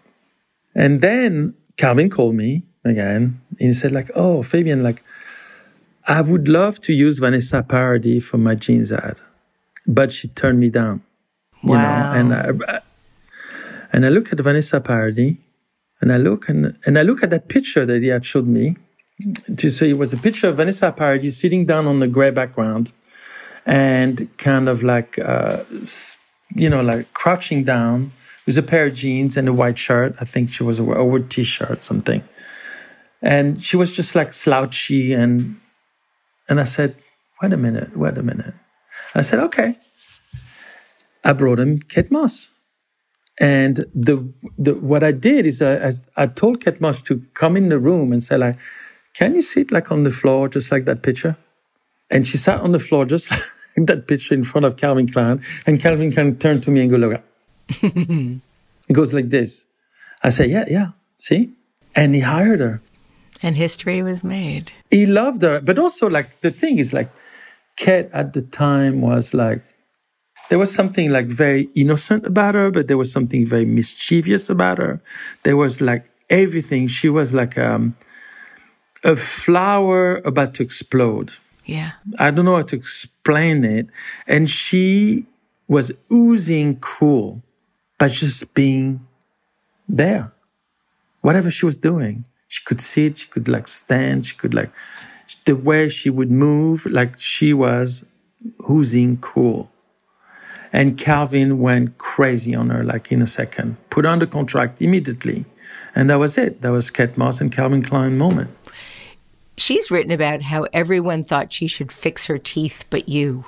And 0.75 1.01
then 1.01 1.55
Calvin 1.77 2.11
called 2.11 2.35
me 2.35 2.65
again 2.85 3.41
and 3.51 3.69
he 3.69 3.73
said 3.73 3.93
like, 3.93 4.11
oh, 4.15 4.43
Fabien, 4.43 4.83
like, 4.83 5.03
I 6.11 6.21
would 6.21 6.49
love 6.49 6.81
to 6.87 6.93
use 6.93 7.21
Vanessa 7.21 7.63
Paradis 7.63 8.25
for 8.25 8.39
my 8.39 8.55
jeans 8.55 8.91
ad, 8.93 9.21
but 9.87 10.11
she 10.11 10.27
turned 10.29 10.59
me 10.59 10.69
down. 10.69 11.03
Wow. 11.63 11.79
Know? 11.79 12.19
And 12.19 12.29
I, 12.35 12.81
And 13.93 14.07
I 14.07 14.09
look 14.09 14.33
at 14.33 14.41
Vanessa 14.41 14.81
Paradis 14.81 15.37
and 16.01 16.13
I 16.13 16.17
look 16.17 16.49
and, 16.49 16.77
and 16.87 16.99
I 16.99 17.03
look 17.03 17.23
at 17.23 17.31
that 17.31 17.49
picture 17.49 17.85
that 17.87 18.03
he 18.03 18.09
had 18.09 18.25
showed 18.25 18.47
me. 18.47 18.77
To 19.55 19.71
say 19.71 19.91
it 19.91 19.99
was 19.99 20.15
a 20.15 20.17
picture 20.17 20.49
of 20.49 20.57
Vanessa 20.57 20.91
Paradis 20.93 21.39
sitting 21.39 21.67
down 21.67 21.87
on 21.87 22.01
the 22.01 22.09
gray 22.09 22.31
background 22.31 22.93
and 23.67 24.15
kind 24.39 24.67
of 24.67 24.83
like, 24.83 25.19
uh, 25.19 25.63
you 26.55 26.71
know, 26.71 26.81
like 26.81 27.13
crouching 27.13 27.63
down 27.65 28.13
with 28.47 28.57
a 28.57 28.63
pair 28.63 28.87
of 28.87 28.95
jeans 28.95 29.37
and 29.37 29.47
a 29.47 29.53
white 29.53 29.77
shirt. 29.77 30.15
I 30.23 30.25
think 30.25 30.51
she 30.51 30.63
was 30.63 30.79
a, 30.79 30.85
a 30.85 31.21
t-shirt, 31.21 31.83
something. 31.83 32.23
And 33.21 33.63
she 33.63 33.77
was 33.77 33.93
just 33.93 34.15
like 34.15 34.33
slouchy 34.33 35.13
and, 35.13 35.61
and 36.51 36.61
I 36.61 36.65
said, 36.65 36.97
wait 37.41 37.53
a 37.53 37.57
minute, 37.57 37.97
wait 37.97 38.19
a 38.19 38.23
minute. 38.23 38.55
I 39.15 39.23
said, 39.23 39.39
okay. 39.39 39.79
I 41.25 41.33
brought 41.33 41.61
him 41.61 41.79
Kate 41.79 42.11
Moss. 42.11 42.51
And 43.41 43.87
the, 43.95 44.31
the 44.59 44.75
what 44.75 45.03
I 45.03 45.13
did 45.13 45.47
is 45.47 45.63
I, 45.63 45.91
I, 46.17 46.27
told 46.27 46.63
Kate 46.63 46.81
Moss 46.81 47.03
to 47.05 47.23
come 47.33 47.57
in 47.57 47.71
the 47.71 47.79
room 47.79 48.13
and 48.13 48.23
say 48.23 48.37
like, 48.37 48.59
can 49.15 49.35
you 49.35 49.43
sit 49.43 49.73
like 49.73 49.91
on 49.91 50.03
the 50.03 50.11
floor 50.11 50.49
just 50.49 50.71
like 50.71 50.85
that 50.85 51.03
picture? 51.03 51.37
And 52.11 52.27
she 52.27 52.37
sat 52.37 52.61
on 52.61 52.73
the 52.73 52.79
floor 52.79 53.07
just 53.07 53.31
like 53.77 53.87
that 53.87 54.09
picture 54.09 54.35
in 54.35 54.43
front 54.43 54.65
of 54.65 54.77
Calvin 54.77 55.11
Klein. 55.11 55.41
And 55.67 55.81
Calvin 55.81 56.13
Klein 56.13 56.37
turned 56.37 56.63
to 56.65 56.71
me 56.71 56.81
and 56.83 56.91
go, 56.91 56.97
look, 56.97 57.23
it 57.69 58.93
goes 58.93 59.15
like 59.15 59.31
this. 59.31 59.67
I 60.23 60.31
said, 60.31 60.51
yeah, 60.51 60.65
yeah, 60.69 60.89
see? 61.17 61.55
And 61.95 62.15
he 62.15 62.21
hired 62.21 62.61
her. 62.61 62.83
And 63.43 63.57
history 63.57 64.03
was 64.03 64.23
made. 64.23 64.73
He 64.91 65.07
loved 65.07 65.43
her. 65.43 65.61
But 65.61 65.79
also 65.79 66.09
like 66.09 66.41
the 66.41 66.51
thing 66.51 66.79
is 66.79 66.93
like, 66.93 67.11
Kate 67.77 68.09
at 68.13 68.33
the 68.33 68.43
time 68.43 69.01
was 69.01 69.33
like, 69.33 69.63
there 70.51 70.59
was 70.59 70.75
something 70.75 71.11
like 71.11 71.27
very 71.27 71.71
innocent 71.75 72.27
about 72.27 72.55
her, 72.55 72.71
but 72.71 72.89
there 72.89 72.99
was 72.99 73.13
something 73.13 73.47
very 73.47 73.65
mischievous 73.65 74.51
about 74.51 74.79
her. 74.79 75.01
There 75.45 75.57
was 75.57 75.81
like 75.81 76.11
everything. 76.29 76.89
She 76.89 77.09
was 77.09 77.33
like 77.33 77.57
um, 77.57 77.97
a 79.05 79.15
flower 79.15 80.17
about 80.19 80.55
to 80.55 80.63
explode. 80.63 81.31
Yeah. 81.65 81.93
I 82.19 82.33
don't 82.33 82.45
know 82.45 82.57
how 82.57 82.63
to 82.63 82.77
explain 82.77 83.65
it. 83.65 83.87
And 84.27 84.51
she 84.51 85.27
was 85.69 85.93
oozing 86.13 86.81
cool 86.81 87.43
by 87.97 88.09
just 88.09 88.53
being 88.55 89.07
there. 89.89 90.33
Whatever 91.21 91.51
she 91.51 91.65
was 91.65 91.79
doing, 91.79 92.25
she 92.51 92.65
could 92.65 92.81
sit, 92.81 93.21
she 93.21 93.29
could 93.29 93.47
like 93.47 93.69
stand, 93.69 94.27
she 94.27 94.35
could 94.35 94.55
like, 94.55 94.73
the 95.45 95.55
way 95.55 95.89
she 95.89 96.11
would 96.11 96.33
move, 96.33 96.85
like 96.85 97.17
she 97.17 97.55
was 97.55 98.05
oozing 98.69 99.19
cool. 99.19 99.71
And 100.73 100.99
Calvin 100.99 101.61
went 101.61 101.99
crazy 101.99 102.53
on 102.53 102.71
her 102.71 102.83
like 102.83 103.13
in 103.13 103.23
a 103.23 103.27
second, 103.27 103.77
put 103.89 104.05
on 104.05 104.19
the 104.19 104.27
contract 104.27 104.83
immediately. 104.83 105.45
And 105.95 106.11
that 106.11 106.17
was 106.17 106.37
it. 106.37 106.61
That 106.63 106.71
was 106.71 106.91
Kate 106.91 107.17
Moss 107.17 107.41
and 107.41 107.53
Calvin 107.53 107.85
Klein 107.85 108.19
moment. 108.19 108.51
She's 109.57 109.93
written 109.93 110.11
about 110.11 110.43
how 110.43 110.67
everyone 110.73 111.23
thought 111.23 111.53
she 111.53 111.69
should 111.69 111.93
fix 111.93 112.27
her 112.27 112.39
teeth 112.39 112.85
but 112.91 113.09
you. 113.09 113.45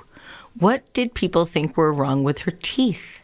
What 0.57 0.81
did 0.93 1.13
people 1.13 1.45
think 1.45 1.75
were 1.75 1.91
wrong 1.91 2.23
with 2.23 2.39
her 2.39 2.51
teeth? 2.51 3.19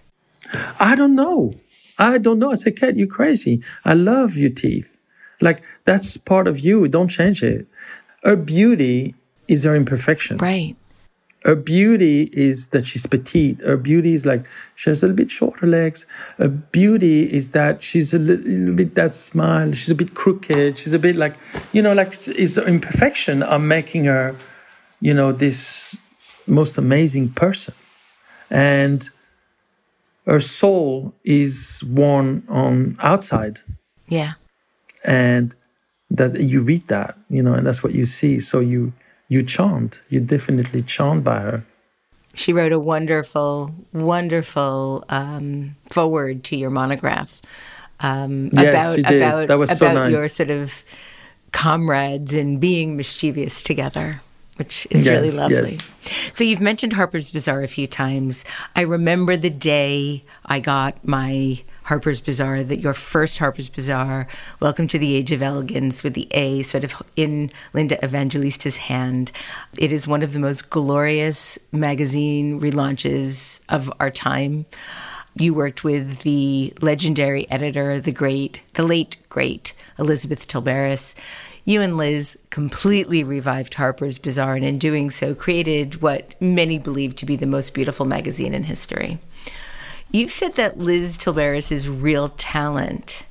I 0.77 0.95
don't 0.95 1.15
know. 1.15 1.53
I 1.97 2.17
don't 2.17 2.39
know. 2.39 2.51
I 2.51 2.55
said, 2.55 2.75
Kate, 2.75 2.97
you're 2.97 3.07
crazy. 3.07 3.63
I 3.85 3.93
love 3.93 4.35
your 4.35 4.49
teeth. 4.49 4.97
Like, 5.41 5.61
that's 5.85 6.17
part 6.17 6.47
of 6.47 6.59
you. 6.59 6.87
Don't 6.87 7.07
change 7.07 7.43
it. 7.43 7.67
Her 8.23 8.35
beauty 8.35 9.15
is 9.47 9.63
her 9.63 9.75
imperfections. 9.75 10.41
Right 10.41 10.75
her 11.45 11.55
beauty 11.55 12.29
is 12.33 12.69
that 12.69 12.85
she's 12.85 13.05
petite. 13.05 13.61
Her 13.61 13.77
beauty 13.77 14.13
is 14.13 14.25
like 14.25 14.45
she 14.75 14.89
has 14.89 15.01
a 15.01 15.07
little 15.07 15.15
bit 15.15 15.31
shorter 15.31 15.67
legs. 15.67 16.05
Her 16.37 16.49
beauty 16.49 17.31
is 17.31 17.49
that 17.49 17.81
she's 17.81 18.13
a 18.13 18.19
little 18.19 18.73
bit 18.73 18.95
that 18.95 19.13
smile. 19.13 19.71
She's 19.71 19.89
a 19.89 19.95
bit 19.95 20.13
crooked. 20.13 20.77
She's 20.77 20.93
a 20.93 20.99
bit 20.99 21.15
like 21.15 21.35
you 21.71 21.81
know, 21.81 21.93
like 21.93 22.27
is 22.27 22.57
imperfection 22.57 23.41
are 23.41 23.59
making 23.59 24.05
her, 24.05 24.35
you 24.99 25.13
know, 25.13 25.31
this 25.31 25.97
most 26.45 26.77
amazing 26.77 27.29
person, 27.29 27.73
and 28.49 29.09
her 30.25 30.41
soul 30.41 31.13
is 31.23 31.83
worn 31.87 32.43
on 32.49 32.95
outside. 32.99 33.59
Yeah, 34.07 34.33
and 35.03 35.55
that 36.09 36.39
you 36.39 36.61
read 36.61 36.87
that, 36.87 37.17
you 37.29 37.43
know, 37.43 37.53
and 37.53 37.65
that's 37.65 37.83
what 37.83 37.93
you 37.93 38.05
see. 38.05 38.39
So 38.39 38.59
you 38.59 38.93
you 39.27 39.43
charmed. 39.43 40.01
You 40.09 40.19
definitely 40.19 40.81
charmed 40.81 41.23
by 41.23 41.39
her. 41.39 41.65
She 42.33 42.53
wrote 42.53 42.71
a 42.71 42.79
wonderful, 42.79 43.75
wonderful 43.91 45.03
um, 45.09 45.75
forward 45.91 46.43
to 46.45 46.55
your 46.55 46.69
monograph 46.69 47.41
um, 47.99 48.49
yes, 48.53 48.97
about 48.97 49.13
about 49.13 49.49
about 49.49 49.67
so 49.69 49.91
nice. 49.91 50.11
your 50.11 50.29
sort 50.29 50.49
of 50.49 50.83
comrades 51.51 52.33
and 52.33 52.59
being 52.59 52.95
mischievous 52.95 53.63
together 53.63 54.21
which 54.57 54.85
is 54.91 55.05
yes, 55.05 55.13
really 55.13 55.31
lovely. 55.31 55.71
Yes. 55.71 56.31
So 56.33 56.43
you've 56.43 56.59
mentioned 56.59 56.91
Harper's 56.91 57.31
Bazaar 57.31 57.63
a 57.63 57.67
few 57.67 57.87
times. 57.87 58.43
I 58.75 58.81
remember 58.81 59.37
the 59.37 59.49
day 59.49 60.25
I 60.45 60.59
got 60.59 61.07
my 61.07 61.63
Harper's 61.89 62.21
Bazaar, 62.21 62.61
that 62.61 62.81
your 62.81 62.93
first 62.93 63.39
Harper's 63.39 63.67
Bazaar, 63.67 64.27
Welcome 64.59 64.87
to 64.89 64.99
the 64.99 65.15
Age 65.15 65.31
of 65.31 65.41
Elegance, 65.41 66.03
with 66.03 66.13
the 66.13 66.27
A 66.29 66.61
sort 66.61 66.83
of 66.83 67.01
in 67.15 67.51
Linda 67.73 67.97
Evangelista's 68.05 68.77
hand. 68.77 69.31
It 69.75 69.91
is 69.91 70.07
one 70.07 70.21
of 70.21 70.33
the 70.33 70.39
most 70.39 70.69
glorious 70.69 71.57
magazine 71.71 72.61
relaunches 72.61 73.59
of 73.69 73.91
our 73.99 74.11
time. 74.11 74.65
You 75.35 75.55
worked 75.55 75.83
with 75.83 76.19
the 76.19 76.73
legendary 76.79 77.49
editor, 77.49 77.99
the 77.99 78.11
great, 78.11 78.61
the 78.75 78.83
late 78.83 79.17
great 79.27 79.73
Elizabeth 79.97 80.47
Tilberis. 80.47 81.15
You 81.65 81.81
and 81.81 81.97
Liz 81.97 82.37
completely 82.51 83.23
revived 83.23 83.73
Harper's 83.73 84.19
Bazaar, 84.19 84.53
and 84.53 84.63
in 84.63 84.77
doing 84.77 85.09
so, 85.09 85.33
created 85.33 86.03
what 86.03 86.39
many 86.39 86.77
believe 86.77 87.15
to 87.15 87.25
be 87.25 87.35
the 87.35 87.47
most 87.47 87.73
beautiful 87.73 88.05
magazine 88.05 88.53
in 88.53 88.65
history. 88.65 89.17
You've 90.11 90.31
said 90.31 90.53
that 90.55 90.77
Liz 90.77 91.17
Tilberis's 91.17 91.87
real 91.87 92.29
talent 92.29 93.25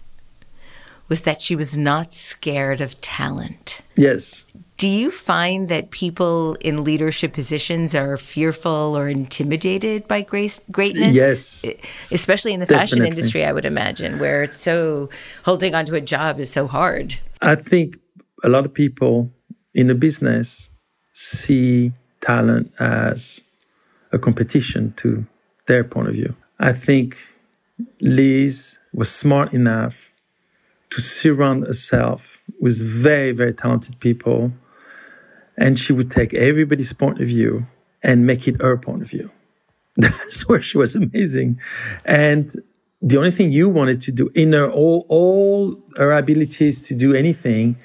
was 1.09 1.23
that 1.23 1.41
she 1.41 1.57
was 1.57 1.77
not 1.77 2.13
scared 2.13 2.81
of 2.81 3.01
talent. 3.01 3.81
Yes. 3.97 4.45
Do 4.77 4.87
you 4.87 5.11
find 5.11 5.69
that 5.71 5.91
people 5.91 6.55
in 6.61 6.85
leadership 6.85 7.33
positions 7.33 7.97
are 7.97 8.17
fearful 8.17 8.97
or 8.97 9.09
intimidated 9.09 10.07
by 10.07 10.23
grace, 10.23 10.61
greatness? 10.71 11.17
Yes. 11.17 11.67
Especially 12.13 12.53
in 12.53 12.61
the 12.61 12.67
Definitely. 12.67 12.87
fashion 12.87 13.07
industry, 13.07 13.45
I 13.45 13.53
would 13.53 13.65
imagine, 13.65 14.21
where 14.21 14.45
it's 14.45 14.59
so 14.59 15.09
holding 15.45 15.75
onto 15.75 15.97
a 15.97 16.01
job 16.01 16.39
is 16.39 16.53
so 16.53 16.69
hard. 16.69 17.19
I 17.43 17.57
think 17.57 17.97
a 18.45 18.49
lot 18.49 18.65
of 18.65 18.73
people 18.73 19.33
in 19.75 19.89
the 19.89 19.97
business 19.97 20.71
see 21.13 21.93
talent 22.21 22.73
as 22.79 23.43
a 24.13 24.19
competition 24.19 24.93
to 24.99 25.27
their 25.67 25.83
point 25.83 26.07
of 26.09 26.15
view. 26.15 26.37
I 26.59 26.73
think 26.73 27.17
Liz 28.01 28.79
was 28.93 29.11
smart 29.11 29.53
enough 29.53 30.11
to 30.91 31.01
surround 31.01 31.67
herself 31.67 32.39
with 32.61 32.83
very, 32.83 33.33
very 33.33 33.53
talented 33.53 34.01
people. 34.01 34.53
And 35.57 35.79
she 35.79 35.93
would 35.93 36.11
take 36.11 36.35
everybody's 36.35 36.93
point 36.93 37.21
of 37.21 37.29
view 37.29 37.67
and 38.03 38.27
make 38.27 38.49
it 38.49 38.61
her 38.61 38.77
point 38.77 39.03
of 39.03 39.11
view. 39.11 39.31
That's 39.97 40.49
where 40.49 40.61
she 40.61 40.79
was 40.79 40.97
amazing. 40.97 41.61
And 42.05 42.55
the 43.03 43.19
only 43.19 43.31
thing 43.31 43.51
you 43.51 43.69
wanted 43.69 44.01
to 44.03 44.13
do 44.13 44.31
in 44.35 44.53
her 44.53 44.71
all, 44.71 45.07
all 45.09 45.79
her 45.97 46.13
abilities 46.13 46.83
to 46.83 46.95
do 46.95 47.15
anything, 47.15 47.77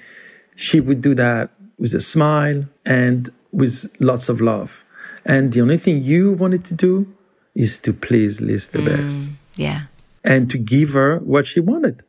she 0.56 0.80
would 0.80 1.02
do 1.02 1.14
that 1.16 1.52
with 1.78 1.94
a 1.94 2.02
smile 2.02 2.66
and 2.86 3.30
with 3.52 3.88
lots 4.00 4.30
of 4.30 4.42
love. 4.42 4.84
And 5.26 5.52
the 5.54 5.62
only 5.62 5.78
thing 5.78 6.02
you 6.02 6.34
wanted 6.34 6.64
to 6.66 6.76
do 6.76 7.14
is 7.56 7.80
to 7.80 7.94
please 7.94 8.42
Liz 8.42 8.70
Tilberis. 8.70 9.24
Mm, 9.24 9.34
yeah. 9.56 9.82
And 10.24 10.50
to 10.50 10.58
give 10.58 10.94
her 10.94 11.20
what 11.20 11.46
she 11.46 11.60
wanted. 11.60 12.04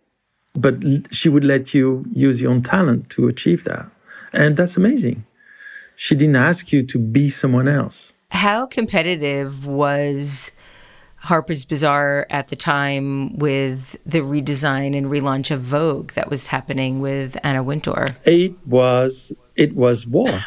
But 0.55 0.77
she 1.11 1.29
would 1.29 1.45
let 1.45 1.75
you 1.75 2.05
use 2.11 2.41
your 2.41 2.53
own 2.53 2.63
talent 2.63 3.11
to 3.11 3.27
achieve 3.27 3.65
that. 3.65 3.87
And 4.33 4.57
that's 4.57 4.77
amazing. 4.77 5.27
She 5.97 6.15
didn't 6.15 6.37
ask 6.37 6.73
you 6.73 6.85
to 6.85 6.99
be 6.99 7.29
someone 7.29 7.69
else. 7.69 8.13
How 8.31 8.67
competitive 8.67 9.67
was 9.67 10.53
Harper's 11.17 11.65
Bazaar 11.65 12.27
at 12.31 12.49
the 12.49 12.57
time 12.57 13.37
with 13.39 13.97
the 14.05 14.21
redesign 14.21 14.97
and 14.97 15.07
relaunch 15.07 15.51
of 15.51 15.61
Vogue 15.61 16.13
that 16.13 16.31
was 16.31 16.49
happening 16.49 17.01
with 17.01 17.37
Anna 17.43 17.63
Wintour? 17.63 18.05
It 18.25 18.55
was 18.67 19.33
it 19.57 19.75
was 19.75 20.07
war. 20.07 20.29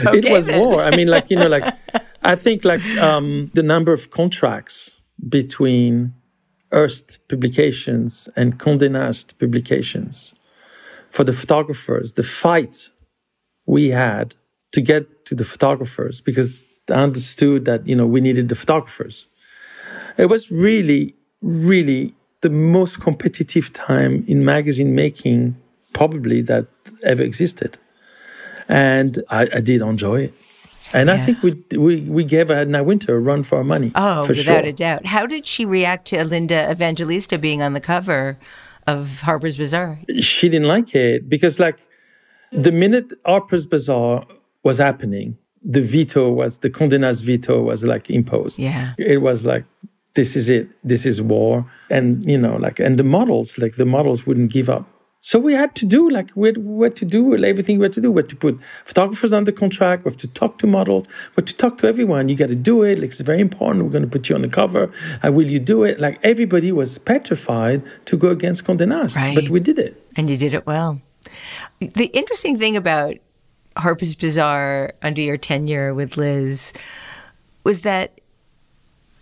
it 0.14 0.30
was 0.30 0.46
then. 0.46 0.60
war. 0.60 0.80
I 0.82 0.94
mean, 0.96 1.08
like 1.08 1.30
you 1.30 1.36
know, 1.36 1.48
like 1.48 1.64
I 2.22 2.34
think 2.34 2.64
like 2.64 2.84
um, 2.98 3.50
the 3.54 3.62
number 3.62 3.92
of 3.92 4.10
contracts 4.10 4.92
between 5.28 6.14
Hearst 6.70 7.18
publications 7.28 8.28
and 8.36 8.58
Condé 8.58 8.90
Nast 8.90 9.38
publications 9.38 10.34
for 11.10 11.24
the 11.24 11.32
photographers, 11.32 12.12
the 12.14 12.22
fight 12.22 12.90
we 13.66 13.88
had 13.88 14.36
to 14.72 14.80
get 14.80 15.24
to 15.26 15.34
the 15.34 15.44
photographers 15.44 16.20
because 16.20 16.66
I 16.88 16.94
understood 16.94 17.64
that 17.64 17.86
you 17.86 17.96
know 17.96 18.06
we 18.06 18.20
needed 18.20 18.48
the 18.48 18.54
photographers. 18.54 19.26
It 20.16 20.26
was 20.26 20.50
really, 20.50 21.14
really 21.40 22.14
the 22.40 22.50
most 22.50 23.00
competitive 23.00 23.72
time 23.72 24.24
in 24.26 24.44
magazine 24.44 24.94
making 24.94 25.56
probably 25.92 26.40
that 26.42 26.66
ever 27.04 27.22
existed. 27.22 27.78
And 28.70 29.18
I, 29.28 29.48
I 29.56 29.60
did 29.60 29.82
enjoy 29.82 30.22
it. 30.22 30.34
And 30.92 31.08
yeah. 31.08 31.14
I 31.14 31.18
think 31.18 31.42
we, 31.42 31.76
we 31.76 32.00
we 32.02 32.24
gave 32.24 32.50
Anna 32.50 32.82
Wintour 32.82 33.16
a 33.16 33.20
run 33.20 33.42
for 33.42 33.58
our 33.58 33.64
money. 33.64 33.92
Oh, 33.94 34.26
without 34.26 34.44
sure. 34.44 34.56
a 34.64 34.72
doubt. 34.72 35.06
How 35.06 35.26
did 35.26 35.44
she 35.44 35.64
react 35.64 36.06
to 36.06 36.24
Linda 36.24 36.70
Evangelista 36.70 37.38
being 37.38 37.62
on 37.62 37.74
the 37.74 37.80
cover 37.80 38.38
of 38.86 39.20
Harper's 39.20 39.56
Bazaar? 39.56 39.98
She 40.20 40.48
didn't 40.48 40.68
like 40.68 40.94
it 40.94 41.28
because, 41.28 41.60
like, 41.60 41.78
the 42.52 42.72
minute 42.72 43.12
Harper's 43.24 43.66
Bazaar 43.66 44.26
was 44.62 44.78
happening, 44.78 45.36
the 45.62 45.80
veto 45.80 46.30
was 46.30 46.58
the 46.58 46.70
Condé 46.70 46.98
Nast 46.98 47.24
veto 47.24 47.62
was 47.62 47.84
like 47.84 48.08
imposed. 48.08 48.58
Yeah, 48.58 48.94
it 48.98 49.20
was 49.20 49.44
like 49.44 49.64
this 50.14 50.34
is 50.36 50.48
it. 50.48 50.68
This 50.82 51.06
is 51.06 51.20
war, 51.20 51.70
and 51.90 52.24
you 52.24 52.38
know, 52.38 52.56
like, 52.56 52.80
and 52.80 52.98
the 52.98 53.04
models, 53.04 53.58
like 53.58 53.76
the 53.76 53.84
models, 53.84 54.26
wouldn't 54.26 54.50
give 54.50 54.70
up. 54.70 54.86
So 55.22 55.38
we 55.38 55.52
had 55.52 55.74
to 55.76 55.84
do 55.84 56.08
like 56.08 56.30
we 56.34 56.48
had, 56.48 56.58
we 56.58 56.86
had 56.86 56.96
to 56.96 57.04
do 57.04 57.22
with 57.22 57.44
everything 57.44 57.78
we 57.78 57.84
had 57.84 57.92
to 57.92 58.00
do. 58.00 58.10
We 58.10 58.20
had 58.22 58.30
to 58.30 58.36
put 58.36 58.58
photographers 58.86 59.34
under 59.34 59.52
contract. 59.52 60.06
We 60.06 60.10
have 60.10 60.18
to 60.18 60.28
talk 60.28 60.56
to 60.58 60.66
models. 60.66 61.06
We 61.08 61.42
have 61.42 61.44
to 61.44 61.56
talk 61.56 61.76
to 61.78 61.86
everyone. 61.86 62.30
You 62.30 62.36
got 62.36 62.48
to 62.48 62.56
do 62.56 62.82
it. 62.82 62.98
Like 62.98 63.10
it's 63.10 63.20
very 63.20 63.40
important. 63.40 63.84
We're 63.84 63.90
going 63.90 64.02
to 64.02 64.08
put 64.08 64.30
you 64.30 64.34
on 64.34 64.40
the 64.40 64.48
cover. 64.48 64.90
Uh, 65.22 65.30
will 65.30 65.46
you 65.46 65.58
do 65.58 65.84
it? 65.84 66.00
Like 66.00 66.18
everybody 66.22 66.72
was 66.72 66.96
petrified 66.96 67.82
to 68.06 68.16
go 68.16 68.30
against 68.30 68.64
Condé 68.64 68.88
Nast, 68.88 69.16
right. 69.16 69.34
but 69.34 69.50
we 69.50 69.60
did 69.60 69.78
it, 69.78 70.02
and 70.16 70.30
you 70.30 70.38
did 70.38 70.54
it 70.54 70.66
well. 70.66 71.02
The 71.80 72.06
interesting 72.06 72.58
thing 72.58 72.76
about 72.76 73.16
Harper's 73.76 74.14
Bazaar 74.14 74.94
under 75.02 75.20
your 75.20 75.36
tenure 75.36 75.92
with 75.92 76.16
Liz 76.16 76.72
was 77.62 77.82
that 77.82 78.22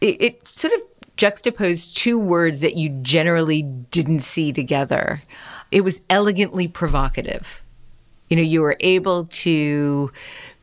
it, 0.01 0.23
it 0.23 0.49
sort 0.49 0.73
of 0.75 0.81
juxtaposed 1.16 1.97
two 1.97 2.20
words 2.20 2.61
that 2.61 2.77
you 2.77 2.89
generally 3.03 3.62
didn't 3.62 4.20
see 4.20 4.53
together 4.53 5.23
it 5.70 5.82
was 5.82 6.01
elegantly 6.09 6.69
provocative. 6.69 7.62
You 8.28 8.36
know, 8.36 8.43
you 8.43 8.61
were 8.61 8.77
able 8.81 9.27
to 9.27 10.12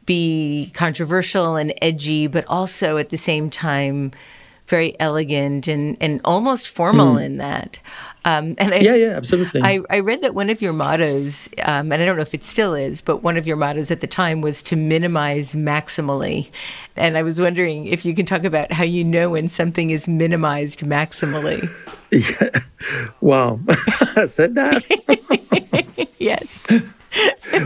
be 0.05 0.71
controversial 0.73 1.55
and 1.55 1.73
edgy, 1.81 2.27
but 2.27 2.45
also 2.47 2.97
at 2.97 3.09
the 3.09 3.17
same 3.17 3.49
time 3.49 4.11
very 4.67 4.99
elegant 4.99 5.67
and, 5.67 5.95
and 6.01 6.19
almost 6.25 6.67
formal 6.67 7.15
mm. 7.15 7.23
in 7.23 7.37
that. 7.37 7.79
Um, 8.23 8.55
and 8.57 8.73
I, 8.73 8.79
yeah, 8.79 8.95
yeah, 8.95 9.09
absolutely. 9.09 9.61
I, 9.61 9.81
I 9.89 9.99
read 9.99 10.21
that 10.21 10.33
one 10.33 10.49
of 10.49 10.61
your 10.61 10.73
mottos, 10.73 11.49
um, 11.63 11.91
and 11.91 12.01
I 12.01 12.05
don't 12.05 12.15
know 12.15 12.23
if 12.23 12.33
it 12.33 12.43
still 12.43 12.73
is, 12.73 13.01
but 13.01 13.21
one 13.21 13.37
of 13.37 13.45
your 13.45 13.57
mottos 13.57 13.91
at 13.91 14.01
the 14.01 14.07
time 14.07 14.41
was 14.41 14.63
to 14.63 14.75
minimize 14.75 15.53
maximally. 15.53 16.49
And 16.95 17.17
I 17.17 17.23
was 17.23 17.39
wondering 17.39 17.85
if 17.85 18.05
you 18.05 18.15
can 18.15 18.25
talk 18.25 18.43
about 18.43 18.71
how 18.71 18.83
you 18.83 19.03
know 19.03 19.31
when 19.31 19.47
something 19.47 19.91
is 19.91 20.07
minimized 20.07 20.79
maximally. 20.81 21.69
Yeah. 22.11 22.59
Wow. 23.21 23.59
I 24.15 24.25
said 24.25 24.55
that. 24.55 24.83
yes. 26.19 26.67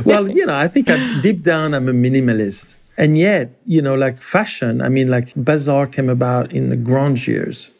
well, 0.05 0.27
you 0.27 0.45
know, 0.45 0.55
I 0.55 0.67
think 0.67 0.89
I'm, 0.89 1.21
deep 1.21 1.43
down 1.43 1.73
I'm 1.73 1.87
a 1.89 1.93
minimalist. 1.93 2.77
And 2.97 3.17
yet, 3.17 3.59
you 3.65 3.81
know, 3.81 3.95
like 3.95 4.17
fashion, 4.19 4.81
I 4.81 4.89
mean, 4.89 5.09
like 5.09 5.33
Bazaar 5.35 5.87
came 5.87 6.09
about 6.09 6.51
in 6.51 6.69
the 6.69 6.77
grunge 6.77 7.27
years. 7.27 7.71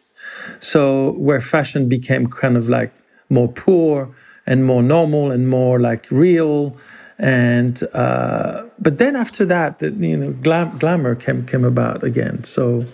So 0.60 1.12
where 1.14 1.40
fashion 1.40 1.90
became 1.90 2.28
kind 2.28 2.56
of 2.56 2.70
like 2.70 2.94
more 3.30 3.50
poor 3.50 4.14
and 4.46 4.66
more 4.66 4.82
normal 4.82 5.32
and 5.32 5.50
more 5.50 5.80
like 5.80 6.08
real. 6.10 6.76
And, 7.18 7.84
uh, 7.94 8.66
but 8.80 8.98
then 8.98 9.16
after 9.16 9.46
that, 9.46 9.82
you 9.82 10.18
know, 10.18 10.32
glam- 10.32 10.78
glamour 10.78 11.16
came, 11.16 11.46
came 11.46 11.66
about 11.66 12.04
again. 12.04 12.44
So, 12.44 12.86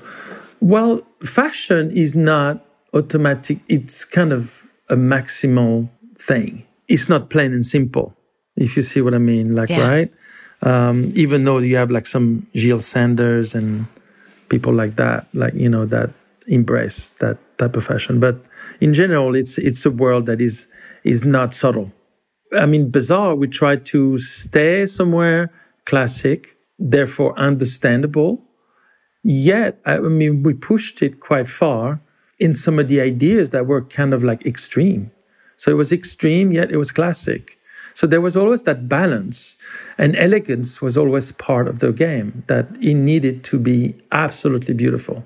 well, 0.62 1.02
fashion 1.24 1.92
is 1.92 2.16
not 2.16 2.66
automatic. 2.96 3.60
It's 3.68 4.06
kind 4.06 4.32
of 4.32 4.64
a 4.90 4.96
maximal 4.96 5.90
thing. 6.18 6.66
It's 6.88 7.10
not 7.10 7.30
plain 7.30 7.54
and 7.54 7.66
simple, 7.66 8.16
if 8.56 8.76
you 8.78 8.84
see 8.84 9.02
what 9.02 9.14
I 9.14 9.18
mean. 9.18 9.56
Like, 9.56 9.70
yeah. 9.70 9.88
right? 9.88 10.14
Um, 10.62 11.12
even 11.16 11.44
though 11.44 11.60
you 11.60 11.76
have 11.76 11.92
like 11.92 12.08
some 12.08 12.48
Jil 12.56 12.80
Sanders 12.80 13.54
and 13.54 13.86
people 14.50 14.74
like 14.74 14.96
that, 14.96 15.28
like 15.34 15.54
you 15.54 15.70
know 15.70 15.86
that 15.86 16.12
embrace 16.48 17.12
that 17.20 17.38
type 17.58 17.76
of 17.76 17.86
fashion. 17.86 18.20
But 18.20 18.38
in 18.80 18.94
general, 18.94 19.36
it's 19.36 19.58
it's 19.58 19.86
a 19.86 19.92
world 19.92 20.26
that 20.28 20.42
is 20.42 20.68
is 21.04 21.26
not 21.26 21.54
subtle. 21.54 21.92
I 22.58 22.66
mean, 22.66 22.90
Bazaar, 22.90 23.36
We 23.36 23.48
try 23.48 23.76
to 23.76 24.18
stay 24.18 24.86
somewhere 24.86 25.52
classic, 25.86 26.56
therefore 26.80 27.38
understandable. 27.38 28.42
Yet, 29.24 29.82
I 29.86 29.98
mean, 30.00 30.44
we 30.44 30.54
pushed 30.54 31.02
it 31.02 31.20
quite 31.20 31.50
far 31.50 32.00
in 32.40 32.56
some 32.56 32.80
of 32.80 32.88
the 32.88 33.02
ideas 33.02 33.52
that 33.52 33.66
were 33.66 33.82
kind 33.82 34.14
of 34.14 34.24
like 34.24 34.45
extreme. 34.45 35.12
So 35.56 35.72
it 35.72 35.76
was 35.76 35.91
extreme, 35.91 36.52
yet 36.52 36.72
it 36.72 36.78
was 36.78 36.91
classic. 36.91 37.57
So 37.94 38.07
there 38.07 38.20
was 38.20 38.36
always 38.36 38.64
that 38.64 38.90
balance, 38.90 39.57
and 39.98 40.18
elegance 40.18 40.82
was 40.82 40.98
always 40.98 41.32
part 41.32 41.68
of 41.68 41.80
the 41.80 41.94
game. 41.94 42.44
That 42.48 42.68
it 42.82 42.94
needed 42.94 43.45
to 43.45 43.57
be 43.57 43.95
absolutely 44.12 44.74
beautiful. 44.74 45.24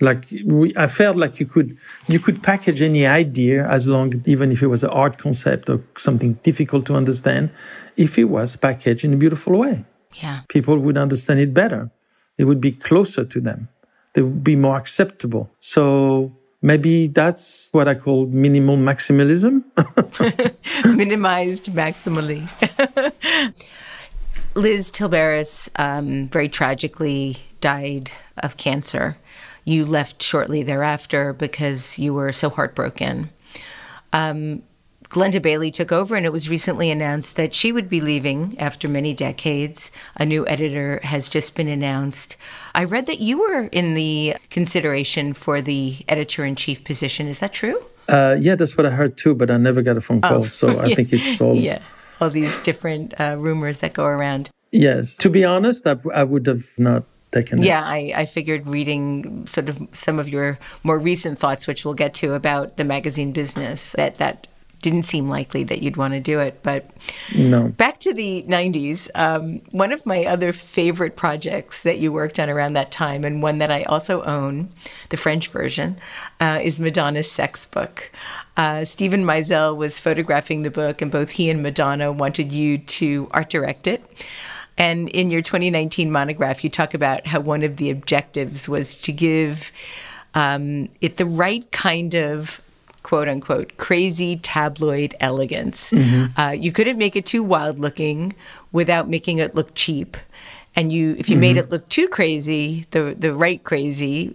Like 0.00 0.26
we, 0.44 0.72
I 0.76 0.86
felt 0.86 1.16
like 1.16 1.40
you 1.40 1.46
could 1.46 1.76
you 2.06 2.20
could 2.20 2.42
package 2.42 2.80
any 2.80 3.06
idea 3.06 3.68
as 3.68 3.88
long, 3.88 4.22
even 4.24 4.52
if 4.52 4.62
it 4.62 4.68
was 4.68 4.84
an 4.84 4.90
art 4.90 5.18
concept 5.18 5.68
or 5.68 5.82
something 5.96 6.34
difficult 6.44 6.86
to 6.86 6.94
understand, 6.94 7.50
if 7.96 8.16
it 8.18 8.24
was 8.24 8.54
packaged 8.54 9.04
in 9.04 9.12
a 9.12 9.16
beautiful 9.16 9.58
way. 9.58 9.84
Yeah, 10.22 10.42
people 10.48 10.78
would 10.78 10.98
understand 10.98 11.40
it 11.40 11.52
better. 11.52 11.90
It 12.38 12.44
would 12.44 12.60
be 12.60 12.72
closer 12.72 13.24
to 13.24 13.40
them. 13.40 13.68
They 14.14 14.22
would 14.22 14.44
be 14.44 14.56
more 14.56 14.76
acceptable. 14.76 15.50
So 15.58 16.36
maybe 16.62 17.08
that's 17.08 17.70
what 17.72 17.88
I 17.88 17.94
call 17.94 18.26
minimal 18.26 18.76
maximalism. 18.76 19.64
Minimized 20.96 21.66
maximally. 21.66 22.48
Liz 24.54 24.90
Tilberis 24.90 25.68
um, 25.76 26.28
very 26.28 26.48
tragically 26.48 27.38
died 27.60 28.10
of 28.38 28.56
cancer. 28.56 29.16
You 29.64 29.84
left 29.84 30.22
shortly 30.22 30.62
thereafter 30.62 31.32
because 31.32 31.98
you 31.98 32.14
were 32.14 32.32
so 32.32 32.50
heartbroken. 32.50 33.30
Um, 34.12 34.62
Glenda 35.12 35.42
Bailey 35.42 35.70
took 35.70 35.92
over, 35.92 36.16
and 36.16 36.24
it 36.24 36.32
was 36.32 36.48
recently 36.48 36.90
announced 36.90 37.36
that 37.36 37.54
she 37.54 37.70
would 37.70 37.86
be 37.86 38.00
leaving 38.00 38.58
after 38.58 38.88
many 38.88 39.12
decades. 39.12 39.92
A 40.16 40.24
new 40.24 40.46
editor 40.46 41.00
has 41.02 41.28
just 41.28 41.54
been 41.54 41.68
announced. 41.68 42.38
I 42.74 42.84
read 42.84 43.04
that 43.08 43.20
you 43.20 43.38
were 43.38 43.68
in 43.72 43.92
the 43.92 44.36
consideration 44.48 45.34
for 45.34 45.60
the 45.60 45.98
editor 46.08 46.46
in 46.46 46.56
chief 46.56 46.82
position. 46.82 47.26
Is 47.28 47.40
that 47.40 47.52
true? 47.52 47.78
Uh, 48.08 48.36
yeah, 48.40 48.54
that's 48.54 48.74
what 48.74 48.86
I 48.86 48.90
heard 48.90 49.18
too, 49.18 49.34
but 49.34 49.50
I 49.50 49.58
never 49.58 49.82
got 49.82 49.98
a 49.98 50.00
phone 50.00 50.22
call. 50.22 50.44
Oh, 50.44 50.46
so 50.46 50.70
yeah. 50.70 50.80
I 50.80 50.94
think 50.94 51.12
it's 51.12 51.38
all. 51.42 51.56
Yeah, 51.56 51.82
all 52.18 52.30
these 52.30 52.62
different 52.62 53.12
uh, 53.20 53.36
rumors 53.38 53.80
that 53.80 53.92
go 53.92 54.06
around. 54.06 54.48
Yes. 54.70 55.18
To 55.18 55.28
be 55.28 55.44
honest, 55.44 55.86
I, 55.86 55.96
I 56.14 56.24
would 56.24 56.46
have 56.46 56.64
not 56.78 57.04
taken 57.32 57.58
it. 57.58 57.66
Yeah, 57.66 57.82
I, 57.84 58.14
I 58.16 58.24
figured 58.24 58.66
reading 58.66 59.46
sort 59.46 59.68
of 59.68 59.78
some 59.92 60.18
of 60.18 60.30
your 60.30 60.58
more 60.84 60.98
recent 60.98 61.38
thoughts, 61.38 61.66
which 61.66 61.84
we'll 61.84 61.92
get 61.92 62.14
to 62.14 62.32
about 62.32 62.78
the 62.78 62.84
magazine 62.84 63.32
business, 63.32 63.92
that 63.92 64.16
that 64.16 64.46
didn't 64.82 65.04
seem 65.04 65.28
likely 65.28 65.62
that 65.64 65.82
you'd 65.82 65.96
want 65.96 66.12
to 66.12 66.20
do 66.20 66.38
it. 66.40 66.60
But 66.62 66.90
no. 67.34 67.68
back 67.68 67.98
to 68.00 68.12
the 68.12 68.44
90s, 68.46 69.08
um, 69.14 69.62
one 69.70 69.92
of 69.92 70.04
my 70.04 70.24
other 70.26 70.52
favorite 70.52 71.16
projects 71.16 71.84
that 71.84 71.98
you 71.98 72.12
worked 72.12 72.38
on 72.38 72.50
around 72.50 72.74
that 72.74 72.92
time, 72.92 73.24
and 73.24 73.42
one 73.42 73.58
that 73.58 73.70
I 73.70 73.84
also 73.84 74.22
own, 74.24 74.68
the 75.08 75.16
French 75.16 75.48
version, 75.48 75.96
uh, 76.40 76.60
is 76.62 76.78
Madonna's 76.78 77.30
Sex 77.30 77.64
Book. 77.64 78.10
Uh, 78.56 78.84
Steven 78.84 79.24
Meisel 79.24 79.76
was 79.76 79.98
photographing 79.98 80.62
the 80.62 80.70
book, 80.70 81.00
and 81.00 81.10
both 81.10 81.30
he 81.30 81.48
and 81.48 81.62
Madonna 81.62 82.12
wanted 82.12 82.52
you 82.52 82.76
to 82.78 83.28
art 83.30 83.48
direct 83.48 83.86
it. 83.86 84.04
And 84.76 85.08
in 85.10 85.30
your 85.30 85.42
2019 85.42 86.10
monograph, 86.10 86.64
you 86.64 86.70
talk 86.70 86.92
about 86.92 87.26
how 87.26 87.40
one 87.40 87.62
of 87.62 87.76
the 87.76 87.90
objectives 87.90 88.68
was 88.68 88.96
to 89.02 89.12
give 89.12 89.70
um, 90.34 90.88
it 91.00 91.18
the 91.18 91.26
right 91.26 91.70
kind 91.72 92.14
of 92.14 92.60
quote 93.12 93.28
unquote 93.28 93.76
crazy 93.76 94.36
tabloid 94.36 95.14
elegance. 95.20 95.90
Mm-hmm. 95.90 96.40
Uh, 96.40 96.52
you 96.52 96.72
couldn't 96.72 96.96
make 96.96 97.14
it 97.14 97.26
too 97.26 97.42
wild 97.42 97.78
looking 97.78 98.34
without 98.72 99.06
making 99.06 99.36
it 99.36 99.54
look 99.54 99.74
cheap. 99.74 100.16
And 100.74 100.90
you, 100.90 101.14
if 101.18 101.28
you 101.28 101.34
mm-hmm. 101.34 101.40
made 101.42 101.56
it 101.58 101.68
look 101.68 101.86
too 101.90 102.08
crazy, 102.08 102.86
the 102.92 103.14
the 103.18 103.34
right 103.34 103.62
crazy, 103.62 104.34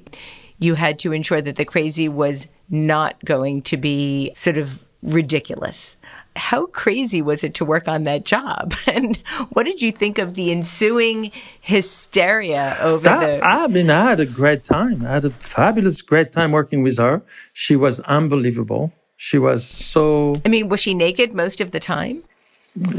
you 0.59 0.75
had 0.75 0.99
to 0.99 1.11
ensure 1.11 1.41
that 1.41 1.55
the 1.55 1.65
crazy 1.65 2.07
was 2.07 2.49
not 2.69 3.17
going 3.25 3.63
to 3.63 3.77
be 3.77 4.31
sort 4.35 4.59
of 4.59 4.85
ridiculous 5.01 5.97
how 6.38 6.68
crazy 6.68 7.22
was 7.22 7.43
it 7.43 7.53
to 7.55 7.65
work 7.65 7.88
on 7.88 8.03
that 8.03 8.26
job? 8.26 8.73
And 8.88 9.18
what 9.51 9.65
did 9.65 9.81
you 9.81 9.91
think 9.91 10.18
of 10.18 10.34
the 10.34 10.51
ensuing 10.51 11.31
hysteria 11.61 12.77
over 12.81 13.03
that, 13.03 13.39
the? 13.39 13.45
I 13.45 13.68
mean, 13.68 13.89
I 13.89 14.09
had 14.09 14.19
a 14.19 14.26
great 14.26 14.64
time. 14.64 15.05
I 15.05 15.09
had 15.09 15.26
a 15.26 15.30
fabulous, 15.30 16.01
great 16.01 16.31
time 16.31 16.51
working 16.51 16.81
with 16.81 16.97
her. 16.97 17.22
She 17.53 17.76
was 17.76 17.99
unbelievable. 18.01 18.91
She 19.18 19.38
was 19.38 19.68
so. 19.68 20.35
I 20.45 20.49
mean, 20.49 20.69
was 20.69 20.80
she 20.80 20.93
naked 20.93 21.34
most 21.34 21.61
of 21.61 21.72
the 21.72 21.80
time? 21.80 22.23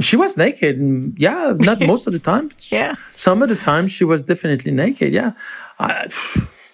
She 0.01 0.17
was 0.17 0.37
naked. 0.37 1.15
Yeah, 1.17 1.55
not 1.57 1.81
most 1.81 2.07
of 2.07 2.13
the 2.13 2.19
time. 2.19 2.51
yeah. 2.71 2.95
Some 3.15 3.43
of 3.43 3.49
the 3.49 3.57
time 3.57 3.89
she 3.89 4.05
was 4.05 4.23
definitely 4.23 4.73
naked. 4.73 5.13
Yeah. 5.13 5.33
I, 5.79 6.09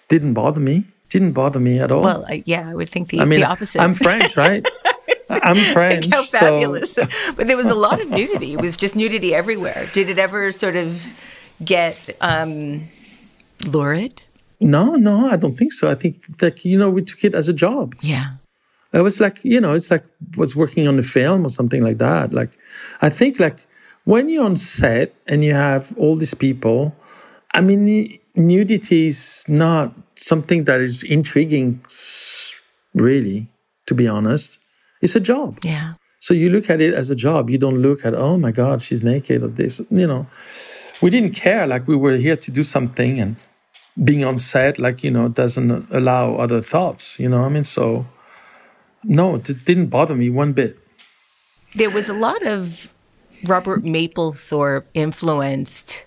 didn't 0.07 0.33
bother 0.33 0.61
me 0.61 0.85
didn't 1.09 1.31
bother 1.31 1.59
me 1.59 1.79
at 1.79 1.91
all. 1.91 2.01
Well, 2.01 2.25
I, 2.27 2.43
yeah, 2.45 2.69
I 2.69 2.75
would 2.75 2.89
think 2.89 3.09
the, 3.09 3.21
I 3.21 3.25
mean, 3.25 3.39
the 3.39 3.45
opposite. 3.45 3.81
I'm 3.81 3.93
French, 3.93 4.35
right? 4.35 4.67
I'm 5.43 5.57
French. 5.73 6.07
How 6.11 6.23
so- 6.23 6.39
fabulous. 6.39 6.95
but 7.35 7.47
there 7.47 7.57
was 7.57 7.69
a 7.69 7.75
lot 7.75 8.01
of 8.01 8.09
nudity. 8.09 8.53
It 8.53 8.61
was 8.61 8.77
just 8.77 8.95
nudity 8.95 9.33
everywhere. 9.33 9.85
Did 9.93 10.09
it 10.09 10.19
ever 10.19 10.51
sort 10.51 10.75
of 10.75 11.13
get 11.63 12.15
um, 12.21 12.81
lurid? 13.65 14.21
no, 14.61 14.95
no, 14.95 15.29
I 15.29 15.35
don't 15.35 15.55
think 15.55 15.73
so. 15.73 15.89
I 15.89 15.95
think 15.95 16.21
like 16.41 16.63
you 16.65 16.77
know 16.77 16.89
we 16.89 17.01
took 17.03 17.23
it 17.23 17.35
as 17.35 17.47
a 17.47 17.53
job. 17.53 17.95
Yeah. 18.01 18.35
It 18.93 19.01
was 19.01 19.19
like 19.19 19.39
you 19.43 19.59
know 19.59 19.73
it's 19.73 19.91
like 19.91 20.05
was 20.37 20.55
working 20.55 20.87
on 20.87 20.97
a 20.99 21.03
film 21.03 21.45
or 21.45 21.49
something 21.49 21.83
like 21.83 21.97
that. 21.97 22.33
Like 22.33 22.51
I 23.01 23.09
think 23.09 23.39
like 23.39 23.59
when 24.05 24.29
you're 24.29 24.45
on 24.45 24.55
set 24.55 25.13
and 25.27 25.43
you 25.43 25.53
have 25.53 25.93
all 25.97 26.15
these 26.15 26.33
people, 26.33 26.95
I 27.53 27.61
mean 27.61 28.17
nudity 28.35 29.07
is 29.07 29.43
not 29.47 29.93
something 30.15 30.63
that 30.65 30.79
is 30.79 31.03
intriguing, 31.03 31.83
really. 32.93 33.49
To 33.87 33.93
be 33.93 34.07
honest, 34.07 34.59
it's 35.05 35.15
a 35.15 35.19
job. 35.19 35.59
Yeah. 35.63 35.93
So 36.19 36.33
you 36.33 36.49
look 36.49 36.69
at 36.69 36.81
it 36.81 36.93
as 36.93 37.09
a 37.11 37.15
job. 37.15 37.49
You 37.49 37.59
don't 37.59 37.81
look 37.81 38.03
at, 38.03 38.15
oh 38.15 38.37
my 38.37 38.51
God, 38.51 38.81
she's 38.81 39.03
naked 39.03 39.43
or 39.43 39.47
this. 39.47 39.79
You 39.91 40.07
know, 40.07 40.27
we 41.01 41.09
didn't 41.11 41.33
care. 41.33 41.67
Like 41.67 41.87
we 41.87 41.95
were 41.95 42.17
here 42.17 42.35
to 42.35 42.51
do 42.51 42.63
something 42.63 43.19
and 43.19 43.35
being 44.03 44.25
on 44.25 44.39
set, 44.39 44.79
like, 44.79 45.03
you 45.03 45.11
know, 45.11 45.29
doesn't 45.29 45.87
allow 45.91 46.35
other 46.35 46.61
thoughts, 46.61 47.19
you 47.19 47.29
know 47.29 47.43
I 47.43 47.49
mean? 47.49 47.63
So, 47.63 48.07
no, 49.03 49.35
it 49.35 49.63
didn't 49.63 49.87
bother 49.87 50.15
me 50.15 50.29
one 50.29 50.51
bit. 50.53 50.77
There 51.75 51.91
was 51.91 52.09
a 52.09 52.13
lot 52.13 52.41
of 52.45 52.91
Robert 53.45 53.83
Mapplethorpe 53.83 54.85
influenced 54.93 56.03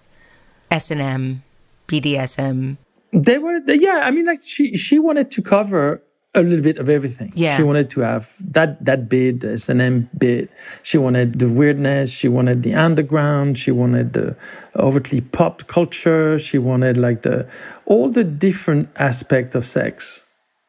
S&M, 0.70 1.42
BDSM. 1.86 2.76
They 3.12 3.38
were, 3.38 3.60
yeah, 3.68 4.02
I 4.04 4.10
mean, 4.10 4.26
like 4.26 4.42
she, 4.42 4.76
she 4.76 4.98
wanted 4.98 5.30
to 5.30 5.40
cover 5.40 6.02
a 6.38 6.48
little 6.48 6.62
bit 6.62 6.78
of 6.78 6.88
everything. 6.88 7.32
Yeah. 7.34 7.56
She 7.56 7.62
wanted 7.62 7.90
to 7.90 8.00
have 8.00 8.34
that, 8.40 8.84
that 8.84 9.08
bit, 9.08 9.40
the 9.40 9.52
S&M 9.52 10.08
bit. 10.16 10.50
She 10.82 10.98
wanted 10.98 11.38
the 11.38 11.48
weirdness. 11.48 12.10
She 12.10 12.28
wanted 12.28 12.62
the 12.62 12.74
underground. 12.74 13.58
She 13.58 13.70
wanted 13.70 14.12
the 14.12 14.36
overtly 14.76 15.20
pop 15.20 15.66
culture. 15.66 16.38
She 16.38 16.58
wanted 16.58 16.96
like 16.96 17.22
the, 17.22 17.48
all 17.86 18.08
the 18.10 18.24
different 18.24 18.88
aspect 18.96 19.54
of 19.54 19.64
sex. 19.64 20.22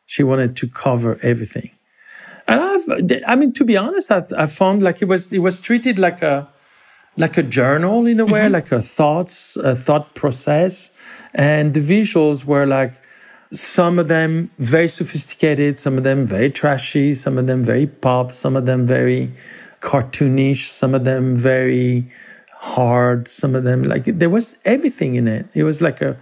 She 0.05 0.23
wanted 0.23 0.55
to 0.57 0.67
cover 0.67 1.19
everything. 1.21 1.71
And 2.47 2.59
I've, 2.59 3.21
I 3.27 3.35
mean, 3.35 3.53
to 3.53 3.63
be 3.63 3.77
honest, 3.77 4.11
I've, 4.11 4.33
I 4.33 4.47
found 4.47 4.81
like 4.81 5.01
it 5.01 5.05
was, 5.05 5.31
it 5.31 5.39
was 5.39 5.59
treated 5.59 5.99
like 5.99 6.21
a, 6.23 6.49
like 7.15 7.37
a 7.37 7.43
journal 7.43 8.07
in 8.07 8.19
a 8.19 8.25
way, 8.25 8.41
mm-hmm. 8.41 8.53
like 8.53 8.71
a 8.71 8.81
thoughts, 8.81 9.55
a 9.57 9.75
thought 9.75 10.15
process. 10.15 10.91
And 11.33 11.73
the 11.73 11.79
visuals 11.79 12.45
were 12.45 12.65
like, 12.65 12.93
some 13.51 13.97
of 13.97 14.07
them 14.07 14.51
very 14.59 14.87
sophisticated, 14.87 15.77
some 15.77 15.97
of 15.97 16.03
them 16.03 16.25
very 16.25 16.49
trashy, 16.49 17.13
some 17.13 17.37
of 17.37 17.47
them 17.47 17.63
very 17.63 17.87
pop, 17.87 18.31
some 18.31 18.55
of 18.55 18.65
them 18.65 18.85
very 18.85 19.31
cartoonish, 19.81 20.67
some 20.67 20.93
of 20.93 21.03
them 21.03 21.35
very 21.35 22.07
hard, 22.53 23.27
some 23.27 23.55
of 23.55 23.63
them 23.63 23.83
like 23.83 24.03
there 24.03 24.29
was 24.29 24.55
everything 24.65 25.15
in 25.15 25.27
it. 25.27 25.49
It 25.53 25.63
was 25.63 25.81
like 25.81 26.01
a, 26.01 26.17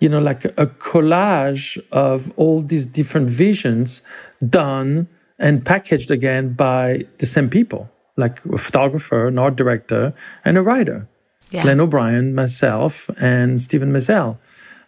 you 0.00 0.08
know, 0.08 0.18
like 0.18 0.44
a 0.44 0.66
collage 0.66 1.78
of 1.92 2.32
all 2.36 2.62
these 2.62 2.86
different 2.86 3.30
visions 3.30 4.02
done 4.48 5.06
and 5.38 5.64
packaged 5.64 6.10
again 6.10 6.54
by 6.54 7.04
the 7.18 7.26
same 7.26 7.48
people, 7.48 7.90
like 8.16 8.44
a 8.46 8.58
photographer, 8.58 9.28
an 9.28 9.38
art 9.38 9.56
director, 9.56 10.14
and 10.44 10.56
a 10.58 10.62
writer. 10.62 11.08
Yeah. 11.50 11.62
Glenn 11.62 11.80
O'Brien, 11.80 12.34
myself, 12.34 13.10
and 13.18 13.60
Steven 13.60 13.92
Meisel. 13.92 14.38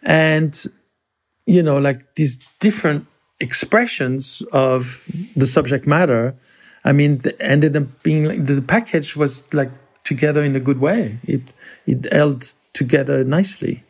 And 0.01 0.65
you 1.45 1.61
know, 1.61 1.77
like 1.77 2.15
these 2.15 2.39
different 2.59 3.07
expressions 3.39 4.41
of 4.51 5.07
the 5.35 5.45
subject 5.45 5.85
matter. 5.85 6.35
I 6.83 6.91
mean, 6.91 7.19
ended 7.39 7.75
up 7.75 8.03
being 8.03 8.25
like 8.25 8.45
the 8.45 8.61
package 8.61 9.15
was 9.15 9.43
like 9.53 9.71
together 10.03 10.43
in 10.43 10.55
a 10.55 10.59
good 10.59 10.79
way. 10.79 11.19
It 11.23 11.51
it 11.85 12.11
held 12.11 12.53
together 12.73 13.23
nicely. 13.23 13.83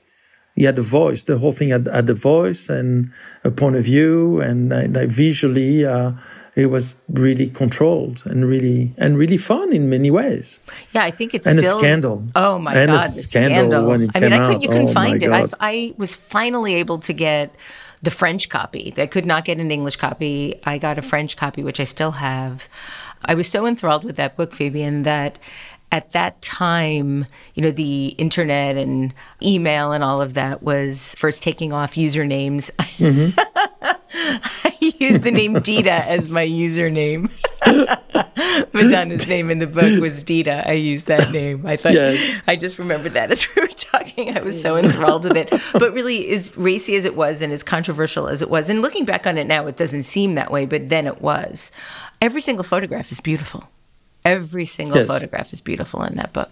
He 0.56 0.64
had 0.64 0.80
a 0.80 0.82
voice. 0.82 1.26
The 1.26 1.38
whole 1.38 1.52
thing 1.52 1.70
had, 1.70 1.88
had 1.88 2.10
a 2.10 2.14
voice 2.14 2.70
and 2.70 3.12
a 3.44 3.52
point 3.52 3.76
of 3.76 3.84
view, 3.84 4.40
and 4.40 4.72
uh, 4.72 4.88
like 4.88 5.10
visually, 5.10 5.86
uh, 5.86 6.14
it 6.56 6.68
was 6.68 6.98
really 7.10 7.50
controlled 7.50 8.24
and 8.26 8.46
really 8.46 8.94
and 8.98 9.18
really 9.18 9.38
fun 9.38 9.74
in 9.74 9.90
many 9.90 10.10
ways. 10.10 10.60
Yeah, 10.94 11.04
I 11.04 11.12
think 11.12 11.34
it's 11.34 11.46
And 11.46 11.60
a 11.60 11.62
still 11.62 11.80
scandal. 11.80 12.24
Oh 12.36 12.58
my 12.60 12.74
And 12.74 12.92
a 12.92 12.94
god, 12.96 13.04
the 13.04 13.10
scandal 13.10 13.70
scandal! 13.70 13.90
when 13.90 14.02
it 14.04 14.12
I 14.16 14.20
mean, 14.22 14.34
I 14.34 14.40
couldn't. 14.46 14.62
You 14.62 14.70
couldn't 14.70 14.90
Oh 14.90 14.94
find 14.94 15.22
it. 15.22 15.32
I. 15.32 15.48
I 15.60 15.94
was 15.98 16.16
finally 16.16 16.76
able 16.76 17.00
to 17.00 17.14
get 17.14 17.56
the 18.02 18.12
French 18.12 18.50
copy. 18.50 18.94
I 18.98 19.08
could 19.08 19.26
not 19.26 19.46
get 19.46 19.60
an 19.60 19.72
English 19.72 19.98
copy. 19.98 20.56
I 20.64 20.78
got 20.78 20.98
a 20.98 21.02
French 21.02 21.36
copy, 21.36 21.64
which 21.64 21.80
I 21.80 21.86
still 21.86 22.12
have. 22.12 22.70
I 23.26 23.36
was 23.36 23.50
so 23.50 23.66
enthralled 23.66 24.04
with 24.04 24.16
that 24.16 24.38
book, 24.38 24.54
Fabien, 24.54 25.04
that 25.04 25.40
at 25.92 26.12
that 26.12 26.42
time, 26.42 27.26
you 27.54 27.64
know, 27.64 27.72
the 27.72 28.10
internet 28.18 28.78
and 28.78 29.14
email 29.42 29.92
and 29.92 30.04
all 30.04 30.22
of 30.22 30.36
that 30.36 30.62
was 30.62 31.16
first 31.18 31.42
taking 31.42 31.74
off 31.74 31.96
usernames. 31.96 32.70
Mm-hmm. 32.98 33.40
I 34.64 34.74
use 35.00 35.22
the 35.22 35.32
name 35.32 35.60
Dita 35.60 35.92
as 35.92 36.30
my 36.30 36.46
username. 36.46 37.30
Madonna's 38.74 39.28
name 39.28 39.50
in 39.52 39.60
the 39.60 39.68
book 39.68 40.00
was 40.02 40.24
Dita. 40.24 40.68
I 40.68 40.74
used 40.74 41.08
that 41.08 41.32
name. 41.32 41.66
I 41.66 41.76
thought 41.76 41.94
Yeah. 41.94 42.16
I 42.48 42.56
just 42.56 42.80
remembered 42.80 43.14
that 43.14 43.32
as 43.32 43.48
we 43.56 43.62
were 43.62 43.68
talking. 43.68 44.36
I 44.38 44.42
was 44.42 44.60
so 44.62 44.78
enthralled 44.78 45.24
with 45.26 45.38
it. 45.38 45.50
But 45.74 45.94
really, 45.94 46.30
as 46.30 46.56
racy 46.58 46.96
as 46.96 47.06
it 47.06 47.16
was 47.16 47.42
and 47.42 47.52
as 47.54 47.64
controversial 47.64 48.28
as 48.28 48.42
it 48.42 48.50
was, 48.50 48.70
and 48.70 48.82
looking 48.82 49.06
back 49.06 49.28
on 49.28 49.38
it 49.38 49.48
now, 49.48 49.68
it 49.68 49.78
doesn't 49.78 50.04
seem 50.04 50.36
that 50.36 50.52
way, 50.52 50.66
but 50.66 50.90
then 50.90 51.08
it 51.08 51.22
was. 51.22 51.72
Every 52.22 52.42
single 52.42 52.64
photograph 52.64 53.12
is 53.12 53.20
beautiful. 53.20 53.70
Every 54.24 54.66
single 54.66 54.98
Yes. 54.98 55.08
photograph 55.08 55.54
is 55.54 55.62
beautiful 55.62 56.04
in 56.04 56.16
that 56.16 56.34
book. 56.34 56.50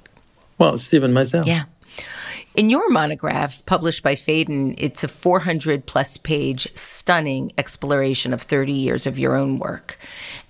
Well, 0.58 0.78
Steven 0.78 1.14
myself. 1.14 1.45
Yeah. 1.48 1.64
In 2.56 2.70
your 2.70 2.88
monograph, 2.91 3.66
published 3.66 4.04
by 4.04 4.14
Phaidon, 4.14 4.76
it's 4.78 5.04
a 5.04 5.08
400 5.08 5.88
plus 5.88 6.18
page, 6.18 6.68
stunning 7.03 7.51
exploration 7.57 8.31
of 8.31 8.41
30 8.41 8.71
years 8.71 9.05
of 9.05 9.19
your 9.19 9.35
own 9.35 9.59
work. 9.59 9.97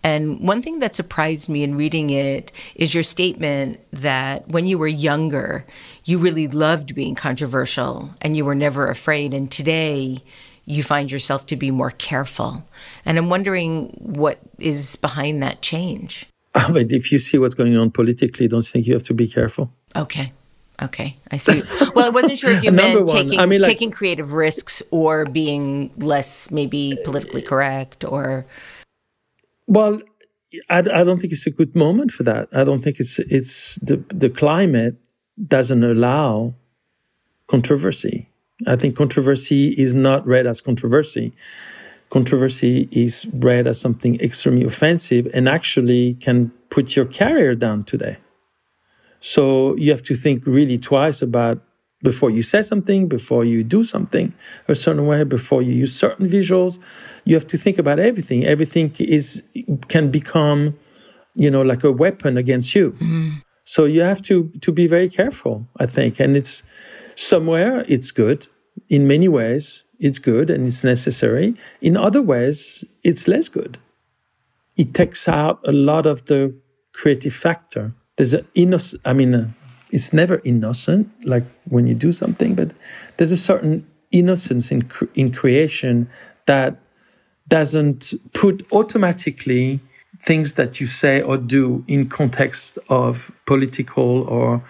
And 0.04 0.40
one 0.40 0.62
thing 0.62 0.82
that 0.82 0.94
surprised 0.94 1.50
me 1.50 1.64
in 1.64 1.74
reading 1.74 2.12
it 2.12 2.52
is 2.76 2.94
your 2.94 3.02
statement 3.02 3.80
that 3.92 4.48
when 4.50 4.68
you 4.68 4.78
were 4.78 4.88
younger, 5.10 5.66
you 6.06 6.20
really 6.20 6.48
loved 6.48 6.94
being 6.94 7.16
controversial 7.16 8.14
and 8.22 8.38
you 8.38 8.46
were 8.46 8.54
never 8.54 8.88
afraid. 8.88 9.34
And 9.34 9.50
today, 9.50 10.22
you 10.66 10.84
find 10.84 11.12
yourself 11.12 11.48
to 11.48 11.56
be 11.56 11.72
more 11.72 11.90
careful. 11.90 12.70
And 13.04 13.18
I'm 13.18 13.30
wondering 13.30 13.88
what 13.98 14.38
is 14.60 14.96
behind 14.98 15.42
that 15.42 15.64
change. 15.64 16.28
But 16.72 16.92
if 16.92 17.12
you 17.12 17.18
see 17.18 17.40
what's 17.40 17.56
going 17.56 17.76
on 17.76 17.90
politically, 17.90 18.48
don't 18.48 18.64
you 18.64 18.72
think 18.74 18.86
you 18.86 18.94
have 18.94 19.10
to 19.10 19.16
be 19.16 19.28
careful? 19.28 19.74
Okay. 19.96 20.34
Okay, 20.82 21.18
I 21.32 21.38
see. 21.38 21.62
Well, 21.96 22.06
I 22.06 22.10
wasn't 22.10 22.38
sure 22.38 22.50
if 22.50 22.64
you 22.66 22.72
meant 22.72 23.08
taking 23.08 23.40
I 23.40 23.46
mean, 23.46 23.62
like- 23.62 23.70
taking 23.70 23.92
creative 23.92 24.34
risks 24.34 24.82
or 24.92 25.26
being 25.26 25.92
less 25.98 26.50
maybe 26.52 26.98
politically 27.04 27.44
uh, 27.44 27.48
correct 27.48 28.04
or 28.04 28.46
Well, 29.68 30.02
I, 30.70 30.80
I 30.80 31.04
don't 31.04 31.20
think 31.20 31.34
it's 31.34 31.48
a 31.48 31.52
good 31.52 31.76
moment 31.76 32.12
for 32.12 32.24
that. 32.24 32.48
I 32.54 32.64
don't 32.64 32.84
think 32.84 33.00
it's 33.00 33.20
it's 33.20 33.76
the 33.82 34.04
the 34.10 34.30
climate 34.30 34.96
doesn't 35.48 35.84
allow 35.84 36.54
controversy. 37.48 38.30
I 38.68 38.76
think 38.76 38.96
controversy 38.96 39.70
is 39.78 39.94
not 39.94 40.26
read 40.26 40.48
as 40.48 40.62
controversy. 40.62 41.34
Controversy 42.10 42.88
is 42.92 43.26
read 43.34 43.66
as 43.68 43.82
something 43.82 44.20
extremely 44.20 44.66
offensive 44.66 45.28
and 45.34 45.50
actually 45.50 46.14
can 46.16 46.52
put 46.70 46.96
your 46.96 47.06
career 47.06 47.56
down 47.56 47.84
today. 47.84 48.18
So 49.24 49.74
you 49.78 49.90
have 49.92 50.04
to 50.04 50.16
think 50.16 50.46
really 50.46 50.78
twice 50.78 51.22
about 51.22 51.62
before 52.04 52.30
you 52.30 52.44
say 52.44 52.62
something, 52.62 53.08
before 53.08 53.46
you 53.46 53.64
do 53.64 53.86
something 53.86 54.34
a 54.68 54.76
certain 54.76 55.08
way, 55.08 55.24
before 55.24 55.62
you 55.62 55.72
use 55.72 55.96
certain 55.96 56.28
visuals. 56.28 56.78
You 57.24 57.34
have 57.36 57.48
to 57.48 57.58
think 57.58 57.78
about 57.78 58.00
everything. 58.00 58.44
Everything 58.44 58.94
is 59.00 59.42
can 59.88 60.12
become, 60.12 60.78
you 61.36 61.50
know, 61.50 61.62
like 61.62 61.86
a 61.86 61.92
weapon 61.92 62.38
against 62.38 62.76
you. 62.76 62.92
Mm-hmm. 62.92 63.30
So 63.64 63.86
you 63.86 64.02
have 64.02 64.22
to 64.24 64.52
to 64.60 64.74
be 64.74 64.88
very 64.88 65.08
careful, 65.08 65.66
I 65.80 65.86
think. 65.86 66.20
And 66.20 66.36
it's 66.36 66.64
somewhere 67.16 67.86
it's 67.88 68.12
good. 68.12 68.48
In 68.90 69.08
many 69.08 69.30
ways, 69.30 69.86
it's 70.00 70.20
good 70.20 70.50
and 70.50 70.68
it's 70.68 70.84
necessary. 70.84 71.56
In 71.80 71.96
other 71.96 72.22
ways, 72.22 72.84
it's 73.04 73.26
less 73.30 73.48
good. 73.48 73.78
It 74.76 74.94
takes 74.94 75.30
out 75.30 75.62
a 75.64 75.72
lot 75.72 76.06
of 76.06 76.26
the 76.26 76.54
creative 76.92 77.34
factor. 77.34 77.94
There's 78.18 78.34
an 78.34 78.48
innocent, 78.56 79.02
I 79.06 79.14
mean, 79.14 79.34
uh, 79.34 79.50
it's 79.92 80.14
never 80.14 80.42
innocent, 80.44 81.10
like 81.26 81.44
when 81.66 81.88
you 81.88 81.96
do 81.96 82.12
something, 82.12 82.56
but 82.56 82.72
there's 83.18 83.32
a 83.32 83.38
certain 83.38 83.88
innocence 84.12 84.72
in, 84.72 84.84
cr- 84.84 85.06
in 85.16 85.32
creation 85.32 86.10
that 86.46 86.80
doesn't 87.48 88.14
put 88.34 88.66
automatically 88.72 89.80
things 90.22 90.54
that 90.56 90.80
you 90.80 90.88
say 90.88 91.22
or 91.22 91.38
do 91.38 91.84
in 91.88 92.06
context 92.06 92.80
of 92.90 93.32
political 93.46 94.24
or 94.24 94.64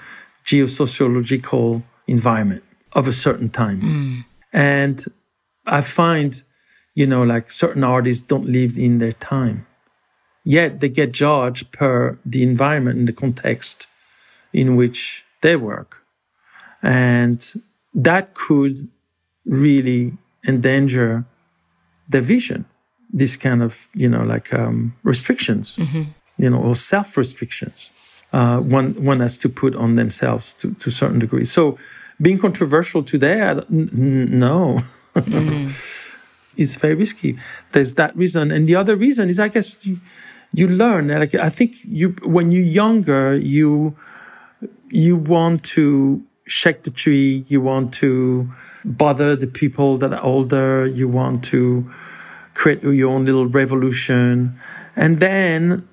geosociological 0.46 1.84
environment 2.08 2.64
of 2.94 3.08
a 3.08 3.12
certain 3.12 3.50
time. 3.50 4.26
And 4.52 5.06
I 5.66 5.82
find 5.82 6.44
you 6.96 7.08
know, 7.08 7.24
like 7.24 7.52
certain 7.52 7.84
artists 7.84 8.26
don't 8.26 8.46
live 8.48 8.78
in 8.78 9.00
their 9.00 9.12
time. 9.14 9.66
Yet 10.44 10.80
they 10.80 10.90
get 10.90 11.14
judged 11.14 11.72
per 11.72 12.20
the 12.26 12.44
environment 12.44 13.00
and 13.00 13.08
the 13.08 13.14
context 13.14 13.88
in 14.52 14.76
which 14.76 15.24
they 15.42 15.56
work. 15.56 16.04
And 16.82 17.64
that 17.94 18.34
could 18.34 18.90
really 19.46 20.18
endanger 20.48 21.26
their 22.10 22.22
vision. 22.22 22.66
This 23.10 23.38
kind 23.38 23.62
of, 23.62 23.88
you 23.94 24.10
know, 24.10 24.24
like 24.24 24.54
um, 24.54 24.96
restrictions, 25.04 25.78
mm-hmm. 25.78 26.04
you 26.38 26.50
know, 26.50 26.58
or 26.58 26.76
self 26.76 27.16
restrictions. 27.16 27.92
Uh, 28.34 28.58
one 28.58 29.04
one 29.04 29.20
has 29.20 29.38
to 29.38 29.50
put 29.50 29.76
on 29.76 29.96
themselves 29.96 30.56
to 30.56 30.74
to 30.74 30.90
a 30.90 30.92
certain 30.92 31.20
degree. 31.20 31.44
So, 31.44 31.78
being 32.20 32.40
controversial 32.40 33.04
today, 33.04 33.42
I, 33.42 33.52
n- 33.52 34.40
no, 34.40 34.80
mm-hmm. 35.16 35.68
it's 36.58 36.76
very 36.76 36.96
risky. 36.96 37.38
There's 37.72 37.94
that 37.94 38.16
reason, 38.18 38.52
and 38.52 38.68
the 38.68 38.76
other 38.76 38.96
reason 38.96 39.30
is, 39.30 39.40
I 39.40 39.50
guess, 39.50 39.78
you, 40.54 40.68
learn. 40.68 41.08
Like 41.08 41.36
I 41.36 41.50
think 41.50 41.76
you, 41.86 42.16
when 42.24 42.52
you're 42.52 42.64
younger, 42.64 43.36
you 43.36 43.96
you 44.90 45.16
want 45.16 45.64
to 45.64 46.24
shake 46.46 46.84
the 46.84 46.92
tree. 46.92 47.44
You 47.48 47.62
want 47.62 47.94
to 47.96 48.50
bother 48.86 49.36
the 49.36 49.48
people 49.48 49.98
that 49.98 50.14
are 50.14 50.24
older. 50.24 50.86
You 50.86 51.08
want 51.08 51.44
to 51.46 51.92
create 52.54 52.84
your 52.84 53.12
own 53.12 53.26
little 53.26 53.48
revolution. 53.48 54.60
And 54.96 55.20
then 55.20 55.88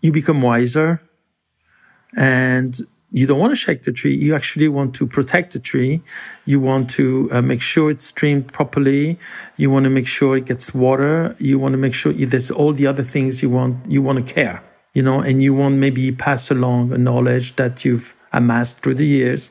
you 0.00 0.12
become 0.12 0.40
wiser 0.40 1.02
and 2.16 2.78
you 3.10 3.26
don't 3.26 3.38
want 3.38 3.50
to 3.50 3.56
shake 3.56 3.82
the 3.82 3.92
tree. 3.92 4.14
You 4.14 4.34
actually 4.34 4.68
want 4.68 4.94
to 4.96 5.06
protect 5.06 5.52
the 5.52 5.58
tree. 5.58 6.02
You 6.44 6.60
want 6.60 6.88
to 6.90 7.28
uh, 7.32 7.42
make 7.42 7.60
sure 7.60 7.90
it's 7.90 8.06
streamed 8.06 8.52
properly. 8.52 9.18
You 9.56 9.70
want 9.70 9.84
to 9.84 9.90
make 9.90 10.06
sure 10.06 10.36
it 10.36 10.46
gets 10.46 10.72
water. 10.72 11.34
You 11.38 11.58
want 11.58 11.72
to 11.72 11.78
make 11.78 11.94
sure 11.94 12.12
there's 12.12 12.50
all 12.50 12.72
the 12.72 12.86
other 12.86 13.02
things 13.02 13.42
you 13.42 13.50
want, 13.50 13.90
you 13.90 14.00
want 14.00 14.24
to 14.24 14.34
care, 14.34 14.62
you 14.94 15.02
know, 15.02 15.20
and 15.20 15.42
you 15.42 15.54
want 15.54 15.74
maybe 15.74 16.12
pass 16.12 16.50
along 16.50 16.92
a 16.92 16.98
knowledge 16.98 17.56
that 17.56 17.84
you've 17.84 18.14
amassed 18.32 18.80
through 18.80 18.94
the 18.94 19.06
years 19.06 19.50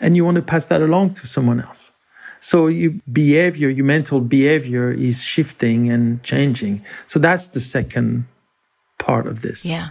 and 0.00 0.16
you 0.16 0.24
want 0.24 0.34
to 0.34 0.42
pass 0.42 0.66
that 0.66 0.82
along 0.82 1.14
to 1.14 1.26
someone 1.28 1.60
else. 1.60 1.92
So 2.40 2.66
your 2.66 2.92
behavior, 3.10 3.68
your 3.68 3.84
mental 3.84 4.20
behavior 4.20 4.90
is 4.90 5.22
shifting 5.22 5.90
and 5.90 6.22
changing. 6.22 6.84
So 7.06 7.18
that's 7.18 7.48
the 7.48 7.60
second 7.60 8.26
part 8.98 9.26
of 9.26 9.42
this. 9.42 9.64
Yeah. 9.64 9.90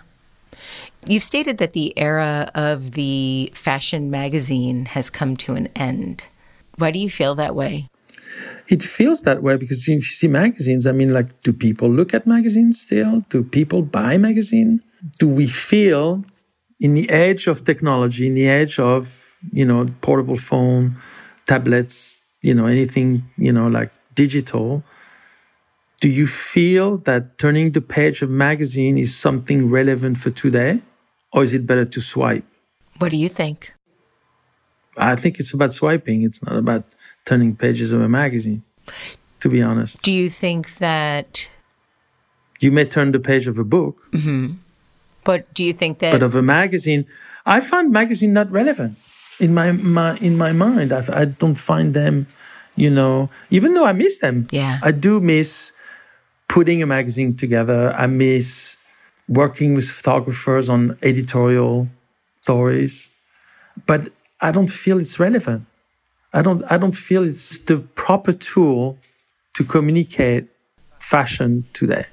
You've 1.07 1.23
stated 1.23 1.59
that 1.59 1.73
the 1.73 1.93
era 1.97 2.49
of 2.55 2.91
the 2.91 3.51
fashion 3.53 4.09
magazine 4.09 4.85
has 4.85 5.11
come 5.11 5.37
to 5.37 5.53
an 5.53 5.67
end. 5.75 6.25
Why 6.77 6.89
do 6.89 6.97
you 6.97 7.11
feel 7.11 7.35
that 7.35 7.53
way? 7.53 7.89
It 8.67 8.81
feels 8.81 9.21
that 9.21 9.43
way 9.43 9.55
because 9.55 9.87
if 9.87 9.95
you 9.95 10.01
see 10.01 10.27
magazines, 10.27 10.87
I 10.87 10.93
mean, 10.93 11.13
like, 11.13 11.41
do 11.43 11.53
people 11.53 11.89
look 11.89 12.15
at 12.15 12.25
magazines 12.25 12.81
still? 12.81 13.23
Do 13.29 13.43
people 13.43 13.83
buy 13.83 14.17
magazine? 14.17 14.81
Do 15.19 15.27
we 15.27 15.45
feel 15.45 16.25
in 16.79 16.95
the 16.95 17.07
age 17.11 17.45
of 17.45 17.63
technology, 17.63 18.25
in 18.25 18.33
the 18.33 18.47
age 18.47 18.79
of, 18.79 19.31
you 19.51 19.63
know, 19.63 19.85
portable 20.01 20.35
phone, 20.35 20.95
tablets, 21.45 22.19
you 22.41 22.55
know, 22.55 22.65
anything, 22.65 23.23
you 23.37 23.53
know, 23.53 23.67
like 23.67 23.91
digital, 24.15 24.83
do 26.01 26.09
you 26.09 26.25
feel 26.27 26.97
that 26.99 27.37
turning 27.37 27.71
the 27.71 27.81
page 27.81 28.21
of 28.23 28.29
magazine 28.29 28.97
is 28.97 29.15
something 29.15 29.69
relevant 29.69 30.17
for 30.17 30.31
today? 30.31 30.81
Or 31.35 31.43
is 31.43 31.53
it 31.53 31.67
better 31.67 31.83
to 31.83 32.01
swipe? 32.01 32.45
What 32.97 33.11
do 33.11 33.17
you 33.17 33.27
think? 33.27 33.73
I 34.97 35.17
think 35.17 35.37
it's 35.39 35.53
about 35.53 35.73
swiping. 35.73 36.23
It's 36.23 36.41
not 36.41 36.55
about 36.55 36.85
turning 37.25 37.57
pages 37.57 37.91
of 37.91 38.01
a 38.01 38.07
magazine, 38.07 38.63
to 39.41 39.49
be 39.49 39.61
honest. 39.61 40.01
Do 40.01 40.13
you 40.13 40.29
think 40.29 40.75
that. 40.75 41.49
You 42.61 42.71
may 42.71 42.85
turn 42.85 43.11
the 43.11 43.19
page 43.19 43.47
of 43.47 43.59
a 43.59 43.65
book. 43.65 43.99
Mm-hmm. 44.11 44.53
But 45.25 45.53
do 45.53 45.63
you 45.65 45.73
think 45.73 45.99
that. 45.99 46.13
But 46.13 46.23
of 46.23 46.35
a 46.35 46.41
magazine, 46.41 47.05
I 47.45 47.59
find 47.59 47.91
magazine 47.91 48.31
not 48.31 48.49
relevant 48.49 48.97
in 49.39 49.53
my, 49.53 49.73
my 49.73 50.15
in 50.17 50.37
my 50.37 50.53
mind. 50.53 50.93
I, 50.93 51.03
I 51.11 51.25
don't 51.25 51.55
find 51.55 51.93
them, 51.93 52.27
you 52.77 52.89
know, 52.89 53.29
even 53.49 53.73
though 53.73 53.85
I 53.85 53.91
miss 53.91 54.19
them. 54.19 54.47
Yeah. 54.51 54.79
I 54.81 54.91
do 54.91 55.19
miss 55.19 55.73
putting 56.47 56.81
a 56.81 56.85
magazine 56.85 57.35
together. 57.35 57.93
I 57.97 58.07
miss 58.07 58.77
working 59.27 59.73
with 59.75 59.89
photographers 59.89 60.69
on 60.69 60.97
editorial 61.01 61.87
stories, 62.41 63.09
but 63.85 64.09
I 64.41 64.51
don't 64.51 64.69
feel 64.69 64.99
it's 64.99 65.19
relevant. 65.19 65.65
I 66.33 66.41
don't, 66.41 66.63
I 66.69 66.77
don't 66.77 66.95
feel 66.95 67.23
it's 67.23 67.57
the 67.59 67.77
proper 67.77 68.33
tool 68.33 68.97
to 69.55 69.63
communicate 69.63 70.47
fashion 70.99 71.65
today. 71.73 72.05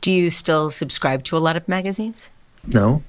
Do 0.00 0.10
you 0.10 0.30
still 0.30 0.70
subscribe 0.70 1.24
to 1.24 1.36
a 1.36 1.38
lot 1.46 1.56
of 1.56 1.68
magazines? 1.68 2.30
No. 2.66 3.02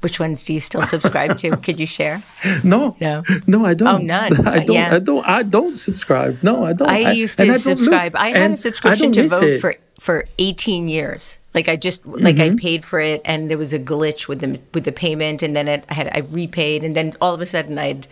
Which 0.00 0.20
ones 0.20 0.44
do 0.44 0.54
you 0.54 0.60
still 0.60 0.82
subscribe 0.82 1.38
to? 1.38 1.56
Could 1.56 1.80
you 1.80 1.86
share? 1.86 2.22
No, 2.62 2.96
no, 3.00 3.24
no. 3.46 3.66
I 3.66 3.74
don't. 3.74 3.88
Oh, 3.88 3.98
none. 3.98 4.46
I 4.46 4.64
don't. 4.64 4.76
Yeah. 4.76 4.94
I 4.94 4.98
don't. 5.00 5.26
I 5.26 5.42
don't 5.42 5.76
subscribe. 5.76 6.38
No, 6.42 6.64
I 6.64 6.72
don't. 6.72 6.88
I 6.88 7.10
used 7.12 7.38
to 7.38 7.44
I 7.50 7.56
subscribe. 7.56 8.14
I 8.14 8.28
had 8.30 8.52
a 8.52 8.56
subscription 8.56 9.10
to 9.12 9.28
Vogue 9.28 9.42
it. 9.42 9.60
for 9.60 9.74
for 9.98 10.26
eighteen 10.38 10.86
years. 10.86 11.38
Like 11.58 11.68
I 11.68 11.74
just 11.74 12.06
like 12.06 12.36
mm-hmm. 12.36 12.54
I 12.54 12.56
paid 12.56 12.84
for 12.84 13.00
it, 13.00 13.20
and 13.24 13.50
there 13.50 13.58
was 13.58 13.72
a 13.72 13.80
glitch 13.80 14.28
with 14.28 14.38
the 14.38 14.60
with 14.72 14.84
the 14.84 14.92
payment, 14.92 15.42
and 15.42 15.56
then 15.56 15.66
it, 15.66 15.84
I 15.88 15.94
had 15.94 16.08
I 16.14 16.20
repaid, 16.20 16.84
and 16.84 16.92
then 16.94 17.14
all 17.20 17.34
of 17.34 17.40
a 17.40 17.46
sudden 17.46 17.76
I'd 17.78 18.06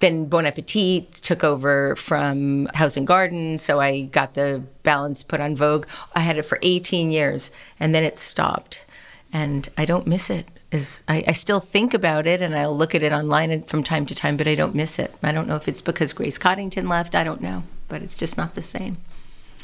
then 0.00 0.26
Bon 0.26 0.44
Appetit 0.46 1.12
took 1.12 1.44
over 1.44 1.94
from 1.94 2.66
House 2.74 2.96
and 2.96 3.06
Garden, 3.06 3.56
so 3.58 3.78
I 3.78 4.06
got 4.06 4.34
the 4.34 4.64
balance 4.82 5.22
put 5.22 5.40
on 5.40 5.54
Vogue. 5.54 5.86
I 6.12 6.20
had 6.20 6.38
it 6.38 6.44
for 6.44 6.58
18 6.62 7.12
years, 7.12 7.52
and 7.78 7.94
then 7.94 8.02
it 8.02 8.18
stopped, 8.18 8.84
and 9.32 9.68
I 9.78 9.84
don't 9.84 10.08
miss 10.08 10.28
it 10.28 10.50
is 10.70 11.02
I, 11.08 11.24
I, 11.26 11.32
still 11.32 11.60
think 11.60 11.94
about 11.94 12.26
it 12.26 12.42
and 12.42 12.54
I'll 12.54 12.76
look 12.76 12.94
at 12.94 13.02
it 13.02 13.12
online 13.12 13.62
from 13.62 13.82
time 13.82 14.04
to 14.06 14.14
time, 14.14 14.36
but 14.36 14.46
I 14.46 14.54
don't 14.54 14.74
miss 14.74 14.98
it. 14.98 15.14
I 15.22 15.32
don't 15.32 15.48
know 15.48 15.56
if 15.56 15.66
it's 15.66 15.80
because 15.80 16.12
Grace 16.12 16.36
Coddington 16.36 16.88
left. 16.88 17.14
I 17.14 17.24
don't 17.24 17.40
know, 17.40 17.62
but 17.88 18.02
it's 18.02 18.14
just 18.14 18.36
not 18.36 18.54
the 18.54 18.62
same. 18.62 18.98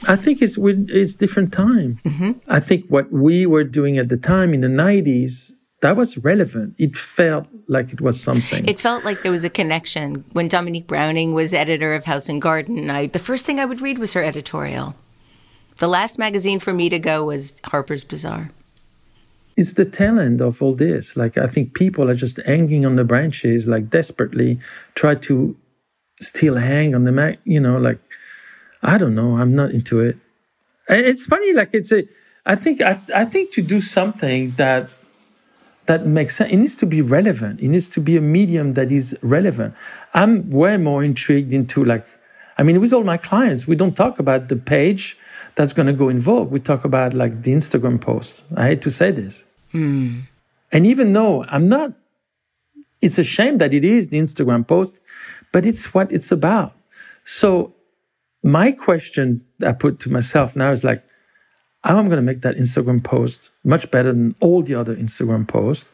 I 0.07 0.17
think 0.17 0.43
it's 0.43 0.59
it's 0.59 1.15
different 1.15 1.53
time. 1.53 1.99
Mm-hmm. 2.05 2.33
I 2.49 2.61
think 2.61 2.89
what 2.89 3.13
we 3.13 3.47
were 3.47 3.65
doing 3.65 3.97
at 3.99 4.09
the 4.09 4.17
time 4.17 4.53
in 4.53 4.61
the 4.61 4.69
'90s 4.69 5.53
that 5.81 5.97
was 5.97 6.17
relevant. 6.19 6.75
It 6.79 6.97
felt 6.97 7.47
like 7.69 7.93
it 7.93 8.01
was 8.01 8.21
something. 8.21 8.67
It 8.67 8.81
felt 8.81 9.05
like 9.05 9.23
there 9.23 9.33
was 9.33 9.45
a 9.45 9.51
connection. 9.51 10.25
When 10.33 10.49
Dominique 10.49 10.87
Browning 10.87 11.35
was 11.35 11.53
editor 11.53 11.95
of 11.95 12.07
House 12.07 12.29
and 12.29 12.41
Garden, 12.41 12.89
I, 12.89 13.07
the 13.07 13.19
first 13.19 13.45
thing 13.45 13.61
I 13.61 13.67
would 13.67 13.81
read 13.81 13.99
was 13.99 14.15
her 14.15 14.23
editorial. 14.23 14.95
The 15.77 15.89
last 15.89 16.19
magazine 16.19 16.59
for 16.59 16.73
me 16.73 16.89
to 16.89 16.99
go 16.99 17.25
was 17.25 17.61
Harper's 17.65 18.05
Bazaar 18.05 18.51
it's 19.57 19.75
the 19.75 19.85
talent 19.85 20.41
of 20.41 20.63
all 20.63 20.75
this. 20.75 21.17
Like 21.17 21.39
I 21.39 21.47
think 21.47 21.75
people 21.75 22.09
are 22.11 22.15
just 22.15 22.39
hanging 22.45 22.85
on 22.85 22.97
the 22.97 23.05
branches, 23.05 23.69
like 23.69 23.89
desperately 23.89 24.59
try 24.95 25.15
to 25.15 25.57
still 26.21 26.57
hang 26.57 26.95
on 26.95 27.05
the 27.05 27.13
mag. 27.13 27.39
You 27.45 27.61
know, 27.61 27.79
like 27.79 28.01
I 28.85 28.99
don't 28.99 29.15
know. 29.15 29.39
I'm 29.39 29.55
not 29.55 29.71
into 29.71 30.01
it. 30.01 30.19
It's 30.89 31.27
funny. 31.27 31.53
Like 31.53 31.71
it's 31.73 31.91
a. 31.91 32.07
I 32.47 32.55
think 32.57 32.83
I, 32.83 32.95
I 33.15 33.25
think 33.25 33.51
to 33.53 33.63
do 33.63 33.81
something 33.81 34.51
that 34.57 34.91
that 35.87 36.07
makes 36.07 36.37
sense. 36.37 36.53
It 36.53 36.57
needs 36.57 36.77
to 36.77 36.87
be 36.87 37.01
relevant. 37.01 37.61
It 37.61 37.69
needs 37.69 37.89
to 37.91 38.01
be 38.01 38.17
a 38.17 38.21
medium 38.21 38.75
that 38.75 38.93
is 38.93 39.17
relevant. 39.23 39.75
I'm 40.13 40.51
way 40.51 40.77
more 40.77 41.03
intrigued 41.03 41.53
into 41.53 41.85
like. 41.85 42.07
I 42.57 42.63
mean, 42.63 42.81
with 42.81 42.93
all 42.93 43.03
my 43.03 43.17
clients, 43.17 43.67
we 43.67 43.75
don't 43.75 43.97
talk 43.97 44.21
about 44.21 44.49
the 44.49 44.57
page 44.57 45.19
that's 45.57 45.73
going 45.73 45.87
to 45.87 45.93
go 45.93 46.09
in 46.09 46.21
Vogue. 46.21 46.51
We 46.53 46.61
talk 46.61 46.85
about 46.85 47.13
like 47.13 47.43
the 47.43 47.53
Instagram 47.53 48.01
post. 48.01 48.45
I 48.57 48.67
hate 48.69 48.83
to 48.83 48.91
say 48.91 49.11
this. 49.11 49.45
Mm. 49.73 50.23
And 50.71 50.87
even 50.87 51.13
though 51.13 51.45
I'm 51.45 51.69
not, 51.69 51.95
it's 53.03 53.19
a 53.19 53.25
shame 53.25 53.59
that 53.59 53.75
it 53.75 53.85
is 53.85 54.11
the 54.11 54.19
Instagram 54.19 54.69
post, 54.69 55.01
but 55.53 55.67
it's 55.67 55.93
what 55.95 56.13
it's 56.13 56.31
about. 56.31 56.75
So 57.25 57.75
my 58.45 58.73
question 58.73 59.45
I 59.67 59.73
put 59.73 59.99
to 60.01 60.11
myself 60.11 60.55
now 60.55 60.71
is 60.71 60.85
like, 60.85 61.03
how 61.83 61.99
am 61.99 62.07
I 62.07 62.09
going 62.09 62.17
to 62.17 62.23
make 62.23 62.43
that 62.43 62.57
Instagram 62.57 63.03
post 63.03 63.51
much 63.65 63.91
better 63.91 64.13
than 64.13 64.35
all 64.41 64.63
the 64.63 64.75
other 64.75 64.95
Instagram 64.95 65.49
posts? 65.49 65.91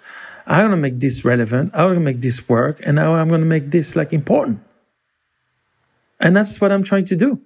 I'm 0.47 0.62
going 0.62 0.70
to 0.72 0.77
make 0.77 0.98
this 0.98 1.24
relevant. 1.24 1.70
I'm 1.74 1.86
going 1.86 1.94
to 1.94 2.01
make 2.01 2.20
this 2.20 2.48
work. 2.48 2.81
And 2.82 2.97
now 2.97 3.14
I'm 3.14 3.28
going 3.28 3.40
to 3.40 3.47
make 3.47 3.70
this 3.70 3.94
like 3.94 4.12
important. 4.12 4.60
And 6.18 6.36
that's 6.36 6.60
what 6.60 6.72
I'm 6.72 6.82
trying 6.82 7.05
to 7.06 7.16
do. 7.16 7.40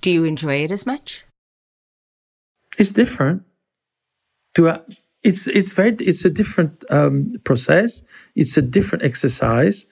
Do 0.00 0.10
you 0.10 0.24
enjoy 0.24 0.62
it 0.62 0.70
as 0.70 0.86
much? 0.86 1.24
It's 2.78 2.92
different. 2.92 3.42
Do 4.54 4.68
I, 4.68 4.80
it's 5.22 5.48
it's 5.48 5.72
very 5.72 5.96
it's 5.98 6.24
a 6.24 6.30
different 6.30 6.84
um, 6.90 7.34
process. 7.42 8.04
It's 8.36 8.56
a 8.56 8.62
different 8.62 9.04
exercise. 9.04 9.86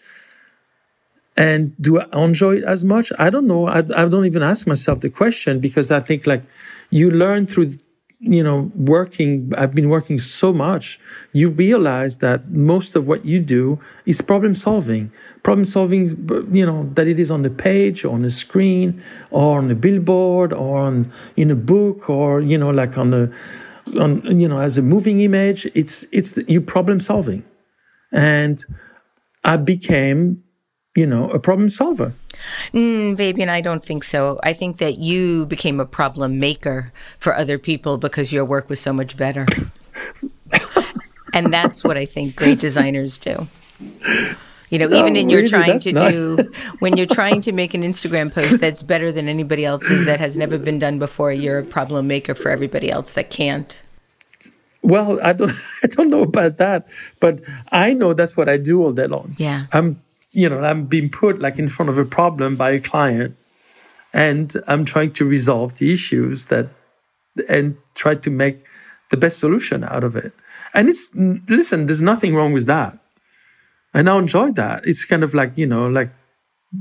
And 1.36 1.76
do 1.80 2.00
I 2.00 2.24
enjoy 2.24 2.58
it 2.58 2.64
as 2.64 2.84
much? 2.84 3.12
I 3.18 3.28
don't 3.28 3.46
know. 3.46 3.66
I, 3.66 3.78
I 3.78 4.04
don't 4.06 4.26
even 4.26 4.42
ask 4.42 4.66
myself 4.66 5.00
the 5.00 5.10
question 5.10 5.58
because 5.58 5.90
I 5.90 6.00
think 6.00 6.26
like 6.26 6.44
you 6.90 7.10
learn 7.10 7.46
through 7.46 7.72
you 8.26 8.42
know, 8.42 8.72
working, 8.74 9.52
I've 9.56 9.74
been 9.74 9.90
working 9.90 10.18
so 10.18 10.52
much, 10.52 10.98
you 11.32 11.50
realize 11.50 12.18
that 12.18 12.50
most 12.50 12.96
of 12.96 13.06
what 13.06 13.26
you 13.26 13.38
do 13.38 13.78
is 14.06 14.22
problem 14.22 14.54
solving. 14.54 15.12
Problem 15.42 15.64
solving, 15.64 16.08
you 16.50 16.64
know, 16.64 16.88
that 16.94 17.06
it 17.06 17.18
is 17.20 17.30
on 17.30 17.42
the 17.42 17.50
page, 17.50 18.02
or 18.04 18.14
on 18.14 18.22
the 18.22 18.30
screen, 18.30 19.02
or 19.30 19.58
on 19.58 19.68
the 19.68 19.74
billboard, 19.74 20.54
or 20.54 20.78
on, 20.78 21.12
in 21.36 21.50
a 21.50 21.54
book, 21.54 22.08
or, 22.08 22.40
you 22.40 22.56
know, 22.56 22.70
like 22.70 22.96
on 22.96 23.10
the, 23.10 23.36
on, 24.00 24.40
you 24.40 24.48
know, 24.48 24.58
as 24.58 24.78
a 24.78 24.82
moving 24.82 25.20
image. 25.20 25.66
It's, 25.74 26.06
it's 26.10 26.38
you 26.48 26.62
problem 26.62 27.00
solving. 27.00 27.44
And 28.10 28.58
I 29.44 29.58
became, 29.58 30.42
you 30.94 31.06
know, 31.06 31.28
a 31.30 31.38
problem 31.38 31.68
solver. 31.68 32.14
Mm, 32.72 33.16
Fabien, 33.16 33.48
I 33.48 33.60
don't 33.60 33.84
think 33.84 34.04
so. 34.04 34.38
I 34.42 34.52
think 34.52 34.78
that 34.78 34.98
you 34.98 35.46
became 35.46 35.80
a 35.80 35.86
problem 35.86 36.38
maker 36.38 36.92
for 37.18 37.34
other 37.34 37.58
people 37.58 37.98
because 37.98 38.32
your 38.32 38.44
work 38.44 38.68
was 38.68 38.80
so 38.80 38.92
much 38.92 39.16
better. 39.16 39.46
and 41.32 41.52
that's 41.52 41.82
what 41.82 41.96
I 41.96 42.04
think 42.04 42.36
great 42.36 42.58
designers 42.58 43.18
do. 43.18 43.48
You 44.70 44.78
know, 44.78 44.88
even 44.92 45.16
in 45.16 45.30
you're 45.30 45.40
really, 45.40 45.50
trying 45.50 45.78
to 45.80 45.92
not... 45.92 46.10
do 46.10 46.52
when 46.78 46.96
you're 46.96 47.06
trying 47.06 47.40
to 47.42 47.52
make 47.52 47.74
an 47.74 47.82
Instagram 47.82 48.32
post 48.32 48.60
that's 48.60 48.82
better 48.82 49.12
than 49.12 49.28
anybody 49.28 49.64
else's 49.64 50.06
that 50.06 50.20
has 50.20 50.38
never 50.38 50.58
been 50.58 50.78
done 50.78 50.98
before, 50.98 51.32
you're 51.32 51.60
a 51.60 51.64
problem 51.64 52.06
maker 52.06 52.34
for 52.34 52.50
everybody 52.50 52.90
else 52.90 53.12
that 53.14 53.30
can't. 53.30 53.80
Well, 54.82 55.20
I 55.22 55.32
don't 55.32 55.52
I 55.82 55.86
don't 55.88 56.10
know 56.10 56.22
about 56.22 56.58
that, 56.58 56.88
but 57.20 57.40
I 57.70 57.94
know 57.94 58.14
that's 58.14 58.36
what 58.36 58.48
I 58.48 58.56
do 58.56 58.82
all 58.82 58.92
day 58.92 59.06
long. 59.06 59.34
Yeah. 59.38 59.66
I'm 59.72 60.00
you 60.34 60.48
know, 60.48 60.60
I'm 60.60 60.86
being 60.86 61.08
put 61.08 61.40
like 61.40 61.58
in 61.58 61.68
front 61.68 61.88
of 61.88 61.98
a 61.98 62.04
problem 62.04 62.56
by 62.56 62.70
a 62.70 62.80
client 62.80 63.36
and 64.12 64.52
I'm 64.66 64.84
trying 64.84 65.12
to 65.14 65.24
resolve 65.24 65.76
the 65.76 65.92
issues 65.92 66.46
that 66.46 66.68
and 67.48 67.76
try 67.94 68.14
to 68.14 68.30
make 68.30 68.62
the 69.10 69.16
best 69.16 69.38
solution 69.38 69.84
out 69.84 70.04
of 70.04 70.16
it. 70.16 70.32
And 70.72 70.88
it's 70.88 71.12
listen, 71.14 71.86
there's 71.86 72.02
nothing 72.02 72.34
wrong 72.34 72.52
with 72.52 72.66
that. 72.66 72.98
And 73.92 74.08
I 74.10 74.18
enjoy 74.18 74.50
that. 74.52 74.84
It's 74.84 75.04
kind 75.04 75.22
of 75.22 75.34
like, 75.34 75.56
you 75.56 75.66
know, 75.66 75.86
like 75.86 76.10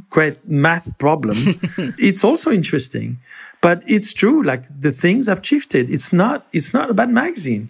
great 0.09 0.47
math 0.47 0.97
problem. 0.97 1.37
it's 1.97 2.23
also 2.23 2.51
interesting. 2.51 3.19
But 3.61 3.83
it's 3.87 4.13
true, 4.13 4.43
like 4.43 4.65
the 4.79 4.91
things 4.91 5.27
have 5.27 5.45
shifted. 5.45 5.89
It's 5.89 6.11
not 6.11 6.47
it's 6.51 6.73
not 6.73 6.89
about 6.89 7.09
magazine. 7.09 7.69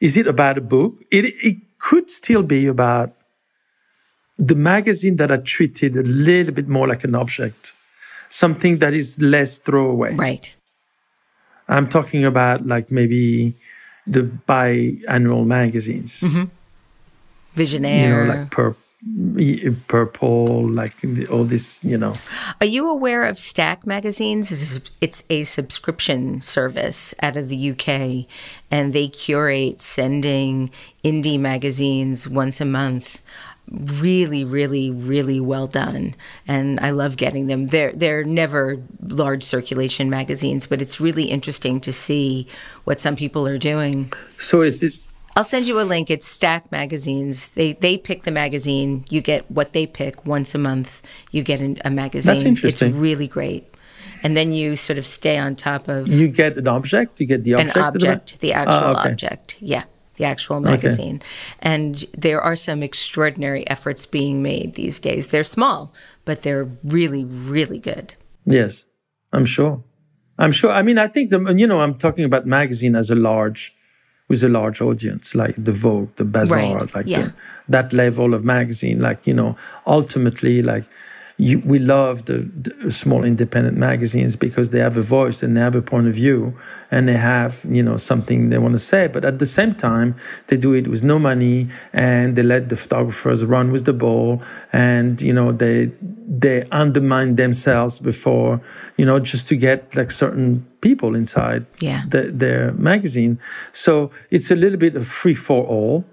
Is 0.00 0.16
it 0.16 0.26
about 0.26 0.58
a 0.58 0.60
book? 0.60 0.94
It 1.10 1.26
it 1.42 1.56
could 1.78 2.10
still 2.10 2.42
be 2.42 2.66
about 2.66 3.12
the 4.36 4.54
magazine 4.54 5.16
that 5.16 5.30
are 5.30 5.38
treated 5.38 5.96
a 5.96 6.02
little 6.02 6.52
bit 6.52 6.68
more 6.68 6.88
like 6.88 7.04
an 7.04 7.14
object, 7.14 7.72
something 8.28 8.78
that 8.78 8.94
is 8.94 9.20
less 9.20 9.58
throwaway. 9.58 10.14
Right. 10.14 10.54
I'm 11.68 11.86
talking 11.86 12.24
about 12.24 12.66
like 12.66 12.90
maybe 12.90 13.54
the 14.06 14.22
biannual 14.22 15.46
magazines. 15.46 16.20
Mm-hmm. 16.20 16.44
Visionaire. 17.56 18.08
You 18.08 18.08
know, 18.08 18.34
like 18.34 18.50
Pur- 18.50 18.76
Purple, 19.86 20.68
like 20.70 20.94
all 21.30 21.44
this, 21.44 21.82
you 21.84 21.98
know. 21.98 22.14
Are 22.60 22.66
you 22.66 22.88
aware 22.88 23.24
of 23.24 23.38
Stack 23.38 23.86
Magazines? 23.86 24.80
It's 25.00 25.22
a 25.28 25.44
subscription 25.44 26.40
service 26.40 27.14
out 27.22 27.36
of 27.36 27.50
the 27.50 27.70
UK, 27.70 28.26
and 28.70 28.92
they 28.94 29.08
curate 29.08 29.82
sending 29.82 30.70
indie 31.04 31.38
magazines 31.38 32.26
once 32.28 32.62
a 32.62 32.64
month 32.64 33.20
really 33.70 34.44
really 34.44 34.90
really 34.90 35.40
well 35.40 35.66
done. 35.66 36.14
And 36.46 36.78
i 36.80 36.90
love 36.90 37.16
getting 37.16 37.46
them. 37.46 37.68
They're 37.68 37.92
they're 37.92 38.24
never 38.24 38.82
large 39.00 39.42
circulation 39.42 40.10
magazines 40.10 40.66
but 40.66 40.82
it's 40.82 41.00
really 41.00 41.24
interesting 41.24 41.80
to 41.80 41.92
see 41.92 42.46
what 42.84 43.00
some 43.00 43.16
people 43.16 43.46
are 43.46 43.58
doing. 43.58 44.12
So 44.36 44.62
is 44.62 44.82
it 44.82 44.94
i'll 45.36 45.44
send 45.44 45.66
you 45.66 45.80
a 45.80 45.82
link. 45.82 46.10
It's 46.10 46.26
stack 46.26 46.70
magazines. 46.70 47.50
They 47.50 47.72
they 47.72 47.96
pick 47.98 48.22
the 48.22 48.30
magazine. 48.30 49.04
You 49.10 49.20
get 49.20 49.50
what 49.50 49.72
they 49.72 49.86
pick 49.86 50.26
once 50.26 50.54
a 50.54 50.58
month. 50.58 51.02
You 51.30 51.42
get 51.42 51.60
a 51.84 51.90
magazine. 51.90 52.34
That's 52.34 52.44
interesting. 52.44 52.90
It's 52.90 52.96
really 52.96 53.28
great. 53.28 53.66
And 54.22 54.34
then 54.34 54.52
you 54.52 54.76
sort 54.76 54.98
of 54.98 55.04
stay 55.04 55.36
on 55.36 55.54
top 55.54 55.86
of 55.88 56.08
you 56.08 56.28
get 56.28 56.56
an 56.56 56.68
object? 56.68 57.20
You 57.20 57.26
get 57.26 57.44
the 57.44 57.54
object 57.54 57.76
an 57.76 57.82
object 57.82 58.40
the 58.40 58.52
actual 58.52 58.88
oh, 58.88 59.00
okay. 59.00 59.10
object. 59.10 59.56
Yeah 59.60 59.84
the 60.16 60.24
actual 60.24 60.60
magazine. 60.60 61.16
Okay. 61.16 61.26
And 61.60 62.04
there 62.16 62.40
are 62.40 62.56
some 62.56 62.82
extraordinary 62.82 63.68
efforts 63.68 64.06
being 64.06 64.42
made 64.42 64.74
these 64.74 65.00
days. 65.00 65.28
They're 65.28 65.44
small, 65.44 65.92
but 66.24 66.42
they're 66.42 66.68
really, 66.84 67.24
really 67.24 67.78
good. 67.78 68.14
Yes, 68.46 68.86
I'm 69.32 69.44
sure. 69.44 69.82
I'm 70.38 70.52
sure. 70.52 70.72
I 70.72 70.82
mean, 70.82 70.98
I 70.98 71.06
think 71.06 71.30
the, 71.30 71.54
you 71.56 71.66
know, 71.66 71.80
I'm 71.80 71.94
talking 71.94 72.24
about 72.24 72.46
magazine 72.46 72.96
as 72.96 73.10
a 73.10 73.14
large, 73.14 73.74
with 74.28 74.42
a 74.42 74.48
large 74.48 74.80
audience, 74.80 75.34
like 75.34 75.54
the 75.56 75.72
Vogue, 75.72 76.14
the 76.16 76.24
Bazaar, 76.24 76.76
right. 76.76 76.94
like 76.94 77.06
yeah. 77.06 77.22
the, 77.22 77.34
that 77.68 77.92
level 77.92 78.34
of 78.34 78.42
magazine. 78.44 79.00
Like 79.00 79.26
you 79.26 79.34
know, 79.34 79.56
ultimately, 79.86 80.62
like 80.62 80.84
you, 81.36 81.58
we 81.64 81.80
love 81.80 82.26
the, 82.26 82.48
the, 82.54 82.92
small 82.92 83.24
independent 83.24 83.76
magazines 83.76 84.36
because 84.36 84.70
they 84.70 84.78
have 84.78 84.96
a 84.96 85.02
voice 85.02 85.42
and 85.42 85.56
they 85.56 85.60
have 85.60 85.74
a 85.74 85.82
point 85.82 86.06
of 86.06 86.14
view 86.14 86.56
and 86.92 87.08
they 87.08 87.16
have 87.16 87.66
you 87.68 87.82
know 87.82 87.96
something 87.96 88.50
they 88.50 88.58
want 88.58 88.72
to 88.72 88.78
say. 88.78 89.08
But 89.08 89.24
at 89.24 89.40
the 89.40 89.46
same 89.46 89.74
time 89.74 90.14
they 90.46 90.56
do 90.56 90.74
it 90.74 90.86
with 90.86 91.02
no 91.02 91.18
money 91.18 91.66
and 91.92 92.36
they 92.36 92.44
let 92.44 92.68
the 92.68 92.76
photographers 92.76 93.44
run 93.44 93.72
with 93.72 93.84
the 93.84 93.92
ball 93.92 94.42
and 94.72 95.20
you 95.20 95.32
know 95.32 95.50
they 95.50 95.90
they 96.28 96.62
undermine 96.70 97.34
themselves 97.34 97.98
before 97.98 98.60
you 98.96 99.04
know 99.04 99.18
just 99.18 99.48
to 99.48 99.56
get 99.56 99.96
like 99.96 100.12
certain 100.12 100.64
people 100.80 101.16
inside 101.16 101.66
yeah. 101.80 102.02
the, 102.08 102.30
their 102.32 102.72
magazine. 102.72 103.40
So 103.72 104.12
it's 104.30 104.52
a 104.52 104.56
little 104.56 104.78
bit 104.78 104.94
of 104.94 105.08
free 105.08 105.34
for 105.34 105.64
all 105.66 106.04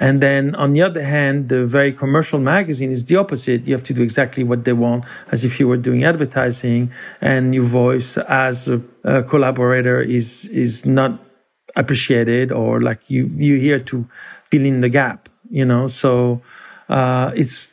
and 0.00 0.20
then 0.20 0.54
on 0.54 0.74
the 0.74 0.82
other 0.82 1.02
hand, 1.02 1.48
the 1.48 1.66
very 1.66 1.92
commercial 1.92 2.38
magazine 2.38 2.92
is 2.92 3.04
the 3.04 3.16
opposite. 3.16 3.66
You 3.66 3.74
have 3.74 3.82
to 3.84 3.92
do 3.92 4.02
exactly 4.02 4.44
what 4.44 4.64
they 4.64 4.72
want 4.72 5.04
as 5.32 5.44
if 5.44 5.58
you 5.58 5.66
were 5.66 5.76
doing 5.76 6.04
advertising 6.04 6.92
and 7.20 7.52
your 7.52 7.64
voice 7.64 8.16
as 8.16 8.68
a, 8.70 8.80
a 9.02 9.24
collaborator 9.24 10.00
is, 10.00 10.46
is 10.48 10.86
not 10.86 11.18
appreciated 11.74 12.52
or 12.52 12.80
like 12.80 13.10
you, 13.10 13.28
you're 13.34 13.58
here 13.58 13.80
to 13.80 14.08
fill 14.50 14.64
in 14.64 14.82
the 14.82 14.88
gap, 14.88 15.28
you 15.50 15.64
know? 15.64 15.88
So, 15.88 16.42
uh, 16.88 17.32
it's 17.34 17.66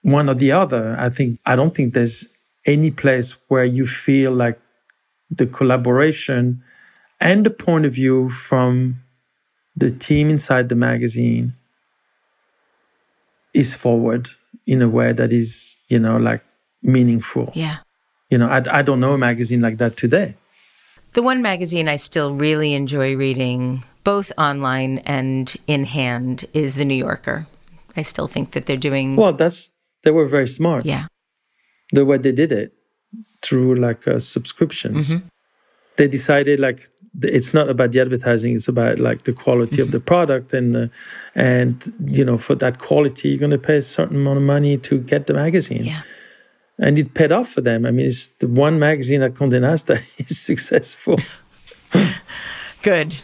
one 0.00 0.30
or 0.30 0.34
the 0.34 0.52
other. 0.52 0.96
I 0.98 1.10
think, 1.10 1.38
I 1.44 1.56
don't 1.56 1.74
think 1.74 1.92
there's 1.92 2.26
any 2.64 2.90
place 2.90 3.36
where 3.48 3.64
you 3.64 3.84
feel 3.84 4.32
like 4.32 4.58
the 5.28 5.46
collaboration 5.46 6.62
and 7.20 7.44
the 7.44 7.50
point 7.50 7.84
of 7.84 7.92
view 7.92 8.30
from 8.30 9.02
the 9.74 9.90
team 9.90 10.30
inside 10.30 10.70
the 10.70 10.74
magazine 10.74 11.52
is 13.56 13.74
forward 13.74 14.28
in 14.66 14.82
a 14.82 14.88
way 14.88 15.12
that 15.12 15.32
is, 15.32 15.76
you 15.88 15.98
know, 15.98 16.16
like 16.16 16.44
meaningful. 16.82 17.50
Yeah. 17.54 17.78
You 18.30 18.38
know, 18.38 18.48
I, 18.48 18.62
I 18.78 18.82
don't 18.82 19.00
know 19.00 19.14
a 19.14 19.18
magazine 19.18 19.60
like 19.60 19.78
that 19.78 19.96
today. 19.96 20.34
The 21.14 21.22
one 21.22 21.40
magazine 21.40 21.88
I 21.88 21.96
still 21.96 22.34
really 22.34 22.74
enjoy 22.74 23.16
reading, 23.16 23.84
both 24.04 24.32
online 24.36 24.98
and 25.06 25.54
in 25.66 25.84
hand, 25.84 26.44
is 26.52 26.74
The 26.74 26.84
New 26.84 26.94
Yorker. 26.94 27.46
I 27.96 28.02
still 28.02 28.28
think 28.28 28.50
that 28.50 28.66
they're 28.66 28.76
doing. 28.76 29.16
Well, 29.16 29.32
that's, 29.32 29.72
they 30.02 30.10
were 30.10 30.26
very 30.26 30.48
smart. 30.48 30.84
Yeah. 30.84 31.06
The 31.92 32.04
way 32.04 32.18
they 32.18 32.32
did 32.32 32.52
it 32.52 32.72
through 33.42 33.76
like 33.76 34.06
uh, 34.06 34.18
subscriptions. 34.18 35.14
Mm-hmm. 35.14 35.28
They 35.96 36.08
decided 36.08 36.60
like 36.60 36.80
it's 37.22 37.54
not 37.54 37.68
about 37.68 37.92
the 37.92 38.00
advertising 38.00 38.54
it's 38.54 38.68
about 38.68 38.98
like 38.98 39.22
the 39.22 39.32
quality 39.32 39.80
of 39.80 39.90
the 39.90 39.98
mm-hmm. 39.98 40.06
product 40.06 40.52
and 40.52 40.76
uh, 40.76 40.86
and 41.34 41.92
you 42.04 42.24
know 42.24 42.36
for 42.36 42.54
that 42.54 42.78
quality 42.78 43.30
you're 43.30 43.38
going 43.38 43.50
to 43.50 43.58
pay 43.58 43.76
a 43.76 43.82
certain 43.82 44.16
amount 44.16 44.36
of 44.36 44.42
money 44.42 44.76
to 44.76 44.98
get 44.98 45.26
the 45.26 45.34
magazine. 45.34 45.84
Yeah. 45.84 46.02
And 46.78 46.98
it 46.98 47.14
paid 47.14 47.32
off 47.32 47.48
for 47.48 47.62
them. 47.62 47.86
I 47.86 47.90
mean 47.90 48.06
it's 48.06 48.28
the 48.40 48.48
one 48.48 48.78
magazine 48.78 49.22
at 49.22 49.34
Condé 49.34 49.60
Nast 49.60 49.86
that 49.86 50.02
is 50.18 50.38
successful. 50.38 51.18
Good. 52.82 53.16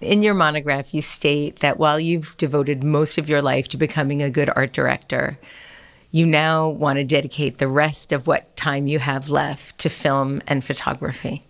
In 0.00 0.22
your 0.22 0.34
monograph 0.34 0.92
you 0.92 1.00
state 1.00 1.60
that 1.60 1.78
while 1.78 1.98
you've 1.98 2.36
devoted 2.36 2.84
most 2.84 3.18
of 3.18 3.28
your 3.28 3.40
life 3.40 3.68
to 3.68 3.76
becoming 3.76 4.22
a 4.22 4.30
good 4.30 4.50
art 4.54 4.72
director 4.72 5.38
you 6.10 6.26
now 6.26 6.68
want 6.68 6.98
to 6.98 7.04
dedicate 7.04 7.56
the 7.56 7.68
rest 7.68 8.12
of 8.12 8.26
what 8.26 8.54
time 8.54 8.86
you 8.86 8.98
have 8.98 9.30
left 9.30 9.78
to 9.78 9.88
film 9.88 10.42
and 10.46 10.62
photography. 10.62 11.42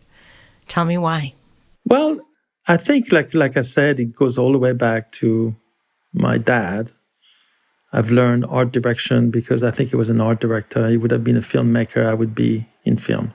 Tell 0.69 0.85
me 0.85 0.97
why 0.97 1.35
well, 1.85 2.19
I 2.69 2.77
think, 2.77 3.13
like 3.13 3.35
like 3.35 3.57
I 3.57 3.63
said, 3.63 3.99
it 3.99 4.15
goes 4.15 4.39
all 4.39 4.53
the 4.53 4.59
way 4.59 4.73
back 4.73 5.11
to 5.13 5.57
my 6.13 6.39
dad. 6.39 6.93
I've 7.93 8.11
learned 8.11 8.47
art 8.49 8.73
direction 8.73 9.31
because 9.31 9.63
I 9.63 9.71
think 9.71 9.91
he 9.91 9.97
was 9.97 10.09
an 10.09 10.21
art 10.21 10.41
director. 10.41 10.89
He 10.89 10.97
would 10.97 11.11
have 11.11 11.25
been 11.25 11.37
a 11.37 11.41
filmmaker. 11.41 12.07
I 12.07 12.15
would 12.15 12.35
be 12.35 12.67
in 12.85 12.97
film, 12.97 13.35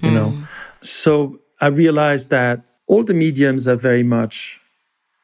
you 0.00 0.10
mm. 0.10 0.14
know. 0.14 0.30
Hmm. 0.30 0.44
So 0.80 1.40
I 1.60 1.66
realized 1.66 2.30
that 2.30 2.62
all 2.86 3.02
the 3.02 3.14
mediums 3.14 3.66
are 3.66 3.76
very 3.76 4.02
much 4.02 4.60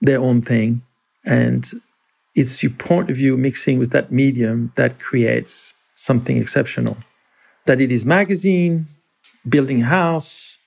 their 0.00 0.20
own 0.20 0.42
thing, 0.42 0.82
and 1.24 1.64
it's 2.34 2.62
your 2.62 2.72
point 2.72 3.10
of 3.10 3.16
view 3.16 3.36
mixing 3.36 3.78
with 3.78 3.90
that 3.90 4.10
medium 4.10 4.72
that 4.76 4.98
creates 4.98 5.74
something 5.94 6.36
exceptional. 6.36 6.96
That 7.66 7.80
it 7.80 7.90
is 7.90 8.04
magazine, 8.04 8.88
building 9.48 9.82
a 9.82 9.86
house, 9.86 10.58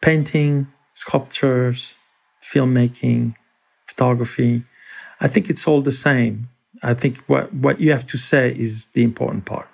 painting, 0.00 0.68
sculptures, 1.02 1.96
filmmaking, 2.40 3.34
photography. 3.86 4.64
I 5.20 5.28
think 5.28 5.50
it's 5.50 5.66
all 5.66 5.82
the 5.82 5.98
same. 6.08 6.48
I 6.82 6.94
think 6.94 7.18
what, 7.26 7.52
what 7.52 7.80
you 7.80 7.90
have 7.90 8.06
to 8.06 8.18
say 8.18 8.54
is 8.56 8.88
the 8.94 9.02
important 9.02 9.44
part. 9.44 9.68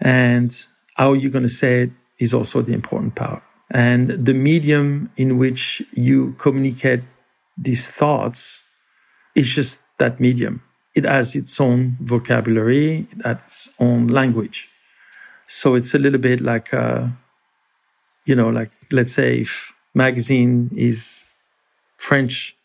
And 0.00 0.50
how 0.96 1.12
you're 1.12 1.32
going 1.32 1.50
to 1.52 1.58
say 1.62 1.82
it 1.84 1.90
is 2.18 2.32
also 2.32 2.62
the 2.62 2.72
important 2.72 3.14
part. 3.14 3.42
And 3.70 4.02
the 4.28 4.34
medium 4.34 5.10
in 5.16 5.36
which 5.36 5.82
you 5.92 6.34
communicate 6.38 7.02
these 7.56 7.90
thoughts 7.90 8.62
is 9.34 9.54
just 9.54 9.82
that 9.98 10.20
medium. 10.20 10.62
It 10.94 11.04
has 11.04 11.36
its 11.36 11.60
own 11.60 11.96
vocabulary, 12.00 13.06
it 13.10 13.20
has 13.24 13.36
its 13.36 13.70
own 13.78 14.06
language. 14.08 14.68
So 15.46 15.74
it's 15.74 15.94
a 15.94 15.98
little 15.98 16.20
bit 16.20 16.40
like, 16.40 16.72
uh, 16.72 17.08
you 18.24 18.34
know, 18.34 18.48
like 18.48 18.70
let's 18.90 19.12
say 19.12 19.40
if 19.40 19.72
magazine 20.06 20.70
is 20.74 21.26
French, 21.98 22.56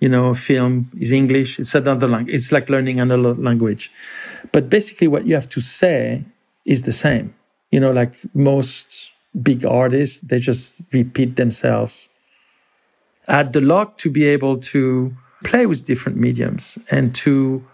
you 0.00 0.08
know, 0.08 0.32
film 0.34 0.90
is 0.98 1.12
English, 1.12 1.58
it's 1.58 1.74
another 1.74 2.08
language. 2.08 2.34
It's 2.34 2.50
like 2.52 2.70
learning 2.70 3.00
another 3.00 3.34
language. 3.34 3.90
But 4.52 4.70
basically, 4.70 5.08
what 5.08 5.26
you 5.26 5.34
have 5.34 5.48
to 5.50 5.60
say 5.60 6.24
is 6.64 6.82
the 6.82 6.92
same. 6.92 7.34
You 7.70 7.80
know, 7.80 7.92
like 7.92 8.14
most 8.34 9.10
big 9.42 9.64
artists, 9.64 10.18
they 10.20 10.38
just 10.38 10.80
repeat 10.92 11.36
themselves. 11.36 12.08
I 13.28 13.42
the 13.44 13.60
luck 13.60 13.98
to 13.98 14.10
be 14.10 14.24
able 14.24 14.56
to 14.74 14.82
play 15.44 15.66
with 15.66 15.86
different 15.86 16.18
mediums 16.18 16.78
and 16.90 17.14
to 17.24 17.64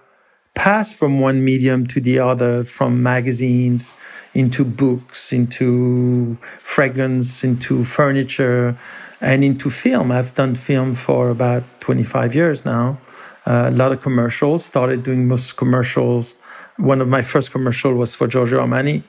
pass 0.59 0.93
from 0.93 1.20
one 1.20 1.44
medium 1.44 1.86
to 1.86 2.01
the 2.01 2.18
other, 2.18 2.64
from 2.64 3.01
magazines 3.01 3.94
into 4.35 4.64
books, 4.64 5.32
into 5.32 6.36
fragrance, 6.59 7.44
into 7.44 7.85
furniture, 7.85 8.76
and 9.20 9.44
into 9.44 9.70
film. 9.70 10.10
I've 10.10 10.35
done 10.35 10.56
film 10.56 10.97
for 10.97 11.30
about 11.30 11.62
25 11.78 12.35
years 12.35 12.64
now. 12.64 12.98
Uh, 13.47 13.68
a 13.68 13.70
lot 13.70 13.93
of 13.93 14.01
commercials, 14.01 14.64
started 14.64 15.05
doing 15.05 15.28
most 15.28 15.56
commercials. 15.56 16.35
One 16.76 17.01
of 17.01 17.06
my 17.09 17.22
first 17.22 17.52
commercial 17.52 17.94
was 17.94 18.16
for 18.16 18.26
Giorgio 18.26 18.60
Armani 18.60 19.05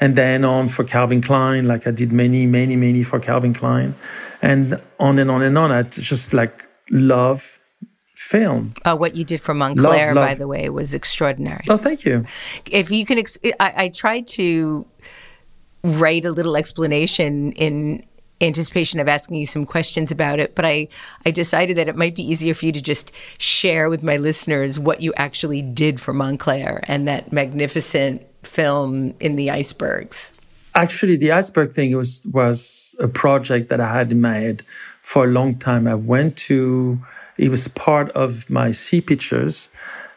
and 0.00 0.16
then 0.16 0.46
on 0.46 0.66
for 0.66 0.82
Calvin 0.82 1.20
Klein. 1.20 1.66
Like 1.68 1.86
I 1.86 1.90
did 1.90 2.10
many, 2.10 2.46
many, 2.46 2.74
many 2.74 3.02
for 3.02 3.20
Calvin 3.20 3.52
Klein, 3.52 3.94
and 4.40 4.82
on 4.98 5.18
and 5.18 5.30
on 5.30 5.42
and 5.42 5.56
on. 5.58 5.70
I 5.72 5.82
just 5.82 6.32
like 6.32 6.66
love 6.90 7.58
film. 8.16 8.72
Uh, 8.84 8.96
what 8.96 9.14
you 9.14 9.24
did 9.24 9.40
for 9.40 9.54
Moncler, 9.54 9.76
love, 9.76 10.14
love. 10.16 10.26
by 10.26 10.34
the 10.34 10.48
way, 10.48 10.68
was 10.68 10.94
extraordinary. 10.94 11.64
Oh, 11.70 11.76
thank 11.76 12.04
you. 12.04 12.24
If 12.70 12.90
you 12.90 13.06
can, 13.06 13.18
ex- 13.18 13.38
I, 13.60 13.72
I 13.76 13.88
tried 13.90 14.26
to 14.28 14.86
write 15.84 16.24
a 16.24 16.32
little 16.32 16.56
explanation 16.56 17.52
in 17.52 18.04
anticipation 18.40 19.00
of 19.00 19.08
asking 19.08 19.36
you 19.36 19.46
some 19.46 19.64
questions 19.64 20.10
about 20.10 20.40
it, 20.40 20.54
but 20.54 20.64
I, 20.64 20.88
I 21.24 21.30
decided 21.30 21.76
that 21.76 21.88
it 21.88 21.96
might 21.96 22.14
be 22.14 22.22
easier 22.22 22.54
for 22.54 22.66
you 22.66 22.72
to 22.72 22.82
just 22.82 23.12
share 23.38 23.88
with 23.88 24.02
my 24.02 24.16
listeners 24.16 24.78
what 24.78 25.00
you 25.00 25.14
actually 25.16 25.62
did 25.62 26.00
for 26.00 26.12
Moncler 26.12 26.80
and 26.84 27.06
that 27.08 27.32
magnificent 27.32 28.26
film 28.46 29.14
in 29.20 29.36
the 29.36 29.50
icebergs? 29.50 30.32
Actually, 30.74 31.16
the 31.16 31.32
iceberg 31.32 31.72
thing 31.72 31.96
was 31.96 32.26
was 32.32 32.94
a 33.00 33.08
project 33.08 33.68
that 33.70 33.80
I 33.80 33.92
had 33.92 34.12
in 34.12 34.20
my 34.20 34.34
head 34.34 34.62
for 35.00 35.24
a 35.24 35.28
long 35.28 35.56
time. 35.56 35.86
I 35.86 35.94
went 35.94 36.36
to 36.48 36.98
it 37.38 37.50
was 37.50 37.68
part 37.68 38.10
of 38.10 38.48
my 38.48 38.70
sea 38.70 39.00
pictures, 39.00 39.68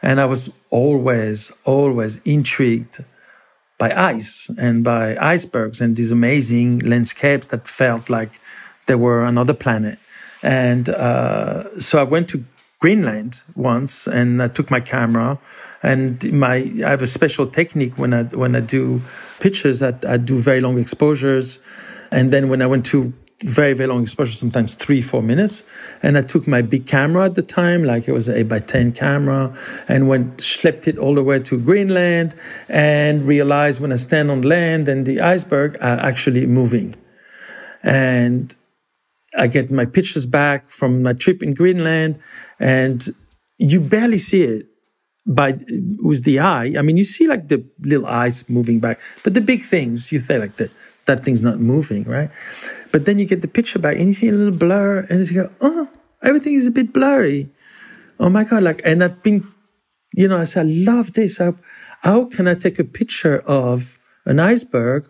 and 0.02 0.20
I 0.20 0.24
was 0.24 0.50
always 0.70 1.52
always 1.64 2.18
intrigued 2.24 3.04
by 3.78 3.90
ice 3.92 4.50
and 4.58 4.84
by 4.84 5.16
icebergs 5.16 5.80
and 5.80 5.96
these 5.96 6.10
amazing 6.10 6.80
landscapes 6.80 7.48
that 7.48 7.66
felt 7.66 8.10
like 8.10 8.40
they 8.86 8.94
were 8.94 9.24
another 9.24 9.54
planet. 9.54 9.98
And 10.42 10.88
uh, 10.88 11.78
so 11.78 11.98
I 12.00 12.02
went 12.02 12.28
to 12.30 12.44
Greenland 12.78 13.42
once, 13.54 14.06
and 14.06 14.42
I 14.42 14.48
took 14.48 14.70
my 14.70 14.80
camera 14.80 15.38
and 15.82 16.32
my 16.32 16.56
I 16.84 16.90
have 16.90 17.02
a 17.02 17.06
special 17.06 17.46
technique 17.46 17.96
when 17.96 18.12
I 18.14 18.22
when 18.24 18.56
I 18.56 18.60
do 18.60 19.02
pictures. 19.38 19.82
I, 19.82 19.92
I 20.08 20.16
do 20.16 20.38
very 20.38 20.60
long 20.60 20.78
exposures, 20.78 21.60
and 22.10 22.30
then 22.30 22.48
when 22.48 22.62
I 22.62 22.66
went 22.66 22.86
to 22.86 23.12
very 23.42 23.72
very 23.72 23.88
long 23.88 24.02
exposure, 24.02 24.32
sometimes 24.32 24.74
three 24.74 25.00
four 25.00 25.22
minutes, 25.22 25.64
and 26.02 26.18
I 26.18 26.22
took 26.22 26.46
my 26.46 26.62
big 26.62 26.86
camera 26.86 27.24
at 27.24 27.34
the 27.34 27.42
time, 27.42 27.84
like 27.84 28.06
it 28.06 28.12
was 28.12 28.28
an 28.28 28.36
eight 28.36 28.48
by 28.48 28.58
ten 28.58 28.92
camera, 28.92 29.54
and 29.88 30.08
went 30.08 30.38
schlepped 30.38 30.86
it 30.86 30.98
all 30.98 31.14
the 31.14 31.22
way 31.22 31.38
to 31.38 31.58
Greenland, 31.58 32.34
and 32.68 33.26
realized 33.26 33.80
when 33.80 33.92
I 33.92 33.96
stand 33.96 34.30
on 34.30 34.42
land 34.42 34.88
and 34.88 35.06
the 35.06 35.20
iceberg 35.20 35.76
are 35.80 35.98
actually 35.98 36.46
moving, 36.46 36.96
and 37.82 38.54
I 39.38 39.46
get 39.46 39.70
my 39.70 39.86
pictures 39.86 40.26
back 40.26 40.68
from 40.68 41.02
my 41.02 41.12
trip 41.12 41.42
in 41.42 41.54
Greenland, 41.54 42.18
and 42.58 43.02
you 43.58 43.80
barely 43.80 44.18
see 44.18 44.42
it 44.42 44.66
by 45.26 45.58
with 46.02 46.24
the 46.24 46.40
eye. 46.40 46.74
I 46.78 46.82
mean, 46.82 46.96
you 46.96 47.04
see 47.04 47.26
like 47.26 47.48
the 47.48 47.64
little 47.80 48.06
eyes 48.06 48.48
moving 48.50 48.80
back, 48.80 49.00
but 49.22 49.34
the 49.34 49.40
big 49.40 49.62
things, 49.62 50.12
you 50.12 50.20
think 50.20 50.40
like 50.40 50.56
that 50.56 50.70
that 51.06 51.24
thing's 51.24 51.42
not 51.42 51.58
moving, 51.58 52.04
right? 52.04 52.30
But 52.92 53.04
then 53.04 53.18
you 53.18 53.26
get 53.26 53.42
the 53.42 53.48
picture 53.48 53.78
back 53.78 53.96
and 53.96 54.06
you 54.06 54.12
see 54.14 54.28
a 54.28 54.32
little 54.32 54.56
blur, 54.56 55.00
and 55.08 55.30
you 55.30 55.42
go, 55.42 55.50
oh, 55.60 55.88
everything 56.22 56.54
is 56.54 56.66
a 56.66 56.70
bit 56.70 56.92
blurry. 56.92 57.48
Oh 58.18 58.28
my 58.28 58.44
god! 58.44 58.62
Like, 58.62 58.80
and 58.84 59.02
I've 59.02 59.22
been, 59.22 59.46
you 60.14 60.28
know, 60.28 60.38
I 60.38 60.44
said, 60.44 60.66
I 60.66 60.70
love 60.70 61.12
this. 61.12 61.38
How, 61.38 61.54
how 62.02 62.24
can 62.24 62.48
I 62.48 62.54
take 62.54 62.78
a 62.78 62.84
picture 62.84 63.38
of 63.40 63.98
an 64.26 64.40
iceberg 64.40 65.08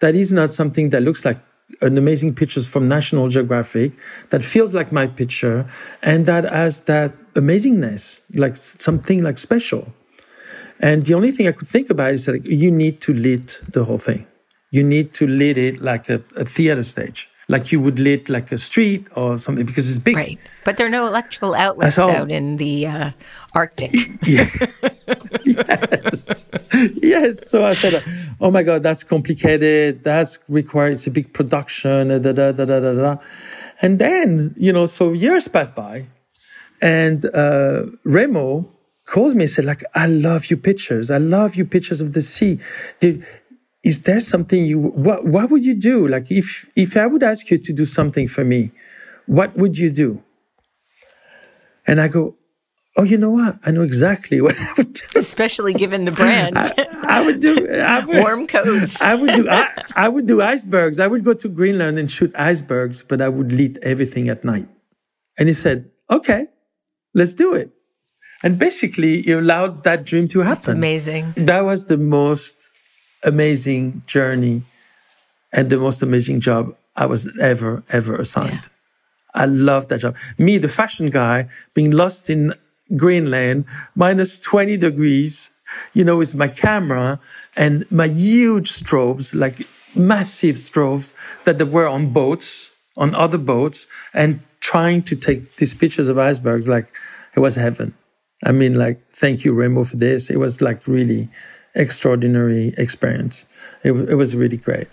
that 0.00 0.14
is 0.14 0.32
not 0.32 0.52
something 0.52 0.90
that 0.90 1.02
looks 1.02 1.24
like 1.24 1.38
an 1.80 1.98
amazing 1.98 2.34
pictures 2.34 2.66
from 2.66 2.86
National 2.86 3.28
Geographic 3.28 3.92
that 4.30 4.42
feels 4.42 4.74
like 4.74 4.90
my 4.90 5.06
picture 5.06 5.68
and 6.02 6.24
that 6.26 6.44
has 6.44 6.80
that 6.84 7.12
amazingness, 7.34 8.20
like 8.34 8.56
something 8.56 9.22
like 9.22 9.38
special. 9.38 9.92
And 10.80 11.02
the 11.02 11.14
only 11.14 11.32
thing 11.32 11.46
I 11.46 11.52
could 11.52 11.68
think 11.68 11.90
about 11.90 12.12
is 12.12 12.26
that 12.26 12.44
you 12.46 12.70
need 12.70 13.00
to 13.02 13.12
lit 13.12 13.62
the 13.68 13.84
whole 13.84 13.98
thing. 13.98 14.26
You 14.70 14.82
need 14.82 15.12
to 15.14 15.26
lit 15.26 15.56
it 15.58 15.80
like 15.80 16.08
a, 16.08 16.22
a 16.36 16.44
theater 16.44 16.82
stage 16.82 17.28
like 17.48 17.72
you 17.72 17.80
would 17.80 17.98
lit 17.98 18.28
like 18.28 18.52
a 18.52 18.58
street 18.58 19.06
or 19.16 19.38
something 19.38 19.64
because 19.64 19.88
it's 19.88 19.98
big. 19.98 20.16
Right. 20.16 20.38
But 20.64 20.76
there 20.76 20.86
are 20.86 20.90
no 20.90 21.06
electrical 21.06 21.54
outlets 21.54 21.96
so, 21.96 22.10
out 22.10 22.30
in 22.30 22.58
the 22.58 22.86
uh, 22.86 23.10
Arctic. 23.54 23.90
yes. 24.22 24.84
yes. 27.02 27.48
So 27.48 27.64
I 27.64 27.72
said, 27.72 28.04
oh 28.40 28.50
my 28.50 28.62
God, 28.62 28.82
that's 28.82 29.02
complicated. 29.02 30.04
That's 30.04 30.38
required. 30.48 30.92
It's 30.92 31.06
a 31.06 31.10
big 31.10 31.32
production. 31.32 32.08
Da, 32.08 32.18
da, 32.18 32.52
da, 32.52 32.52
da, 32.52 32.80
da, 32.80 32.92
da. 32.92 33.16
And 33.80 33.98
then, 33.98 34.54
you 34.58 34.72
know, 34.72 34.84
so 34.84 35.12
years 35.12 35.48
pass 35.48 35.70
by 35.70 36.06
and 36.82 37.24
uh, 37.34 37.84
Remo 38.04 38.70
calls 39.06 39.34
me 39.34 39.44
and 39.44 39.50
said, 39.50 39.64
like, 39.64 39.82
I 39.94 40.06
love 40.06 40.50
your 40.50 40.58
pictures. 40.58 41.10
I 41.10 41.16
love 41.16 41.56
your 41.56 41.64
pictures 41.64 42.02
of 42.02 42.12
the 42.12 42.20
sea. 42.20 42.60
Dude, 43.00 43.24
is 43.82 44.00
there 44.00 44.20
something 44.20 44.64
you 44.64 44.78
what 44.78 45.24
what 45.24 45.50
would 45.50 45.64
you 45.64 45.74
do? 45.74 46.06
Like 46.06 46.30
if 46.30 46.68
if 46.76 46.96
i 46.96 47.06
would 47.06 47.22
ask 47.22 47.50
you 47.50 47.58
to 47.58 47.72
do 47.72 47.84
something 47.84 48.28
for 48.28 48.44
me 48.44 48.72
what 49.26 49.56
would 49.56 49.78
you 49.78 49.90
do? 49.90 50.22
And 51.86 52.00
i 52.00 52.08
go 52.08 52.36
oh 52.96 53.04
you 53.04 53.16
know 53.16 53.30
what? 53.30 53.56
I 53.64 53.70
know 53.70 53.82
exactly 53.82 54.40
what 54.46 54.58
i 54.58 54.72
would 54.76 54.92
do. 54.92 55.06
Especially 55.16 55.72
given 55.72 56.04
the 56.04 56.12
brand. 56.12 56.58
I, 56.58 56.72
I, 57.02 57.24
would 57.24 57.40
do 57.40 57.68
I 57.70 58.04
would, 58.04 58.22
warm 58.22 58.46
coats. 58.46 59.00
I 59.00 59.14
would 59.14 59.34
do 59.34 59.48
I, 59.48 59.68
I 59.94 60.08
would 60.08 60.26
do 60.26 60.42
icebergs. 60.42 60.98
I 60.98 61.06
would 61.06 61.24
go 61.24 61.34
to 61.34 61.48
greenland 61.48 61.98
and 61.98 62.10
shoot 62.10 62.34
icebergs 62.34 63.04
but 63.04 63.20
i 63.20 63.28
would 63.28 63.52
lit 63.52 63.78
everything 63.82 64.28
at 64.28 64.44
night. 64.44 64.68
And 65.38 65.48
he 65.48 65.54
said 65.54 65.90
okay 66.10 66.48
let's 67.14 67.34
do 67.34 67.54
it. 67.54 67.70
And 68.42 68.58
basically 68.58 69.26
you 69.26 69.38
allowed 69.38 69.84
that 69.84 70.04
dream 70.04 70.26
to 70.28 70.40
happen. 70.40 70.54
That's 70.54 70.68
amazing. 70.68 71.34
That 71.36 71.64
was 71.64 71.86
the 71.86 71.96
most 71.96 72.70
amazing 73.24 74.02
journey 74.06 74.62
and 75.52 75.70
the 75.70 75.78
most 75.78 76.02
amazing 76.02 76.40
job 76.40 76.74
I 76.96 77.06
was 77.06 77.30
ever, 77.40 77.82
ever 77.90 78.16
assigned. 78.16 78.68
Yeah. 79.34 79.42
I 79.42 79.44
love 79.46 79.88
that 79.88 80.00
job. 80.00 80.16
Me, 80.38 80.58
the 80.58 80.68
fashion 80.68 81.10
guy, 81.10 81.48
being 81.74 81.90
lost 81.90 82.30
in 82.30 82.54
Greenland, 82.96 83.66
minus 83.94 84.40
20 84.40 84.76
degrees, 84.76 85.50
you 85.92 86.04
know, 86.04 86.16
with 86.16 86.34
my 86.34 86.48
camera 86.48 87.20
and 87.56 87.90
my 87.90 88.08
huge 88.08 88.70
strobes, 88.70 89.34
like 89.34 89.66
massive 89.94 90.56
strobes 90.56 91.14
that 91.44 91.62
were 91.68 91.88
on 91.88 92.12
boats, 92.12 92.70
on 92.96 93.14
other 93.14 93.38
boats, 93.38 93.86
and 94.14 94.40
trying 94.60 95.02
to 95.02 95.16
take 95.16 95.56
these 95.56 95.74
pictures 95.74 96.08
of 96.08 96.18
icebergs 96.18 96.68
like 96.68 96.92
it 97.36 97.40
was 97.40 97.56
heaven. 97.56 97.94
I 98.44 98.52
mean, 98.52 98.74
like, 98.74 99.00
thank 99.10 99.44
you, 99.44 99.52
Remo, 99.52 99.84
for 99.84 99.96
this. 99.96 100.30
It 100.30 100.38
was 100.38 100.60
like 100.60 100.86
really 100.86 101.28
extraordinary 101.78 102.74
experience. 102.76 103.46
It, 103.82 103.92
it 103.92 104.14
was 104.14 104.36
really 104.36 104.56
great. 104.56 104.88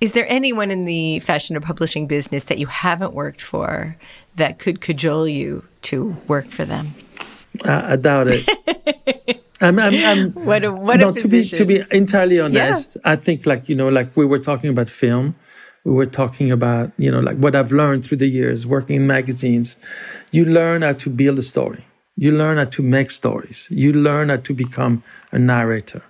Is 0.00 0.12
there 0.12 0.26
anyone 0.28 0.70
in 0.70 0.84
the 0.84 1.20
fashion 1.20 1.56
or 1.56 1.60
publishing 1.60 2.06
business 2.06 2.46
that 2.46 2.58
you 2.58 2.66
haven't 2.66 3.14
worked 3.14 3.40
for 3.40 3.96
that 4.34 4.58
could 4.58 4.80
cajole 4.80 5.28
you 5.28 5.66
to 5.82 6.16
work 6.28 6.46
for 6.46 6.64
them? 6.64 6.88
I, 7.64 7.92
I 7.92 7.96
doubt 7.96 8.26
it. 8.28 9.42
I'm, 9.60 9.78
I'm, 9.78 9.94
I'm, 9.94 10.32
what 10.32 10.64
a, 10.64 10.72
what 10.72 10.98
no, 10.98 11.10
a 11.10 11.12
to 11.12 11.28
be 11.28 11.44
to 11.44 11.64
be 11.64 11.84
entirely 11.92 12.40
honest, 12.40 12.96
yeah. 12.96 13.12
I 13.12 13.16
think 13.16 13.46
like 13.46 13.68
you 13.68 13.76
know, 13.76 13.88
like 13.88 14.16
we 14.16 14.26
were 14.26 14.40
talking 14.40 14.70
about 14.70 14.90
film. 14.90 15.36
we 15.84 15.92
were 15.92 16.06
talking 16.06 16.50
about, 16.50 16.90
you 16.96 17.10
know, 17.10 17.20
like 17.20 17.36
what 17.36 17.54
I've 17.54 17.70
learned 17.70 18.04
through 18.04 18.18
the 18.18 18.26
years 18.26 18.66
working 18.66 18.96
in 18.96 19.06
magazines. 19.06 19.76
You 20.32 20.44
learn 20.44 20.82
how 20.82 20.94
to 20.94 21.10
build 21.10 21.38
a 21.38 21.42
story. 21.42 21.84
You 22.16 22.32
learn 22.32 22.58
how 22.58 22.66
to 22.66 22.82
make 22.82 23.10
stories. 23.10 23.68
You 23.70 23.92
learn 23.92 24.28
how 24.28 24.36
to 24.36 24.54
become 24.54 25.02
a 25.30 25.38
narrator. 25.38 26.02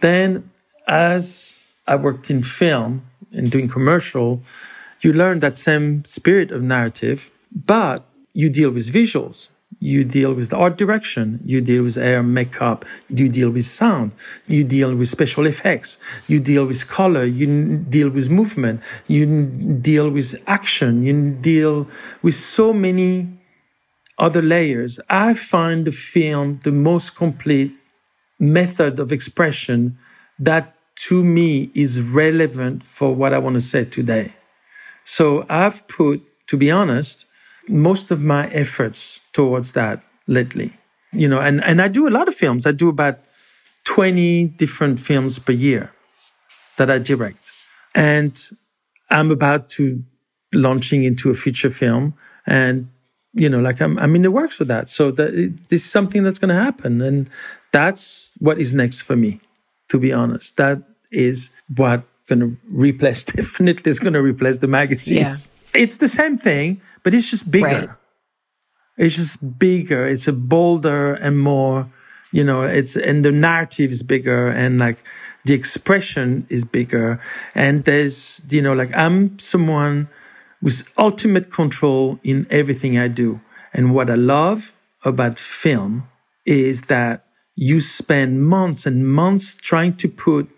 Then, 0.00 0.50
as 0.88 1.58
I 1.86 1.96
worked 1.96 2.30
in 2.30 2.42
film 2.42 3.02
and 3.32 3.50
doing 3.50 3.68
commercial, 3.68 4.42
you 5.00 5.12
learn 5.12 5.40
that 5.40 5.58
same 5.58 6.04
spirit 6.04 6.50
of 6.50 6.62
narrative, 6.62 7.30
but 7.52 8.04
you 8.32 8.48
deal 8.50 8.70
with 8.70 8.92
visuals. 8.92 9.48
You 9.78 10.04
deal 10.04 10.32
with 10.32 10.50
the 10.50 10.56
art 10.56 10.78
direction. 10.78 11.40
You 11.44 11.60
deal 11.60 11.82
with 11.82 11.96
hair, 11.96 12.22
makeup. 12.22 12.84
You 13.10 13.28
deal 13.28 13.50
with 13.50 13.64
sound. 13.64 14.12
You 14.48 14.64
deal 14.64 14.94
with 14.94 15.08
special 15.08 15.46
effects. 15.46 15.98
You 16.26 16.40
deal 16.40 16.64
with 16.64 16.88
color. 16.88 17.24
You 17.24 17.78
deal 17.88 18.08
with 18.08 18.30
movement. 18.30 18.80
You 19.06 19.44
deal 19.46 20.08
with 20.08 20.34
action. 20.46 21.02
You 21.02 21.32
deal 21.32 21.88
with 22.22 22.34
so 22.34 22.72
many 22.72 23.35
other 24.18 24.42
layers. 24.42 24.98
I 25.08 25.34
find 25.34 25.86
the 25.86 25.92
film 25.92 26.60
the 26.64 26.72
most 26.72 27.16
complete 27.16 27.72
method 28.38 28.98
of 28.98 29.12
expression 29.12 29.98
that 30.38 30.74
to 30.96 31.22
me 31.22 31.70
is 31.74 32.00
relevant 32.00 32.82
for 32.82 33.14
what 33.14 33.32
I 33.34 33.38
want 33.38 33.54
to 33.54 33.60
say 33.60 33.84
today. 33.84 34.34
So 35.04 35.44
I've 35.48 35.86
put, 35.88 36.22
to 36.48 36.56
be 36.56 36.70
honest, 36.70 37.26
most 37.68 38.10
of 38.10 38.20
my 38.20 38.48
efforts 38.48 39.20
towards 39.32 39.72
that 39.72 40.02
lately. 40.26 40.76
You 41.12 41.28
know, 41.28 41.40
and, 41.40 41.62
and 41.64 41.80
I 41.80 41.88
do 41.88 42.08
a 42.08 42.10
lot 42.10 42.28
of 42.28 42.34
films. 42.34 42.66
I 42.66 42.72
do 42.72 42.88
about 42.88 43.20
20 43.84 44.46
different 44.58 45.00
films 45.00 45.38
per 45.38 45.52
year 45.52 45.92
that 46.76 46.90
I 46.90 46.98
direct. 46.98 47.52
And 47.94 48.38
I'm 49.10 49.30
about 49.30 49.68
to 49.70 50.02
launching 50.52 51.04
into 51.04 51.30
a 51.30 51.34
feature 51.34 51.70
film 51.70 52.14
and 52.46 52.88
you 53.36 53.48
know 53.48 53.60
like 53.60 53.80
I'm 53.80 53.98
I'm 53.98 54.16
in 54.16 54.22
the 54.22 54.30
works 54.30 54.58
with 54.58 54.68
that. 54.68 54.88
So 54.88 55.10
that 55.12 55.34
it, 55.34 55.68
this 55.68 55.84
is 55.84 55.90
something 55.90 56.24
that's 56.24 56.38
going 56.38 56.48
to 56.48 56.60
happen 56.60 57.00
and 57.00 57.30
that's 57.72 58.32
what 58.38 58.58
is 58.58 58.74
next 58.74 59.02
for 59.02 59.16
me 59.16 59.40
to 59.88 59.98
be 59.98 60.12
honest. 60.12 60.56
That 60.56 60.82
is 61.12 61.50
what 61.76 62.04
going 62.26 62.40
to 62.40 62.56
replace 62.68 63.24
definitely 63.36 63.90
is 63.90 63.98
going 63.98 64.12
to 64.14 64.22
replace 64.22 64.58
the 64.58 64.66
magazines. 64.66 65.50
Yeah. 65.74 65.82
It's 65.82 65.98
the 65.98 66.08
same 66.08 66.38
thing, 66.38 66.80
but 67.02 67.14
it's 67.14 67.30
just 67.30 67.50
bigger. 67.50 67.66
Right. 67.66 67.88
It's 68.96 69.16
just 69.16 69.58
bigger. 69.58 70.06
It's 70.06 70.26
a 70.26 70.32
bolder 70.32 71.14
and 71.14 71.38
more, 71.38 71.90
you 72.32 72.42
know, 72.42 72.62
it's, 72.62 72.96
and 72.96 73.24
the 73.24 73.32
narrative 73.32 73.90
is 73.90 74.02
bigger 74.02 74.48
and 74.48 74.78
like 74.78 75.04
the 75.44 75.54
expression 75.54 76.46
is 76.48 76.64
bigger. 76.64 77.20
And 77.54 77.84
there's, 77.84 78.42
you 78.48 78.62
know, 78.62 78.72
like 78.72 78.96
I'm 78.96 79.38
someone 79.38 80.08
with 80.62 80.84
ultimate 80.96 81.50
control 81.52 82.18
in 82.22 82.46
everything 82.50 82.98
I 82.98 83.08
do. 83.08 83.40
And 83.74 83.94
what 83.94 84.10
I 84.10 84.14
love 84.14 84.72
about 85.04 85.38
film 85.38 86.08
is 86.44 86.82
that 86.82 87.24
you 87.54 87.80
spend 87.80 88.46
months 88.46 88.86
and 88.86 89.06
months 89.06 89.54
trying 89.54 89.96
to 89.96 90.08
put 90.08 90.48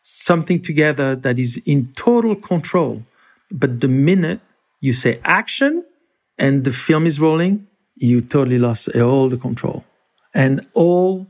something 0.00 0.62
together 0.62 1.16
that 1.16 1.38
is 1.38 1.60
in 1.64 1.92
total 1.96 2.36
control. 2.36 3.02
But 3.50 3.80
the 3.80 3.88
minute 3.88 4.40
you 4.80 4.92
say 4.92 5.20
action 5.24 5.84
and 6.38 6.64
the 6.64 6.70
film 6.70 7.06
is 7.06 7.20
rolling, 7.20 7.66
you 7.96 8.20
totally 8.20 8.58
lost 8.58 8.88
all 8.94 9.28
the 9.28 9.36
control. 9.36 9.84
And 10.34 10.66
all 10.74 11.26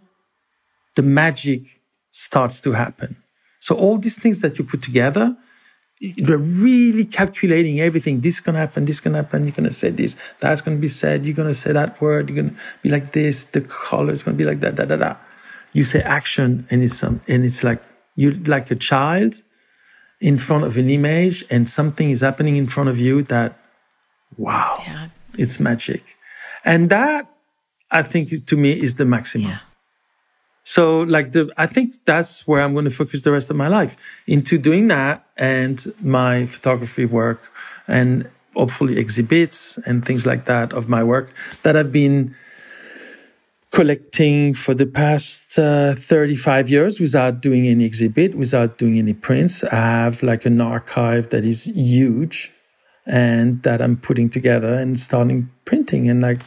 the 0.97 1.03
magic 1.03 1.63
starts 2.11 2.61
to 2.63 2.73
happen. 2.73 3.17
So 3.61 3.77
all 3.77 3.99
these 3.99 4.19
things 4.19 4.41
that 4.41 4.59
you 4.59 4.65
put 4.65 4.83
together, 4.83 5.37
you're 5.99 6.39
really 6.39 7.05
calculating 7.05 7.81
everything. 7.81 8.21
This 8.21 8.35
is 8.35 8.41
gonna 8.41 8.59
happen, 8.59 8.85
this 8.85 8.97
is 8.97 9.01
gonna 9.01 9.19
happen, 9.19 9.45
you're 9.45 9.53
gonna 9.53 9.71
say 9.71 9.91
this, 9.91 10.17
that's 10.41 10.61
gonna 10.61 10.77
be 10.77 10.89
said, 10.89 11.27
you're 11.27 11.37
gonna 11.37 11.55
say 11.55 11.73
that 11.73 12.01
word, 12.01 12.31
you're 12.31 12.43
gonna 12.43 12.59
be 12.83 12.91
like 12.91 13.13
this, 13.13 13.45
the 13.45 13.63
color 13.63 14.13
is 14.13 14.23
gonna 14.23 14.37
be 14.37 14.45
like 14.45 14.61
that, 14.61 14.75
da 14.75 14.85
da 14.85 14.97
da. 14.97 15.17
You 15.73 15.85
say 15.85 16.01
action 16.01 16.67
and 16.71 16.83
it's 16.83 16.99
some 16.99 17.21
and 17.29 17.45
it's 17.45 17.63
like 17.63 17.83
you 18.15 18.33
like 18.33 18.71
a 18.71 18.77
child 18.77 19.43
in 20.21 20.39
front 20.39 20.65
of 20.65 20.77
an 20.77 20.91
image 20.91 21.45
and 21.51 21.69
something 21.69 22.11
is 22.11 22.23
happening 22.23 22.57
in 22.57 22.67
front 22.67 22.89
of 22.89 22.99
you 22.99 23.23
that 23.23 23.59
wow 24.37 24.77
yeah. 24.81 25.09
it's 25.37 25.61
magic 25.61 26.17
and 26.65 26.89
that 26.91 27.31
i 27.91 28.03
think 28.03 28.31
to 28.47 28.57
me 28.57 28.73
is 28.73 28.97
the 28.97 29.05
maximum 29.05 29.49
yeah. 29.49 29.59
So 30.67 31.03
like 31.03 31.31
the 31.31 31.49
i 31.57 31.67
think 31.67 31.95
that's 32.05 32.45
where 32.49 32.61
i'm 32.61 32.73
going 32.73 32.85
to 32.85 32.91
focus 32.91 33.23
the 33.23 33.31
rest 33.31 33.49
of 33.51 33.57
my 33.57 33.69
life 33.69 33.97
into 34.27 34.59
doing 34.59 34.89
that 34.89 35.25
and 35.37 35.93
my 36.01 36.45
photography 36.45 37.05
work 37.05 37.53
and 37.87 38.29
hopefully 38.57 38.99
exhibits 38.99 39.79
and 39.87 40.05
things 40.05 40.27
like 40.27 40.45
that 40.47 40.73
of 40.73 40.89
my 40.89 41.05
work 41.05 41.33
that 41.63 41.77
i've 41.77 41.93
been 41.93 42.35
collecting 43.71 44.55
for 44.55 44.75
the 44.75 44.87
past 44.87 45.59
uh, 45.59 45.95
35 45.95 46.71
years 46.71 46.99
without 46.99 47.43
doing 47.43 47.67
any 47.67 47.85
exhibit, 47.85 48.35
without 48.35 48.79
doing 48.79 48.99
any 48.99 49.13
prints. 49.13 49.63
I 49.65 49.75
have 49.75 50.23
like 50.23 50.47
an 50.47 50.61
archive 50.63 51.29
that 51.29 51.45
is 51.45 51.67
huge 51.67 52.53
and 53.05 53.63
that 53.65 53.83
I'm 53.83 53.99
putting 53.99 54.31
together 54.31 54.75
and 54.75 54.99
starting 54.99 55.51
printing 55.67 56.09
and 56.09 56.23
like 56.23 56.41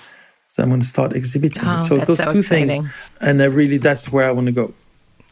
so 0.50 0.64
I'm 0.64 0.70
going 0.70 0.82
to 0.82 0.88
start 0.88 1.14
exhibiting. 1.14 1.64
Oh, 1.64 1.78
so 1.78 1.98
those 1.98 2.18
so 2.18 2.28
two 2.28 2.40
exciting. 2.40 2.70
things, 2.70 2.90
and 3.22 3.40
I 3.40 3.46
really 3.46 3.78
that's 3.78 4.12
where 4.12 4.28
I 4.28 4.32
want 4.32 4.48
to 4.48 4.52
go. 4.52 4.74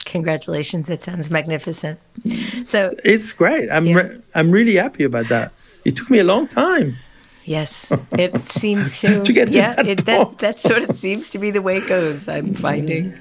Congratulations! 0.05 0.85
That 0.85 1.01
sounds 1.01 1.31
magnificent. 1.31 1.99
Mm. 2.21 2.67
So 2.67 2.93
it's 3.03 3.33
great. 3.33 3.71
I'm 3.71 3.85
yeah. 3.85 3.95
re- 3.95 4.21
I'm 4.35 4.51
really 4.51 4.75
happy 4.75 5.05
about 5.05 5.27
that. 5.29 5.53
It 5.85 5.95
took 5.95 6.11
me 6.11 6.19
a 6.19 6.23
long 6.23 6.47
time. 6.47 6.97
Yes, 7.45 7.91
it 8.11 8.47
seems 8.47 8.99
to. 9.01 9.23
to 9.23 9.33
get 9.33 9.53
to 9.53 9.57
yeah, 9.57 9.73
that, 9.73 9.87
it, 9.87 10.05
that, 10.05 10.37
that 10.37 10.59
sort 10.59 10.83
of 10.83 10.95
seems 10.95 11.31
to 11.31 11.39
be 11.39 11.49
the 11.49 11.63
way 11.63 11.77
it 11.77 11.87
goes. 11.87 12.27
I'm 12.27 12.53
finding. 12.53 13.17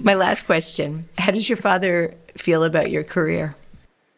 My 0.00 0.14
last 0.14 0.46
question: 0.46 1.04
How 1.16 1.30
does 1.30 1.48
your 1.48 1.58
father 1.58 2.12
feel 2.36 2.64
about 2.64 2.90
your 2.90 3.04
career? 3.04 3.54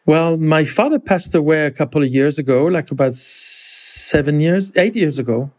Well, 0.07 0.35
my 0.37 0.65
father 0.65 0.97
passed 0.97 1.35
away 1.35 1.67
a 1.67 1.71
couple 1.71 2.01
of 2.01 2.09
years 2.09 2.39
ago, 2.39 2.65
like 2.65 2.89
about 2.89 3.13
seven 3.13 4.39
years, 4.39 4.71
eight 4.75 4.95
years 4.95 5.19
ago, 5.19 5.51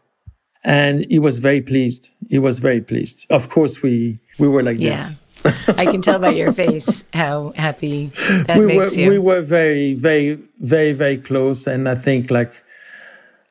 and 0.63 1.05
he 1.09 1.19
was 1.19 1.39
very 1.39 1.61
pleased. 1.61 2.13
He 2.29 2.39
was 2.39 2.59
very 2.59 2.81
pleased. 2.81 3.27
Of 3.29 3.49
course, 3.49 3.81
we 3.81 4.19
we 4.37 4.47
were 4.47 4.63
like 4.63 4.79
yeah. 4.79 4.95
this. 4.95 5.17
I 5.69 5.85
can 5.85 6.01
tell 6.01 6.19
by 6.19 6.29
your 6.29 6.51
face 6.63 7.03
how 7.13 7.53
happy 7.55 8.07
that 8.45 8.57
we 8.59 8.65
makes 8.67 8.95
were, 8.95 9.01
you. 9.01 9.09
We 9.09 9.19
were 9.19 9.41
very, 9.41 9.95
very, 9.95 10.37
very, 10.59 10.93
very 10.93 11.17
close, 11.17 11.67
and 11.67 11.89
I 11.89 11.95
think 11.95 12.29
like 12.29 12.53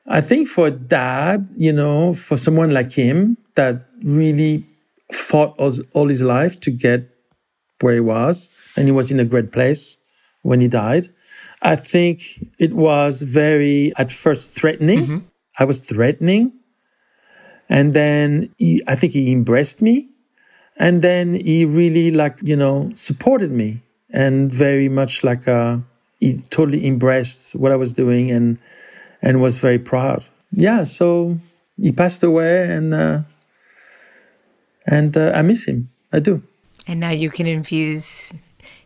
I 0.07 0.21
think 0.21 0.49
for 0.49 0.71
dad, 0.71 1.47
you 1.57 1.73
know, 1.73 2.13
for 2.13 2.37
someone 2.37 2.71
like 2.71 2.93
him 2.93 3.37
that 3.57 3.87
really 4.03 4.67
fought 5.13 5.55
all 5.59 5.71
all 5.93 6.09
his 6.09 6.23
life 6.23 6.61
to 6.61 6.71
get 6.71 7.09
where 7.81 7.95
he 7.95 8.01
was, 8.01 8.51
and 8.77 8.87
he 8.87 8.93
was 8.93 9.11
in 9.11 9.19
a 9.19 9.25
great 9.25 9.53
place 9.53 9.99
when 10.43 10.61
he 10.61 10.69
died. 10.69 11.09
I 11.63 11.77
think 11.77 12.23
it 12.59 12.73
was 12.73 13.23
very, 13.23 13.93
at 13.97 14.11
first, 14.11 14.51
threatening. 14.51 15.01
Mm-hmm. 15.01 15.19
I 15.59 15.65
was 15.65 15.81
threatening. 15.81 16.53
And 17.71 17.95
then 17.95 18.53
he, 18.59 18.83
I 18.87 18.95
think 18.95 19.15
he 19.15 19.33
embraced 19.33 19.81
me. 19.81 20.09
And 20.77 21.01
then 21.01 21.35
he 21.35 21.65
really, 21.65 22.11
like, 22.11 22.39
you 22.43 22.57
know, 22.57 22.91
supported 22.95 23.51
me 23.51 23.81
and 24.11 24.53
very 24.53 24.91
much 24.91 25.25
like, 25.25 25.49
uh, 25.49 25.79
he 26.19 26.37
totally 26.37 26.87
embraced 26.87 27.55
what 27.57 27.73
I 27.73 27.77
was 27.77 27.95
doing 27.95 28.31
and 28.31 28.59
and 29.23 29.41
was 29.41 29.59
very 29.59 29.79
proud. 29.79 30.25
Yeah, 30.53 30.85
so 30.85 31.39
he 31.81 31.93
passed 31.93 32.23
away, 32.23 32.71
and 32.71 32.95
uh, 32.95 33.23
and 34.87 35.17
uh, 35.17 35.33
I 35.35 35.43
miss 35.43 35.65
him. 35.65 35.91
I 36.13 36.21
do. 36.21 36.43
And 36.87 37.01
now 37.01 37.11
you 37.11 37.31
can 37.31 37.47
infuse 37.47 38.33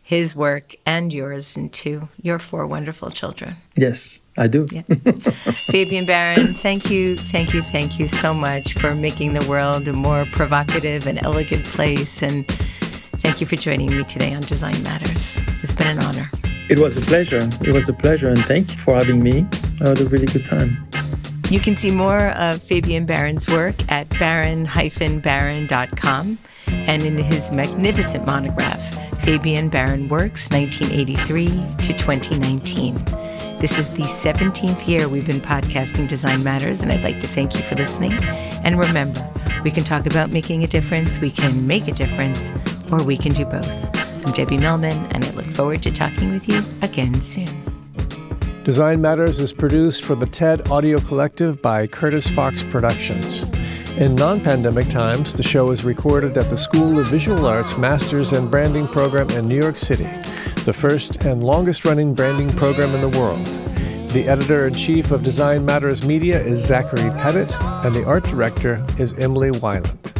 his 0.01 0.35
work 0.35 0.75
and 0.85 1.11
yours 1.11 1.57
into 1.57 2.09
your 2.21 2.39
four 2.39 2.67
wonderful 2.67 3.09
children. 3.09 3.55
Yes, 3.75 4.19
I 4.37 4.47
do. 4.47 4.67
Yeah. 4.71 4.81
Fabien 5.71 6.05
Baron, 6.05 6.53
thank 6.53 6.91
you, 6.91 7.15
thank 7.15 7.53
you, 7.53 7.61
thank 7.61 7.99
you 7.99 8.07
so 8.07 8.33
much 8.33 8.73
for 8.73 8.93
making 8.93 9.33
the 9.33 9.45
world 9.47 9.87
a 9.87 9.93
more 9.93 10.25
provocative 10.31 11.07
and 11.07 11.23
elegant 11.23 11.65
place. 11.65 12.21
And 12.21 12.45
thank 13.19 13.39
you 13.39 13.47
for 13.47 13.55
joining 13.55 13.95
me 13.95 14.03
today 14.03 14.33
on 14.33 14.41
Design 14.41 14.81
Matters. 14.83 15.39
It's 15.63 15.73
been 15.73 15.97
an 15.97 15.99
honor. 15.99 16.29
It 16.69 16.79
was 16.79 16.97
a 16.97 17.01
pleasure. 17.01 17.47
It 17.61 17.71
was 17.71 17.87
a 17.89 17.93
pleasure, 17.93 18.29
and 18.29 18.39
thank 18.39 18.71
you 18.71 18.77
for 18.77 18.95
having 18.95 19.23
me. 19.23 19.45
I 19.81 19.89
had 19.89 20.01
a 20.01 20.05
really 20.05 20.25
good 20.25 20.45
time. 20.45 20.87
You 21.49 21.59
can 21.59 21.75
see 21.75 21.91
more 21.91 22.29
of 22.29 22.61
Fabien 22.61 23.05
Baron's 23.05 23.47
work 23.47 23.75
at 23.91 24.09
baron-baron.com 24.17 26.39
and 26.67 27.03
in 27.03 27.17
his 27.17 27.51
magnificent 27.51 28.25
monograph, 28.25 28.81
Fabien 29.23 29.69
Baron 29.69 30.09
Works 30.09 30.49
1983 30.49 31.47
to 31.83 31.93
2019. 31.93 33.34
This 33.59 33.79
is 33.79 33.89
the 33.91 34.03
17th 34.03 34.85
year 34.85 35.07
we've 35.07 35.25
been 35.25 35.39
podcasting 35.39 36.09
Design 36.09 36.43
Matters, 36.43 36.81
and 36.81 36.91
I'd 36.91 37.03
like 37.03 37.21
to 37.21 37.27
thank 37.27 37.55
you 37.55 37.61
for 37.61 37.75
listening. 37.75 38.11
And 38.63 38.77
remember, 38.77 39.27
we 39.63 39.71
can 39.71 39.85
talk 39.85 40.05
about 40.05 40.29
making 40.29 40.63
a 40.65 40.67
difference, 40.67 41.19
we 41.19 41.31
can 41.31 41.65
make 41.65 41.87
a 41.87 41.93
difference, 41.93 42.51
or 42.91 43.01
we 43.01 43.17
can 43.17 43.31
do 43.31 43.45
both. 43.45 44.25
I'm 44.25 44.33
Debbie 44.33 44.57
Millman, 44.57 44.97
and 45.11 45.23
I 45.23 45.31
look 45.31 45.45
forward 45.45 45.81
to 45.83 45.91
talking 45.91 46.31
with 46.31 46.49
you 46.49 46.61
again 46.81 47.21
soon. 47.21 47.47
Design 48.65 48.99
Matters 48.99 49.39
is 49.39 49.53
produced 49.53 50.03
for 50.03 50.15
the 50.15 50.25
TED 50.25 50.69
Audio 50.69 50.99
Collective 50.99 51.61
by 51.61 51.87
Curtis 51.87 52.29
Fox 52.29 52.61
Productions. 52.61 53.43
In 53.97 54.15
non 54.15 54.41
pandemic 54.41 54.89
times, 54.89 55.33
the 55.33 55.43
show 55.43 55.71
is 55.71 55.85
recorded 55.85 56.37
at 56.37 56.49
the 56.49 56.57
School 56.57 56.99
of 56.99 57.07
Visual 57.07 57.45
Arts 57.45 57.77
Masters 57.77 58.33
in 58.33 58.49
Branding 58.49 58.85
program 58.87 59.29
in 59.29 59.47
New 59.47 59.57
York 59.57 59.77
City, 59.77 60.09
the 60.65 60.73
first 60.73 61.17
and 61.17 61.43
longest 61.43 61.85
running 61.85 62.15
branding 62.15 62.51
program 62.53 62.89
in 62.95 63.01
the 63.01 63.19
world. 63.19 63.45
The 64.09 64.27
editor 64.27 64.65
in 64.65 64.73
chief 64.73 65.11
of 65.11 65.21
Design 65.21 65.63
Matters 65.63 66.05
Media 66.05 66.41
is 66.41 66.65
Zachary 66.65 67.11
Pettit, 67.21 67.51
and 67.61 67.93
the 67.93 68.03
art 68.03 68.23
director 68.23 68.83
is 68.97 69.13
Emily 69.13 69.51
Weiland. 69.51 70.14